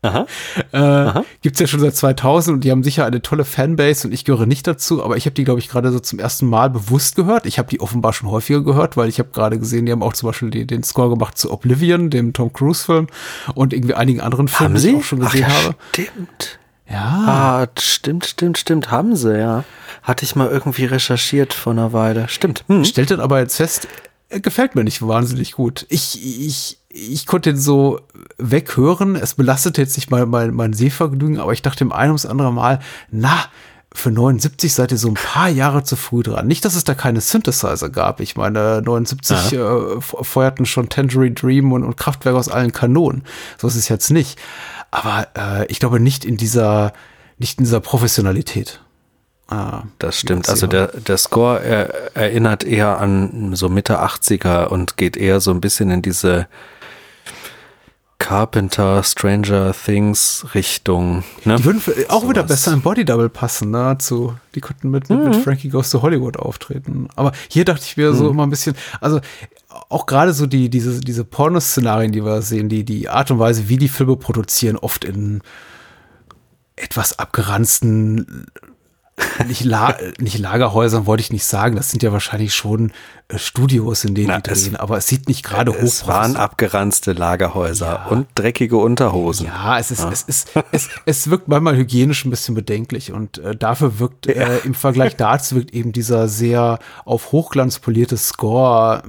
Aha. 0.03 0.27
Äh, 0.71 0.77
Aha. 0.77 1.25
Gibt's 1.41 1.59
ja 1.59 1.67
schon 1.67 1.79
seit 1.79 1.95
2000 1.95 2.55
und 2.55 2.63
die 2.63 2.71
haben 2.71 2.83
sicher 2.83 3.05
eine 3.05 3.21
tolle 3.21 3.45
Fanbase 3.45 4.07
und 4.07 4.13
ich 4.13 4.25
gehöre 4.25 4.45
nicht 4.45 4.67
dazu, 4.67 5.03
aber 5.03 5.17
ich 5.17 5.25
habe 5.25 5.33
die, 5.33 5.45
glaube 5.45 5.59
ich, 5.59 5.69
gerade 5.69 5.91
so 5.91 5.99
zum 5.99 6.19
ersten 6.19 6.47
Mal 6.47 6.69
bewusst 6.69 7.15
gehört. 7.15 7.45
Ich 7.45 7.57
habe 7.57 7.69
die 7.69 7.79
offenbar 7.79 8.13
schon 8.13 8.29
häufiger 8.29 8.61
gehört, 8.61 8.97
weil 8.97 9.07
ich 9.07 9.19
habe 9.19 9.29
gerade 9.29 9.57
gesehen, 9.57 9.85
die 9.85 9.91
haben 9.91 10.03
auch 10.03 10.13
zum 10.13 10.27
Beispiel 10.27 10.49
die, 10.49 10.67
den 10.67 10.83
Score 10.83 11.09
gemacht 11.09 11.37
zu 11.37 11.51
Oblivion, 11.51 12.09
dem 12.09 12.33
Tom 12.33 12.51
Cruise-Film 12.51 13.07
und 13.55 13.73
irgendwie 13.73 13.93
einigen 13.93 14.21
anderen 14.21 14.47
Filmen, 14.47 14.75
die 14.75 14.89
ich 14.89 14.95
auch 14.97 15.03
schon 15.03 15.19
gesehen 15.21 15.45
Ach, 15.47 15.49
ja, 15.49 15.63
habe. 15.63 15.75
Stimmt. 15.93 16.59
Ja. 16.89 17.23
Ah, 17.25 17.67
stimmt, 17.79 18.25
stimmt, 18.25 18.57
stimmt, 18.57 18.91
haben 18.91 19.15
sie, 19.15 19.37
ja. 19.39 19.63
Hatte 20.03 20.25
ich 20.25 20.35
mal 20.35 20.49
irgendwie 20.49 20.85
recherchiert 20.85 21.53
vor 21.53 21.71
einer 21.71 21.93
Weile. 21.93 22.27
Stimmt. 22.27 22.65
Hm. 22.67 22.83
Stellt 22.83 23.09
dann 23.09 23.21
aber 23.21 23.39
jetzt 23.39 23.55
fest, 23.55 23.87
gefällt 24.29 24.75
mir 24.75 24.83
nicht 24.83 25.05
wahnsinnig 25.05 25.53
gut. 25.53 25.85
Ich, 25.89 26.19
ich, 26.23 26.77
ich 26.93 27.25
konnte 27.25 27.51
den 27.51 27.59
so 27.59 27.99
weghören. 28.37 29.15
Es 29.15 29.33
belastete 29.33 29.81
jetzt 29.81 29.97
nicht 29.97 30.11
mal 30.11 30.25
mein, 30.27 30.53
mein 30.53 30.73
Sehvergnügen, 30.73 31.39
aber 31.39 31.51
ich 31.51 31.63
dachte 31.63 31.83
im 31.83 31.91
ein 31.91 32.09
ums 32.09 32.25
andere 32.25 32.53
Mal, 32.53 32.79
na, 33.09 33.45
für 33.95 34.11
79 34.11 34.73
seid 34.73 34.91
ihr 34.91 34.97
so 34.97 35.07
ein 35.07 35.15
paar 35.15 35.49
Jahre 35.49 35.83
zu 35.83 35.95
früh 35.95 36.23
dran. 36.23 36.47
Nicht, 36.47 36.65
dass 36.65 36.75
es 36.75 36.83
da 36.83 36.93
keine 36.95 37.21
Synthesizer 37.21 37.89
gab. 37.89 38.19
Ich 38.21 38.35
meine, 38.35 38.81
79 38.83 39.51
ja. 39.51 39.77
äh, 39.77 40.01
feuerten 40.01 40.65
schon 40.65 40.89
Tangerine 40.89 41.33
Dream 41.33 41.71
und, 41.71 41.83
und 41.83 41.97
Kraftwerk 41.97 42.35
aus 42.35 42.49
allen 42.49 42.71
Kanonen. 42.71 43.23
So 43.57 43.67
ist 43.67 43.75
es 43.75 43.89
jetzt 43.89 44.09
nicht. 44.09 44.39
Aber 44.91 45.27
äh, 45.35 45.65
ich 45.67 45.79
glaube 45.79 45.99
nicht 45.99 46.25
in 46.25 46.37
dieser, 46.37 46.93
nicht 47.37 47.59
in 47.59 47.65
dieser 47.65 47.81
Professionalität. 47.81 48.81
Ah, 49.47 49.83
das 49.99 50.19
stimmt. 50.19 50.49
Also 50.49 50.65
der, 50.67 50.87
der 50.87 51.17
Score 51.17 51.61
er, 51.61 52.15
erinnert 52.15 52.63
eher 52.63 52.99
an 52.99 53.55
so 53.55 53.69
Mitte 53.69 54.01
80er 54.01 54.67
und 54.67 54.97
geht 54.97 55.17
eher 55.17 55.39
so 55.39 55.51
ein 55.51 55.61
bisschen 55.61 55.91
in 55.91 56.01
diese 56.01 56.47
Carpenter, 58.23 59.03
Stranger 59.03 59.73
Things 59.73 60.45
Richtung. 60.55 61.25
Ne? 61.43 61.57
Die 61.57 61.65
würden 61.65 61.81
auch 62.07 62.21
so 62.21 62.29
wieder 62.29 62.43
besser 62.43 62.71
in 62.71 62.81
Body 62.81 63.03
Double 63.03 63.27
passen, 63.27 63.71
ne? 63.71 63.97
Zu, 63.99 64.35
die 64.55 64.61
konnten 64.61 64.89
mit, 64.91 65.09
mit, 65.09 65.19
mhm. 65.19 65.25
mit 65.25 65.35
Frankie 65.35 65.67
Goes 65.67 65.89
to 65.89 66.01
Hollywood 66.01 66.37
auftreten. 66.37 67.09
Aber 67.17 67.33
hier 67.49 67.65
dachte 67.65 67.83
ich 67.85 67.97
mir 67.97 68.11
mhm. 68.11 68.15
so 68.15 68.29
immer 68.29 68.43
ein 68.43 68.49
bisschen, 68.49 68.75
also 69.01 69.19
auch 69.89 70.05
gerade 70.05 70.31
so 70.31 70.45
die, 70.47 70.69
diese, 70.69 71.01
diese 71.01 71.25
Pornoszenarien, 71.25 72.13
die 72.13 72.23
wir 72.23 72.41
sehen, 72.41 72.69
die, 72.69 72.85
die 72.85 73.09
Art 73.09 73.29
und 73.29 73.39
Weise, 73.39 73.67
wie 73.67 73.77
die 73.77 73.89
Filme 73.89 74.15
produzieren, 74.15 74.77
oft 74.77 75.03
in 75.03 75.41
etwas 76.77 77.19
abgeranzten 77.19 78.45
nicht, 79.47 79.63
La 79.63 79.95
nicht 80.19 80.39
Lagerhäusern 80.39 81.05
wollte 81.05 81.21
ich 81.21 81.31
nicht 81.31 81.45
sagen, 81.45 81.75
das 81.75 81.91
sind 81.91 82.01
ja 82.03 82.11
wahrscheinlich 82.11 82.53
schon 82.53 82.91
äh, 83.27 83.37
Studios, 83.37 84.03
in 84.03 84.15
denen 84.15 84.27
Na, 84.29 84.39
die 84.39 84.49
drehen, 84.49 84.75
aber 84.75 84.97
es 84.97 85.07
sieht 85.07 85.27
nicht 85.27 85.43
gerade 85.43 85.71
hoch 85.71 85.77
aus. 85.77 85.83
Es 85.83 86.07
waren 86.07 86.35
abgeranzte 86.35 87.13
Lagerhäuser 87.13 87.85
ja. 87.85 88.05
und 88.07 88.27
dreckige 88.35 88.77
Unterhosen. 88.77 89.47
Ja, 89.47 89.77
es 89.77 89.91
ist, 89.91 90.01
ja. 90.01 90.11
es 90.11 90.23
ist, 90.23 90.49
es, 90.71 90.89
es 91.05 91.29
wirkt 91.29 91.47
manchmal 91.47 91.75
hygienisch 91.75 92.25
ein 92.25 92.31
bisschen 92.31 92.55
bedenklich 92.55 93.11
und 93.11 93.37
äh, 93.37 93.55
dafür 93.55 93.99
wirkt 93.99 94.25
ja. 94.25 94.33
äh, 94.33 94.57
im 94.63 94.73
Vergleich 94.73 95.15
dazu 95.15 95.55
wirkt 95.55 95.73
eben 95.73 95.91
dieser 95.91 96.27
sehr 96.27 96.79
auf 97.05 97.31
Hochglanz 97.31 97.79
polierte 97.79 98.17
Score 98.17 99.03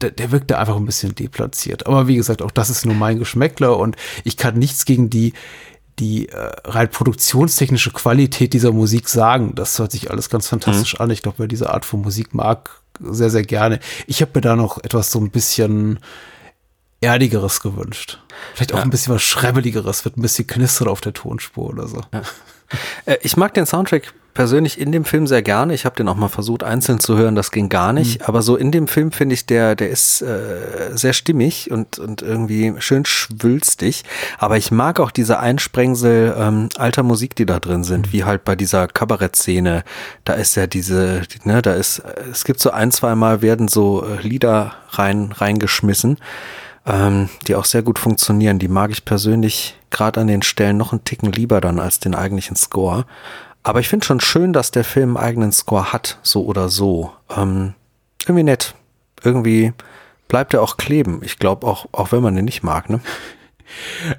der, 0.00 0.10
der 0.10 0.32
wirkte 0.32 0.58
einfach 0.58 0.76
ein 0.76 0.84
bisschen 0.84 1.14
deplatziert. 1.14 1.86
Aber 1.86 2.08
wie 2.08 2.16
gesagt, 2.16 2.42
auch 2.42 2.50
das 2.50 2.70
ist 2.70 2.86
nur 2.86 2.94
mein 2.96 3.20
Geschmäckler 3.20 3.76
und 3.78 3.96
ich 4.24 4.36
kann 4.36 4.58
nichts 4.58 4.84
gegen 4.84 5.10
die 5.10 5.32
die 6.00 6.28
äh, 6.28 6.50
rein 6.64 6.90
produktionstechnische 6.90 7.92
Qualität 7.92 8.52
dieser 8.52 8.72
Musik 8.72 9.08
sagen. 9.08 9.54
Das 9.54 9.78
hört 9.78 9.92
sich 9.92 10.10
alles 10.10 10.30
ganz 10.30 10.48
fantastisch 10.48 10.94
mhm. 10.94 11.02
an. 11.02 11.10
Ich 11.10 11.22
glaube, 11.22 11.38
wer 11.38 11.46
diese 11.46 11.70
Art 11.70 11.84
von 11.84 12.00
Musik 12.00 12.34
mag, 12.34 12.80
sehr, 12.98 13.30
sehr 13.30 13.42
gerne. 13.42 13.78
Ich 14.06 14.20
habe 14.22 14.32
mir 14.34 14.40
da 14.40 14.56
noch 14.56 14.82
etwas 14.82 15.12
so 15.12 15.20
ein 15.20 15.30
bisschen 15.30 16.00
erdigeres 17.00 17.60
gewünscht. 17.60 18.18
Vielleicht 18.54 18.72
auch 18.72 18.78
ja. 18.78 18.84
ein 18.84 18.90
bisschen 18.90 19.14
was 19.14 19.22
Schrebbeligeres, 19.22 20.04
wird 20.04 20.16
ein 20.16 20.22
bisschen 20.22 20.46
knistern 20.46 20.88
auf 20.88 21.00
der 21.00 21.12
Tonspur 21.12 21.68
oder 21.68 21.86
so. 21.86 22.00
Ja. 22.12 22.22
Äh, 23.04 23.18
ich 23.22 23.36
mag 23.36 23.54
den 23.54 23.66
Soundtrack 23.66 24.12
persönlich 24.34 24.80
in 24.80 24.92
dem 24.92 25.04
Film 25.04 25.26
sehr 25.26 25.42
gerne. 25.42 25.74
Ich 25.74 25.84
habe 25.84 25.96
den 25.96 26.08
auch 26.08 26.16
mal 26.16 26.28
versucht 26.28 26.62
einzeln 26.62 27.00
zu 27.00 27.16
hören, 27.16 27.34
das 27.34 27.50
ging 27.50 27.68
gar 27.68 27.92
nicht. 27.92 28.20
Mhm. 28.20 28.26
Aber 28.26 28.42
so 28.42 28.56
in 28.56 28.70
dem 28.70 28.88
Film 28.88 29.12
finde 29.12 29.34
ich, 29.34 29.46
der, 29.46 29.74
der 29.74 29.90
ist 29.90 30.22
äh, 30.22 30.90
sehr 30.94 31.12
stimmig 31.12 31.70
und, 31.70 31.98
und 31.98 32.22
irgendwie 32.22 32.74
schön 32.78 33.04
schwülstig. 33.04 34.04
Aber 34.38 34.56
ich 34.56 34.70
mag 34.70 35.00
auch 35.00 35.10
diese 35.10 35.40
Einsprengsel 35.40 36.34
ähm, 36.38 36.68
alter 36.76 37.02
Musik, 37.02 37.34
die 37.36 37.46
da 37.46 37.58
drin 37.60 37.84
sind, 37.84 38.08
mhm. 38.08 38.12
wie 38.12 38.24
halt 38.24 38.44
bei 38.44 38.56
dieser 38.56 38.86
Kabarettszene. 38.86 39.84
Da 40.24 40.32
ist 40.34 40.54
ja 40.54 40.66
diese, 40.66 41.22
ne, 41.44 41.62
da 41.62 41.74
ist, 41.74 42.02
es 42.30 42.44
gibt 42.44 42.60
so 42.60 42.70
ein, 42.70 42.92
zwei 42.92 43.14
Mal 43.14 43.42
werden 43.42 43.68
so 43.68 44.04
äh, 44.04 44.20
Lieder 44.22 44.74
rein, 44.90 45.32
reingeschmissen, 45.32 46.18
ähm, 46.86 47.28
die 47.46 47.54
auch 47.54 47.64
sehr 47.64 47.82
gut 47.82 47.98
funktionieren. 47.98 48.58
Die 48.58 48.68
mag 48.68 48.90
ich 48.90 49.04
persönlich 49.04 49.76
gerade 49.90 50.20
an 50.20 50.28
den 50.28 50.42
Stellen 50.42 50.76
noch 50.76 50.92
einen 50.92 51.04
Ticken 51.04 51.32
lieber 51.32 51.60
dann 51.60 51.78
als 51.78 51.98
den 51.98 52.14
eigentlichen 52.14 52.56
Score. 52.56 53.04
Aber 53.62 53.80
ich 53.80 53.88
finde 53.88 54.06
schon 54.06 54.20
schön, 54.20 54.52
dass 54.52 54.70
der 54.70 54.84
Film 54.84 55.16
einen 55.16 55.26
eigenen 55.26 55.52
Score 55.52 55.92
hat, 55.92 56.18
so 56.22 56.44
oder 56.44 56.68
so. 56.68 57.12
Ähm, 57.34 57.74
irgendwie 58.24 58.44
nett. 58.44 58.74
Irgendwie 59.22 59.72
bleibt 60.28 60.54
er 60.54 60.62
auch 60.62 60.76
kleben. 60.76 61.20
Ich 61.22 61.38
glaube 61.38 61.66
auch, 61.66 61.86
auch 61.92 62.12
wenn 62.12 62.22
man 62.22 62.36
den 62.36 62.44
nicht 62.46 62.62
mag, 62.62 62.88
ne? 62.88 63.00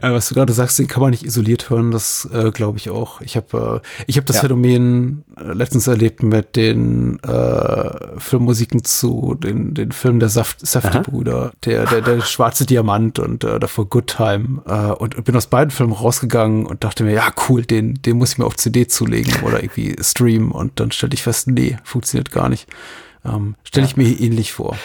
Äh, 0.01 0.11
was 0.11 0.29
du 0.29 0.35
gerade 0.35 0.53
sagst, 0.53 0.79
den 0.79 0.87
kann 0.87 1.01
man 1.01 1.11
nicht 1.11 1.23
isoliert 1.23 1.69
hören, 1.69 1.91
das 1.91 2.27
äh, 2.33 2.51
glaube 2.51 2.77
ich 2.77 2.89
auch. 2.89 3.21
Ich 3.21 3.35
habe 3.35 3.81
äh, 3.83 4.03
ich 4.07 4.17
habe 4.17 4.25
das 4.25 4.37
ja. 4.37 4.43
Phänomen 4.43 5.23
äh, 5.37 5.53
letztens 5.53 5.87
erlebt 5.87 6.23
mit 6.23 6.55
den 6.55 7.19
äh, 7.23 8.19
Filmmusiken 8.19 8.83
zu 8.83 9.35
den 9.35 9.73
den 9.73 9.91
Filmen 9.91 10.19
der 10.19 10.29
Saft, 10.29 10.65
Safety-Brüder, 10.65 11.51
der, 11.65 11.85
der 11.85 12.01
der 12.01 12.21
schwarze 12.21 12.65
Diamant 12.65 13.19
und 13.19 13.43
äh, 13.43 13.59
davor 13.59 13.87
Good 13.87 14.07
Time 14.07 14.61
äh, 14.65 14.91
und 14.91 15.23
bin 15.23 15.35
aus 15.35 15.47
beiden 15.47 15.71
Filmen 15.71 15.93
rausgegangen 15.93 16.65
und 16.65 16.83
dachte 16.83 17.03
mir, 17.03 17.13
ja 17.13 17.31
cool, 17.49 17.63
den 17.63 18.01
den 18.01 18.17
muss 18.17 18.33
ich 18.33 18.37
mir 18.37 18.45
auf 18.45 18.55
CD 18.55 18.87
zulegen 18.87 19.33
oder 19.43 19.61
irgendwie 19.63 19.95
streamen 20.01 20.51
und 20.51 20.79
dann 20.79 20.91
stellte 20.91 21.15
ich 21.15 21.23
fest, 21.23 21.47
nee, 21.47 21.77
funktioniert 21.83 22.31
gar 22.31 22.49
nicht. 22.49 22.67
Ähm, 23.23 23.55
Stelle 23.63 23.85
ich 23.85 23.93
ja. 23.93 23.97
mir 23.97 24.09
hier 24.09 24.21
ähnlich 24.21 24.51
vor 24.51 24.75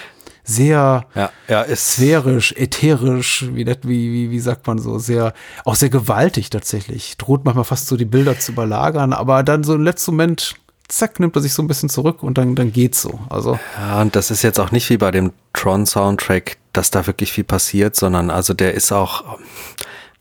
sehr 0.46 1.04
ja, 1.14 1.30
ja, 1.48 1.76
sphärisch, 1.76 2.52
ätherisch, 2.52 3.46
wie, 3.52 3.66
wie, 3.66 3.82
wie, 3.82 4.30
wie 4.30 4.40
sagt 4.40 4.66
man 4.66 4.78
so, 4.78 4.98
sehr, 4.98 5.34
auch 5.64 5.74
sehr 5.74 5.90
gewaltig 5.90 6.50
tatsächlich. 6.50 7.16
Droht 7.18 7.44
manchmal 7.44 7.64
fast 7.64 7.88
so 7.88 7.96
die 7.96 8.04
Bilder 8.04 8.38
zu 8.38 8.52
überlagern, 8.52 9.12
aber 9.12 9.42
dann 9.42 9.64
so 9.64 9.74
im 9.74 9.82
letzten 9.82 10.12
Moment, 10.12 10.54
zack, 10.88 11.18
nimmt 11.18 11.34
er 11.34 11.42
sich 11.42 11.52
so 11.52 11.62
ein 11.62 11.68
bisschen 11.68 11.88
zurück 11.88 12.22
und 12.22 12.38
dann, 12.38 12.54
dann 12.54 12.72
geht's 12.72 13.02
so. 13.02 13.18
Also. 13.28 13.58
Ja, 13.76 14.00
und 14.00 14.14
das 14.14 14.30
ist 14.30 14.42
jetzt 14.42 14.60
auch 14.60 14.70
nicht 14.70 14.88
wie 14.88 14.98
bei 14.98 15.10
dem 15.10 15.32
Tron-Soundtrack, 15.52 16.58
dass 16.72 16.92
da 16.92 17.06
wirklich 17.08 17.32
viel 17.32 17.44
passiert, 17.44 17.96
sondern 17.96 18.30
also 18.30 18.54
der 18.54 18.74
ist 18.74 18.92
auch, 18.92 19.38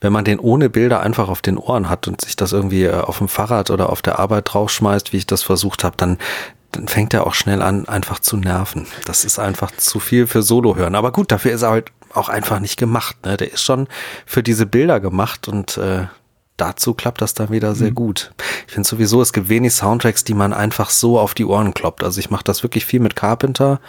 wenn 0.00 0.12
man 0.12 0.24
den 0.24 0.40
ohne 0.40 0.68
Bilder 0.68 1.00
einfach 1.00 1.28
auf 1.28 1.40
den 1.40 1.56
Ohren 1.56 1.88
hat 1.88 2.08
und 2.08 2.20
sich 2.20 2.34
das 2.34 2.52
irgendwie 2.52 2.84
äh, 2.84 2.94
auf 2.94 3.18
dem 3.18 3.28
Fahrrad 3.28 3.70
oder 3.70 3.90
auf 3.90 4.02
der 4.02 4.18
Arbeit 4.18 4.52
draufschmeißt, 4.52 5.12
wie 5.12 5.18
ich 5.18 5.26
das 5.26 5.44
versucht 5.44 5.84
habe, 5.84 5.96
dann 5.96 6.18
dann 6.76 6.88
fängt 6.88 7.14
er 7.14 7.26
auch 7.26 7.34
schnell 7.34 7.62
an, 7.62 7.88
einfach 7.88 8.20
zu 8.20 8.36
nerven. 8.36 8.86
Das 9.04 9.24
ist 9.24 9.38
einfach 9.38 9.70
zu 9.72 9.98
viel 9.98 10.26
für 10.26 10.42
Solo 10.42 10.76
hören. 10.76 10.94
Aber 10.94 11.10
gut, 11.10 11.32
dafür 11.32 11.52
ist 11.52 11.62
er 11.62 11.70
halt 11.70 11.92
auch 12.12 12.28
einfach 12.28 12.60
nicht 12.60 12.76
gemacht. 12.76 13.16
Ne? 13.24 13.36
Der 13.36 13.52
ist 13.52 13.62
schon 13.62 13.88
für 14.26 14.42
diese 14.42 14.66
Bilder 14.66 15.00
gemacht 15.00 15.48
und 15.48 15.76
äh, 15.78 16.06
dazu 16.56 16.94
klappt 16.94 17.20
das 17.20 17.34
dann 17.34 17.50
wieder 17.50 17.74
sehr 17.74 17.90
mhm. 17.90 17.96
gut. 17.96 18.32
Ich 18.66 18.74
finde 18.74 18.88
sowieso, 18.88 19.20
es 19.20 19.32
gibt 19.32 19.48
wenig 19.48 19.74
Soundtracks, 19.74 20.24
die 20.24 20.34
man 20.34 20.52
einfach 20.52 20.90
so 20.90 21.18
auf 21.18 21.34
die 21.34 21.44
Ohren 21.44 21.74
kloppt. 21.74 22.02
Also 22.02 22.20
ich 22.20 22.30
mache 22.30 22.44
das 22.44 22.62
wirklich 22.62 22.84
viel 22.84 23.00
mit 23.00 23.16
Carpenter 23.16 23.80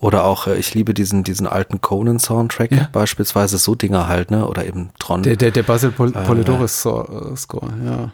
oder 0.00 0.24
auch, 0.24 0.46
äh, 0.46 0.56
ich 0.56 0.74
liebe 0.74 0.94
diesen, 0.94 1.24
diesen 1.24 1.46
alten 1.46 1.80
Conan-Soundtrack 1.80 2.72
ja. 2.72 2.88
beispielsweise, 2.92 3.58
so 3.58 3.74
Dinger 3.74 4.08
halt, 4.08 4.30
ne? 4.30 4.46
Oder 4.46 4.66
eben 4.66 4.90
Tron. 4.98 5.22
Der, 5.22 5.36
der, 5.36 5.50
der 5.50 5.62
Basil 5.62 5.90
Pol 5.90 6.08
äh, 6.08 6.24
Polidorus-Score, 6.24 7.72
ja. 7.84 8.12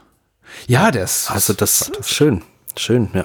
Ja, 0.69 0.91
der 0.91 1.05
ist. 1.05 1.31
Also 1.31 1.53
das 1.53 1.91
ist 1.99 2.09
schön, 2.09 2.43
schön, 2.77 3.11
ja. 3.15 3.25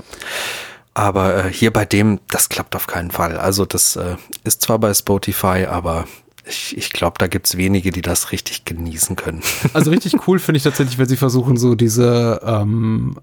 Aber 0.94 1.46
äh, 1.46 1.54
hier 1.54 1.72
bei 1.72 1.86
dem, 1.86 2.20
das 2.30 2.50
klappt 2.50 2.76
auf 2.76 2.88
keinen 2.88 3.12
Fall. 3.12 3.38
Also 3.38 3.66
das 3.66 3.96
äh, 3.96 4.16
ist 4.44 4.62
zwar 4.62 4.80
bei 4.80 4.94
Spotify, 4.94 5.66
aber 5.70 6.06
ich, 6.46 6.76
ich 6.78 6.92
glaube, 6.92 7.16
da 7.18 7.28
gibt 7.28 7.48
es 7.48 7.58
wenige, 7.58 7.92
die 7.92 8.02
das 8.02 8.32
richtig 8.32 8.66
genießen 8.66 9.16
können. 9.16 9.42
Also 9.74 9.92
richtig 9.92 10.28
cool 10.28 10.40
finde 10.40 10.58
ich 10.58 10.64
tatsächlich, 10.64 10.98
wenn 10.98 11.08
sie 11.08 11.18
versuchen, 11.18 11.56
so 11.56 11.76
diese 11.76 12.42
ähm, 12.44 13.16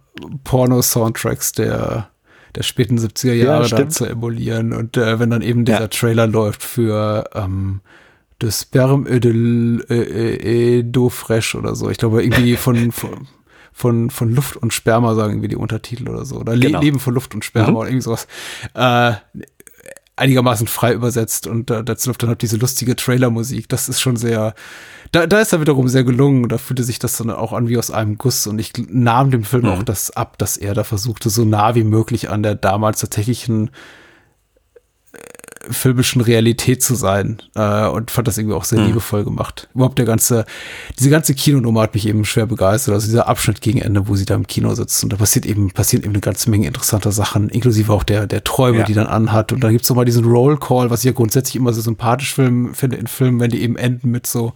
Porno-Soundtracks 0.44 1.52
der, 1.52 2.08
der 2.54 2.62
späten 2.62 2.98
70er 2.98 3.34
Jahre 3.34 3.66
ja, 3.66 3.88
zu 3.88 4.06
emulieren. 4.06 4.72
Und 4.72 4.96
äh, 4.96 5.18
wenn 5.18 5.30
dann 5.30 5.42
eben 5.42 5.64
dieser 5.64 5.80
ja. 5.80 5.88
Trailer 5.88 6.26
läuft 6.26 6.62
für 6.62 7.28
ähm, 7.34 7.80
das 8.38 8.62
Sperm 8.62 9.04
de, 9.04 9.82
äh, 9.90 10.82
Do 10.84 11.08
Fresh 11.08 11.54
oder 11.54 11.74
so. 11.74 11.90
Ich 11.90 11.98
glaube, 11.98 12.22
irgendwie 12.22 12.56
von, 12.56 12.92
von 12.92 13.26
von, 13.78 14.10
von 14.10 14.34
Luft 14.34 14.56
und 14.56 14.74
Sperma, 14.74 15.14
sagen 15.14 15.40
wir 15.40 15.48
die 15.48 15.56
Untertitel 15.56 16.08
oder 16.08 16.24
so. 16.24 16.36
Oder 16.36 16.56
genau. 16.56 16.80
Leben 16.80 16.98
von 16.98 17.14
Luft 17.14 17.32
und 17.34 17.44
Sperma 17.44 17.70
mhm. 17.70 17.76
oder 17.76 17.88
irgendwie 17.88 18.02
sowas. 18.02 18.26
Äh, 18.74 19.12
einigermaßen 20.16 20.66
frei 20.66 20.94
übersetzt 20.94 21.46
und 21.46 21.70
äh, 21.70 21.84
dazu 21.84 22.08
läuft 22.08 22.22
dann 22.22 22.30
halt 22.30 22.42
diese 22.42 22.56
lustige 22.56 22.96
Trailer-Musik. 22.96 23.68
Das 23.68 23.88
ist 23.88 24.00
schon 24.00 24.16
sehr, 24.16 24.54
da, 25.12 25.28
da 25.28 25.38
ist 25.38 25.52
er 25.52 25.60
wiederum 25.60 25.86
sehr 25.86 26.02
gelungen. 26.02 26.48
Da 26.48 26.58
fühlte 26.58 26.82
sich 26.82 26.98
das 26.98 27.16
dann 27.18 27.30
auch 27.30 27.52
an 27.52 27.68
wie 27.68 27.78
aus 27.78 27.92
einem 27.92 28.18
Guss 28.18 28.48
und 28.48 28.58
ich 28.58 28.72
nahm 28.88 29.30
dem 29.30 29.44
Film 29.44 29.62
mhm. 29.62 29.68
auch 29.68 29.82
das 29.84 30.10
ab, 30.10 30.36
dass 30.38 30.56
er 30.56 30.74
da 30.74 30.82
versuchte, 30.82 31.30
so 31.30 31.44
nah 31.44 31.76
wie 31.76 31.84
möglich 31.84 32.30
an 32.30 32.42
der 32.42 32.56
damals 32.56 32.98
tatsächlichen 32.98 33.70
filmischen 35.70 36.20
Realität 36.20 36.82
zu 36.82 36.94
sein 36.94 37.38
äh, 37.54 37.86
und 37.86 38.10
fand 38.10 38.28
das 38.28 38.38
irgendwie 38.38 38.56
auch 38.56 38.64
sehr 38.64 38.78
hm. 38.80 38.86
liebevoll 38.88 39.24
gemacht. 39.24 39.68
Überhaupt 39.74 39.98
der 39.98 40.06
ganze, 40.06 40.44
diese 40.98 41.10
ganze 41.10 41.34
Kinonummer 41.34 41.82
hat 41.82 41.94
mich 41.94 42.06
eben 42.06 42.24
schwer 42.24 42.46
begeistert. 42.46 42.94
Also 42.94 43.06
dieser 43.06 43.28
Abschnitt 43.28 43.60
gegen 43.60 43.80
Ende, 43.80 44.08
wo 44.08 44.16
sie 44.16 44.24
da 44.24 44.34
im 44.34 44.46
Kino 44.46 44.74
sitzt 44.74 45.02
und 45.04 45.12
da 45.12 45.16
passiert 45.16 45.46
eben, 45.46 45.70
passiert 45.70 46.04
eben 46.04 46.12
eine 46.12 46.20
ganze 46.20 46.50
Menge 46.50 46.66
interessanter 46.66 47.12
Sachen, 47.12 47.48
inklusive 47.48 47.92
auch 47.92 48.02
der, 48.02 48.26
der 48.26 48.44
Träume, 48.44 48.80
ja. 48.80 48.84
die 48.84 48.94
dann 48.94 49.06
anhat. 49.06 49.52
Und 49.52 49.60
da 49.60 49.70
gibt's 49.70 49.88
nochmal 49.88 50.04
diesen 50.04 50.24
Roll 50.24 50.58
Call, 50.58 50.90
was 50.90 51.00
ich 51.00 51.06
ja 51.06 51.12
grundsätzlich 51.12 51.56
immer 51.56 51.72
so 51.72 51.80
sympathisch 51.80 52.34
film, 52.34 52.74
finde 52.74 52.96
in 52.96 53.06
Filmen, 53.06 53.40
wenn 53.40 53.50
die 53.50 53.62
eben 53.62 53.76
enden 53.76 54.10
mit 54.10 54.26
so 54.26 54.52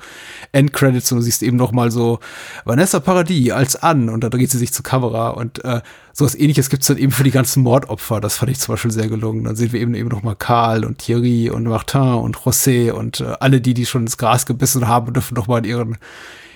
Endcredits 0.53 1.13
und 1.13 1.19
du 1.19 1.23
siehst 1.23 1.43
eben 1.43 1.57
nochmal 1.57 1.91
so 1.91 2.19
Vanessa 2.65 3.01
Paradis 3.01 3.51
als 3.53 3.77
an 3.77 4.09
und 4.09 4.25
da 4.25 4.29
dreht 4.29 4.51
sie 4.51 4.59
sich 4.59 4.73
zur 4.73 4.85
Kamera 4.85 5.31
und 5.31 5.65
äh, 5.65 5.81
sowas 6.13 6.35
ähnliches 6.35 6.71
gibt's 6.71 6.87
dann 6.87 6.99
eben 6.99 7.13
für 7.13 7.25
die 7.25 7.31
ganzen 7.31 7.63
Mordopfer. 7.63 8.21
Das 8.21 8.37
fand 8.37 8.51
ich 8.51 8.59
zum 8.59 8.75
Beispiel 8.75 8.91
sehr 8.91 9.09
gelungen. 9.09 9.45
Dann 9.45 9.57
sehen 9.57 9.73
wir 9.73 9.81
eben 9.81 9.95
eben 9.95 10.09
noch 10.09 10.23
mal 10.23 10.35
Karl 10.35 10.85
und 10.85 10.99
Thierry 10.99 11.51
und 11.51 11.65
Martin 11.65 12.01
und 12.01 12.37
José 12.37 12.93
und 12.93 13.21
äh, 13.21 13.35
alle 13.41 13.61
die, 13.61 13.75
die 13.75 13.87
schon 13.87 14.03
ins 14.03 14.19
Gras 14.19 14.47
gebissen 14.47 14.89
haben, 14.89 15.13
dürfen 15.13 15.35
noch 15.35 15.47
mal 15.47 15.59
in 15.59 15.65
ihren, 15.65 15.99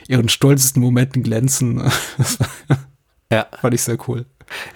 ihren 0.08 0.28
stolzesten 0.28 0.82
Momenten 0.82 1.22
glänzen. 1.22 1.90
ja. 3.32 3.46
Fand 3.60 3.74
ich 3.74 3.82
sehr 3.82 3.98
cool. 4.08 4.26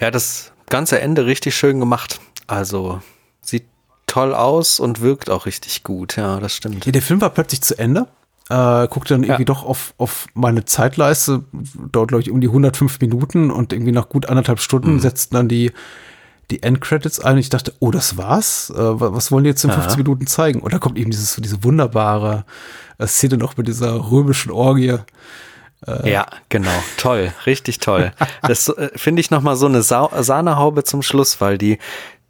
Ja, 0.00 0.10
das 0.10 0.52
ganze 0.68 1.00
Ende 1.00 1.26
richtig 1.26 1.54
schön 1.54 1.78
gemacht. 1.80 2.20
Also 2.46 3.00
sieht 3.42 3.66
toll 4.06 4.34
aus 4.34 4.80
und 4.80 5.00
wirkt 5.00 5.30
auch 5.30 5.46
richtig 5.46 5.84
gut. 5.84 6.16
Ja, 6.16 6.40
das 6.40 6.54
stimmt. 6.54 6.86
Ja, 6.86 6.92
der 6.92 7.02
Film 7.02 7.20
war 7.20 7.30
plötzlich 7.30 7.60
zu 7.62 7.78
Ende 7.78 8.08
äh, 8.50 8.88
guckte 8.88 9.14
dann 9.14 9.22
irgendwie 9.22 9.42
ja. 9.42 9.46
doch 9.46 9.64
auf, 9.64 9.94
auf 9.96 10.26
meine 10.34 10.64
Zeitleiste, 10.64 11.44
dort 11.92 12.08
glaube 12.08 12.22
ich 12.22 12.30
um 12.30 12.40
die 12.40 12.48
105 12.48 13.00
Minuten 13.00 13.50
und 13.50 13.72
irgendwie 13.72 13.92
nach 13.92 14.08
gut 14.08 14.26
anderthalb 14.26 14.58
Stunden 14.58 14.94
mhm. 14.94 15.00
setzten 15.00 15.36
dann 15.36 15.48
die, 15.48 15.70
die 16.50 16.62
Endcredits 16.64 17.20
ein. 17.20 17.38
Ich 17.38 17.48
dachte, 17.48 17.72
oh, 17.78 17.92
das 17.92 18.16
war's? 18.16 18.70
Äh, 18.70 18.76
was 18.76 19.30
wollen 19.30 19.44
die 19.44 19.50
jetzt 19.50 19.64
in 19.64 19.70
15 19.70 19.98
Minuten 19.98 20.26
zeigen? 20.26 20.60
Und 20.60 20.72
da 20.72 20.78
kommt 20.78 20.98
eben 20.98 21.12
dieses, 21.12 21.36
diese 21.36 21.62
wunderbare 21.62 22.44
äh, 22.98 23.06
Szene 23.06 23.36
noch 23.38 23.56
mit 23.56 23.68
dieser 23.68 24.10
römischen 24.10 24.50
Orgie. 24.50 24.96
Äh, 25.86 26.10
ja, 26.10 26.26
genau. 26.48 26.70
Toll. 26.96 27.32
Richtig 27.46 27.78
toll. 27.78 28.12
das 28.42 28.68
äh, 28.68 28.90
finde 28.96 29.20
ich 29.20 29.30
nochmal 29.30 29.54
so 29.54 29.66
eine 29.66 29.82
Sa 29.82 30.10
Sahnehaube 30.22 30.82
zum 30.82 31.02
Schluss, 31.02 31.40
weil 31.40 31.56
die, 31.56 31.78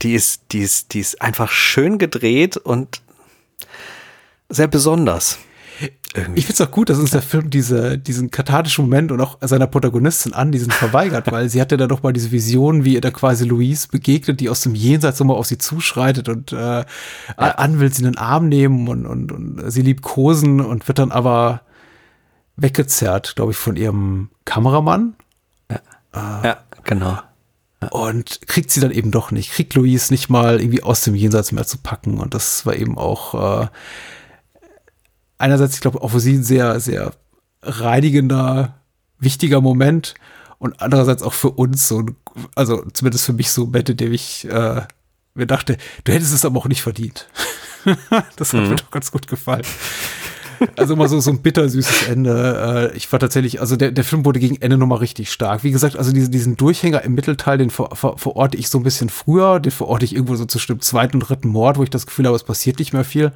die 0.03 0.13
ist, 0.13 0.53
die 0.53 0.61
ist, 0.61 0.93
die 0.93 1.01
ist 1.01 1.23
einfach 1.23 1.51
schön 1.51 1.97
gedreht 1.97 2.59
und 2.59 3.01
sehr 4.51 4.69
besonders. 4.69 5.39
Irgendwie. 6.13 6.41
Ich 6.41 6.47
finde 6.47 6.63
es 6.63 6.69
auch 6.69 6.73
gut, 6.73 6.91
dass 6.91 6.99
uns 6.99 7.13
der 7.13 7.23
Film 7.23 7.51
diese, 7.51 7.97
diesen 7.97 8.31
kathartischen 8.31 8.85
Moment 8.85 9.13
und 9.13 9.21
auch 9.21 9.39
seiner 9.41 9.69
Protagonistin 9.69 10.33
an 10.33 10.51
diesen 10.51 10.73
verweigert, 10.73 11.31
weil 11.33 11.49
sie 11.49 11.61
hatte 11.61 11.77
da 11.77 11.87
doch 11.87 12.03
mal 12.03 12.13
diese 12.13 12.33
Vision, 12.33 12.85
wie 12.85 12.95
ihr 12.95 13.01
da 13.01 13.13
quasi 13.13 13.45
Louise 13.45 13.87
begegnet, 13.89 14.41
die 14.41 14.49
aus 14.49 14.63
dem 14.63 14.75
Jenseits 14.75 15.21
nochmal 15.21 15.37
auf 15.37 15.47
sie 15.47 15.59
zuschreitet 15.59 16.29
und 16.29 16.53
äh, 16.53 16.57
ja. 16.57 16.85
an 17.37 17.79
will 17.79 17.93
sie 17.93 18.03
in 18.03 18.11
den 18.11 18.19
Arm 18.19 18.49
nehmen 18.49 18.89
und, 18.89 19.07
und, 19.07 19.31
und 19.31 19.71
sie 19.71 19.83
liebt 19.83 20.03
Kosen 20.03 20.61
und 20.61 20.89
wird 20.89 20.99
dann 20.99 21.13
aber 21.13 21.63
weggezerrt, 22.57 23.37
glaube 23.37 23.53
ich, 23.53 23.59
von 23.59 23.77
ihrem 23.77 24.31
Kameramann. 24.45 25.15
Ja, 25.71 25.77
äh, 26.13 26.47
ja 26.47 26.59
genau. 26.83 27.19
Ja. 27.83 27.89
Und 27.89 28.47
kriegt 28.47 28.71
sie 28.71 28.81
dann 28.81 28.91
eben 28.91 29.11
doch 29.11 29.31
nicht, 29.31 29.53
kriegt 29.53 29.75
Louise 29.75 30.13
nicht 30.13 30.29
mal 30.29 30.61
irgendwie 30.61 30.83
aus 30.83 31.03
dem 31.03 31.15
Jenseits 31.15 31.53
mehr 31.53 31.67
zu 31.67 31.79
packen. 31.79 32.19
Und 32.19 32.35
das 32.35 32.67
war 32.67 32.75
eben 32.75 32.99
auch 32.99 33.63
äh, 33.63 33.69
einerseits, 35.41 35.75
ich 35.75 35.81
glaube, 35.81 36.03
auch 36.03 36.11
für 36.11 36.21
sie 36.21 36.35
ein 36.35 36.45
sehr, 36.45 36.79
sehr 36.81 37.13
reinigender, 37.63 38.75
wichtiger 39.19 39.61
Moment 39.61 40.15
und 40.59 40.81
andererseits 40.81 41.23
auch 41.23 41.33
für 41.33 41.51
uns 41.51 41.89
so, 41.89 42.05
also 42.55 42.85
zumindest 42.93 43.27
für 43.27 43.33
mich 43.33 43.51
so 43.51 43.63
ein 43.63 43.67
Moment, 43.67 43.89
in 43.91 43.97
dem 43.97 44.13
ich 44.13 44.47
äh, 44.49 44.83
mir 45.35 45.47
dachte, 45.47 45.77
du 46.05 46.13
hättest 46.13 46.35
es 46.35 46.45
aber 46.45 46.59
auch 46.59 46.69
nicht 46.69 46.83
verdient. 46.83 47.29
das 48.37 48.53
hat 48.53 48.63
mhm. 48.63 48.69
mir 48.69 48.77
doch 48.77 48.91
ganz 48.91 49.11
gut 49.11 49.27
gefallen. 49.27 49.65
Also 50.77 50.93
immer 50.93 51.09
so, 51.09 51.21
so 51.21 51.31
ein 51.31 51.41
bittersüßes 51.41 52.09
Ende. 52.09 52.91
Äh, 52.93 52.97
ich 52.97 53.11
war 53.11 53.19
tatsächlich, 53.19 53.61
also 53.61 53.77
der, 53.77 53.93
der 53.93 54.05
Film 54.05 54.27
wurde 54.27 54.41
gegen 54.41 54.61
Ende 54.61 54.77
nochmal 54.77 54.99
richtig 54.99 55.33
stark. 55.33 55.65
Wie 55.65 55.71
gesagt, 55.71 55.97
also 55.97 56.13
diesen, 56.13 56.31
diesen 56.31 56.57
Durchhänger 56.59 57.03
im 57.03 57.15
Mittelteil, 57.15 57.57
den 57.57 57.71
ver, 57.71 57.89
ver, 57.95 58.19
verorte 58.19 58.59
ich 58.59 58.69
so 58.69 58.79
ein 58.79 58.83
bisschen 58.83 59.09
früher, 59.09 59.61
den 59.61 59.73
verorte 59.73 60.05
ich 60.05 60.15
irgendwo 60.15 60.37
so 60.37 60.45
zu 60.45 60.59
stimmt 60.59 60.85
zweiten 60.85 61.17
und 61.17 61.21
dritten 61.21 61.49
Mord, 61.49 61.79
wo 61.79 61.83
ich 61.83 61.89
das 61.89 62.07
Gefühl 62.07 62.27
habe, 62.27 62.37
es 62.37 62.45
passiert 62.45 62.79
nicht 62.79 62.93
mehr 62.93 63.05
viel. 63.05 63.33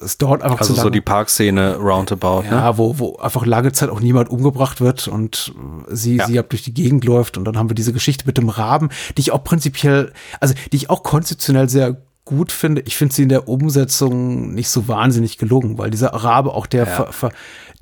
Es 0.00 0.18
dauert 0.18 0.42
einfach 0.42 0.60
also 0.60 0.72
zu 0.72 0.76
lange. 0.78 0.84
so 0.84 0.90
die 0.90 1.00
Parkszene 1.00 1.76
roundabout. 1.76 2.44
Ja, 2.50 2.70
ne? 2.70 2.78
wo, 2.78 2.98
wo 2.98 3.16
einfach 3.16 3.46
lange 3.46 3.72
Zeit 3.72 3.90
auch 3.90 4.00
niemand 4.00 4.30
umgebracht 4.30 4.80
wird 4.80 5.08
und 5.08 5.54
sie, 5.88 6.16
ja. 6.16 6.26
sie 6.26 6.38
ab 6.38 6.50
durch 6.50 6.62
die 6.62 6.74
Gegend 6.74 7.04
läuft 7.04 7.36
und 7.36 7.44
dann 7.44 7.56
haben 7.56 7.70
wir 7.70 7.74
diese 7.74 7.92
Geschichte 7.92 8.26
mit 8.26 8.38
dem 8.38 8.48
Raben, 8.48 8.90
die 9.16 9.20
ich 9.22 9.32
auch 9.32 9.44
prinzipiell, 9.44 10.12
also 10.40 10.54
die 10.72 10.76
ich 10.76 10.90
auch 10.90 11.02
konzeptionell 11.02 11.68
sehr 11.68 11.96
gut 12.24 12.52
finde. 12.52 12.82
Ich 12.82 12.96
finde 12.96 13.14
sie 13.14 13.24
in 13.24 13.28
der 13.28 13.48
Umsetzung 13.48 14.54
nicht 14.54 14.68
so 14.68 14.86
wahnsinnig 14.86 15.36
gelungen, 15.36 15.78
weil 15.78 15.90
dieser 15.90 16.08
Rabe 16.14 16.54
auch 16.54 16.66
der, 16.66 16.84
ja. 16.84 16.90
ver, 16.90 17.12
ver, 17.12 17.32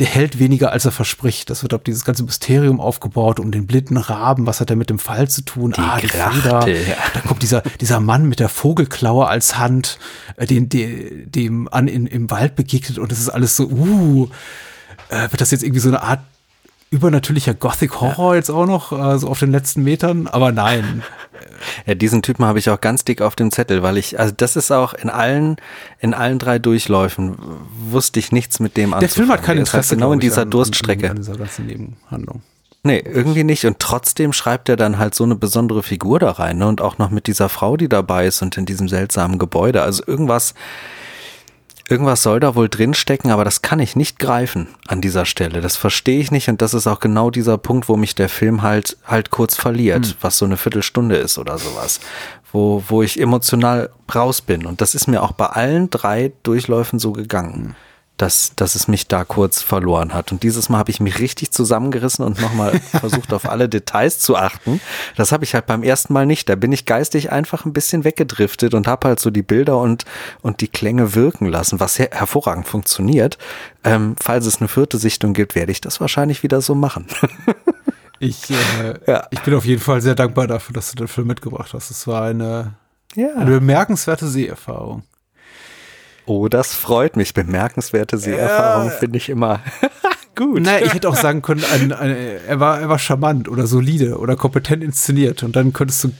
der 0.01 0.07
hält 0.07 0.39
weniger, 0.39 0.71
als 0.71 0.85
er 0.85 0.93
verspricht. 0.93 1.51
Das 1.51 1.63
wird 1.63 1.75
auf 1.75 1.83
dieses 1.83 2.05
ganze 2.05 2.23
Mysterium 2.23 2.81
aufgebaut 2.81 3.41
um 3.41 3.51
den 3.51 3.67
blinden 3.67 3.97
Raben. 3.97 4.47
Was 4.47 4.61
hat 4.61 4.71
er 4.71 4.77
mit 4.77 4.91
dem 4.91 5.01
Fall 5.01 5.29
zu 5.29 5.43
tun? 5.43 5.73
Die 5.73 5.81
ah, 5.81 5.99
die 6.01 6.07
ja. 6.71 6.97
Da 7.15 7.21
kommt 7.21 7.43
dieser, 7.43 7.63
dieser 7.81 7.99
Mann 7.99 8.29
mit 8.29 8.39
der 8.39 8.49
Vogelklaue 8.49 9.27
als 9.27 9.59
Hand, 9.59 9.99
äh, 10.37 10.47
den, 10.47 10.69
dem, 10.69 11.31
dem 11.33 11.69
an 11.69 11.89
in, 11.89 12.07
im 12.07 12.31
Wald 12.31 12.55
begegnet 12.55 12.99
und 12.99 13.11
es 13.11 13.19
ist 13.19 13.29
alles 13.29 13.57
so, 13.57 13.65
uh, 13.67 14.29
äh, 15.09 15.31
wird 15.31 15.41
das 15.41 15.51
jetzt 15.51 15.65
irgendwie 15.65 15.81
so 15.81 15.89
eine 15.89 16.03
Art 16.03 16.21
übernatürlicher 16.91 17.55
Gothic 17.55 18.01
Horror 18.01 18.33
ja. 18.33 18.37
jetzt 18.37 18.51
auch 18.51 18.67
noch, 18.67 18.93
äh, 18.93 19.19
so 19.19 19.29
auf 19.29 19.39
den 19.39 19.53
letzten 19.53 19.83
Metern, 19.85 20.27
aber 20.27 20.53
nein. 20.53 21.03
Ja, 21.87 21.95
diesen 21.95 22.23
Typen 22.23 22.45
habe 22.45 22.59
ich 22.59 22.71
auch 22.71 22.81
ganz 22.81 23.05
dick 23.05 23.21
auf 23.21 23.35
dem 23.35 23.51
Zettel, 23.51 23.83
weil 23.83 23.97
ich, 23.97 24.19
also 24.19 24.33
das 24.37 24.55
ist 24.55 24.71
auch 24.71 24.95
in 24.95 25.11
allen, 25.11 25.57
in 25.99 26.15
allen 26.15 26.39
drei 26.39 26.59
Durchläufen 26.59 27.37
wusste 27.91 28.21
ich 28.21 28.31
nichts 28.31 28.61
mit 28.61 28.77
dem 28.77 28.95
anzufangen. 28.95 29.01
Der 29.01 29.09
Film 29.09 29.29
hat 29.31 29.43
kein 29.43 29.59
Interesse. 29.59 29.97
Genau 29.97 30.13
in 30.13 30.21
dieser 30.21 30.43
an, 30.43 30.51
Durststrecke. 30.51 31.11
An, 31.11 31.17
dieser 31.17 31.37
ganzen 31.37 31.67
Nebenhandlung. 31.67 32.43
Nee, 32.85 33.03
irgendwie 33.05 33.45
nicht. 33.45 33.67
Und 33.67 33.81
trotzdem 33.81 34.33
schreibt 34.33 34.69
er 34.69 34.77
dann 34.77 34.99
halt 34.99 35.15
so 35.15 35.25
eine 35.25 35.35
besondere 35.35 35.83
Figur 35.83 36.19
da 36.21 36.31
rein, 36.31 36.59
ne? 36.59 36.69
Und 36.69 36.81
auch 36.81 36.99
noch 36.99 37.11
mit 37.11 37.27
dieser 37.27 37.49
Frau, 37.49 37.77
die 37.77 37.89
dabei 37.89 38.27
ist 38.27 38.41
und 38.43 38.57
in 38.57 38.67
diesem 38.67 38.89
seltsamen 38.89 39.39
Gebäude. 39.39 39.83
Also 39.83 40.05
irgendwas, 40.07 40.55
Irgendwas 41.91 42.23
soll 42.23 42.39
da 42.39 42.55
wohl 42.55 42.69
drinstecken, 42.69 43.31
aber 43.31 43.45
das 43.45 43.63
kann 43.63 43.81
ich 43.81 43.97
nicht 43.97 44.19
greifen 44.19 44.69
an 44.87 45.01
dieser 45.01 45.25
Stelle. 45.25 45.63
Das 45.63 45.77
verstehe 45.77 46.21
ich 46.21 46.31
nicht 46.31 46.49
und 46.51 46.61
das 46.61 46.75
ist 46.75 46.87
auch 46.87 47.01
genau 47.01 47.31
dieser 47.31 47.57
Punkt, 47.57 47.89
wo 47.89 47.97
mich 47.97 48.15
der 48.15 48.29
Film 48.29 48.61
halt 48.61 48.99
halt 49.07 49.31
kurz 49.31 49.55
verliert, 49.55 50.05
hm. 50.05 50.15
was 50.21 50.37
so 50.37 50.45
eine 50.45 50.59
Viertelstunde 50.59 51.17
ist 51.17 51.39
oder 51.39 51.57
sowas, 51.57 52.01
wo 52.53 52.85
wo 52.89 53.03
ich 53.03 53.19
emotional 53.19 53.89
raus 54.15 54.43
bin 54.43 54.67
und 54.67 54.83
das 54.83 54.95
ist 54.95 55.07
mir 55.07 55.23
auch 55.23 55.33
bei 55.33 55.47
allen 55.47 55.89
drei 55.89 56.33
Durchläufen 56.43 56.99
so 56.99 57.13
gegangen. 57.13 57.75
Dass, 58.19 58.53
dass 58.57 58.75
es 58.75 58.89
mich 58.89 59.09
da 59.09 59.25
kurz 59.25 59.63
verloren 59.63 60.13
hat. 60.13 60.33
Und 60.33 60.43
dieses 60.43 60.69
Mal 60.69 60.79
habe 60.79 60.91
ich 60.91 61.01
mich 61.01 61.21
richtig 61.21 61.53
zusammengerissen 61.53 62.25
und 62.25 62.41
nochmal 62.41 62.79
versucht, 62.91 63.33
auf 63.33 63.49
alle 63.49 63.69
Details 63.69 64.19
zu 64.19 64.37
achten. 64.37 64.81
Das 65.17 65.33
habe 65.33 65.45
ich 65.45 65.55
halt 65.55 65.67
beim 65.67 65.83
ersten 65.83 66.13
Mal 66.13 66.27
nicht. 66.27 66.49
Da 66.49 66.57
bin 66.57 66.73
ich 66.73 66.85
geistig 66.85 67.33
einfach 67.33 67.65
ein 67.65 67.73
bisschen 67.73 68.05
weggedriftet 68.05 68.75
und 68.75 68.87
habe 68.87 69.09
halt 69.09 69.21
so 69.21 69.31
die 69.31 69.43
Bilder 69.43 69.79
und, 69.79 70.05
und 70.43 70.61
die 70.61 70.69
Klänge 70.69 71.15
wirken 71.15 71.47
lassen, 71.47 71.81
was 71.81 71.99
her 71.99 72.11
hervorragend 72.13 72.67
funktioniert. 72.67 73.39
Ähm, 73.85 74.17
falls 74.21 74.47
es 74.47 74.59
eine 74.59 74.69
vierte 74.69 74.99
Sichtung 74.99 75.33
gibt, 75.33 75.55
werde 75.55 75.73
ich 75.73 75.81
das 75.81 76.01
wahrscheinlich 76.01 76.43
wieder 76.43 76.61
so 76.61 76.75
machen. 76.75 77.07
Ich, 78.21 78.51
äh, 78.51 78.99
ja. 79.07 79.29
ich 79.31 79.41
bin 79.43 79.55
auf 79.55 79.65
jeden 79.65 79.81
Fall 79.81 80.01
sehr 80.01 80.17
dankbar 80.17 80.49
dafür, 80.49 80.75
dass 80.75 80.91
du 80.91 80.97
den 80.97 81.07
Film 81.07 81.29
mitgebracht 81.29 81.73
hast. 81.73 81.91
Es 81.91 82.07
war 82.07 82.25
eine, 82.25 82.75
ja. 83.15 83.33
eine 83.37 83.53
bemerkenswerte 83.53 84.27
Seherfahrung. 84.27 85.05
Oh, 86.29 86.49
das 86.49 86.75
freut 86.75 87.17
mich. 87.17 87.33
Bemerkenswerte 87.33 88.19
Seherfahrung 88.19 88.89
ja. 88.89 88.93
finde 88.93 89.17
ich 89.17 89.31
immer 89.31 89.61
gut. 90.35 90.61
Naja, 90.61 90.85
ich 90.85 90.93
hätte 90.93 91.09
auch 91.09 91.17
sagen 91.17 91.41
können, 91.41 91.65
ein, 91.73 91.91
ein, 91.91 92.11
er, 92.47 92.61
war, 92.61 92.79
er 92.79 92.91
war 92.91 92.99
charmant 92.99 93.49
oder 93.49 93.67
solide 93.67 94.19
oder 94.19 94.37
kompetent 94.37 94.85
inszeniert. 94.85 95.43
Und 95.43 95.57
dann 95.57 95.73
könntest 95.73 96.05
du 96.05 96.11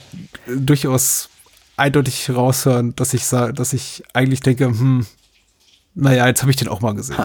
durchaus 0.47 1.29
eindeutig 1.77 2.31
raushören, 2.31 2.95
dass 2.95 3.13
ich 3.13 3.25
sage, 3.25 3.53
dass 3.53 3.71
ich 3.71 4.03
eigentlich 4.13 4.39
denke, 4.39 4.65
hm, 4.65 5.05
naja, 5.93 6.25
jetzt 6.25 6.41
habe 6.41 6.49
ich 6.49 6.57
den 6.57 6.69
auch 6.69 6.81
mal 6.81 6.95
gesehen. 6.95 7.17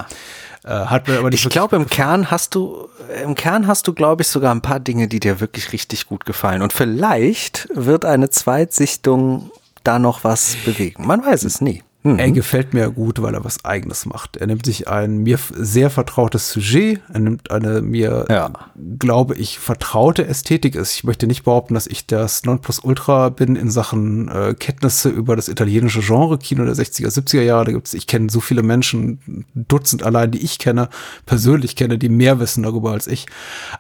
Äh, 0.65 0.69
hat 0.69 1.09
mir 1.09 1.19
aber 1.19 1.31
nicht 1.31 1.43
ich 1.43 1.51
glaube, 1.51 1.77
im 1.77 1.86
Kern 1.89 2.31
hast 2.31 2.55
du, 2.55 2.89
im 3.23 3.35
Kern 3.35 3.66
hast 3.66 3.86
du, 3.86 3.94
glaube 3.94 4.23
ich, 4.23 4.28
sogar 4.28 4.55
ein 4.55 4.61
paar 4.61 4.81
Dinge, 4.81 5.09
die 5.09 5.20
dir 5.20 5.40
wirklich 5.40 5.73
richtig 5.73 6.06
gut 6.06 6.27
gefallen. 6.27 6.61
Und 6.61 6.74
vielleicht 6.74 7.66
wird 7.73 8.05
eine 8.05 8.28
Zweitsichtung 8.28 9.51
da 9.85 9.98
noch 9.98 10.23
was 10.23 10.56
bewegen. 10.66 11.06
Man 11.06 11.24
weiß 11.24 11.44
es 11.44 11.62
nie. 11.62 11.82
Mhm. 12.06 12.18
Er 12.18 12.31
gefällt 12.32 12.74
mir 12.74 12.90
gut, 12.90 13.22
weil 13.22 13.32
er 13.32 13.44
was 13.47 13.64
Eigenes 13.64 14.05
macht. 14.05 14.36
Er 14.36 14.47
nimmt 14.47 14.66
sich 14.66 14.89
ein 14.89 15.18
mir 15.18 15.39
sehr 15.55 15.89
vertrautes 15.89 16.52
Sujet, 16.52 17.01
er 17.10 17.20
nimmt 17.20 17.51
eine 17.51 17.81
mir, 17.81 18.26
ja. 18.28 18.51
glaube 18.98 19.36
ich, 19.36 19.59
vertraute 19.59 20.26
Ästhetik. 20.26 20.76
Ich 20.76 21.05
möchte 21.05 21.26
nicht 21.26 21.44
behaupten, 21.44 21.72
dass 21.72 21.86
ich 21.86 22.06
das 22.06 22.44
Nonplusultra 22.44 23.31
bin 23.31 23.56
in 23.56 23.70
Sachen 23.70 24.28
äh, 24.28 24.52
Kenntnisse 24.52 25.09
über 25.09 25.35
das 25.35 25.48
italienische 25.48 26.01
Genre-Kino 26.01 26.66
der 26.66 26.74
60er, 26.74 27.09
70er 27.09 27.40
Jahre. 27.40 27.64
Da 27.64 27.72
gibt's, 27.72 27.94
ich 27.94 28.06
kenne 28.06 28.28
so 28.28 28.40
viele 28.40 28.62
Menschen, 28.62 29.47
Dutzend 29.55 30.02
allein, 30.02 30.31
die 30.31 30.44
ich 30.44 30.59
kenne, 30.59 30.90
persönlich 31.24 31.74
kenne, 31.74 31.97
die 31.97 32.10
mehr 32.10 32.39
wissen 32.39 32.64
darüber 32.64 32.93
als 32.93 33.06
ich. 33.06 33.24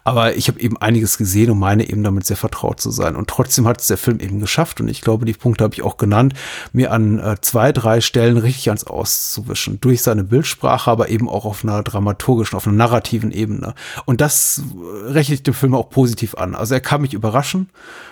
Aber 0.02 0.34
ich 0.34 0.48
habe 0.48 0.60
eben 0.60 0.78
einiges 0.78 1.18
gesehen 1.18 1.50
und 1.50 1.58
meine 1.58 1.90
eben 1.90 2.02
damit 2.02 2.24
sehr 2.24 2.38
vertraut 2.38 2.80
zu 2.80 2.90
sein. 2.90 3.16
Und 3.16 3.28
trotzdem 3.28 3.66
hat 3.68 3.82
es 3.82 3.88
der 3.88 3.98
Film 3.98 4.18
eben 4.20 4.40
geschafft, 4.40 4.80
und 4.80 4.88
ich 4.88 5.02
glaube, 5.02 5.26
die 5.26 5.34
Punkte 5.34 5.64
habe 5.64 5.74
ich 5.74 5.82
auch 5.82 5.98
genannt, 5.98 6.32
mir 6.72 6.90
an 6.90 7.18
äh, 7.18 7.36
zwei, 7.42 7.70
drei 7.70 8.00
Stellen 8.14 8.36
richtig 8.36 8.68
ans 8.68 8.84
Auszuwischen. 8.84 9.80
Durch 9.80 10.02
seine 10.02 10.22
Bildsprache, 10.22 10.88
aber 10.88 11.08
eben 11.08 11.28
auch 11.28 11.44
auf 11.44 11.64
einer 11.64 11.82
dramaturgischen, 11.82 12.56
auf 12.56 12.64
einer 12.64 12.76
narrativen 12.76 13.32
Ebene. 13.32 13.74
Und 14.04 14.20
das 14.20 14.62
rechne 15.06 15.34
ich 15.34 15.42
dem 15.42 15.52
Film 15.52 15.74
auch 15.74 15.90
positiv 15.90 16.36
an. 16.36 16.54
Also 16.54 16.74
er 16.74 16.80
kann 16.80 17.00
mich 17.00 17.12
überraschen. 17.12 17.70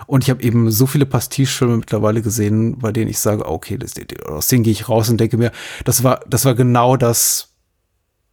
Und 0.08 0.24
ich 0.24 0.30
habe 0.30 0.42
eben 0.42 0.72
so 0.72 0.86
viele 0.86 1.06
Pastiche-Filme 1.06 1.76
mittlerweile 1.76 2.20
gesehen, 2.20 2.80
bei 2.80 2.90
denen 2.90 3.10
ich 3.12 3.20
sage, 3.20 3.46
okay, 3.46 3.78
das, 3.78 3.92
aus 4.26 4.48
denen 4.48 4.64
gehe 4.64 4.72
ich 4.72 4.88
raus 4.88 5.08
und 5.08 5.20
denke 5.20 5.36
mir, 5.36 5.52
das 5.84 6.02
war, 6.02 6.18
das 6.26 6.44
war 6.44 6.56
genau 6.56 6.96
das, 6.96 7.50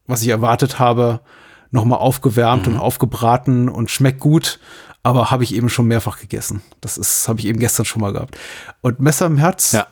was 0.07 0.23
ich 0.23 0.29
erwartet 0.29 0.79
habe. 0.79 1.21
Nochmal 1.69 1.99
aufgewärmt 1.99 2.65
mhm. 2.65 2.73
und 2.73 2.79
aufgebraten 2.79 3.69
und 3.69 3.91
schmeckt 3.91 4.19
gut 4.19 4.59
aber 5.01 5.31
habe 5.31 5.45
ich 5.45 5.55
eben 5.55 5.69
schon 5.69 5.87
mehrfach 5.87 6.19
gegessen. 6.19 6.61
Das 6.81 6.97
ist, 6.97 7.29
habe 7.29 7.39
ich 7.39 7.45
eben 7.45 7.57
gestern 7.57 7.85
schon 7.85 8.01
mal 8.01 8.11
gehabt. 8.11 8.37
Und 8.81 8.99
Messer 8.99 9.27
im 9.27 9.37
Herz, 9.37 9.71
ja 9.71 9.87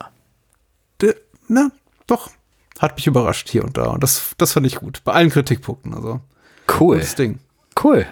na, 1.47 1.71
doch, 2.05 2.29
hat 2.79 2.95
mich 2.95 3.07
überrascht 3.07 3.49
hier 3.49 3.63
und 3.63 3.77
da. 3.77 3.87
Und 3.87 4.03
das, 4.03 4.33
das 4.37 4.53
fand 4.53 4.65
ich 4.65 4.75
gut. 4.75 5.01
Bei 5.03 5.13
allen 5.13 5.29
Kritikpunkten. 5.29 5.93
Also, 5.93 6.19
cool. 6.79 6.97
Gutes 6.97 7.15
Ding. 7.15 7.39
Cool. 7.81 8.05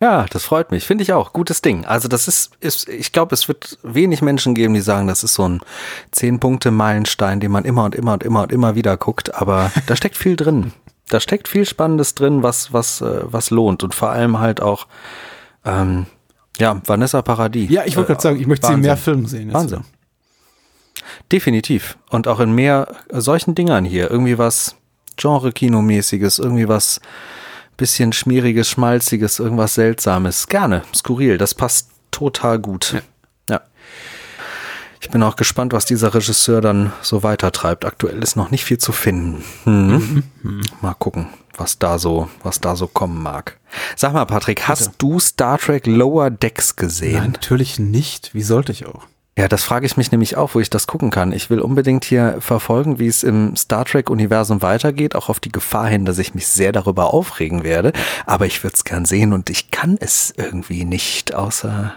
Ja, 0.00 0.26
das 0.30 0.44
freut 0.44 0.72
mich. 0.72 0.84
Finde 0.84 1.02
ich 1.02 1.12
auch. 1.12 1.32
Gutes 1.32 1.62
Ding. 1.62 1.84
Also 1.84 2.08
das 2.08 2.26
ist, 2.26 2.56
ist 2.58 2.88
ich 2.88 3.12
glaube, 3.12 3.34
es 3.34 3.46
wird 3.46 3.78
wenig 3.84 4.20
Menschen 4.20 4.54
geben, 4.54 4.74
die 4.74 4.80
sagen, 4.80 5.06
das 5.06 5.22
ist 5.22 5.34
so 5.34 5.48
ein 5.48 5.60
Zehn-Punkte-Meilenstein, 6.10 7.38
den 7.38 7.52
man 7.52 7.64
immer 7.64 7.84
und 7.84 7.94
immer 7.94 8.14
und 8.14 8.24
immer 8.24 8.42
und 8.42 8.50
immer 8.52 8.74
wieder 8.74 8.96
guckt. 8.96 9.34
Aber 9.34 9.70
da 9.86 9.94
steckt 9.94 10.16
viel 10.16 10.34
drin. 10.34 10.72
Da 11.08 11.20
steckt 11.20 11.46
viel 11.46 11.66
Spannendes 11.66 12.14
drin, 12.16 12.42
was, 12.42 12.72
was, 12.72 13.00
äh, 13.00 13.20
was 13.22 13.50
lohnt. 13.50 13.84
Und 13.84 13.94
vor 13.94 14.10
allem 14.10 14.40
halt 14.40 14.60
auch, 14.60 14.88
ähm, 15.64 16.06
ja, 16.58 16.80
Vanessa 16.84 17.22
Paradis. 17.22 17.70
Ja, 17.70 17.84
ich 17.84 17.96
wollte 17.96 18.08
gerade 18.08 18.22
sagen, 18.22 18.40
ich 18.40 18.46
möchte 18.48 18.64
Wahnsinn. 18.64 18.82
sie 18.82 18.88
in 18.88 18.92
mehr 18.92 18.96
Filmen 18.96 19.26
sehen. 19.26 19.48
Jetzt 19.48 19.54
Wahnsinn. 19.54 19.84
Definitiv. 21.30 21.96
Und 22.10 22.28
auch 22.28 22.40
in 22.40 22.54
mehr 22.54 22.88
solchen 23.10 23.54
Dingern 23.54 23.84
hier. 23.84 24.10
Irgendwie 24.10 24.38
was 24.38 24.76
Genre-Kinomäßiges, 25.16 26.38
irgendwie 26.38 26.68
was 26.68 27.00
bisschen 27.76 28.12
schmieriges, 28.12 28.68
schmalziges, 28.68 29.38
irgendwas 29.38 29.74
Seltsames. 29.74 30.46
Gerne, 30.46 30.82
skurril. 30.94 31.38
Das 31.38 31.54
passt 31.54 31.90
total 32.10 32.58
gut. 32.58 32.92
Ja. 32.92 33.00
ja. 33.54 33.60
Ich 35.00 35.10
bin 35.10 35.22
auch 35.22 35.36
gespannt, 35.36 35.72
was 35.72 35.84
dieser 35.84 36.14
Regisseur 36.14 36.60
dann 36.60 36.92
so 37.02 37.22
weitertreibt. 37.22 37.84
Aktuell 37.84 38.22
ist 38.22 38.36
noch 38.36 38.50
nicht 38.50 38.64
viel 38.64 38.78
zu 38.78 38.92
finden. 38.92 39.44
Hm. 39.64 40.22
Mhm. 40.42 40.62
Mal 40.80 40.94
gucken, 40.94 41.28
was 41.56 41.78
da 41.78 41.98
so, 41.98 42.28
was 42.42 42.60
da 42.60 42.76
so 42.76 42.86
kommen 42.86 43.22
mag. 43.22 43.58
Sag 43.96 44.12
mal, 44.12 44.26
Patrick, 44.26 44.68
hast 44.68 44.84
Bitte. 44.84 44.94
du 44.98 45.18
Star 45.18 45.58
Trek 45.58 45.86
Lower 45.86 46.30
Decks 46.30 46.76
gesehen? 46.76 47.18
Nein, 47.18 47.32
natürlich 47.32 47.78
nicht. 47.78 48.34
Wie 48.34 48.42
sollte 48.42 48.70
ich 48.70 48.86
auch? 48.86 49.06
Ja, 49.38 49.48
das 49.48 49.64
frage 49.64 49.86
ich 49.86 49.96
mich 49.96 50.12
nämlich 50.12 50.36
auch, 50.36 50.54
wo 50.54 50.60
ich 50.60 50.68
das 50.68 50.86
gucken 50.86 51.10
kann. 51.10 51.32
Ich 51.32 51.48
will 51.48 51.60
unbedingt 51.60 52.04
hier 52.04 52.36
verfolgen, 52.40 52.98
wie 52.98 53.06
es 53.06 53.22
im 53.22 53.56
Star 53.56 53.86
Trek-Universum 53.86 54.60
weitergeht, 54.60 55.14
auch 55.14 55.30
auf 55.30 55.40
die 55.40 55.50
Gefahr 55.50 55.86
hin, 55.86 56.04
dass 56.04 56.18
ich 56.18 56.34
mich 56.34 56.46
sehr 56.46 56.70
darüber 56.70 57.14
aufregen 57.14 57.64
werde. 57.64 57.92
Aber 58.26 58.44
ich 58.44 58.62
würde 58.62 58.74
es 58.74 58.84
gern 58.84 59.06
sehen 59.06 59.32
und 59.32 59.48
ich 59.48 59.70
kann 59.70 59.96
es 59.98 60.34
irgendwie 60.36 60.84
nicht, 60.84 61.34
außer 61.34 61.94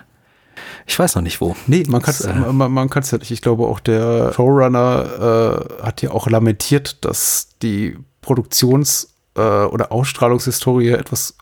ich 0.87 0.97
weiß 0.97 1.15
noch 1.15 1.21
nicht 1.21 1.41
wo. 1.41 1.55
Nee, 1.67 1.83
man 1.89 2.01
kann 2.01 2.13
es 2.13 2.21
äh, 2.21 2.33
man, 2.33 2.71
man 2.71 2.89
kann's 2.89 3.11
ja 3.11 3.17
nicht. 3.17 3.31
Ich 3.31 3.41
glaube 3.41 3.65
auch 3.65 3.81
der 3.81 4.31
Showrunner 4.33 5.67
äh, 5.81 5.83
hat 5.83 6.01
ja 6.01 6.11
auch 6.11 6.29
lamentiert, 6.29 7.03
dass 7.03 7.49
die 7.61 7.97
Produktions- 8.21 9.09
äh, 9.35 9.41
oder 9.41 9.91
Ausstrahlungshistorie 9.91 10.89
etwas 10.89 11.35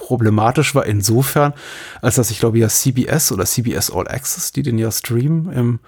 problematisch 0.00 0.74
war 0.74 0.86
insofern, 0.86 1.52
als 2.00 2.16
dass 2.16 2.30
ich 2.30 2.40
glaube 2.40 2.58
ja 2.58 2.68
CBS 2.68 3.30
oder 3.32 3.44
CBS 3.44 3.92
All 3.92 4.08
Access, 4.08 4.50
die 4.50 4.62
den 4.62 4.78
ja 4.78 4.90
streamen 4.90 5.52
im, 5.52 5.78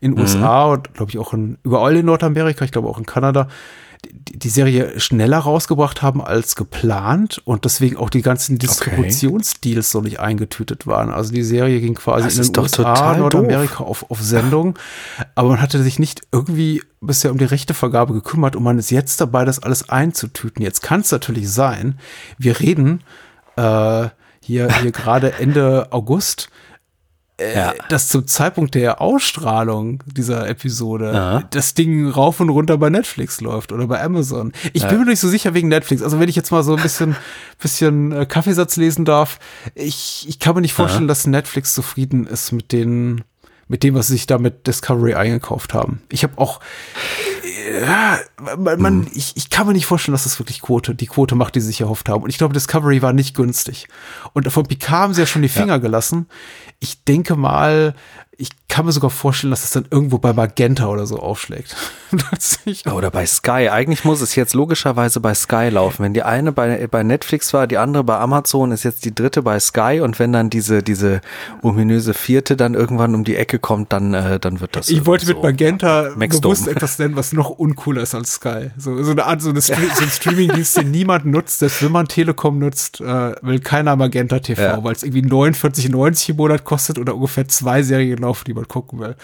in 0.00 0.12
mhm. 0.12 0.20
USA 0.20 0.66
und 0.66 0.94
glaube 0.94 1.10
ich 1.10 1.18
auch 1.18 1.32
in, 1.32 1.58
überall 1.64 1.96
in 1.96 2.06
Nordamerika, 2.06 2.64
ich 2.64 2.70
glaube 2.70 2.88
auch 2.88 2.98
in 2.98 3.06
Kanada, 3.06 3.48
die, 4.04 4.38
die, 4.38 4.50
Serie 4.50 5.00
schneller 5.00 5.38
rausgebracht 5.38 6.02
haben 6.02 6.22
als 6.22 6.54
geplant 6.54 7.40
und 7.44 7.64
deswegen 7.64 7.96
auch 7.96 8.10
die 8.10 8.22
ganzen 8.22 8.58
Distributionsdeals 8.58 9.86
okay. 9.86 9.90
so 9.90 10.00
nicht 10.02 10.20
eingetütet 10.20 10.86
waren. 10.86 11.10
Also 11.10 11.32
die 11.32 11.42
Serie 11.42 11.80
ging 11.80 11.94
quasi 11.94 12.24
das 12.24 12.46
in 12.46 12.52
den 12.52 12.62
USA, 12.62 13.16
Nordamerika 13.16 13.82
auf, 13.82 14.10
auf 14.10 14.20
Sendung, 14.20 14.78
aber 15.34 15.48
man 15.48 15.62
hatte 15.62 15.82
sich 15.82 15.98
nicht 15.98 16.22
irgendwie 16.30 16.82
bisher 17.00 17.32
um 17.32 17.38
die 17.38 17.44
Rechtevergabe 17.46 18.12
gekümmert 18.12 18.54
und 18.54 18.62
man 18.62 18.78
ist 18.78 18.90
jetzt 18.90 19.20
dabei, 19.20 19.44
das 19.44 19.62
alles 19.62 19.88
einzutüten. 19.88 20.62
Jetzt 20.62 20.82
kann 20.82 21.00
es 21.00 21.10
natürlich 21.10 21.50
sein, 21.50 21.98
wir 22.38 22.60
reden 22.60 23.00
äh, 23.56 24.08
hier, 24.40 24.72
hier 24.80 24.92
gerade 24.92 25.34
Ende 25.38 25.88
August, 25.90 26.48
äh, 27.38 27.54
ja. 27.54 27.74
dass 27.90 28.08
zum 28.08 28.26
Zeitpunkt 28.26 28.74
der 28.74 29.00
Ausstrahlung 29.00 30.02
dieser 30.06 30.48
Episode 30.48 31.12
ja. 31.12 31.42
das 31.50 31.74
Ding 31.74 32.08
rauf 32.08 32.40
und 32.40 32.48
runter 32.48 32.78
bei 32.78 32.88
Netflix 32.88 33.40
läuft 33.42 33.72
oder 33.72 33.86
bei 33.86 34.02
Amazon. 34.02 34.52
Ich 34.72 34.82
ja. 34.82 34.88
bin 34.88 35.00
mir 35.00 35.06
nicht 35.06 35.20
so 35.20 35.28
sicher 35.28 35.52
wegen 35.52 35.68
Netflix. 35.68 36.02
Also 36.02 36.18
wenn 36.18 36.30
ich 36.30 36.36
jetzt 36.36 36.50
mal 36.50 36.62
so 36.62 36.76
ein 36.76 36.82
bisschen, 36.82 37.14
bisschen 37.60 38.12
äh, 38.12 38.26
Kaffeesatz 38.26 38.76
lesen 38.76 39.04
darf, 39.04 39.38
ich, 39.74 40.24
ich 40.28 40.38
kann 40.38 40.54
mir 40.54 40.62
nicht 40.62 40.72
vorstellen, 40.72 41.08
dass 41.08 41.26
Netflix 41.26 41.74
zufrieden 41.74 42.26
ist 42.26 42.52
mit 42.52 42.72
den 42.72 43.22
mit 43.68 43.82
dem, 43.82 43.94
was 43.94 44.08
sie 44.08 44.14
sich 44.14 44.26
da 44.26 44.38
mit 44.38 44.66
Discovery 44.66 45.14
eingekauft 45.14 45.74
haben. 45.74 46.02
Ich 46.10 46.22
habe 46.22 46.38
auch, 46.38 46.60
ja, 47.80 48.18
man, 48.56 48.80
man 48.80 48.98
mhm. 48.98 49.06
ich, 49.12 49.36
ich 49.36 49.50
kann 49.50 49.66
mir 49.66 49.72
nicht 49.72 49.86
vorstellen, 49.86 50.12
dass 50.12 50.24
das 50.24 50.38
wirklich 50.38 50.62
Quote, 50.62 50.94
die 50.94 51.06
Quote 51.06 51.34
macht, 51.34 51.54
die 51.56 51.60
sie 51.60 51.68
sich 51.68 51.80
erhofft 51.80 52.08
haben. 52.08 52.22
Und 52.22 52.30
ich 52.30 52.38
glaube, 52.38 52.54
Discovery 52.54 53.02
war 53.02 53.12
nicht 53.12 53.34
günstig. 53.34 53.88
Und 54.34 54.50
von 54.52 54.66
Picard 54.66 55.02
haben 55.02 55.14
sie 55.14 55.22
ja 55.22 55.26
schon 55.26 55.42
die 55.42 55.48
Finger 55.48 55.74
ja. 55.74 55.78
gelassen. 55.78 56.28
Ich 56.78 57.04
denke 57.04 57.34
mal, 57.36 57.94
ich 58.38 58.50
kann 58.68 58.84
mir 58.84 58.92
sogar 58.92 59.08
vorstellen, 59.08 59.52
dass 59.52 59.64
es 59.64 59.70
dann 59.70 59.86
irgendwo 59.90 60.18
bei 60.18 60.34
Magenta 60.34 60.88
oder 60.88 61.06
so 61.06 61.18
aufschlägt. 61.18 61.74
oder 62.92 63.10
bei 63.10 63.24
Sky. 63.24 63.70
Eigentlich 63.70 64.04
muss 64.04 64.20
es 64.20 64.34
jetzt 64.34 64.52
logischerweise 64.52 65.20
bei 65.20 65.32
Sky 65.32 65.70
laufen. 65.70 66.02
Wenn 66.04 66.12
die 66.12 66.22
eine 66.22 66.52
bei, 66.52 66.86
bei 66.86 67.02
Netflix 67.02 67.54
war, 67.54 67.66
die 67.66 67.78
andere 67.78 68.04
bei 68.04 68.18
Amazon, 68.18 68.72
ist 68.72 68.84
jetzt 68.84 69.06
die 69.06 69.14
dritte 69.14 69.40
bei 69.40 69.58
Sky 69.60 70.00
und 70.02 70.18
wenn 70.18 70.32
dann 70.32 70.50
diese, 70.50 70.82
diese 70.82 71.22
ominöse 71.62 72.12
vierte 72.12 72.56
dann 72.56 72.74
irgendwann 72.74 73.14
um 73.14 73.24
die 73.24 73.36
Ecke 73.36 73.58
kommt, 73.58 73.94
dann, 73.94 74.12
äh, 74.12 74.38
dann 74.38 74.60
wird 74.60 74.76
das. 74.76 74.90
Ich 74.90 75.06
wollte 75.06 75.24
so 75.24 75.32
mit 75.32 75.42
Magenta 75.42 76.10
bewusst 76.14 76.68
etwas 76.68 76.98
nennen, 76.98 77.16
was 77.16 77.32
noch 77.32 77.50
uncooler 77.50 78.02
ist 78.02 78.14
als 78.14 78.34
Sky. 78.34 78.70
So, 78.76 79.02
so 79.02 79.12
eine 79.12 79.24
Art, 79.24 79.40
so, 79.40 79.50
eine 79.50 79.62
Stre 79.62 79.76
so 79.94 80.02
ein 80.02 80.10
Streaming-Dienst, 80.10 80.76
den 80.76 80.90
niemand 80.90 81.24
nutzt, 81.24 81.60
selbst 81.60 81.82
wenn 81.82 81.92
man 81.92 82.08
Telekom 82.08 82.58
nutzt, 82.58 83.00
äh, 83.00 83.34
will 83.40 83.60
keiner 83.60 83.96
Magenta 83.96 84.38
TV, 84.40 84.60
ja. 84.60 84.84
weil 84.84 84.92
es 84.92 85.02
irgendwie 85.02 85.26
49,90 85.26 86.30
im 86.30 86.36
Monat 86.36 86.64
kostet 86.64 86.98
oder 86.98 87.14
ungefähr 87.14 87.48
zwei 87.48 87.82
Serien 87.82 88.25
laufen, 88.26 88.44
die 88.46 88.54
man 88.54 88.68
gucken 88.68 88.98
will. 88.98 89.16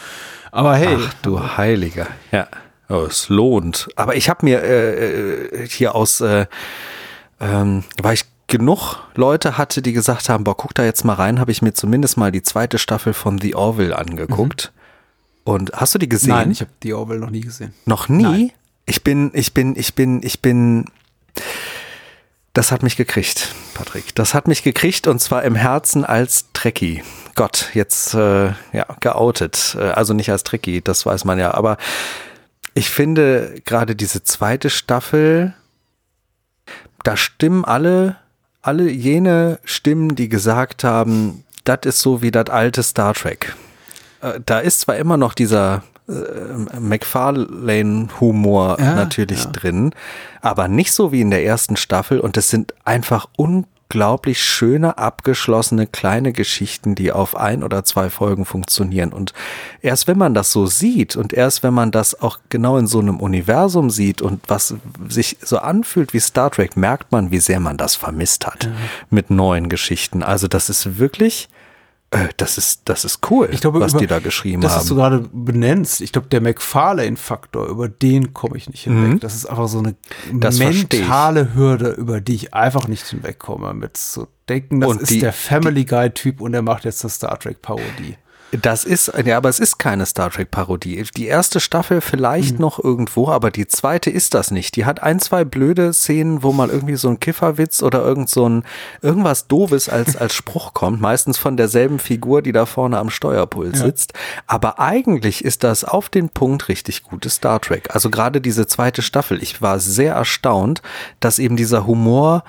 Aber 0.51 0.77
hey. 0.77 0.97
Ach, 0.99 1.15
du 1.23 1.57
Heiliger. 1.57 2.07
Ja. 2.31 2.47
Oh, 2.89 3.07
es 3.09 3.29
lohnt. 3.29 3.89
Aber 3.97 4.17
ich 4.17 4.29
habe 4.29 4.45
mir 4.45 4.63
äh, 4.63 5.45
äh, 5.47 5.69
hier 5.69 5.95
aus, 5.95 6.21
äh, 6.21 6.47
ähm, 7.41 7.85
weil 8.01 8.15
ich 8.15 8.25
genug 8.49 8.99
Leute 9.15 9.57
hatte, 9.57 9.81
die 9.81 9.93
gesagt 9.93 10.29
haben, 10.29 10.45
boah, 10.45 10.57
guck 10.57 10.75
da 10.75 10.85
jetzt 10.85 11.05
mal 11.05 11.15
rein, 11.15 11.41
habe 11.41 11.51
ich 11.51 11.63
mir 11.63 11.73
zumindest 11.73 12.17
mal 12.19 12.31
die 12.31 12.43
zweite 12.43 12.79
Staffel 12.79 13.15
von 13.15 13.39
The 13.39 13.55
Orville 13.55 13.97
angeguckt. 13.97 14.73
Mhm. 14.75 14.83
Und 15.45 15.73
hast 15.73 15.95
du 15.95 15.99
die 15.99 16.09
gesehen? 16.09 16.31
Nein, 16.31 16.51
ich 16.51 16.61
habe 16.61 16.71
The 16.83 16.93
Orville 16.95 17.21
noch 17.21 17.31
nie 17.31 17.41
gesehen. 17.41 17.73
Noch 17.87 18.09
nie? 18.09 18.23
Nein. 18.23 18.53
Ich 18.85 19.03
bin, 19.03 19.31
ich 19.35 19.55
bin, 19.55 19.75
ich 19.77 19.95
bin, 19.95 20.23
ich 20.23 20.41
bin. 20.43 20.85
Das 22.55 22.71
hat 22.71 22.83
mich 22.83 22.97
gekriegt, 22.97 23.55
Patrick. 23.73 24.15
Das 24.15 24.35
hat 24.35 24.47
mich 24.47 24.63
gekriegt 24.63 25.07
und 25.07 25.21
zwar 25.21 25.43
im 25.43 25.55
Herzen 25.55 26.05
als 26.05 26.47
Trekkie. 26.53 27.03
Gott, 27.35 27.71
jetzt 27.73 28.13
äh, 28.13 28.49
ja 28.73 28.87
geoutet. 29.01 29.75
Äh, 29.79 29.85
also 29.85 30.13
nicht 30.13 30.31
als 30.31 30.45
Trekkie, 30.45 30.83
das 30.83 31.07
weiß 31.07 31.25
man 31.25 31.39
ja. 31.39 31.55
Aber 31.55 31.79
ich 32.75 32.91
finde 32.91 33.55
gerade 33.65 33.97
diese 33.97 34.23
zweite 34.23 34.69
Staffel, 34.69 35.55
da 37.05 37.17
stimmen 37.17 37.65
alle, 37.65 38.17
alle 38.61 38.91
jene 38.91 39.59
Stimmen, 39.65 40.15
die 40.15 40.29
gesagt 40.29 40.85
haben, 40.85 41.45
das 41.65 41.81
ist 41.85 42.01
so 42.01 42.21
wie 42.21 42.31
das 42.31 42.51
alte 42.51 42.83
Star 42.83 43.15
Trek. 43.15 43.57
Äh, 44.21 44.41
da 44.45 44.59
ist 44.59 44.81
zwar 44.81 44.97
immer 44.97 45.17
noch 45.17 45.33
dieser 45.33 45.85
äh, 46.09 46.79
McFarlane-Humor 46.81 48.77
ja, 48.79 48.95
natürlich 48.95 49.45
ja. 49.45 49.51
drin, 49.51 49.95
aber 50.41 50.69
nicht 50.69 50.93
so 50.93 51.13
wie 51.13 51.21
in 51.21 51.31
der 51.31 51.45
ersten 51.45 51.77
Staffel 51.77 52.19
und 52.21 52.37
es 52.37 52.49
sind 52.49 52.75
einfach 52.85 53.29
unglaublich 53.37 54.43
schöne, 54.43 54.99
abgeschlossene 54.99 55.87
kleine 55.87 56.33
Geschichten, 56.33 56.95
die 56.95 57.13
auf 57.13 57.37
ein 57.37 57.63
oder 57.63 57.85
zwei 57.85 58.11
Folgen 58.11 58.45
funktionieren. 58.45 59.13
Und 59.13 59.33
erst 59.81 60.09
wenn 60.09 60.19
man 60.19 60.35
das 60.35 60.51
so 60.51 60.67
sieht 60.67 61.15
und 61.15 61.33
erst 61.33 61.63
wenn 61.63 61.75
man 61.75 61.93
das 61.93 62.21
auch 62.21 62.39
genau 62.49 62.79
in 62.79 62.87
so 62.87 62.99
einem 62.99 63.21
Universum 63.21 63.91
sieht 63.91 64.23
und 64.23 64.41
was 64.49 64.75
sich 65.09 65.37
so 65.41 65.59
anfühlt 65.59 66.15
wie 66.15 66.21
Star 66.21 66.51
Trek, 66.51 66.77
merkt 66.77 67.13
man, 67.13 67.31
wie 67.31 67.41
sehr 67.41 67.61
man 67.61 67.77
das 67.77 67.95
vermisst 67.95 68.47
hat 68.47 68.65
ja. 68.65 68.71
mit 69.11 69.31
neuen 69.31 69.69
Geschichten. 69.69 70.23
Also 70.23 70.49
das 70.49 70.69
ist 70.69 70.99
wirklich 70.99 71.49
äh, 72.13 72.29
das 72.37 72.59
ist, 72.59 72.83
das 72.85 73.07
ist 73.07 73.31
cool, 73.31 73.49
ich 73.51 73.63
glaube, 73.63 73.81
was 73.81 73.93
über, 73.93 74.01
die 74.01 74.07
da 74.07 74.19
geschrieben 74.19 74.61
das, 74.61 74.73
haben. 74.73 74.77
Das, 74.77 74.85
was 74.85 74.89
du 74.89 74.95
gerade 74.97 75.31
benennst, 75.33 76.03
ich 76.03 76.13
glaube, 76.13 76.29
der 76.29 76.43
McFarlane-Faktor, 76.43 77.67
über 77.67 77.89
den 77.89 78.35
komme 78.35 78.59
ich 78.59 78.69
nicht 78.69 78.85
hinweg. 78.85 79.15
Mhm. 79.15 79.21
Das 79.21 79.35
ist 79.35 79.47
einfach 79.47 79.67
so 79.69 79.79
eine 79.79 79.97
das 80.31 80.59
mentale 80.59 81.55
Hürde, 81.55 81.93
über 81.93 82.21
die 82.21 82.35
ich 82.35 82.53
einfach 82.53 82.87
nicht 82.87 83.07
hinwegkomme, 83.07 83.73
mit 83.73 83.97
zu 83.97 84.29
denken, 84.47 84.81
das 84.81 84.91
und 84.91 85.01
ist 85.01 85.11
die, 85.11 85.21
der 85.21 85.33
Family 85.33 85.87
Guy-Typ 85.87 86.43
und 86.43 86.53
der 86.53 86.61
macht 86.61 86.85
jetzt 86.85 87.03
eine 87.03 87.11
Star 87.11 87.39
Trek-Parodie. 87.39 88.19
Das 88.61 88.85
ist, 88.85 89.11
ja, 89.25 89.39
aber 89.39 89.49
es 89.49 89.59
ist 89.59 89.79
keine 89.79 90.05
Star 90.05 90.31
Trek-Parodie. 90.31 91.05
Die 91.17 91.27
erste 91.27 91.59
Staffel 91.59 92.03
vielleicht 92.03 92.57
mhm. 92.57 92.61
noch 92.61 92.79
irgendwo, 92.79 93.29
aber 93.29 93.51
die 93.51 93.67
zweite 93.67 94.11
ist 94.11 94.35
das 94.35 94.51
nicht. 94.51 94.77
Die 94.77 94.85
hat 94.85 95.03
ein, 95.03 95.21
zwei 95.21 95.45
blöde 95.45 95.95
Szenen, 95.95 96.43
wo 96.43 96.53
mal 96.53 96.69
irgendwie 96.69 96.97
so 96.97 97.09
ein 97.09 97.19
Kifferwitz 97.19 97.83
oder 97.83 98.05
irgend 98.05 98.29
so 98.29 98.47
ein, 98.47 98.65
irgendwas 99.01 99.49
Doofes 99.49 99.89
als, 99.89 100.17
als 100.17 100.35
Spruch 100.35 100.75
kommt. 100.75 101.01
Meistens 101.01 101.39
von 101.39 101.57
derselben 101.57 101.99
Figur, 101.99 102.43
die 102.43 102.53
da 102.53 102.67
vorne 102.67 102.99
am 102.99 103.09
Steuerpult 103.09 103.75
ja. 103.75 103.85
sitzt. 103.85 104.13
Aber 104.47 104.79
eigentlich 104.79 105.43
ist 105.43 105.65
das 105.65 105.85
auf 105.85 106.11
den 106.11 106.29
Punkt 106.29 106.69
richtig 106.69 107.05
gutes 107.05 107.37
Star 107.37 107.59
Trek. 107.59 107.89
Also 107.95 108.11
gerade 108.11 108.43
diese 108.43 108.67
zweite 108.67 109.01
Staffel. 109.01 109.43
Ich 109.43 109.63
war 109.63 109.81
sehr 109.81 110.15
erstaunt, 110.15 110.83
dass 111.21 111.39
eben 111.39 111.57
dieser 111.57 111.87
Humor 111.87 112.45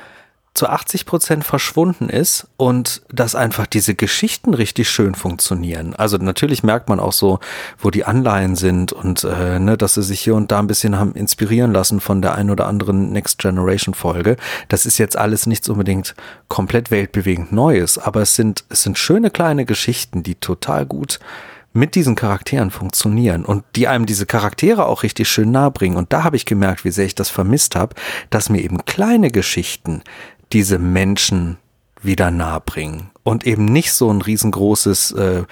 zu 0.53 0.67
80 0.67 1.05
Prozent 1.05 1.43
verschwunden 1.43 2.09
ist 2.09 2.47
und 2.57 3.01
dass 3.11 3.33
einfach 3.33 3.65
diese 3.65 3.95
Geschichten 3.95 4.53
richtig 4.53 4.89
schön 4.89 5.15
funktionieren. 5.15 5.95
Also 5.95 6.17
natürlich 6.17 6.63
merkt 6.63 6.89
man 6.89 6.99
auch 6.99 7.11
so, 7.11 7.39
wo 7.79 7.89
die 7.89 8.05
Anleihen 8.05 8.55
sind 8.55 8.93
und 8.93 9.23
äh, 9.23 9.59
ne, 9.59 9.77
dass 9.77 9.95
sie 9.95 10.03
sich 10.03 10.19
hier 10.19 10.35
und 10.35 10.51
da 10.51 10.59
ein 10.59 10.67
bisschen 10.67 10.99
haben 10.99 11.15
inspirieren 11.15 11.73
lassen 11.73 11.99
von 11.99 12.21
der 12.21 12.35
ein 12.35 12.51
oder 12.51 12.67
anderen 12.67 13.11
Next 13.11 13.39
Generation 13.39 13.95
Folge. 13.95 14.37
Das 14.67 14.85
ist 14.85 14.99
jetzt 14.99 15.17
alles 15.17 15.47
nichts 15.47 15.69
unbedingt 15.69 16.13
komplett 16.49 16.91
weltbewegend 16.91 17.51
Neues, 17.51 17.97
aber 17.97 18.21
es 18.21 18.35
sind 18.35 18.63
es 18.69 18.83
sind 18.83 18.99
schöne 18.99 19.31
kleine 19.31 19.65
Geschichten, 19.65 20.21
die 20.21 20.35
total 20.35 20.85
gut 20.85 21.19
mit 21.73 21.95
diesen 21.95 22.15
Charakteren 22.15 22.69
funktionieren 22.69 23.43
und 23.43 23.63
die 23.75 23.87
einem 23.87 24.05
diese 24.05 24.27
Charaktere 24.27 24.85
auch 24.85 25.01
richtig 25.01 25.27
schön 25.27 25.51
nahebringen. 25.51 25.97
Und 25.97 26.13
da 26.13 26.23
habe 26.23 26.35
ich 26.35 26.45
gemerkt, 26.45 26.85
wie 26.85 26.91
sehr 26.91 27.05
ich 27.05 27.15
das 27.15 27.29
vermisst 27.29 27.75
habe, 27.75 27.95
dass 28.29 28.49
mir 28.49 28.61
eben 28.61 28.85
kleine 28.85 29.31
Geschichten, 29.31 30.03
diese 30.53 30.79
Menschen 30.79 31.57
wieder 32.01 32.31
nahe 32.31 32.61
bringen 32.61 33.09
und 33.23 33.45
eben 33.45 33.65
nicht 33.65 33.93
so 33.93 34.09
ein 34.09 34.21
riesengroßes 34.21 35.11
äh, 35.13 35.43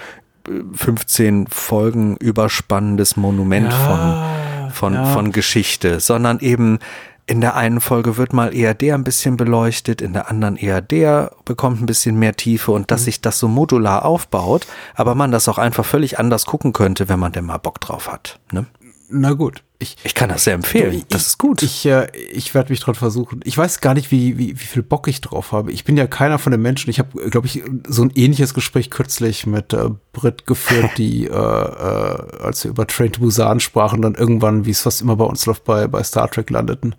15 0.74 1.46
Folgen 1.48 2.16
überspannendes 2.16 3.16
Monument 3.16 3.72
ja, 3.72 4.68
von, 4.68 4.72
von, 4.72 4.94
ja. 4.94 5.04
von 5.06 5.32
Geschichte, 5.32 6.00
sondern 6.00 6.40
eben 6.40 6.78
in 7.26 7.40
der 7.40 7.54
einen 7.54 7.80
Folge 7.80 8.16
wird 8.16 8.32
mal 8.32 8.54
eher 8.54 8.74
der 8.74 8.96
ein 8.96 9.04
bisschen 9.04 9.36
beleuchtet, 9.36 10.02
in 10.02 10.12
der 10.12 10.28
anderen 10.28 10.56
eher 10.56 10.80
der 10.80 11.32
bekommt 11.44 11.80
ein 11.80 11.86
bisschen 11.86 12.18
mehr 12.18 12.34
Tiefe 12.34 12.72
und 12.72 12.90
dass 12.90 13.02
mhm. 13.02 13.04
sich 13.04 13.20
das 13.20 13.38
so 13.38 13.46
modular 13.48 14.04
aufbaut, 14.04 14.66
aber 14.94 15.14
man 15.14 15.30
das 15.30 15.48
auch 15.48 15.58
einfach 15.58 15.84
völlig 15.84 16.18
anders 16.18 16.46
gucken 16.46 16.72
könnte, 16.72 17.08
wenn 17.08 17.20
man 17.20 17.32
denn 17.32 17.46
mal 17.46 17.58
Bock 17.58 17.80
drauf 17.80 18.10
hat. 18.10 18.40
Ne? 18.50 18.66
Na 19.08 19.32
gut. 19.34 19.62
Ich, 19.82 19.96
ich 20.04 20.14
kann 20.14 20.28
das 20.28 20.44
sehr 20.44 20.54
empfehlen. 20.54 20.94
Ich, 20.94 21.06
das 21.08 21.26
ist 21.26 21.38
gut. 21.38 21.62
Ich, 21.62 21.84
äh, 21.86 22.06
ich 22.32 22.54
werde 22.54 22.70
mich 22.70 22.80
dran 22.80 22.94
versuchen. 22.94 23.40
Ich 23.44 23.58
weiß 23.58 23.80
gar 23.80 23.94
nicht, 23.94 24.10
wie, 24.10 24.38
wie, 24.38 24.58
wie 24.58 24.64
viel 24.64 24.82
Bock 24.82 25.08
ich 25.08 25.20
drauf 25.20 25.52
habe. 25.52 25.72
Ich 25.72 25.84
bin 25.84 25.96
ja 25.96 26.06
keiner 26.06 26.38
von 26.38 26.52
den 26.52 26.62
Menschen. 26.62 26.88
Ich 26.88 27.00
habe, 27.00 27.30
glaube 27.30 27.48
ich, 27.48 27.62
so 27.88 28.02
ein 28.02 28.12
ähnliches 28.14 28.54
Gespräch 28.54 28.90
kürzlich 28.90 29.46
mit 29.46 29.72
äh, 29.72 29.90
Brit 30.12 30.46
geführt, 30.46 30.92
die, 30.98 31.26
äh, 31.26 31.30
äh, 31.30 32.42
als 32.42 32.64
wir 32.64 32.70
über 32.70 32.86
Train 32.86 33.12
to 33.12 33.20
Busan 33.20 33.60
sprachen, 33.60 34.00
dann 34.02 34.14
irgendwann, 34.14 34.64
wie 34.64 34.70
es 34.70 34.82
fast 34.82 35.02
immer 35.02 35.16
bei 35.16 35.24
uns 35.24 35.44
läuft, 35.46 35.64
bei, 35.64 35.88
bei 35.88 36.02
Star 36.02 36.30
Trek 36.30 36.50
landeten. 36.50 36.94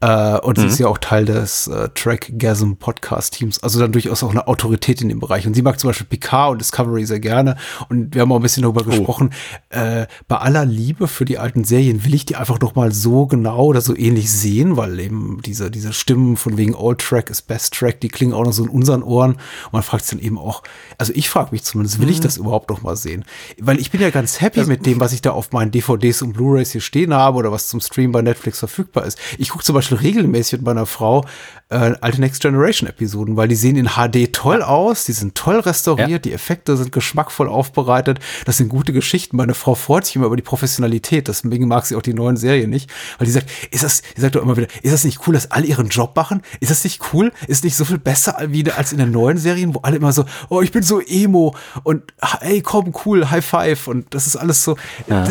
Äh, 0.00 0.38
und 0.40 0.58
mhm. 0.58 0.62
sie 0.62 0.66
ist 0.68 0.78
ja 0.78 0.88
auch 0.88 0.98
Teil 0.98 1.24
des 1.24 1.68
äh, 1.68 1.88
Trackgasm 1.94 2.74
Podcast 2.74 3.34
Teams, 3.34 3.62
also 3.62 3.80
dann 3.80 3.92
durchaus 3.92 4.22
auch 4.22 4.30
eine 4.30 4.46
Autorität 4.46 5.00
in 5.00 5.08
dem 5.08 5.20
Bereich. 5.20 5.46
Und 5.46 5.54
sie 5.54 5.62
mag 5.62 5.80
zum 5.80 5.88
Beispiel 5.88 6.06
Picard 6.06 6.52
und 6.52 6.60
Discovery 6.60 7.06
sehr 7.06 7.20
gerne. 7.20 7.56
Und 7.88 8.14
wir 8.14 8.22
haben 8.22 8.32
auch 8.32 8.36
ein 8.36 8.42
bisschen 8.42 8.62
darüber 8.62 8.82
oh. 8.82 8.90
gesprochen. 8.90 9.30
Äh, 9.70 10.06
bei 10.28 10.36
aller 10.36 10.66
Liebe 10.66 11.08
für 11.08 11.24
die 11.24 11.38
alten 11.38 11.64
Serien 11.64 12.04
will 12.04 12.14
ich 12.14 12.26
die 12.26 12.36
einfach 12.36 12.58
doch 12.58 12.74
mal 12.74 12.92
so 12.92 13.26
genau 13.26 13.64
oder 13.64 13.80
so 13.80 13.96
ähnlich 13.96 14.30
sehen, 14.30 14.76
weil 14.76 15.00
eben 15.00 15.40
diese, 15.44 15.70
diese 15.70 15.94
Stimmen 15.94 16.36
von 16.36 16.58
wegen 16.58 16.74
Old 16.74 17.00
Track 17.00 17.30
ist 17.30 17.42
Best 17.42 17.72
Track, 17.74 18.00
die 18.00 18.08
klingen 18.08 18.34
auch 18.34 18.44
noch 18.44 18.52
so 18.52 18.64
in 18.64 18.68
unseren 18.68 19.02
Ohren. 19.02 19.32
Und 19.32 19.72
man 19.72 19.82
fragt 19.82 20.04
sich 20.04 20.18
dann 20.18 20.26
eben 20.26 20.38
auch, 20.38 20.62
also 20.98 21.12
ich 21.14 21.30
frage 21.30 21.52
mich 21.52 21.64
zumindest, 21.64 22.00
will 22.00 22.06
mhm. 22.06 22.12
ich 22.12 22.20
das 22.20 22.36
überhaupt 22.36 22.68
noch 22.68 22.82
mal 22.82 22.96
sehen? 22.96 23.24
Weil 23.58 23.80
ich 23.80 23.90
bin 23.90 24.02
ja 24.02 24.10
ganz 24.10 24.42
happy 24.42 24.60
also, 24.60 24.70
mit 24.70 24.84
dem, 24.84 25.00
was 25.00 25.12
ich 25.12 25.22
da 25.22 25.30
auf 25.30 25.52
meinen 25.52 25.70
DVDs 25.70 26.20
und 26.20 26.34
Blu-rays 26.34 26.72
hier 26.72 26.82
stehen 26.82 27.14
habe 27.14 27.38
oder 27.38 27.50
was 27.50 27.68
zum 27.68 27.80
Stream 27.80 28.12
bei 28.12 28.20
Netflix 28.20 28.58
verfügbar 28.58 29.06
ist. 29.06 29.18
Ich 29.38 29.48
gucke 29.48 29.64
zum 29.64 29.74
Beispiel 29.74 29.85
Beispiel 29.90 30.08
regelmäßig 30.08 30.52
mit 30.58 30.62
meiner 30.62 30.86
Frau 30.86 31.24
äh, 31.68 31.94
alte 32.00 32.20
Next 32.20 32.42
Generation 32.42 32.88
Episoden, 32.88 33.36
weil 33.36 33.48
die 33.48 33.56
sehen 33.56 33.76
in 33.76 33.88
HD 33.88 34.32
toll 34.32 34.62
aus, 34.62 35.04
die 35.04 35.12
sind 35.12 35.34
toll 35.34 35.58
restauriert, 35.58 36.08
ja. 36.10 36.18
die 36.18 36.32
Effekte 36.32 36.76
sind 36.76 36.92
geschmackvoll 36.92 37.48
aufbereitet, 37.48 38.20
das 38.44 38.58
sind 38.58 38.68
gute 38.68 38.92
Geschichten. 38.92 39.36
Meine 39.36 39.54
Frau 39.54 39.74
freut 39.74 40.06
sich 40.06 40.16
immer 40.16 40.26
über 40.26 40.36
die 40.36 40.42
Professionalität, 40.42 41.26
deswegen 41.26 41.66
mag 41.66 41.86
sie 41.86 41.96
auch 41.96 42.02
die 42.02 42.14
neuen 42.14 42.36
Serien 42.36 42.70
nicht, 42.70 42.90
weil 43.18 43.26
die 43.26 43.32
sagt, 43.32 43.50
ist 43.70 43.82
das, 43.82 44.02
die 44.16 44.20
sagt 44.20 44.36
doch 44.36 44.42
immer 44.42 44.56
wieder, 44.56 44.68
ist 44.82 44.92
das 44.92 45.04
nicht 45.04 45.26
cool, 45.26 45.34
dass 45.34 45.50
alle 45.50 45.66
ihren 45.66 45.88
Job 45.88 46.14
machen? 46.14 46.42
Ist 46.60 46.70
das 46.70 46.84
nicht 46.84 47.00
cool? 47.12 47.32
Ist 47.48 47.64
nicht 47.64 47.76
so 47.76 47.84
viel 47.84 47.98
besser 47.98 48.36
wie 48.48 48.70
als 48.70 48.92
in 48.92 48.98
den 48.98 49.10
neuen 49.10 49.38
Serien, 49.38 49.74
wo 49.74 49.80
alle 49.80 49.96
immer 49.96 50.12
so, 50.12 50.24
oh, 50.48 50.62
ich 50.62 50.72
bin 50.72 50.82
so 50.82 51.00
emo 51.00 51.54
und 51.82 52.02
ey, 52.40 52.62
komm, 52.62 52.94
cool, 53.04 53.30
High 53.30 53.44
Five 53.44 53.88
und 53.88 54.14
das 54.14 54.26
ist 54.26 54.36
alles 54.36 54.62
so. 54.62 54.76
Ja. 55.08 55.26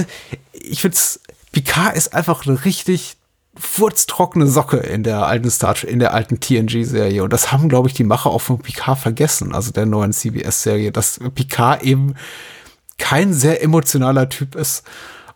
Ich 0.51 0.81
find's, 0.81 1.21
Picard 1.55 1.95
ist 1.95 2.13
einfach 2.13 2.45
eine 2.45 2.65
richtig 2.65 3.14
furztrockene 3.57 4.47
Socke 4.47 4.77
in 4.77 5.03
der 5.03 5.25
alten 5.25 5.49
Star 5.49 5.75
in 5.83 5.99
der 5.99 6.13
alten 6.13 6.39
TNG-Serie. 6.39 7.23
Und 7.23 7.31
das 7.31 7.51
haben, 7.51 7.69
glaube 7.69 7.87
ich, 7.87 7.93
die 7.93 8.03
Macher 8.03 8.29
auch 8.29 8.41
von 8.41 8.59
Picard 8.59 8.99
vergessen, 8.99 9.53
also 9.53 9.71
der 9.71 9.85
neuen 9.85 10.13
CBS-Serie, 10.13 10.91
dass 10.91 11.19
Picard 11.33 11.83
eben 11.83 12.15
kein 12.97 13.33
sehr 13.33 13.63
emotionaler 13.63 14.29
Typ 14.29 14.55
ist. 14.55 14.83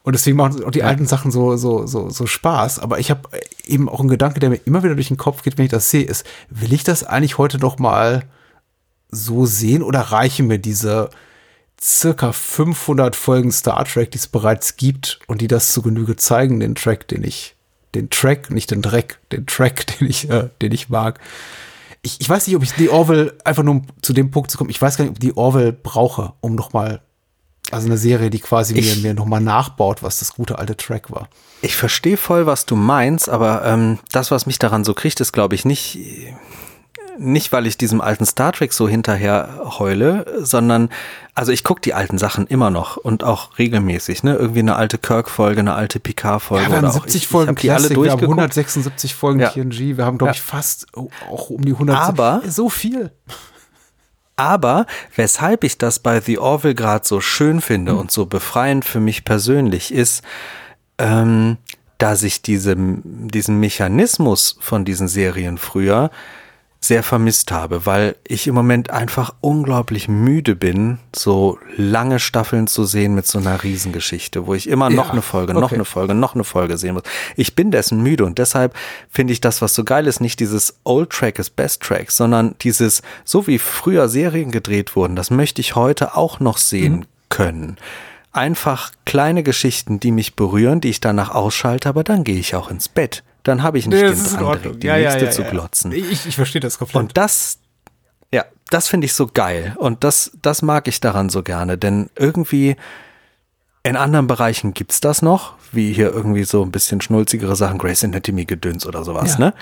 Und 0.04 0.14
deswegen 0.14 0.38
machen 0.38 0.64
auch 0.64 0.72
die 0.72 0.80
ja. 0.80 0.86
alten 0.86 1.06
Sachen 1.06 1.32
so, 1.32 1.58
so, 1.58 1.86
so, 1.86 2.10
so 2.10 2.26
Spaß. 2.26 2.80
Aber 2.80 3.00
ich 3.00 3.12
habe 3.12 3.30
eben 3.66 3.90
auch 3.90 4.00
einen 4.00 4.10
Gedanke, 4.10 4.40
der 4.40 4.50
mir 4.50 4.60
immer 4.66 4.84
wieder 4.84 4.96
durch 4.96 5.10
den 5.10 5.18
Kopf 5.18 5.44
geht, 5.44 5.58
wenn 5.58 5.66
ich 5.66 5.72
das 5.72 5.90
sehe, 5.90 6.06
ist, 6.06 6.26
will 6.50 6.74
ich 6.74 6.84
das 6.84 7.04
eigentlich 7.04 7.38
heute 7.38 7.58
noch 7.58 7.80
mal 7.80 8.24
so 9.12 9.46
sehen 9.46 9.84
oder 9.84 10.00
reichen 10.00 10.48
mir 10.48 10.60
diese 10.60 11.10
circa 11.82 12.32
500 12.32 13.16
Folgen 13.16 13.52
Star 13.52 13.86
Trek, 13.86 14.12
die 14.12 14.18
es 14.18 14.28
bereits 14.28 14.78
gibt 14.78 15.20
und 15.28 15.41
die 15.41 15.48
das 15.48 15.72
zu 15.72 15.82
Genüge 15.82 16.16
zeigen, 16.16 16.60
den 16.60 16.76
Track, 16.76 17.08
den 17.08 17.24
ich 17.24 17.56
den 17.95 18.10
Track, 18.10 18.52
nicht 18.52 18.72
den 18.72 18.82
Dreck, 18.82 19.20
den 19.32 19.45
Track, 19.45 19.86
den 19.99 20.10
ich, 20.10 20.30
äh, 20.30 20.49
den 20.61 20.72
ich 20.72 20.90
mag. 20.90 21.20
Ich, 22.02 22.22
ich 22.22 22.30
weiß 22.30 22.48
nicht, 22.48 22.56
ob 22.56 22.64
ich 22.64 22.72
die 22.74 22.90
Orwell, 22.90 23.34
einfach 23.44 23.64
nur 23.64 23.76
um 23.76 23.88
zu 24.02 24.14
dem 24.14 24.32
Punkt 24.32 24.49
zu 24.49 24.57
kommen, 24.57 24.70
ich 24.70 24.82
weiß 24.82 24.98
gar 24.98 25.03
nicht, 25.03 25.11
ob 25.11 25.18
ich 25.18 25.30
die 25.30 25.38
Orwell 25.38 25.74
brauche, 25.74 26.34
um 26.40 26.56
nochmal, 26.56 27.02
also 27.72 27.88
eine 27.88 27.98
Serie, 27.98 28.30
die 28.30 28.40
quasi 28.40 28.74
ich, 28.76 28.95
mir, 28.95 29.10
mir 29.10 29.14
nochmal 29.14 29.41
nachbaut, 29.41 30.02
was 30.02 30.20
das 30.20 30.34
gute 30.34 30.60
alte 30.60 30.78
Track 30.78 31.11
war. 31.11 31.28
Ich 31.61 31.76
verstehe 31.76 32.16
voll, 32.16 32.45
was 32.45 32.66
du 32.66 32.78
meinst, 32.78 33.28
aber 33.28 33.66
ähm, 33.66 33.99
das, 34.11 34.32
was 34.32 34.45
mich 34.45 34.60
daran 34.60 34.86
so 34.86 34.94
kriegt, 34.94 35.20
ist, 35.20 35.34
glaube 35.34 35.56
ich, 35.56 35.66
nicht 35.66 35.99
nicht, 37.20 37.52
weil 37.52 37.68
ich 37.68 37.78
diesem 37.78 38.02
alten 38.02 38.26
Star 38.26 38.54
Trek 38.54 38.74
so 38.74 38.88
hinterher 38.88 39.62
heule, 39.78 40.26
sondern, 40.40 40.90
also 41.36 41.52
ich 41.52 41.64
gucke 41.64 41.82
die 41.82 41.94
alten 41.94 42.18
Sachen 42.18 42.48
immer 42.48 42.70
noch 42.70 42.98
und 42.98 43.24
auch 43.24 43.58
regelmäßig, 43.60 44.24
ne? 44.24 44.36
Irgendwie 44.36 44.60
eine 44.60 44.76
alte 44.76 44.98
Kirk-Folge, 44.98 45.60
eine 45.60 45.74
alte 45.74 46.00
Picard-Folge. 46.00 46.64
Ja, 46.64 46.70
wir 46.70 46.78
haben 46.78 46.84
oder 46.86 46.94
70 46.94 47.22
ich, 47.22 47.28
Folgen 47.28 47.52
ich 47.52 47.56
hab 47.58 47.62
die 47.62 47.70
alle 47.72 47.80
Classic, 47.82 47.98
wir 47.98 48.12
haben 48.12 48.20
durchgeguckt. 48.20 48.40
176 48.40 49.16
Folgen 49.16 49.40
Ja. 49.41 49.50
TNG, 49.50 49.98
wir 49.98 50.06
haben, 50.06 50.18
glaube 50.18 50.30
Ja. 50.32 50.36
ich, 50.36 50.41
fast 50.41 50.88
oh, 50.96 51.10
auch 51.30 51.50
um 51.50 51.64
die 51.64 51.74
100. 51.74 51.98
Aber- 51.98 52.41
so 52.48 52.70
viel. 52.70 53.12
Aber 54.36 54.86
weshalb 55.18 55.66
ich 55.66 55.78
das 55.78 56.00
bei 56.00 56.22
The 56.22 56.40
Orville 56.40 56.74
gerade 56.76 57.06
so 57.06 57.20
schön 57.20 57.60
finde 57.60 57.96
und 57.96 58.10
so 58.10 58.26
befreiend 58.26 58.86
für 58.86 59.02
mich 59.02 59.26
persönlich 59.26 59.94
ist, 59.94 60.24
ähm, 60.98 61.58
dass 61.98 62.24
ich 62.24 62.41
diese, 62.41 62.74
diesen 62.78 63.60
Mechanismus 63.60 64.56
von 64.62 64.86
diesen 64.86 65.10
Serien 65.10 65.58
früher 65.58 66.10
sehr 66.81 67.03
vermisst 67.03 67.51
habe, 67.51 67.85
weil 67.85 68.15
ich 68.23 68.47
im 68.47 68.56
Moment 68.56 68.89
einfach 68.89 69.34
unglaublich 69.41 70.07
müde 70.07 70.56
bin, 70.56 70.97
so 71.14 71.60
lange 71.76 72.19
Staffeln 72.19 72.68
zu 72.68 72.85
sehen 72.85 73.15
mit 73.15 73.27
so 73.27 73.38
einer 73.38 73.61
Riesengeschichte, 73.64 74.47
wo 74.47 74.53
ich 74.53 74.69
immer 74.69 74.89
noch 74.89 75.07
Ja, 75.07 75.11
eine 75.11 75.22
Folge, 75.22 75.53
noch 75.53 75.64
okay. 75.64 75.76
eine 75.76 75.84
Folge, 75.85 76.14
noch 76.15 76.35
eine 76.35 76.45
Folge 76.45 76.77
sehen 76.77 76.93
muss. 76.93 77.03
Ich 77.35 77.53
bin 77.53 77.72
dessen 77.72 78.01
müde 78.01 78.23
und 78.23 78.38
deshalb 78.38 78.73
finde 79.10 79.34
ich 79.34 79.41
das, 79.41 79.61
was 79.61 79.76
so 79.76 79.84
geil 79.84 80.07
ist, 80.07 80.22
nicht 80.22 80.39
dieses 80.39 80.80
Old 80.85 81.10
Track 81.10 81.38
ist 81.38 81.57
Best 81.57 81.81
Track, 81.81 82.11
sondern 82.11 82.56
dieses, 82.61 83.01
so 83.26 83.45
wie 83.45 83.60
früher 83.60 84.07
Serien 84.07 84.49
gedreht 84.51 84.95
wurden, 84.95 85.18
das 85.18 85.31
möchte 85.31 85.60
ich 85.60 85.76
heute 85.76 86.15
auch 86.15 86.39
noch 86.39 86.57
sehen 86.57 86.93
Mhm. 86.99 87.06
können. 87.27 87.77
Einfach 88.31 88.91
kleine 89.06 89.43
Geschichten, 89.43 89.99
die 89.99 90.11
mich 90.11 90.35
berühren, 90.35 90.81
die 90.81 90.89
ich 90.89 91.01
danach 91.01 91.31
ausschalte, 91.31 91.89
aber 91.89 92.03
dann 92.03 92.23
gehe 92.23 92.38
ich 92.39 92.56
auch 92.56 92.69
ins 92.72 92.88
Bett. 92.88 93.23
Dann 93.50 93.64
habe 93.64 93.80
ich 93.80 93.88
nicht 93.88 94.00
den 94.00 94.38
Drang, 94.38 94.62
direkt 94.62 94.84
die 94.84 94.88
nächste 94.88 95.30
zu 95.32 95.44
glotzen. 95.44 95.92
Ich, 95.92 96.28
ich 96.28 96.36
verstehe 96.36 96.62
das 96.62 96.78
komplett. 96.78 96.96
Und 97.02 97.18
das, 97.18 97.58
ja, 98.32 98.46
das 98.70 98.88
finde 98.88 99.06
ich 99.06 99.14
so 99.14 99.26
geil. 99.26 99.76
Und 99.80 100.04
das, 100.04 100.32
das 100.44 100.62
mag 100.62 100.88
ich 100.88 101.00
daran 101.00 101.30
so 101.30 101.42
gerne, 101.42 101.80
denn 101.80 102.12
irgendwie 102.16 102.76
in 103.82 103.96
anderen 103.96 104.28
Bereichen 104.28 104.76
gibt's 104.76 105.02
das 105.02 105.24
noch, 105.24 105.54
wie 105.72 105.92
hier 105.94 106.12
irgendwie 106.14 106.44
so 106.44 106.62
ein 106.64 106.70
bisschen 106.70 107.02
schnulzigere 107.02 107.56
Sachen, 107.56 107.80
Grace 107.80 108.04
Anatomy 108.04 108.46
Gedöns 108.46 108.86
oder 108.86 109.04
sowas, 109.04 109.34
Ja. 109.34 109.46
ne? 109.46 109.54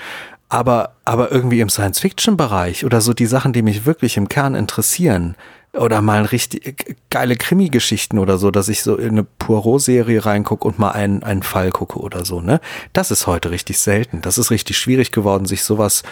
Aber, 0.50 0.92
aber 1.06 1.30
irgendwie 1.32 1.60
im 1.60 1.70
Science-Fiction-Bereich 1.70 2.84
oder 2.84 3.00
so 3.00 3.14
die 3.14 3.26
Sachen, 3.26 3.52
die 3.54 3.62
mich 3.62 3.86
wirklich 3.86 4.16
im 4.18 4.28
Kern 4.28 4.54
interessieren, 4.54 5.34
oder 5.72 6.00
mal 6.00 6.24
richtig 6.24 6.96
geile 7.10 7.36
Krimi-Geschichten 7.36 8.18
oder 8.18 8.38
so, 8.38 8.50
dass 8.50 8.68
ich 8.68 8.82
so 8.82 8.96
in 8.96 9.10
eine 9.10 9.24
Poirot-Serie 9.24 10.24
reingucke 10.24 10.66
und 10.66 10.78
mal 10.78 10.90
einen, 10.90 11.22
einen 11.22 11.42
Fall 11.42 11.70
gucke 11.70 11.98
oder 11.98 12.24
so, 12.24 12.40
ne? 12.40 12.60
Das 12.92 13.10
ist 13.10 13.26
heute 13.26 13.50
richtig 13.50 13.78
selten. 13.78 14.22
Das 14.22 14.38
ist 14.38 14.50
richtig 14.50 14.78
schwierig 14.78 15.12
geworden, 15.12 15.44
sich 15.44 15.62
sowas 15.62 16.02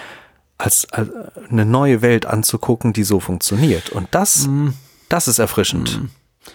als, 0.58 0.86
als 0.92 1.10
eine 1.50 1.64
neue 1.64 2.02
Welt 2.02 2.26
anzugucken, 2.26 2.92
die 2.92 3.04
so 3.04 3.20
funktioniert. 3.20 3.90
Und 3.90 4.08
das, 4.10 4.48
das 5.08 5.28
ist 5.28 5.38
erfrischend. 5.38 6.00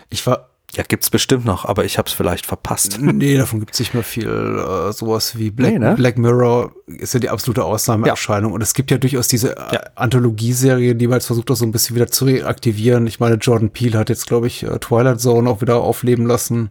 ich 0.09 0.25
war, 0.25 0.50
Ja, 0.73 0.83
gibt's 0.83 1.09
bestimmt 1.09 1.43
noch, 1.43 1.65
aber 1.65 1.83
ich 1.83 1.97
hab's 1.97 2.13
vielleicht 2.13 2.45
verpasst. 2.45 2.97
nee, 3.01 3.37
davon 3.37 3.59
gibt 3.59 3.73
es 3.73 3.79
nicht 3.79 3.93
mehr 3.93 4.03
viel. 4.03 4.27
Äh, 4.27 4.93
sowas 4.93 5.37
wie 5.37 5.51
Black, 5.51 5.73
Nee, 5.73 5.79
ne? 5.79 5.95
Black 5.95 6.17
Mirror 6.17 6.71
ist 6.87 7.13
ja 7.13 7.19
die 7.19 7.29
absolute 7.29 7.65
Ausnahmeerscheinung. 7.65 8.53
Und 8.53 8.61
es 8.61 8.73
gibt 8.73 8.89
ja 8.89 8.97
durchaus 8.97 9.27
diese 9.27 9.57
äh, 9.57 9.79
Anthologieserien, 9.95 10.97
die 10.97 11.07
man 11.07 11.17
jetzt 11.17 11.25
versucht, 11.25 11.49
das 11.49 11.59
so 11.59 11.65
ein 11.65 11.71
bisschen 11.73 11.95
wieder 11.97 12.07
zu 12.07 12.23
reaktivieren. 12.25 13.05
Ich 13.07 13.19
meine, 13.19 13.35
Jordan 13.35 13.69
Peele 13.71 13.99
hat 13.99 14.07
jetzt, 14.09 14.27
glaube 14.27 14.47
ich, 14.47 14.63
äh, 14.63 14.79
Twilight 14.79 15.19
Zone 15.19 15.49
auch 15.49 15.59
wieder 15.61 15.75
aufleben 15.77 16.25
lassen. 16.25 16.69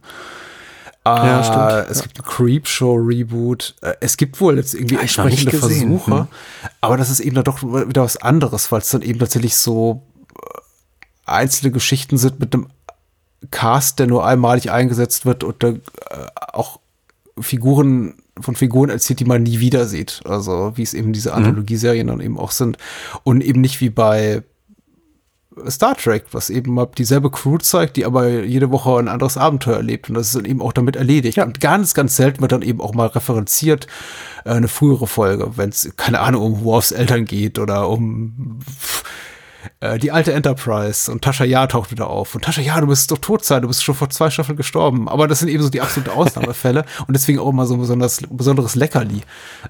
Ja, 1.05 1.39
Äh, 1.41 1.43
stimmt. 1.43 1.91
Es 1.91 2.01
gibt 2.03 2.19
ein 2.19 2.25
Creepshow-Reboot. 2.25 3.75
Äh, 3.81 3.93
Es 3.99 4.17
gibt 4.17 4.39
wohl 4.41 4.57
jetzt 4.57 4.73
irgendwie 4.73 4.95
nicht 4.95 5.17
entsprechende. 5.17 5.57
Versuche. 5.57 6.11
Hm. 6.11 6.27
Aber 6.81 6.97
das 6.97 7.09
ist 7.09 7.19
eben 7.19 7.35
dann 7.35 7.43
doch 7.43 7.61
wieder 7.63 8.03
was 8.03 8.17
anderes, 8.17 8.71
weil 8.71 8.81
es 8.81 8.89
dann 8.89 9.01
eben 9.01 9.19
tatsächlich 9.19 9.55
so 9.55 10.03
äh, 10.35 10.59
einzelne 11.25 11.71
Geschichten 11.71 12.17
sind 12.17 12.39
mit 12.39 12.53
einem 12.53 12.67
Cast, 13.49 13.99
der 13.99 14.07
nur 14.07 14.25
einmalig 14.25 14.71
eingesetzt 14.71 15.25
wird 15.25 15.43
und 15.43 15.63
der, 15.63 15.71
äh, 15.71 16.27
auch 16.53 16.79
Figuren 17.39 18.15
von 18.39 18.55
Figuren 18.55 18.89
erzählt, 18.89 19.19
die 19.19 19.25
man 19.25 19.43
nie 19.43 19.59
wieder 19.59 19.85
sieht. 19.85 20.21
Also 20.25 20.73
wie 20.75 20.83
es 20.83 20.93
eben 20.93 21.13
diese 21.13 21.33
Anthologieserien 21.33 22.07
dann 22.07 22.21
eben 22.21 22.37
auch 22.37 22.51
sind. 22.51 22.77
Und 23.23 23.41
eben 23.43 23.61
nicht 23.61 23.81
wie 23.81 23.89
bei 23.89 24.43
Star 25.67 25.95
Trek, 25.97 26.25
was 26.31 26.49
eben 26.49 26.73
mal 26.73 26.87
dieselbe 26.97 27.29
Crew 27.29 27.57
zeigt, 27.57 27.97
die 27.97 28.05
aber 28.05 28.29
jede 28.29 28.71
Woche 28.71 28.97
ein 28.97 29.09
anderes 29.09 29.37
Abenteuer 29.37 29.77
erlebt. 29.77 30.09
Und 30.09 30.15
das 30.15 30.27
ist 30.27 30.35
dann 30.35 30.45
eben 30.45 30.61
auch 30.61 30.73
damit 30.73 30.95
erledigt. 30.95 31.39
Und 31.39 31.59
ganz, 31.59 31.93
ganz 31.93 32.15
selten 32.15 32.41
wird 32.41 32.53
dann 32.53 32.61
eben 32.61 32.79
auch 32.79 32.93
mal 32.93 33.07
referenziert 33.07 33.87
äh, 34.45 34.51
eine 34.51 34.69
frühere 34.69 35.07
Folge, 35.07 35.57
wenn 35.57 35.69
es, 35.69 35.91
keine 35.97 36.21
Ahnung, 36.21 36.41
um 36.41 36.63
Worfs 36.63 36.91
Eltern 36.91 37.25
geht 37.25 37.59
oder 37.59 37.89
um 37.89 38.59
äh, 39.79 39.97
die 39.97 40.11
alte 40.11 40.33
Enterprise 40.33 41.11
und 41.11 41.23
Tascha 41.23 41.43
Ja 41.43 41.67
taucht 41.67 41.91
wieder 41.91 42.07
auf. 42.09 42.35
Und 42.35 42.43
Tascha 42.43 42.61
Ja, 42.61 42.79
du 42.81 42.87
bist 42.87 43.11
doch 43.11 43.17
tot 43.17 43.45
sein, 43.45 43.61
du 43.61 43.67
bist 43.67 43.83
schon 43.83 43.95
vor 43.95 44.09
zwei 44.09 44.29
Staffeln 44.29 44.57
gestorben. 44.57 45.09
Aber 45.09 45.27
das 45.27 45.39
sind 45.39 45.49
eben 45.49 45.63
so 45.63 45.69
die 45.69 45.81
absolute 45.81 46.13
Ausnahmefälle 46.13 46.85
und 47.07 47.13
deswegen 47.13 47.39
auch 47.39 47.49
immer 47.49 47.65
so 47.65 47.75
ein 47.75 47.79
besonders, 47.79 48.21
besonderes 48.29 48.75
Leckerli. 48.75 49.21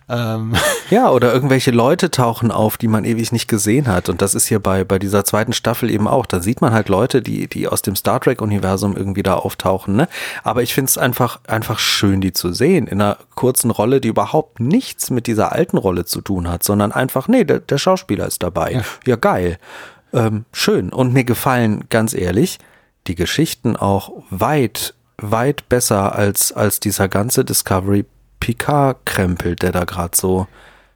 Ähm, 0.09 0.53
Ja, 0.89 1.09
oder 1.09 1.33
irgendwelche 1.33 1.71
Leute 1.71 2.11
tauchen 2.11 2.51
auf, 2.51 2.77
die 2.77 2.87
man 2.87 3.05
ewig 3.05 3.31
nicht 3.31 3.47
gesehen 3.47 3.87
hat. 3.87 4.09
Und 4.09 4.21
das 4.21 4.35
ist 4.35 4.47
hier 4.47 4.59
bei, 4.59 4.83
bei 4.83 4.99
dieser 4.99 5.23
zweiten 5.23 5.53
Staffel 5.53 5.89
eben 5.89 6.07
auch. 6.07 6.25
Da 6.25 6.41
sieht 6.41 6.61
man 6.61 6.73
halt 6.73 6.89
Leute, 6.89 7.21
die, 7.21 7.47
die 7.47 7.67
aus 7.67 7.81
dem 7.81 7.95
Star 7.95 8.19
Trek-Universum 8.19 8.97
irgendwie 8.97 9.23
da 9.23 9.35
auftauchen. 9.35 9.95
Ne? 9.95 10.07
Aber 10.43 10.63
ich 10.63 10.73
finde 10.73 10.89
es 10.89 10.97
einfach, 10.97 11.39
einfach 11.47 11.79
schön, 11.79 12.19
die 12.19 12.33
zu 12.33 12.53
sehen. 12.53 12.87
In 12.87 13.01
einer 13.01 13.17
kurzen 13.35 13.71
Rolle, 13.71 14.01
die 14.01 14.09
überhaupt 14.09 14.59
nichts 14.59 15.09
mit 15.09 15.27
dieser 15.27 15.53
alten 15.53 15.77
Rolle 15.77 16.05
zu 16.05 16.21
tun 16.21 16.49
hat, 16.49 16.63
sondern 16.63 16.91
einfach, 16.91 17.27
nee, 17.27 17.43
der, 17.43 17.59
der 17.59 17.77
Schauspieler 17.77 18.27
ist 18.27 18.43
dabei. 18.43 18.73
Ja. 18.73 18.81
Ja, 19.07 19.15
geil. 19.15 19.57
Ähm, 20.13 20.45
schön. 20.51 20.91
Und 20.91 21.13
mir 21.13 21.23
gefallen, 21.23 21.85
ganz 21.89 22.13
ehrlich, 22.13 22.59
die 23.07 23.15
Geschichten 23.15 23.75
auch 23.75 24.11
weit, 24.29 24.93
weit 25.17 25.67
besser 25.69 26.15
als, 26.15 26.51
als 26.51 26.79
dieser 26.79 27.07
ganze 27.07 27.45
Discovery 27.45 28.05
Picard-Krempel, 28.39 29.55
der 29.55 29.71
da 29.71 29.85
gerade 29.85 30.15
so, 30.15 30.47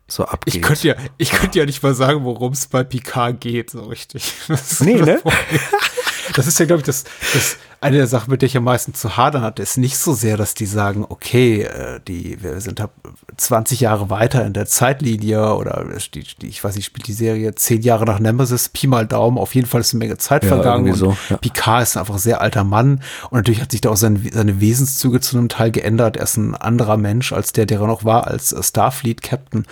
so 0.08 0.26
abgeht. 0.26 0.56
ich 0.56 0.62
könnte 0.62 0.88
ja, 0.88 0.96
ich 1.18 1.32
könnte 1.32 1.60
ja 1.60 1.66
nicht 1.66 1.82
mal 1.82 1.94
sagen, 1.94 2.24
worum 2.26 2.54
es 2.54 2.68
bei 2.68 2.84
Picard 2.84 3.40
geht, 3.40 3.70
so 3.70 3.84
richtig. 3.84 4.34
Das 4.48 4.82
Nee, 4.82 5.02
ne? 5.02 5.22
Das 6.34 6.48
ist 6.48 6.60
ja, 6.60 6.66
glaube 6.66 6.80
ich, 6.82 6.86
das, 6.86 7.04
das 7.34 7.58
eine 7.82 7.98
der 7.98 8.08
Sachen, 8.08 8.32
mit 8.32 8.42
der 8.42 8.48
ich 8.48 8.58
am 8.58 8.64
meisten 8.64 8.94
zu 8.96 9.16
hadern 9.16 9.44
hatte, 9.44 9.62
ist 9.62 9.78
nicht 9.78 9.98
so 9.98 10.14
sehr, 10.14 10.38
dass 10.38 10.56
die 10.56 10.66
sagen, 10.66 11.06
okay, 11.08 11.62
äh, 11.64 12.00
die, 12.08 12.42
wir 12.42 12.60
sind 12.62 12.80
hab 12.80 12.92
20 13.38 13.82
Jahre 13.82 14.10
weiter 14.10 14.44
in 14.46 14.54
der 14.54 14.66
Zeitlinie 14.66 15.54
oder 15.56 15.86
die, 16.14 16.24
die, 16.42 16.48
ich 16.48 16.64
weiß 16.64 16.76
nicht, 16.76 16.86
spielt 16.86 17.06
die 17.08 17.14
Serie 17.14 17.54
10 17.54 17.82
Jahre 17.84 18.06
nach 18.06 18.20
Nemesis, 18.20 18.70
Pi 18.70 18.88
mal 18.88 19.06
Daumen, 19.06 19.38
auf 19.38 19.54
jeden 19.54 19.68
Fall 19.68 19.82
ist 19.82 19.94
eine 19.94 20.00
Menge 20.00 20.18
Zeit 20.18 20.44
Ja, 20.44 20.50
vergangen. 20.50 20.90
und 20.92 20.96
so, 20.98 21.16
ja. 21.30 21.38
Picard 21.38 21.84
ist 21.84 21.98
einfach 21.98 22.16
ein 22.16 22.20
sehr 22.20 22.42
alter 22.42 22.64
Mann 22.64 23.02
und 23.30 23.34
natürlich 23.34 23.62
hat 23.62 23.72
sich 23.72 23.82
da 23.82 23.90
auch 23.92 23.98
sein, 23.98 24.28
seine 24.34 24.60
Wesenszüge 24.62 25.20
zu 25.20 25.38
einem 25.38 25.50
Teil 25.50 25.70
geändert. 25.72 26.18
Er 26.18 26.24
ist 26.24 26.38
ein 26.38 26.56
anderer 26.56 26.98
Mensch 26.98 27.34
als 27.34 27.52
der, 27.52 27.66
der 27.68 27.82
er 27.82 27.88
noch 27.88 28.04
war 28.06 28.26
als 28.26 28.52
äh, 28.52 28.64
Starfleet-Captain. 28.64 29.66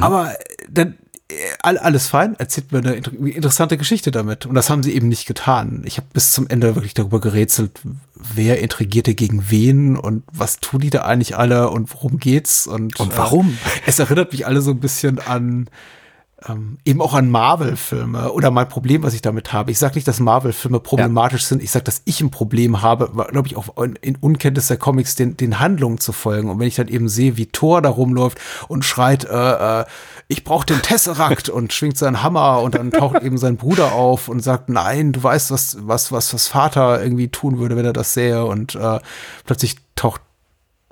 Aber 0.00 0.32
äh, 0.32 0.34
dann 0.68 0.96
alles 1.62 2.06
fein, 2.06 2.36
erzählt 2.38 2.70
mir 2.70 2.78
eine 2.78 2.94
inter 2.94 3.12
interessante 3.12 3.76
Geschichte 3.76 4.10
damit. 4.10 4.46
Und 4.46 4.54
das 4.54 4.70
haben 4.70 4.82
sie 4.82 4.94
eben 4.94 5.08
nicht 5.08 5.26
getan. 5.26 5.82
Ich 5.84 5.96
habe 5.96 6.06
bis 6.12 6.32
zum 6.32 6.46
Ende 6.46 6.74
wirklich 6.76 6.94
darüber 6.94 7.20
gerätselt, 7.20 7.80
wer 8.14 8.60
intrigierte 8.60 9.14
gegen 9.14 9.50
wen 9.50 9.96
und 9.96 10.22
was 10.32 10.58
tun 10.60 10.80
die 10.80 10.90
da 10.90 11.02
eigentlich 11.02 11.36
alle 11.36 11.70
und 11.70 11.92
worum 11.92 12.18
geht's 12.18 12.66
und, 12.66 12.98
Und 13.00 13.16
warum? 13.16 13.50
Äh, 13.50 13.80
es 13.86 13.98
erinnert 13.98 14.32
mich 14.32 14.46
alle 14.46 14.62
so 14.62 14.70
ein 14.70 14.80
bisschen 14.80 15.18
an 15.18 15.68
ähm, 16.46 16.78
eben 16.84 17.00
auch 17.00 17.14
an 17.14 17.30
Marvel-Filme 17.30 18.30
oder 18.32 18.50
mein 18.50 18.68
Problem, 18.68 19.02
was 19.02 19.14
ich 19.14 19.22
damit 19.22 19.52
habe. 19.52 19.70
Ich 19.70 19.78
sage 19.78 19.94
nicht, 19.94 20.06
dass 20.06 20.20
Marvel-Filme 20.20 20.80
problematisch 20.80 21.44
sind. 21.44 21.62
Ich 21.62 21.70
sage, 21.70 21.84
dass 21.84 22.02
ich 22.04 22.20
ein 22.20 22.30
Problem 22.30 22.82
habe, 22.82 23.10
glaube 23.30 23.48
ich, 23.48 23.56
auch 23.56 23.82
in, 23.82 23.96
in 23.96 24.16
Unkenntnis 24.16 24.68
der 24.68 24.76
Comics 24.76 25.14
den, 25.14 25.36
den 25.36 25.60
Handlungen 25.60 25.98
zu 25.98 26.12
folgen. 26.12 26.50
Und 26.50 26.58
wenn 26.58 26.68
ich 26.68 26.74
dann 26.74 26.88
eben 26.88 27.08
sehe, 27.08 27.36
wie 27.38 27.46
Thor 27.46 27.80
da 27.80 27.88
rumläuft 27.88 28.38
und 28.68 28.84
schreit, 28.84 29.24
äh, 29.24 29.80
äh, 29.80 29.84
ich 30.28 30.42
brauche 30.44 30.66
den 30.66 30.82
Tesseract 30.82 31.48
und 31.48 31.72
schwingt 31.72 31.96
seinen 31.98 32.22
Hammer 32.22 32.60
und 32.62 32.74
dann 32.74 32.90
taucht 32.90 33.22
eben 33.22 33.38
sein 33.38 33.56
Bruder 33.56 33.92
auf 33.92 34.28
und 34.28 34.40
sagt, 34.40 34.68
nein, 34.68 35.12
du 35.12 35.22
weißt, 35.22 35.50
was, 35.52 35.76
was, 35.80 36.10
was, 36.10 36.34
was 36.34 36.48
Vater 36.48 37.00
irgendwie 37.02 37.28
tun 37.28 37.58
würde, 37.58 37.76
wenn 37.76 37.84
er 37.84 37.92
das 37.92 38.14
sähe. 38.14 38.44
Und 38.44 38.74
äh, 38.74 38.98
plötzlich 39.44 39.76
taucht 39.94 40.20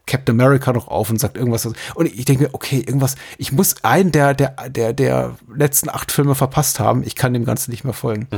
Captain 0.06 0.39
America 0.39 0.73
noch 0.73 0.86
auf 0.86 1.11
und 1.11 1.19
sagt 1.19 1.36
irgendwas. 1.36 1.66
Und 1.66 1.77
ich 2.06 2.24
denke 2.27 2.44
mir, 2.44 2.51
okay, 2.52 2.78
irgendwas, 2.86 3.16
ich 3.39 3.51
muss 3.52 3.82
einen 3.82 4.12
der, 4.12 4.35
der, 4.35 4.51
der, 4.69 4.93
der 4.93 5.35
letzten 5.52 5.89
acht 5.89 6.12
Filme 6.12 6.35
verpasst 6.35 6.78
haben. 6.78 7.02
Ich 7.02 7.16
kann 7.16 7.32
dem 7.32 7.44
Ganzen 7.47 7.70
nicht 7.73 7.85
mehr 7.85 7.94
folgen. 7.94 8.28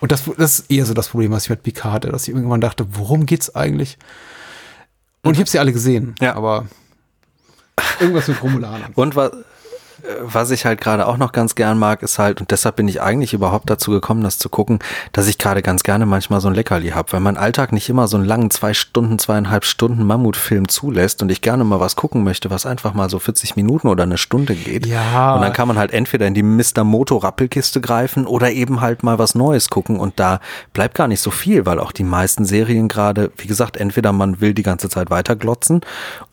Und 0.00 0.12
das, 0.12 0.24
das 0.36 0.60
ist 0.60 0.70
eher 0.70 0.84
so 0.86 0.94
das 0.94 1.08
Problem, 1.08 1.32
was 1.32 1.44
ich 1.44 1.50
mit 1.50 1.62
Picard 1.64 1.92
hatte, 1.92 2.12
dass 2.12 2.28
ich 2.28 2.34
irgendwann 2.34 2.60
dachte, 2.60 2.86
worum 2.90 3.26
geht's 3.26 3.54
eigentlich? 3.54 3.96
Und 5.22 5.32
ich 5.32 5.40
habe 5.40 5.48
sie 5.50 5.58
alle 5.58 5.72
gesehen, 5.72 6.14
Ja. 6.20 6.36
aber 6.36 6.66
irgendwas 7.98 8.28
mit 8.28 8.40
Romulanern. 8.42 8.92
Und 8.94 9.16
was, 9.16 9.32
was 10.22 10.50
ich 10.50 10.64
halt 10.64 10.80
gerade 10.80 11.06
auch 11.06 11.16
noch 11.16 11.32
ganz 11.32 11.54
gern 11.54 11.78
mag, 11.78 12.02
ist 12.02 12.18
halt, 12.18 12.40
und 12.40 12.50
deshalb 12.50 12.76
bin 12.76 12.88
ich 12.88 13.02
eigentlich 13.02 13.34
überhaupt 13.34 13.68
dazu 13.70 13.90
gekommen, 13.90 14.22
das 14.22 14.38
zu 14.38 14.48
gucken, 14.48 14.78
dass 15.12 15.26
ich 15.26 15.38
gerade 15.38 15.62
ganz 15.62 15.82
gerne 15.82 16.06
manchmal 16.06 16.40
so 16.40 16.48
ein 16.48 16.54
Leckerli 16.54 16.90
habe, 16.90 17.12
weil 17.12 17.20
mein 17.20 17.36
Alltag 17.36 17.72
nicht 17.72 17.88
immer 17.88 18.08
so 18.08 18.16
einen 18.16 18.26
langen 18.26 18.50
zwei 18.50 18.74
Stunden, 18.74 19.18
zweieinhalb 19.18 19.64
Stunden 19.64 20.04
Mammutfilm 20.04 20.68
zulässt 20.68 21.22
und 21.22 21.30
ich 21.30 21.40
gerne 21.40 21.64
mal 21.64 21.80
was 21.80 21.96
gucken 21.96 22.24
möchte, 22.24 22.50
was 22.50 22.66
einfach 22.66 22.94
mal 22.94 23.10
so 23.10 23.18
40 23.18 23.56
Minuten 23.56 23.88
oder 23.88 24.04
eine 24.04 24.18
Stunde 24.18 24.54
geht. 24.54 24.86
Ja. 24.86 25.34
Und 25.34 25.42
dann 25.42 25.52
kann 25.52 25.68
man 25.68 25.78
halt 25.78 25.92
entweder 25.92 26.26
in 26.26 26.34
die 26.34 26.42
Mr. 26.42 26.84
Moto 26.84 27.16
Rappelkiste 27.16 27.80
greifen 27.80 28.26
oder 28.26 28.52
eben 28.52 28.80
halt 28.80 29.02
mal 29.02 29.18
was 29.18 29.34
Neues 29.34 29.70
gucken 29.70 29.98
und 29.98 30.18
da 30.20 30.40
bleibt 30.72 30.94
gar 30.94 31.08
nicht 31.08 31.20
so 31.20 31.30
viel, 31.30 31.66
weil 31.66 31.80
auch 31.80 31.92
die 31.92 32.04
meisten 32.04 32.44
Serien 32.44 32.88
gerade, 32.88 33.30
wie 33.36 33.46
gesagt, 33.46 33.76
entweder 33.76 34.12
man 34.12 34.40
will 34.40 34.54
die 34.54 34.62
ganze 34.62 34.88
Zeit 34.88 35.10
weiterglotzen 35.10 35.80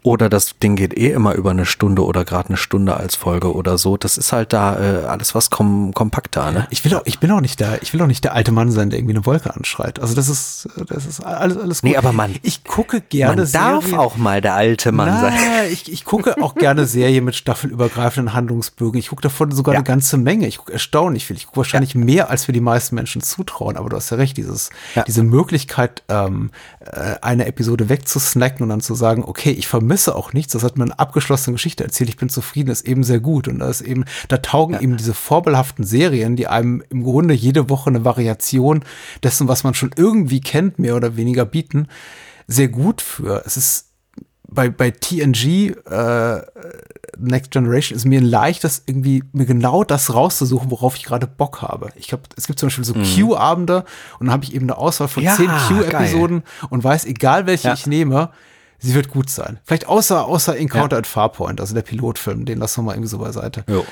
oder 0.04 0.30
das 0.30 0.58
Ding 0.60 0.76
geht 0.76 0.98
eh 0.98 1.12
immer 1.12 1.34
über 1.34 1.52
eine 1.52 1.66
Stunde 1.66 2.06
oder 2.06 2.26
gerade 2.26 2.50
eine 2.50 2.58
Stunde 2.58 2.98
als 2.98 3.16
Folge 3.16 3.54
oder 3.64 3.78
so. 3.78 3.96
Das 3.98 4.18
ist 4.18 4.34
halt 4.34 4.52
da 4.54 4.78
äh, 4.80 5.06
alles 5.06 5.34
was 5.36 5.50
kom 5.50 5.94
kompakter, 5.94 6.52
ne? 6.52 6.68
Ich 6.70 6.84
will 6.84 6.94
auch, 6.96 7.02
ich 7.06 7.20
bin 7.20 7.32
auch 7.32 7.40
nicht 7.42 7.60
der, 7.62 7.82
ich 7.82 7.94
will 7.94 8.02
auch 8.02 8.08
nicht 8.08 8.24
der 8.24 8.34
alte 8.34 8.52
Mann 8.52 8.72
sein, 8.72 8.90
der 8.90 9.00
irgendwie 9.00 9.16
eine 9.16 9.26
Wolke 9.26 9.56
anschreit. 9.56 10.00
Also 10.00 10.16
das 10.16 10.28
ist, 10.28 10.68
das 10.88 11.06
ist 11.06 11.22
alles, 11.22 11.58
alles 11.58 11.82
gut. 11.82 11.92
Nee, 11.92 11.98
aber 11.98 12.12
man, 12.12 12.36
ich 12.44 12.64
gucke 12.66 13.00
gerne 13.02 13.44
man 13.44 13.52
darf 13.52 13.84
Serien. 13.86 14.00
auch 14.00 14.18
mal 14.18 14.42
der 14.42 14.54
alte 14.56 14.92
Mann 14.92 15.08
Na, 15.10 15.22
sein. 15.22 15.34
Ich, 15.72 15.92
ich 15.92 16.04
gucke 16.04 16.42
auch 16.44 16.56
gerne 16.56 16.86
Serien 16.86 17.24
mit 17.24 17.36
staffelübergreifenden 17.36 18.34
Handlungsbögen. 18.34 19.00
Ich 19.00 19.08
gucke 19.10 19.22
davon 19.22 19.52
sogar 19.52 19.74
Ja. 19.74 19.80
eine 19.80 19.86
ganze 19.86 20.18
Menge. 20.18 20.48
Ich 20.48 20.58
gucke 20.58 20.74
erstaunlich 20.74 21.26
viel. 21.26 21.38
Ich 21.38 21.46
gucke 21.46 21.58
wahrscheinlich 21.58 21.96
mehr, 21.96 22.30
als 22.30 22.48
wir 22.48 22.54
die 22.54 22.60
meisten 22.62 22.96
Menschen 22.96 23.22
zutrauen. 23.22 23.78
Aber 23.78 23.90
du 23.90 23.96
hast 23.96 24.10
ja 24.10 24.18
recht, 24.18 24.36
dieses, 24.38 24.70
Ja. 24.96 25.04
diese 25.04 25.24
Möglichkeit, 25.24 26.04
ähm, 26.10 26.52
äh, 26.82 27.16
eine 27.22 27.46
Episode 27.46 27.88
wegzusnacken 27.90 28.64
und 28.64 28.70
dann 28.70 28.82
zu 28.82 28.96
sagen, 28.96 29.24
okay, 29.26 29.52
ich 29.52 29.68
vermisse 29.68 30.16
auch 30.16 30.34
nichts. 30.34 30.54
Das 30.54 30.64
hat 30.64 30.78
mir 30.78 30.84
eine 30.84 31.00
abgeschlossene 31.00 31.54
Geschichte 31.54 31.84
erzählt. 31.84 32.10
Ich 32.10 32.18
bin 32.18 32.30
zufrieden, 32.30 32.70
ist 32.72 32.86
eben 32.88 33.04
sehr 33.04 33.20
gut. 33.20 33.43
Und 33.48 33.60
da 33.60 33.70
ist 33.70 33.82
eben, 33.82 34.06
da 34.28 34.38
taugen 34.38 34.80
eben 34.80 34.98
diese 34.98 35.14
vorbelhaften 35.14 35.84
Serien, 35.86 36.36
die 36.36 36.48
einem 36.48 36.84
im 36.90 37.04
Grunde 37.04 37.34
jede 37.34 37.70
Woche 37.70 37.90
eine 37.90 38.06
Variation 38.06 38.84
dessen, 39.24 39.48
was 39.48 39.64
man 39.64 39.74
schon 39.74 39.92
irgendwie 39.96 40.42
kennt, 40.42 40.80
mehr 40.80 40.96
oder 40.96 41.16
weniger 41.16 41.46
bieten, 41.46 41.88
sehr 42.48 42.68
gut 42.68 43.02
für. 43.02 43.44
Es 43.46 43.58
ist 43.58 43.90
bei, 44.50 44.70
bei 44.70 44.92
TNG 44.92 45.72
äh, 45.90 46.42
Next 47.18 47.52
Generation 47.52 47.96
ist 47.96 48.06
mir 48.06 48.20
ein 48.20 48.26
leichtes, 48.26 48.84
irgendwie 48.86 49.24
mir 49.34 49.46
genau 49.46 49.84
das 49.84 50.14
rauszusuchen, 50.14 50.72
worauf 50.72 50.96
ich 50.96 51.04
gerade 51.04 51.28
Bock 51.28 51.62
habe. 51.62 51.90
Ich 51.96 52.12
habe, 52.12 52.24
es 52.38 52.48
gibt 52.48 52.60
zum 52.60 52.68
Beispiel 52.68 52.84
so 52.84 52.94
Q-Abende 52.94 53.86
und 54.20 54.28
dann 54.28 54.32
habe 54.32 54.44
ich 54.44 54.54
eben 54.56 54.66
eine 54.66 54.78
Auswahl 54.78 55.08
von 55.08 55.24
Mhm. 55.24 55.28
Ja, 55.30 55.36
zehn 55.36 55.50
Q-Episoden 55.50 56.44
und 56.70 56.84
weiß, 56.84 57.06
egal 57.06 57.46
welche 57.46 57.70
Ja. 57.70 57.74
ich 57.74 57.88
nehme, 57.88 58.30
sie 58.84 58.94
wird 58.94 59.10
gut 59.10 59.30
sein. 59.30 59.60
Vielleicht 59.66 59.88
außer, 59.88 60.26
außer 60.26 60.56
Encounter 60.58 60.98
at 60.98 61.08
Farpoint, 61.08 61.60
also 61.60 61.74
der 61.74 61.82
Pilotfilm, 61.82 62.46
den 62.46 62.60
lassen 62.60 62.80
wir 62.82 62.84
mal 62.84 62.92
irgendwie 62.94 63.10
so 63.10 63.18
beiseite. 63.18 63.64
Jo. 63.68 63.86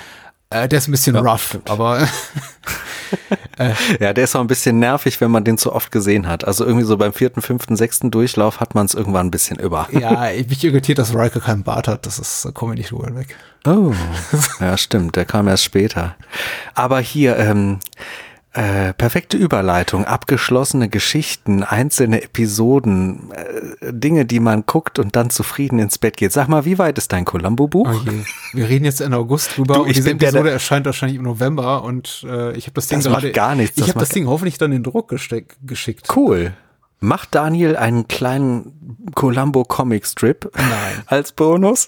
Äh, 0.52 0.68
der 0.68 0.80
ist 0.80 0.88
ein 0.88 0.92
bisschen 0.92 1.16
Ja, 1.16 1.22
rough, 1.22 1.48
stimmt. 1.48 1.70
aber 1.70 2.06
Ja, 4.00 4.14
der 4.14 4.24
ist 4.24 4.36
auch 4.36 4.42
ein 4.42 4.48
bisschen 4.48 4.80
nervig, 4.80 5.20
wenn 5.22 5.32
man 5.32 5.44
den 5.44 5.58
zu 5.58 5.74
oft 5.74 5.92
gesehen 5.92 6.28
hat. 6.28 6.46
Also 6.46 6.66
irgendwie 6.66 6.86
so 6.86 6.98
beim 6.98 7.14
vierten, 7.14 7.42
fünften, 7.42 7.76
sechsten 7.76 8.10
Durchlauf 8.12 8.60
hat 8.60 8.74
man 8.76 8.86
es 8.86 8.94
irgendwann 8.94 9.28
ein 9.28 9.32
bisschen 9.32 9.60
über. 9.60 9.88
ja, 9.92 10.30
mich 10.48 10.64
irritiert, 10.64 10.98
dass 10.98 11.14
Riker 11.16 11.40
keinen 11.40 11.64
Bart 11.64 11.88
hat. 11.88 12.06
Das 12.06 12.20
ist, 12.20 12.46
da 12.46 12.52
komme 12.52 12.74
ich 12.74 12.80
nicht 12.80 12.92
drüber 12.92 13.08
hinweg. 13.08 13.36
Oh, 13.66 13.94
ja, 14.60 14.78
stimmt, 14.78 15.16
der 15.16 15.26
kam 15.26 15.48
erst 15.48 15.64
später. 15.64 16.16
Aber 16.74 17.00
hier, 17.00 17.38
ähm, 17.38 17.80
äh, 18.54 18.94
perfekte 18.94 19.38
Überleitung, 19.38 20.04
abgeschlossene 20.04 20.90
Geschichten, 20.90 21.64
einzelne 21.64 22.22
Episoden, 22.24 23.32
äh, 23.32 23.94
Dinge, 23.94 24.26
die 24.26 24.42
man 24.42 24.66
guckt 24.66 25.00
und 25.00 25.16
dann 25.16 25.30
zufrieden 25.30 25.80
ins 25.80 25.98
Bett 25.98 26.18
geht. 26.18 26.34
Sag 26.34 26.50
mal, 26.50 26.66
wie 26.66 26.78
weit 26.78 26.98
ist 26.98 27.14
dein 27.14 27.24
Columbo-Buch? 27.24 27.90
Oh. 27.90 28.12
Wir 28.54 28.68
reden 28.68 28.84
jetzt 28.84 29.00
Ende 29.00 29.16
August 29.18 29.56
drüber 29.56 29.76
Du, 29.76 29.82
und 29.84 29.90
ich 29.90 29.96
diese 29.96 30.10
bin 30.10 30.20
der, 30.20 30.30
Episode 30.30 30.44
der- 30.46 30.54
erscheint 30.54 30.86
wahrscheinlich 30.86 31.18
im 31.18 31.24
November 31.24 31.84
und 31.84 32.26
äh, 32.28 32.52
ich 32.58 32.66
habe 32.66 32.74
das 32.74 32.88
Ding 32.88 33.00
Das 33.00 33.08
gerade 33.08 33.32
gar 33.32 33.56
nichts, 33.56 33.78
Ich 33.78 33.88
habe 33.88 34.00
das 34.00 34.10
Ding 34.10 34.28
hoffentlich 34.28 34.58
dann 34.58 34.72
in 34.74 34.84
Druck 34.84 35.08
geschickt. 35.08 36.08
Cool. 36.16 36.54
Macht 37.00 37.34
Daniel 37.34 37.78
einen 37.78 38.08
kleinen 38.08 39.08
Columbo 39.16 39.64
Comic 39.64 40.06
Strip 40.06 40.52
Nein. 40.56 40.70
als 41.08 41.32
Bonus? 41.32 41.88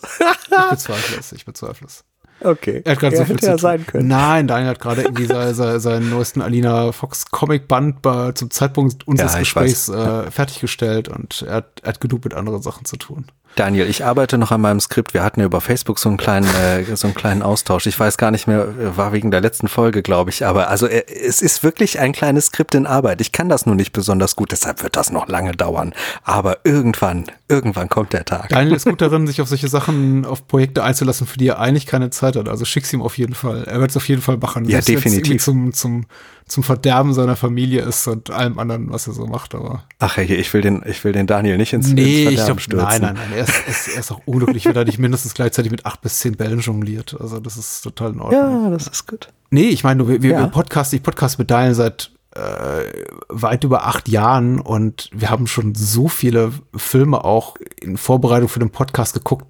Ich 0.50 0.70
bezweifle 0.72 1.18
es, 1.20 1.32
ich 1.34 1.46
bezweifle 1.46 1.88
es. 1.88 2.04
Okay. 2.42 2.82
Er 2.84 2.94
hat 2.94 3.00
gerade 3.00 3.16
so 3.16 3.24
viel 3.26 3.36
hätte 3.36 3.42
zu 3.42 3.46
ja 3.48 3.52
tun. 3.54 3.60
sein 3.60 3.86
können. 3.86 4.08
Nein, 4.08 4.48
Daniel 4.48 4.70
hat 4.70 4.80
gerade 4.80 5.02
irgendwie 5.04 5.26
seinen, 5.26 5.54
seinen, 5.54 5.80
seinen 5.80 6.10
neuesten 6.10 6.42
Alina 6.42 6.92
Fox 6.92 7.26
Comic 7.32 7.68
Band 7.68 8.02
bei, 8.02 8.32
zum 8.34 8.52
Zeitpunkt 8.52 9.08
unseres 9.08 9.34
Ja, 9.34 9.40
Gesprächs 9.40 9.90
äh, 9.90 10.30
fertiggestellt 10.32 11.08
und 11.08 11.44
er 11.48 11.56
hat, 11.56 11.80
er 11.84 11.90
hat 11.90 12.02
genug 12.02 12.24
mit 12.24 12.34
anderen 12.34 12.62
Sachen 12.62 12.86
zu 12.86 12.98
tun. 12.98 13.26
Daniel, 13.56 13.88
ich 13.88 14.04
arbeite 14.04 14.38
noch 14.38 14.52
an 14.52 14.62
meinem 14.62 14.80
Skript. 14.80 15.14
Wir 15.14 15.24
hatten 15.24 15.40
ja 15.40 15.46
über 15.46 15.62
Facebook 15.62 16.00
so 16.00 16.10
einen 16.10 16.18
kleinen, 16.18 16.48
äh, 16.56 16.96
so 16.96 17.08
einen 17.08 17.16
kleinen 17.16 17.42
Austausch. 17.42 17.86
Ich 17.86 18.00
weiß 18.00 18.18
gar 18.18 18.32
nicht 18.32 18.48
mehr, 18.48 18.62
äh, 18.62 18.98
war 18.98 19.14
wegen 19.14 19.32
der 19.32 19.42
letzten 19.42 19.68
Folge, 19.68 20.02
glaube 20.02 20.32
ich. 20.32 20.46
Aber 20.46 20.70
also 20.70 20.88
äh, 20.88 21.04
es 21.08 21.42
ist 21.42 21.64
wirklich 21.64 22.00
ein 22.00 22.14
kleines 22.14 22.48
Skript 22.48 22.74
in 22.76 22.88
Arbeit. 22.88 23.22
Ich 23.22 23.32
kann 23.32 23.50
das 23.50 23.66
nur 23.66 23.76
nicht 23.76 23.94
besonders 23.94 24.36
gut, 24.36 24.52
deshalb 24.52 24.82
wird 24.82 24.96
das 24.96 25.12
noch 25.12 25.28
lange 25.28 25.52
dauern. 25.52 25.94
Aber 26.24 26.60
irgendwann, 26.64 27.26
irgendwann 27.48 27.90
kommt 27.90 28.14
der 28.14 28.26
Tag. 28.26 28.50
Daniel 28.50 28.76
ist 28.76 28.86
gut 28.86 29.02
darin, 29.02 29.28
sich 29.28 29.42
auf 29.42 29.48
solche 29.48 29.68
Sachen, 29.68 30.26
auf 30.26 30.48
Projekte 30.48 30.84
einzulassen, 30.84 31.28
für 31.28 31.38
die 31.38 31.48
er 31.48 31.60
eigentlich 31.60 31.86
keine 31.86 32.10
Zeit 32.10 32.36
hat. 32.36 32.50
Also 32.50 32.66
schick's 32.66 32.92
ihm 32.92 33.02
auf 33.02 33.18
jeden 33.18 33.36
Fall. 33.36 33.66
Er 33.66 33.80
wird 33.80 33.92
es 33.92 33.98
auf 33.98 34.08
jeden 34.08 34.22
Fall 34.22 34.38
machen. 34.38 34.66
Ja, 34.66 34.82
definitiv. 34.82 35.44
Zum, 35.44 35.74
zum, 35.74 36.06
zum 36.48 36.64
Verderben 36.64 37.14
seiner 37.14 37.36
Familie 37.36 37.82
ist 37.84 38.08
und 38.08 38.30
allem 38.30 38.60
anderen, 38.60 38.92
was 38.92 39.08
er 39.08 39.14
so 39.14 39.26
macht. 39.26 39.56
Aber 39.56 39.84
Ach 40.00 40.18
hey, 40.18 40.26
ich 40.36 40.54
will 40.54 40.62
den, 40.62 40.84
ich 40.86 41.04
will 41.04 41.12
den 41.14 41.26
Daniel 41.28 41.58
nicht 41.58 41.74
ins, 41.74 41.88
nee, 41.90 42.24
ins 42.24 42.32
ich 42.34 42.38
Verderben 42.40 42.46
glaube, 42.46 42.62
stürzen. 42.62 42.88
nein, 42.88 43.02
nein, 43.02 43.16
nein. 43.16 43.34
Er 43.38 43.44
ist, 43.44 43.68
ist, 43.68 43.88
er 43.90 44.00
ist 44.02 44.12
auch 44.12 44.22
unglücklich, 44.26 44.66
wenn 44.66 44.76
er 44.76 44.86
nicht 44.86 45.00
mindestens 45.00 45.34
gleichzeitig 45.34 45.72
mit 45.72 45.86
acht 45.86 46.02
bis 46.02 46.20
zehn 46.20 46.36
Bällen 46.36 46.60
jongliert. 46.60 47.16
Also 47.20 47.40
das 47.40 47.58
ist 47.58 47.82
total 47.82 48.12
in 48.14 48.20
Ordnung. 48.22 48.64
Ja, 48.66 48.70
das 48.70 48.88
ist 48.88 49.08
gut. 49.08 49.30
Nee, 49.52 49.70
ich 49.70 49.84
meine, 49.84 50.08
wir, 50.08 50.22
wir, 50.22 50.32
Ja. 50.32 50.40
wir 50.42 50.48
Podcast, 50.48 50.94
ich 50.94 51.02
podcast 51.04 51.40
mit 51.40 51.50
Daniel 51.52 51.76
seit 51.76 52.12
äh, 52.36 52.84
weit 53.30 53.64
über 53.64 53.86
acht 53.86 54.10
Jahren 54.10 54.60
und 54.60 55.10
wir 55.14 55.30
haben 55.30 55.46
schon 55.48 55.76
so 55.76 56.08
viele 56.08 56.52
Filme 56.76 57.24
auch 57.24 57.56
in 57.80 57.96
Vorbereitung 57.98 58.50
für 58.50 58.60
den 58.60 58.72
Podcast 58.72 59.14
geguckt, 59.14 59.46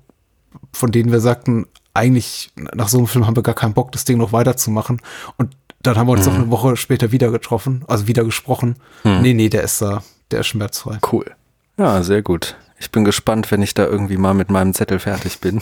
von 0.73 0.91
denen 0.91 1.11
wir 1.11 1.21
sagten, 1.21 1.65
eigentlich 1.93 2.51
nach 2.73 2.89
so 2.89 2.97
einem 2.97 3.07
Film 3.07 3.25
haben 3.27 3.35
wir 3.35 3.43
gar 3.43 3.55
keinen 3.55 3.73
Bock, 3.73 3.91
das 3.91 4.03
Ding 4.03 4.17
noch 4.17 4.33
weiterzumachen. 4.33 4.99
Und 5.37 5.55
dann 5.83 5.97
haben 5.97 6.07
wir 6.07 6.13
uns 6.13 6.25
noch 6.25 6.35
eine 6.35 6.49
Woche 6.49 6.75
später 6.77 7.11
wieder 7.11 7.29
getroffen, 7.29 7.83
also 7.87 8.07
wieder 8.07 8.23
gesprochen. 8.23 8.77
Nee, 9.03 9.33
nee, 9.33 9.49
der 9.49 9.63
ist 9.63 9.81
da, 9.81 10.01
der 10.31 10.39
ist 10.39 10.47
schmerzfrei. 10.47 10.97
Cool. 11.11 11.25
Ja, 11.77 12.01
sehr 12.03 12.21
gut. 12.21 12.55
Ich 12.79 12.91
bin 12.91 13.03
gespannt, 13.03 13.51
wenn 13.51 13.61
ich 13.61 13.73
da 13.73 13.85
irgendwie 13.85 14.17
mal 14.17 14.33
mit 14.33 14.49
meinem 14.49 14.73
Zettel 14.73 14.99
fertig 14.99 15.39
bin. 15.39 15.61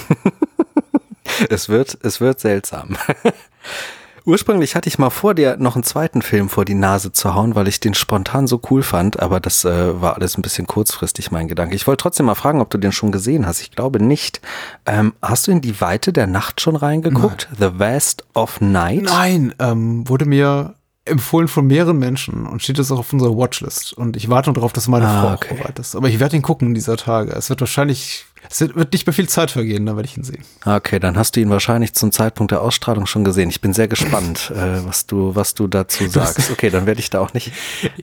es 1.50 1.70
wird, 1.70 1.98
es 2.04 2.22
wird 2.22 2.40
seltsam. 2.40 2.98
Ursprünglich 4.26 4.76
hatte 4.76 4.88
ich 4.88 5.00
mal 5.00 5.10
vor, 5.10 5.34
dir 5.34 5.58
noch 5.58 5.76
einen 5.76 5.84
zweiten 5.84 6.22
Film 6.22 6.50
vor 6.50 6.66
die 6.66 6.76
Nase 6.76 7.12
zu 7.12 7.34
hauen, 7.34 7.56
weil 7.56 7.68
ich 7.68 7.80
den 7.80 7.94
spontan 7.94 8.48
so 8.48 8.62
cool 8.70 8.84
fand, 8.84 9.20
aber 9.20 9.40
das 9.40 9.66
äh, 9.66 10.00
war 10.02 10.16
alles 10.16 10.38
ein 10.38 10.42
bisschen 10.42 10.68
kurzfristig, 10.68 11.32
mein 11.32 11.48
Gedanke. 11.48 11.76
Ich 11.76 11.88
wollte 11.88 12.04
trotzdem 12.04 12.28
mal 12.28 12.36
fragen, 12.36 12.62
ob 12.62 12.70
du 12.70 12.78
den 12.78 12.92
schon 12.92 13.12
gesehen 13.12 13.48
hast. 13.48 13.62
Ich 13.62 13.72
glaube 13.72 14.02
nicht. 14.04 14.42
Ähm, 14.86 15.14
hast 15.22 15.48
du 15.48 15.52
in 15.52 15.62
die 15.62 15.82
Weite 15.82 16.14
der 16.14 16.28
Nacht 16.28 16.62
schon 16.62 16.76
reingeguckt? 16.76 17.50
The 17.58 17.80
Vast 17.80 18.26
of 18.36 18.62
Night? 18.62 19.04
Nein, 19.04 19.56
ähm, 19.60 20.08
wurde 20.08 20.26
mir 20.26 20.76
empfohlen 21.06 21.48
von 21.48 21.66
mehreren 21.66 21.98
Menschen 21.98 22.46
und 22.46 22.62
steht 22.62 22.78
jetzt 22.78 22.92
auch 22.92 23.00
auf 23.00 23.12
unserer 23.12 23.36
Watchlist. 23.36 23.94
Und 23.94 24.16
ich 24.16 24.30
warte 24.30 24.50
nur 24.50 24.56
darauf, 24.56 24.72
dass 24.72 24.88
meine 24.88 25.08
Ah, 25.08 25.22
Frau 25.22 25.34
okay. 25.34 25.56
bereit 25.56 25.80
ist. 25.80 25.96
Aber 25.96 26.08
ich 26.08 26.20
werde 26.20 26.36
ihn 26.36 26.44
gucken 26.44 26.76
dieser 26.76 26.96
Tage. 26.96 27.32
Es 27.32 27.50
wird 27.50 27.60
wahrscheinlich, 27.60 28.26
es 28.48 28.62
wird, 28.62 28.76
wird 28.76 28.94
nicht 28.94 29.08
mehr 29.08 29.14
viel 29.14 29.28
Zeit 29.28 29.50
vergehen, 29.50 29.84
dann 29.88 29.96
werde 29.96 30.08
ich 30.08 30.16
ihn 30.16 30.24
sehen. 30.24 30.44
Okay, 30.64 31.00
dann 31.00 31.18
hast 31.18 31.36
du 31.36 31.40
ihn 31.40 31.50
wahrscheinlich 31.50 31.94
zum 31.94 32.12
Zeitpunkt 32.12 32.52
der 32.52 32.62
Ausstrahlung 32.62 33.08
schon 33.08 33.24
gesehen. 33.24 33.50
Ich 33.50 33.62
bin 33.62 33.74
sehr 33.74 33.88
gespannt, 33.88 34.52
äh, 34.56 34.86
was 34.86 35.08
du, 35.08 35.34
was 35.36 35.56
du 35.56 35.68
dazu 35.68 36.08
sagst. 36.08 36.40
Okay, 36.52 36.70
dann 36.70 36.86
werde 36.86 37.00
ich 37.00 37.10
da 37.10 37.20
auch 37.20 37.34
nicht. 37.34 37.52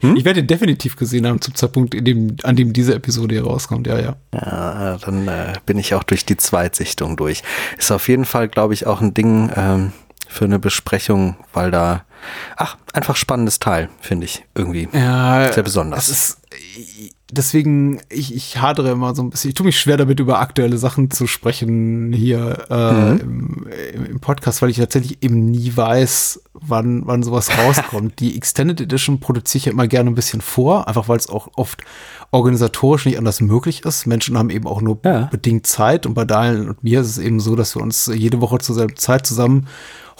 Ich 0.03 0.25
werde 0.25 0.41
ihn 0.41 0.47
definitiv 0.49 0.97
gesehen 0.97 1.25
haben 1.29 1.41
zum 1.41 1.55
Zeitpunkt, 1.55 1.95
in 1.95 2.05
dem, 2.05 2.37
an 2.43 2.57
dem 2.57 2.73
diese 2.73 2.95
Episode 2.95 3.37
hier 3.37 3.45
rauskommt. 3.45 3.87
Ja, 3.87 3.99
ja. 4.01 4.16
Ja, 4.35 4.97
dann 5.01 5.29
äh, 5.29 5.53
bin 5.66 5.79
ich 5.79 5.95
auch 5.95 6.03
durch 6.03 6.25
die 6.27 6.37
Zweitsichtung 6.37 7.16
durch. 7.16 7.43
Ist 7.79 7.93
auf 7.93 8.09
jeden 8.09 8.25
Fall, 8.25 8.49
glaube 8.49 8.75
ich, 8.75 8.87
auch 8.89 9.01
ein 9.01 9.15
Ding 9.15 9.51
ähm, 9.55 9.93
für 10.27 10.47
eine 10.47 10.59
Besprechung, 10.59 11.37
weil 11.53 11.70
da, 11.70 12.05
ach, 12.57 12.77
einfach 12.93 13.16
spannendes 13.16 13.59
Teil, 13.59 13.89
finde 14.01 14.27
ich 14.27 14.45
irgendwie. 14.55 14.89
Ja, 14.93 15.53
Sehr 15.53 15.62
besonders. 15.62 16.09
Es 16.09 16.19
ist, 16.19 16.39
deswegen, 17.31 18.01
ich, 18.09 18.35
ich 18.35 18.59
hadere 18.61 18.90
immer 18.93 19.15
so 19.15 19.23
ein 19.23 19.31
bisschen, 19.31 19.49
ich 19.51 19.55
tue 19.55 19.66
mich 19.66 19.78
schwer 19.78 19.97
damit, 19.97 20.19
über 20.20 20.40
aktuelle 20.40 20.78
Sachen 20.78 21.11
zu 21.11 21.27
sprechen 21.27 22.12
hier 22.12 22.66
äh, 22.70 22.89
Mhm. 23.15 23.66
im, 23.95 24.05
im, 24.07 24.20
Podcast, 24.20 24.62
weil 24.62 24.70
ich 24.70 24.78
tatsächlich 24.78 25.23
eben 25.23 25.51
nie 25.51 25.73
weiß, 25.77 26.43
wann, 26.55 27.03
wann 27.07 27.23
sowas 27.23 27.51
rauskommt. 27.59 28.19
Die 28.20 28.36
Extended 28.36 28.81
Edition 28.81 29.20
produziere 29.20 29.59
ich 29.59 29.65
ja 29.66 29.73
immer 29.73 29.86
gerne 29.86 30.11
ein 30.11 30.15
bisschen 30.15 30.40
vor, 30.40 30.89
einfach 30.89 31.09
weil 31.09 31.19
es 31.19 31.28
auch 31.28 31.49
oft 31.57 31.82
organisatorisch 32.31 33.07
nicht 33.07 33.19
anders 33.19 33.40
möglich 33.40 33.85
ist. 33.85 34.07
Menschen 34.07 34.36
haben 34.36 34.51
eben 34.51 34.66
auch 34.66 34.81
nur 34.82 34.99
Ja. 35.05 35.28
bedingt 35.31 35.66
Zeit 35.66 36.05
und 36.07 36.15
bei 36.15 36.24
Daniel 36.24 36.69
und 36.69 36.82
mir 36.85 37.01
ist 37.01 37.09
es 37.09 37.19
eben 37.19 37.40
so, 37.40 37.57
dass 37.57 37.74
wir 37.77 37.82
uns 37.82 38.11
jede 38.15 38.40
Woche 38.40 38.59
zur 38.59 38.74
selben 38.74 38.97
Zeit 38.97 39.27
zusammen 39.27 39.66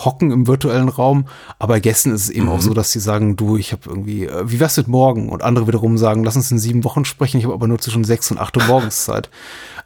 hocken 0.05 0.31
im 0.31 0.47
virtuellen 0.47 0.89
Raum. 0.89 1.27
Aber 1.59 1.75
bei 1.75 1.81
Gästen 1.81 2.13
ist 2.13 2.23
es 2.23 2.31
eben 2.31 2.47
mhm. 2.47 2.53
auch 2.53 2.61
so, 2.61 2.75
dass 2.75 2.93
sie 2.93 3.01
sagen, 3.01 3.37
du, 3.37 3.57
ich 3.57 3.73
habe 3.73 3.83
irgendwie, 3.87 4.27
äh, 4.27 4.51
wie 4.51 4.61
wär's 4.61 4.77
mit 4.77 4.89
morgen? 4.89 5.29
Und 5.29 5.43
andere 5.43 5.67
wiederum 5.67 5.99
sagen, 5.99 6.25
lass 6.25 6.37
uns 6.37 6.51
in 6.51 6.59
sieben 6.59 6.85
Wochen 6.85 7.05
sprechen, 7.05 7.39
ich 7.39 7.45
habe 7.45 7.55
aber 7.55 7.69
nur 7.69 7.79
zwischen 7.79 8.05
sechs 8.05 8.31
und 8.31 8.39
acht 8.39 8.57
Uhr 8.57 8.65
morgens 8.65 9.05
Zeit. 9.05 9.31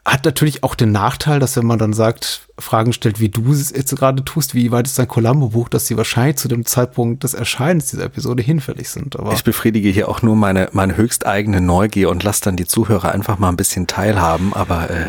Hat 0.05 0.25
natürlich 0.25 0.65
auch 0.65 0.75
den 0.75 0.91
Nachteil, 0.91 1.39
dass 1.39 1.57
wenn 1.57 1.67
man 1.67 1.79
dann 1.79 1.93
sagt, 1.93 2.49
Fragen 2.59 2.93
stellt, 2.93 3.21
wie 3.21 3.29
du 3.29 3.53
es 3.53 3.71
jetzt 3.71 3.95
gerade 3.97 4.25
tust, 4.25 4.53
wie 4.55 4.73
weit 4.73 4.89
ist 4.89 4.99
dein 4.99 5.07
Columbo-Buch, 5.07 5.69
dass 5.69 5.87
sie 5.87 5.97
wahrscheinlich 5.97 6.37
zu 6.37 6.49
dem 6.49 6.67
Zeitpunkt 6.67 7.23
des 7.23 7.35
Erscheinens 7.35 7.87
dieser 7.87 8.05
Episode 8.05 8.43
hinfällig 8.43 8.91
sind. 8.91 9.19
Aber 9.19 9.33
ich 9.33 9.45
befriedige 9.45 9.89
hier 9.91 10.09
auch 10.09 10.21
nur 10.21 10.35
meine, 10.35 10.69
meine 10.73 10.97
höchsteigene 10.97 11.61
Neugier 11.61 12.11
und 12.11 12.25
lasse 12.25 12.43
dann 12.43 12.57
die 12.57 12.67
Zuhörer 12.67 13.13
einfach 13.13 13.39
mal 13.39 13.49
ein 13.49 13.57
bisschen 13.57 13.87
teilhaben, 13.87 14.53
aber 14.55 14.91
äh, 14.91 15.07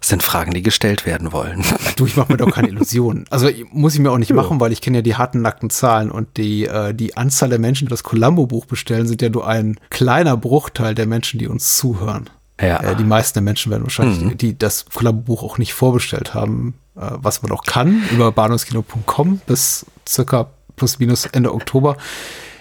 es 0.00 0.08
sind 0.08 0.22
Fragen, 0.22 0.52
die 0.52 0.62
gestellt 0.62 1.06
werden 1.06 1.32
wollen. 1.32 1.64
Du, 1.96 2.06
ich 2.06 2.16
mache 2.16 2.32
mir 2.32 2.38
doch 2.38 2.50
keine 2.50 2.68
Illusionen. 2.68 3.26
Also 3.28 3.50
muss 3.72 3.94
ich 3.94 4.00
mir 4.00 4.10
auch 4.10 4.16
nicht 4.16 4.30
ja. 4.30 4.36
machen, 4.36 4.58
weil 4.58 4.72
ich 4.72 4.80
kenne 4.80 4.98
ja 4.98 5.02
die 5.02 5.16
harten, 5.16 5.42
nackten 5.42 5.68
Zahlen 5.68 6.10
und 6.10 6.38
die, 6.38 6.64
äh, 6.64 6.94
die 6.94 7.14
Anzahl 7.16 7.50
der 7.50 7.58
Menschen, 7.58 7.86
die 7.86 7.90
das 7.90 8.04
Columbo-Buch 8.04 8.64
bestellen, 8.64 9.06
sind 9.06 9.20
ja 9.20 9.28
nur 9.28 9.46
ein 9.46 9.78
kleiner 9.90 10.38
Bruchteil 10.38 10.94
der 10.94 11.06
Menschen, 11.06 11.38
die 11.38 11.46
uns 11.46 11.76
zuhören. 11.76 12.30
Ja. 12.60 12.80
Äh, 12.82 12.96
die 12.96 13.04
meisten 13.04 13.34
der 13.34 13.42
Menschen 13.42 13.70
werden 13.70 13.82
wahrscheinlich, 13.82 14.20
mhm. 14.20 14.38
die 14.38 14.56
das 14.56 14.86
Kollaborbuch 14.86 15.42
auch 15.42 15.58
nicht 15.58 15.74
vorbestellt 15.74 16.32
haben, 16.32 16.74
äh, 16.96 17.02
was 17.16 17.42
man 17.42 17.52
auch 17.52 17.64
kann, 17.64 18.02
über 18.10 18.32
bahnhofskino.com 18.32 19.40
bis 19.46 19.84
circa 20.08 20.50
plus 20.76 20.98
minus 20.98 21.26
Ende 21.26 21.52
Oktober, 21.52 21.96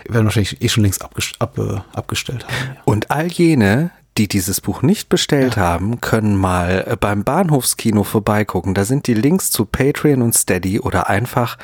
werden 0.07 0.26
wahrscheinlich 0.26 0.61
eh 0.61 0.70
schon 0.70 0.84
längst 0.84 1.02
abgest 1.02 1.36
ab, 1.40 1.57
äh, 1.57 1.78
abgestellt 1.94 2.45
haben. 2.45 2.53
Ja. 2.76 2.82
Und 2.86 3.11
all 3.11 3.28
jene, 3.28 3.91
die 4.20 4.28
dieses 4.28 4.60
Buch 4.60 4.82
nicht 4.82 5.08
bestellt 5.08 5.56
ja. 5.56 5.62
haben, 5.62 6.02
können 6.02 6.36
mal 6.36 6.86
äh, 6.86 6.98
beim 6.98 7.24
Bahnhofskino 7.24 8.04
vorbeigucken. 8.04 8.74
Da 8.74 8.84
sind 8.84 9.08
die 9.08 9.14
Links 9.14 9.50
zu 9.50 9.64
Patreon 9.64 10.22
und 10.22 10.36
Steady 10.36 10.82
oder 10.82 11.10
einfach 11.10 11.58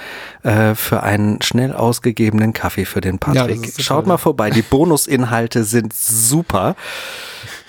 äh, 0.43 0.73
für 0.73 1.03
einen 1.03 1.41
schnell 1.41 1.73
ausgegebenen 1.73 2.53
Kaffee 2.53 2.85
für 2.85 3.01
den 3.01 3.19
Patrick. 3.19 3.65
Ja, 3.77 3.83
Schaut 3.83 4.07
mal 4.07 4.17
vorbei. 4.17 4.51
Die 4.51 4.61
Bonusinhalte 4.69 5.65
sind 5.65 5.93
super. 5.93 6.77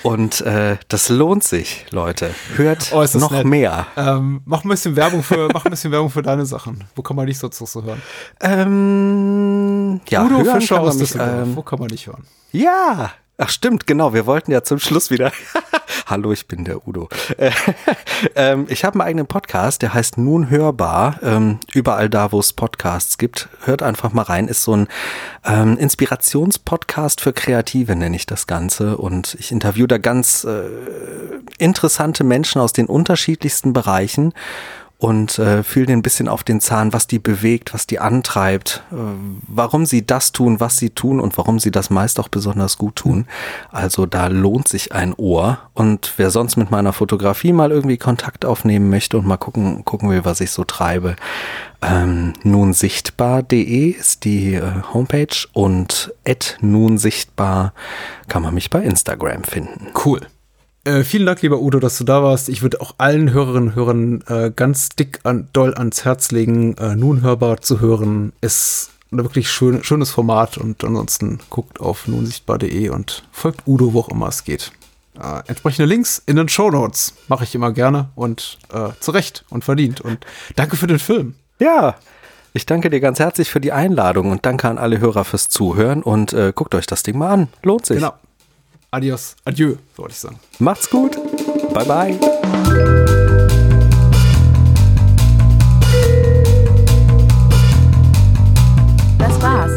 Und 0.05 0.43
äh, 0.43 0.77
das 0.87 1.09
lohnt 1.09 1.43
sich, 1.43 1.87
Leute. 1.91 2.31
Hört 2.55 2.93
oh, 2.93 3.05
noch 3.19 3.33
nett. 3.33 3.45
mehr. 3.45 3.89
Ähm, 3.97 4.43
mach 4.45 4.63
ein 4.63 4.69
bisschen 4.69 4.95
Werbung 4.95 5.25
für, 5.25 5.49
mach 5.53 5.65
ein 5.65 5.71
bisschen 5.71 5.91
Werbung 5.91 6.11
für 6.11 6.23
deine 6.23 6.47
Sachen. 6.47 6.85
Wo 6.95 7.03
kann 7.03 7.17
man 7.17 7.27
dich 7.27 7.41
sonst 7.41 7.61
noch 7.61 7.67
so 7.67 7.83
hören? 7.83 8.01
Ähm, 8.41 10.01
ja, 10.09 10.25
Udo 10.25 10.45
Fischer 10.45 10.81
aus 10.81 10.97
Düsseldorf. 10.97 11.49
Ähm, 11.49 11.57
Wo 11.57 11.63
kann 11.63 11.81
man 11.81 11.89
dich 11.89 12.07
hören? 12.07 12.23
Ja, 12.53 13.11
Ach 13.39 13.51
stimmt, 13.51 13.87
genau. 13.87 14.15
Wir 14.15 14.25
wollten 14.25 14.51
ja 14.51 14.63
zum 14.63 14.79
Schluss 14.79 15.11
wieder. 15.11 15.31
Hallo, 16.07 16.33
ich 16.33 16.49
bin 16.49 16.65
der 16.65 16.89
Udo. 16.89 17.11
ähm, 18.35 18.65
ich 18.71 18.83
habe 18.83 18.95
einen 18.95 19.09
eigenen 19.09 19.27
Podcast, 19.27 19.83
der 19.83 19.93
heißt 19.93 20.17
Nun 20.17 20.49
Hörbar. 20.49 21.21
Ähm, 21.23 21.59
überall 21.75 22.09
da, 22.09 22.33
wo 22.33 22.41
es 22.41 22.55
Podcasts 22.55 23.19
gibt, 23.19 23.51
hört 23.65 23.83
einfach 23.83 24.15
mal 24.15 24.23
rein. 24.23 24.49
Ist 24.49 24.63
so 24.63 24.75
ein 24.75 24.89
ähm, 25.45 25.77
Inspirationspodcast 25.77 27.21
für 27.21 27.35
Kreative, 27.35 27.95
nenne 27.95 28.17
ich 28.17 28.25
das 28.25 28.47
Ganze. 28.47 28.97
Und 28.97 29.37
ich 29.39 29.53
interviewe 29.53 29.89
da 29.89 29.99
ganz 29.99 30.45
äh, 30.45 30.71
interessante 31.59 32.25
Menschen 32.25 32.63
aus 32.63 32.73
den 32.73 32.87
unterschiedlichsten 32.87 33.75
Bereichen 33.75 34.33
und 34.99 35.39
äh, 35.39 35.63
fühl 35.63 35.85
den 35.85 35.99
ein 35.99 36.03
bisschen 36.03 36.27
auf 36.27 36.43
den 36.43 36.61
Zahn, 36.61 36.93
was 36.93 37.07
die 37.07 37.19
bewegt, 37.19 37.75
was 37.75 37.87
die 37.87 37.99
antreibt, 37.99 38.83
äh, 38.91 38.97
warum 39.47 39.85
sie 39.85 40.07
das 40.07 40.33
tun, 40.33 40.59
was 40.59 40.79
sie 40.79 40.91
tun 40.91 41.21
und 41.21 41.37
warum 41.37 41.59
sie 41.59 41.71
das 41.71 41.91
meist 41.91 42.19
auch 42.19 42.29
besonders 42.29 42.79
gut 42.79 42.97
tun. 42.97 43.27
Also 43.71 44.07
da 44.07 44.29
lohnt 44.29 44.69
sich 44.69 44.93
ein 44.93 45.13
Ohr. 45.15 45.59
Und 45.75 46.15
wer 46.17 46.31
sonst 46.31 46.57
mit 46.57 46.71
meiner 46.71 46.95
Fotografie 46.95 47.53
mal 47.53 47.73
irgendwie 47.73 47.99
Kontakt 47.99 48.47
aufnehmen 48.47 48.89
möchte 48.89 49.19
und 49.19 49.27
mal 49.27 49.37
gucken, 49.37 49.85
gucken 49.85 50.09
will, 50.09 50.25
was 50.25 50.41
ich 50.41 50.51
so 50.51 50.65
treibe, 50.65 51.17
ähm, 51.83 52.33
nunsichtbar.de 52.43 53.91
ist 53.91 54.25
die 54.25 54.55
äh, 54.55 54.83
Homepage 54.95 55.47
und 55.53 56.15
at 56.27 56.57
nunsichtbar 56.63 57.75
kann 58.29 58.43
man 58.43 58.55
mich 58.55 58.71
bei 58.71 58.83
Instagram 58.83 59.45
finden. 59.45 59.89
Cool. 60.05 60.21
Äh, 60.87 61.03
vielen 61.03 61.27
Dank, 61.27 61.43
lieber 61.43 61.61
Udo, 61.61 61.81
dass 61.81 61.99
du 61.99 62.05
da 62.05 62.23
warst. 62.23 62.49
Ich 62.49 62.63
würde 62.63 62.81
auch 62.81 62.95
allen 62.99 63.33
Hörerinnen 63.33 63.71
und 63.71 63.75
Hörern 63.75 64.25
äh, 64.29 64.53
ganz 64.55 64.91
dick 64.91 65.19
an, 65.25 65.49
doll 65.53 65.75
ans 65.75 66.05
Herz 66.05 66.31
legen, 66.31 66.77
äh, 66.77 66.95
nun 66.95 67.23
hörbar 67.23 67.61
zu 67.61 67.81
hören. 67.81 68.33
Ist 68.41 68.93
ein 69.11 69.19
wirklich 69.19 69.51
schön, 69.51 69.83
schönes 69.83 70.11
Format 70.11 70.59
und 70.59 70.85
ansonsten 70.85 71.41
guckt 71.51 71.81
auf 71.81 72.07
nunsichtbar.de 72.07 72.91
und 72.91 73.25
folgt 73.33 73.67
Udo, 73.67 73.95
wo 73.95 74.01
auch 74.01 74.11
immer 74.11 74.29
es 74.29 74.45
geht. 74.45 74.71
Äh, 75.21 75.41
entsprechende 75.49 75.87
Links 75.87 76.23
in 76.25 76.37
den 76.37 76.49
Show 76.49 76.71
Notes 76.71 77.15
mache 77.27 77.43
ich 77.43 77.57
immer 77.57 77.73
gerne 77.73 78.11
und 78.15 78.57
äh, 78.73 78.91
zu 79.01 79.11
Recht 79.11 79.45
und 79.51 79.65
verdient. 79.65 80.01
Und 80.03 80.25
danke 80.55 80.77
für 80.77 80.87
den 80.87 81.01
Film. 81.01 81.35
Ja, 81.59 81.97
ich 82.53 82.65
danke 82.65 82.91
dir 82.91 83.01
ganz 83.01 83.19
herzlich 83.19 83.51
für 83.51 83.61
die 83.61 83.73
Einladung 83.73 84.31
und 84.31 84.47
danke 84.47 84.69
an 84.69 84.79
alle 84.79 85.01
Hörer 85.01 85.25
fürs 85.25 85.49
Zuhören 85.49 86.05
und 86.05 86.33
äh, 86.33 86.53
guckt 86.55 86.77
euch 86.77 86.87
das 86.87 87.03
Ding 87.03 87.19
mal 87.19 87.33
an. 87.33 87.49
Lohnt 87.65 87.87
sich. 87.87 87.97
Genau. 87.97 88.13
Adios, 88.91 89.37
adieu, 89.45 89.77
wollte 89.97 90.13
ich 90.13 90.19
sagen. 90.19 90.39
Macht's 90.59 90.89
gut. 90.89 91.17
Bye, 91.75 91.85
bye. 91.85 92.19
Das 99.19 99.43
war's. 99.43 99.73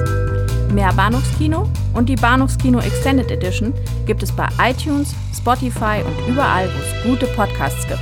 Mehr 0.71 0.93
Bahnhofskino 0.93 1.67
und 1.93 2.07
die 2.07 2.15
Bahnhofskino 2.15 2.79
Extended 2.79 3.31
Edition 3.31 3.73
gibt 4.05 4.21
es 4.21 4.31
bei 4.31 4.47
iTunes, 4.61 5.15
Spotify 5.35 6.03
und 6.05 6.31
überall, 6.31 6.69
wo 6.69 6.79
es 6.79 7.03
gute 7.03 7.25
Podcasts 7.35 7.87
gibt. 7.87 7.99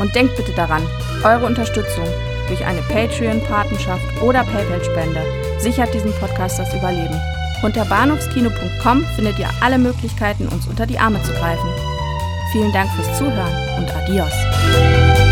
Und 0.00 0.14
denkt 0.14 0.36
bitte 0.36 0.52
daran, 0.52 0.82
eure 1.24 1.46
Unterstützung 1.46 2.04
durch 2.48 2.64
eine 2.64 2.82
Patreon-Patenschaft 2.82 4.22
oder 4.22 4.44
PayPal-Spende 4.44 5.22
sichert 5.58 5.94
diesem 5.94 6.12
Podcast 6.12 6.58
das 6.58 6.74
Überleben. 6.74 7.18
Unter 7.62 7.84
bahnhofskino.com 7.84 9.04
findet 9.14 9.38
ihr 9.38 9.48
alle 9.60 9.78
Möglichkeiten, 9.78 10.48
uns 10.48 10.66
unter 10.66 10.86
die 10.86 10.98
Arme 10.98 11.22
zu 11.22 11.32
greifen. 11.32 11.68
Vielen 12.50 12.72
Dank 12.72 12.90
fürs 12.92 13.16
Zuhören 13.16 13.78
und 13.78 13.90
adios. 13.94 15.31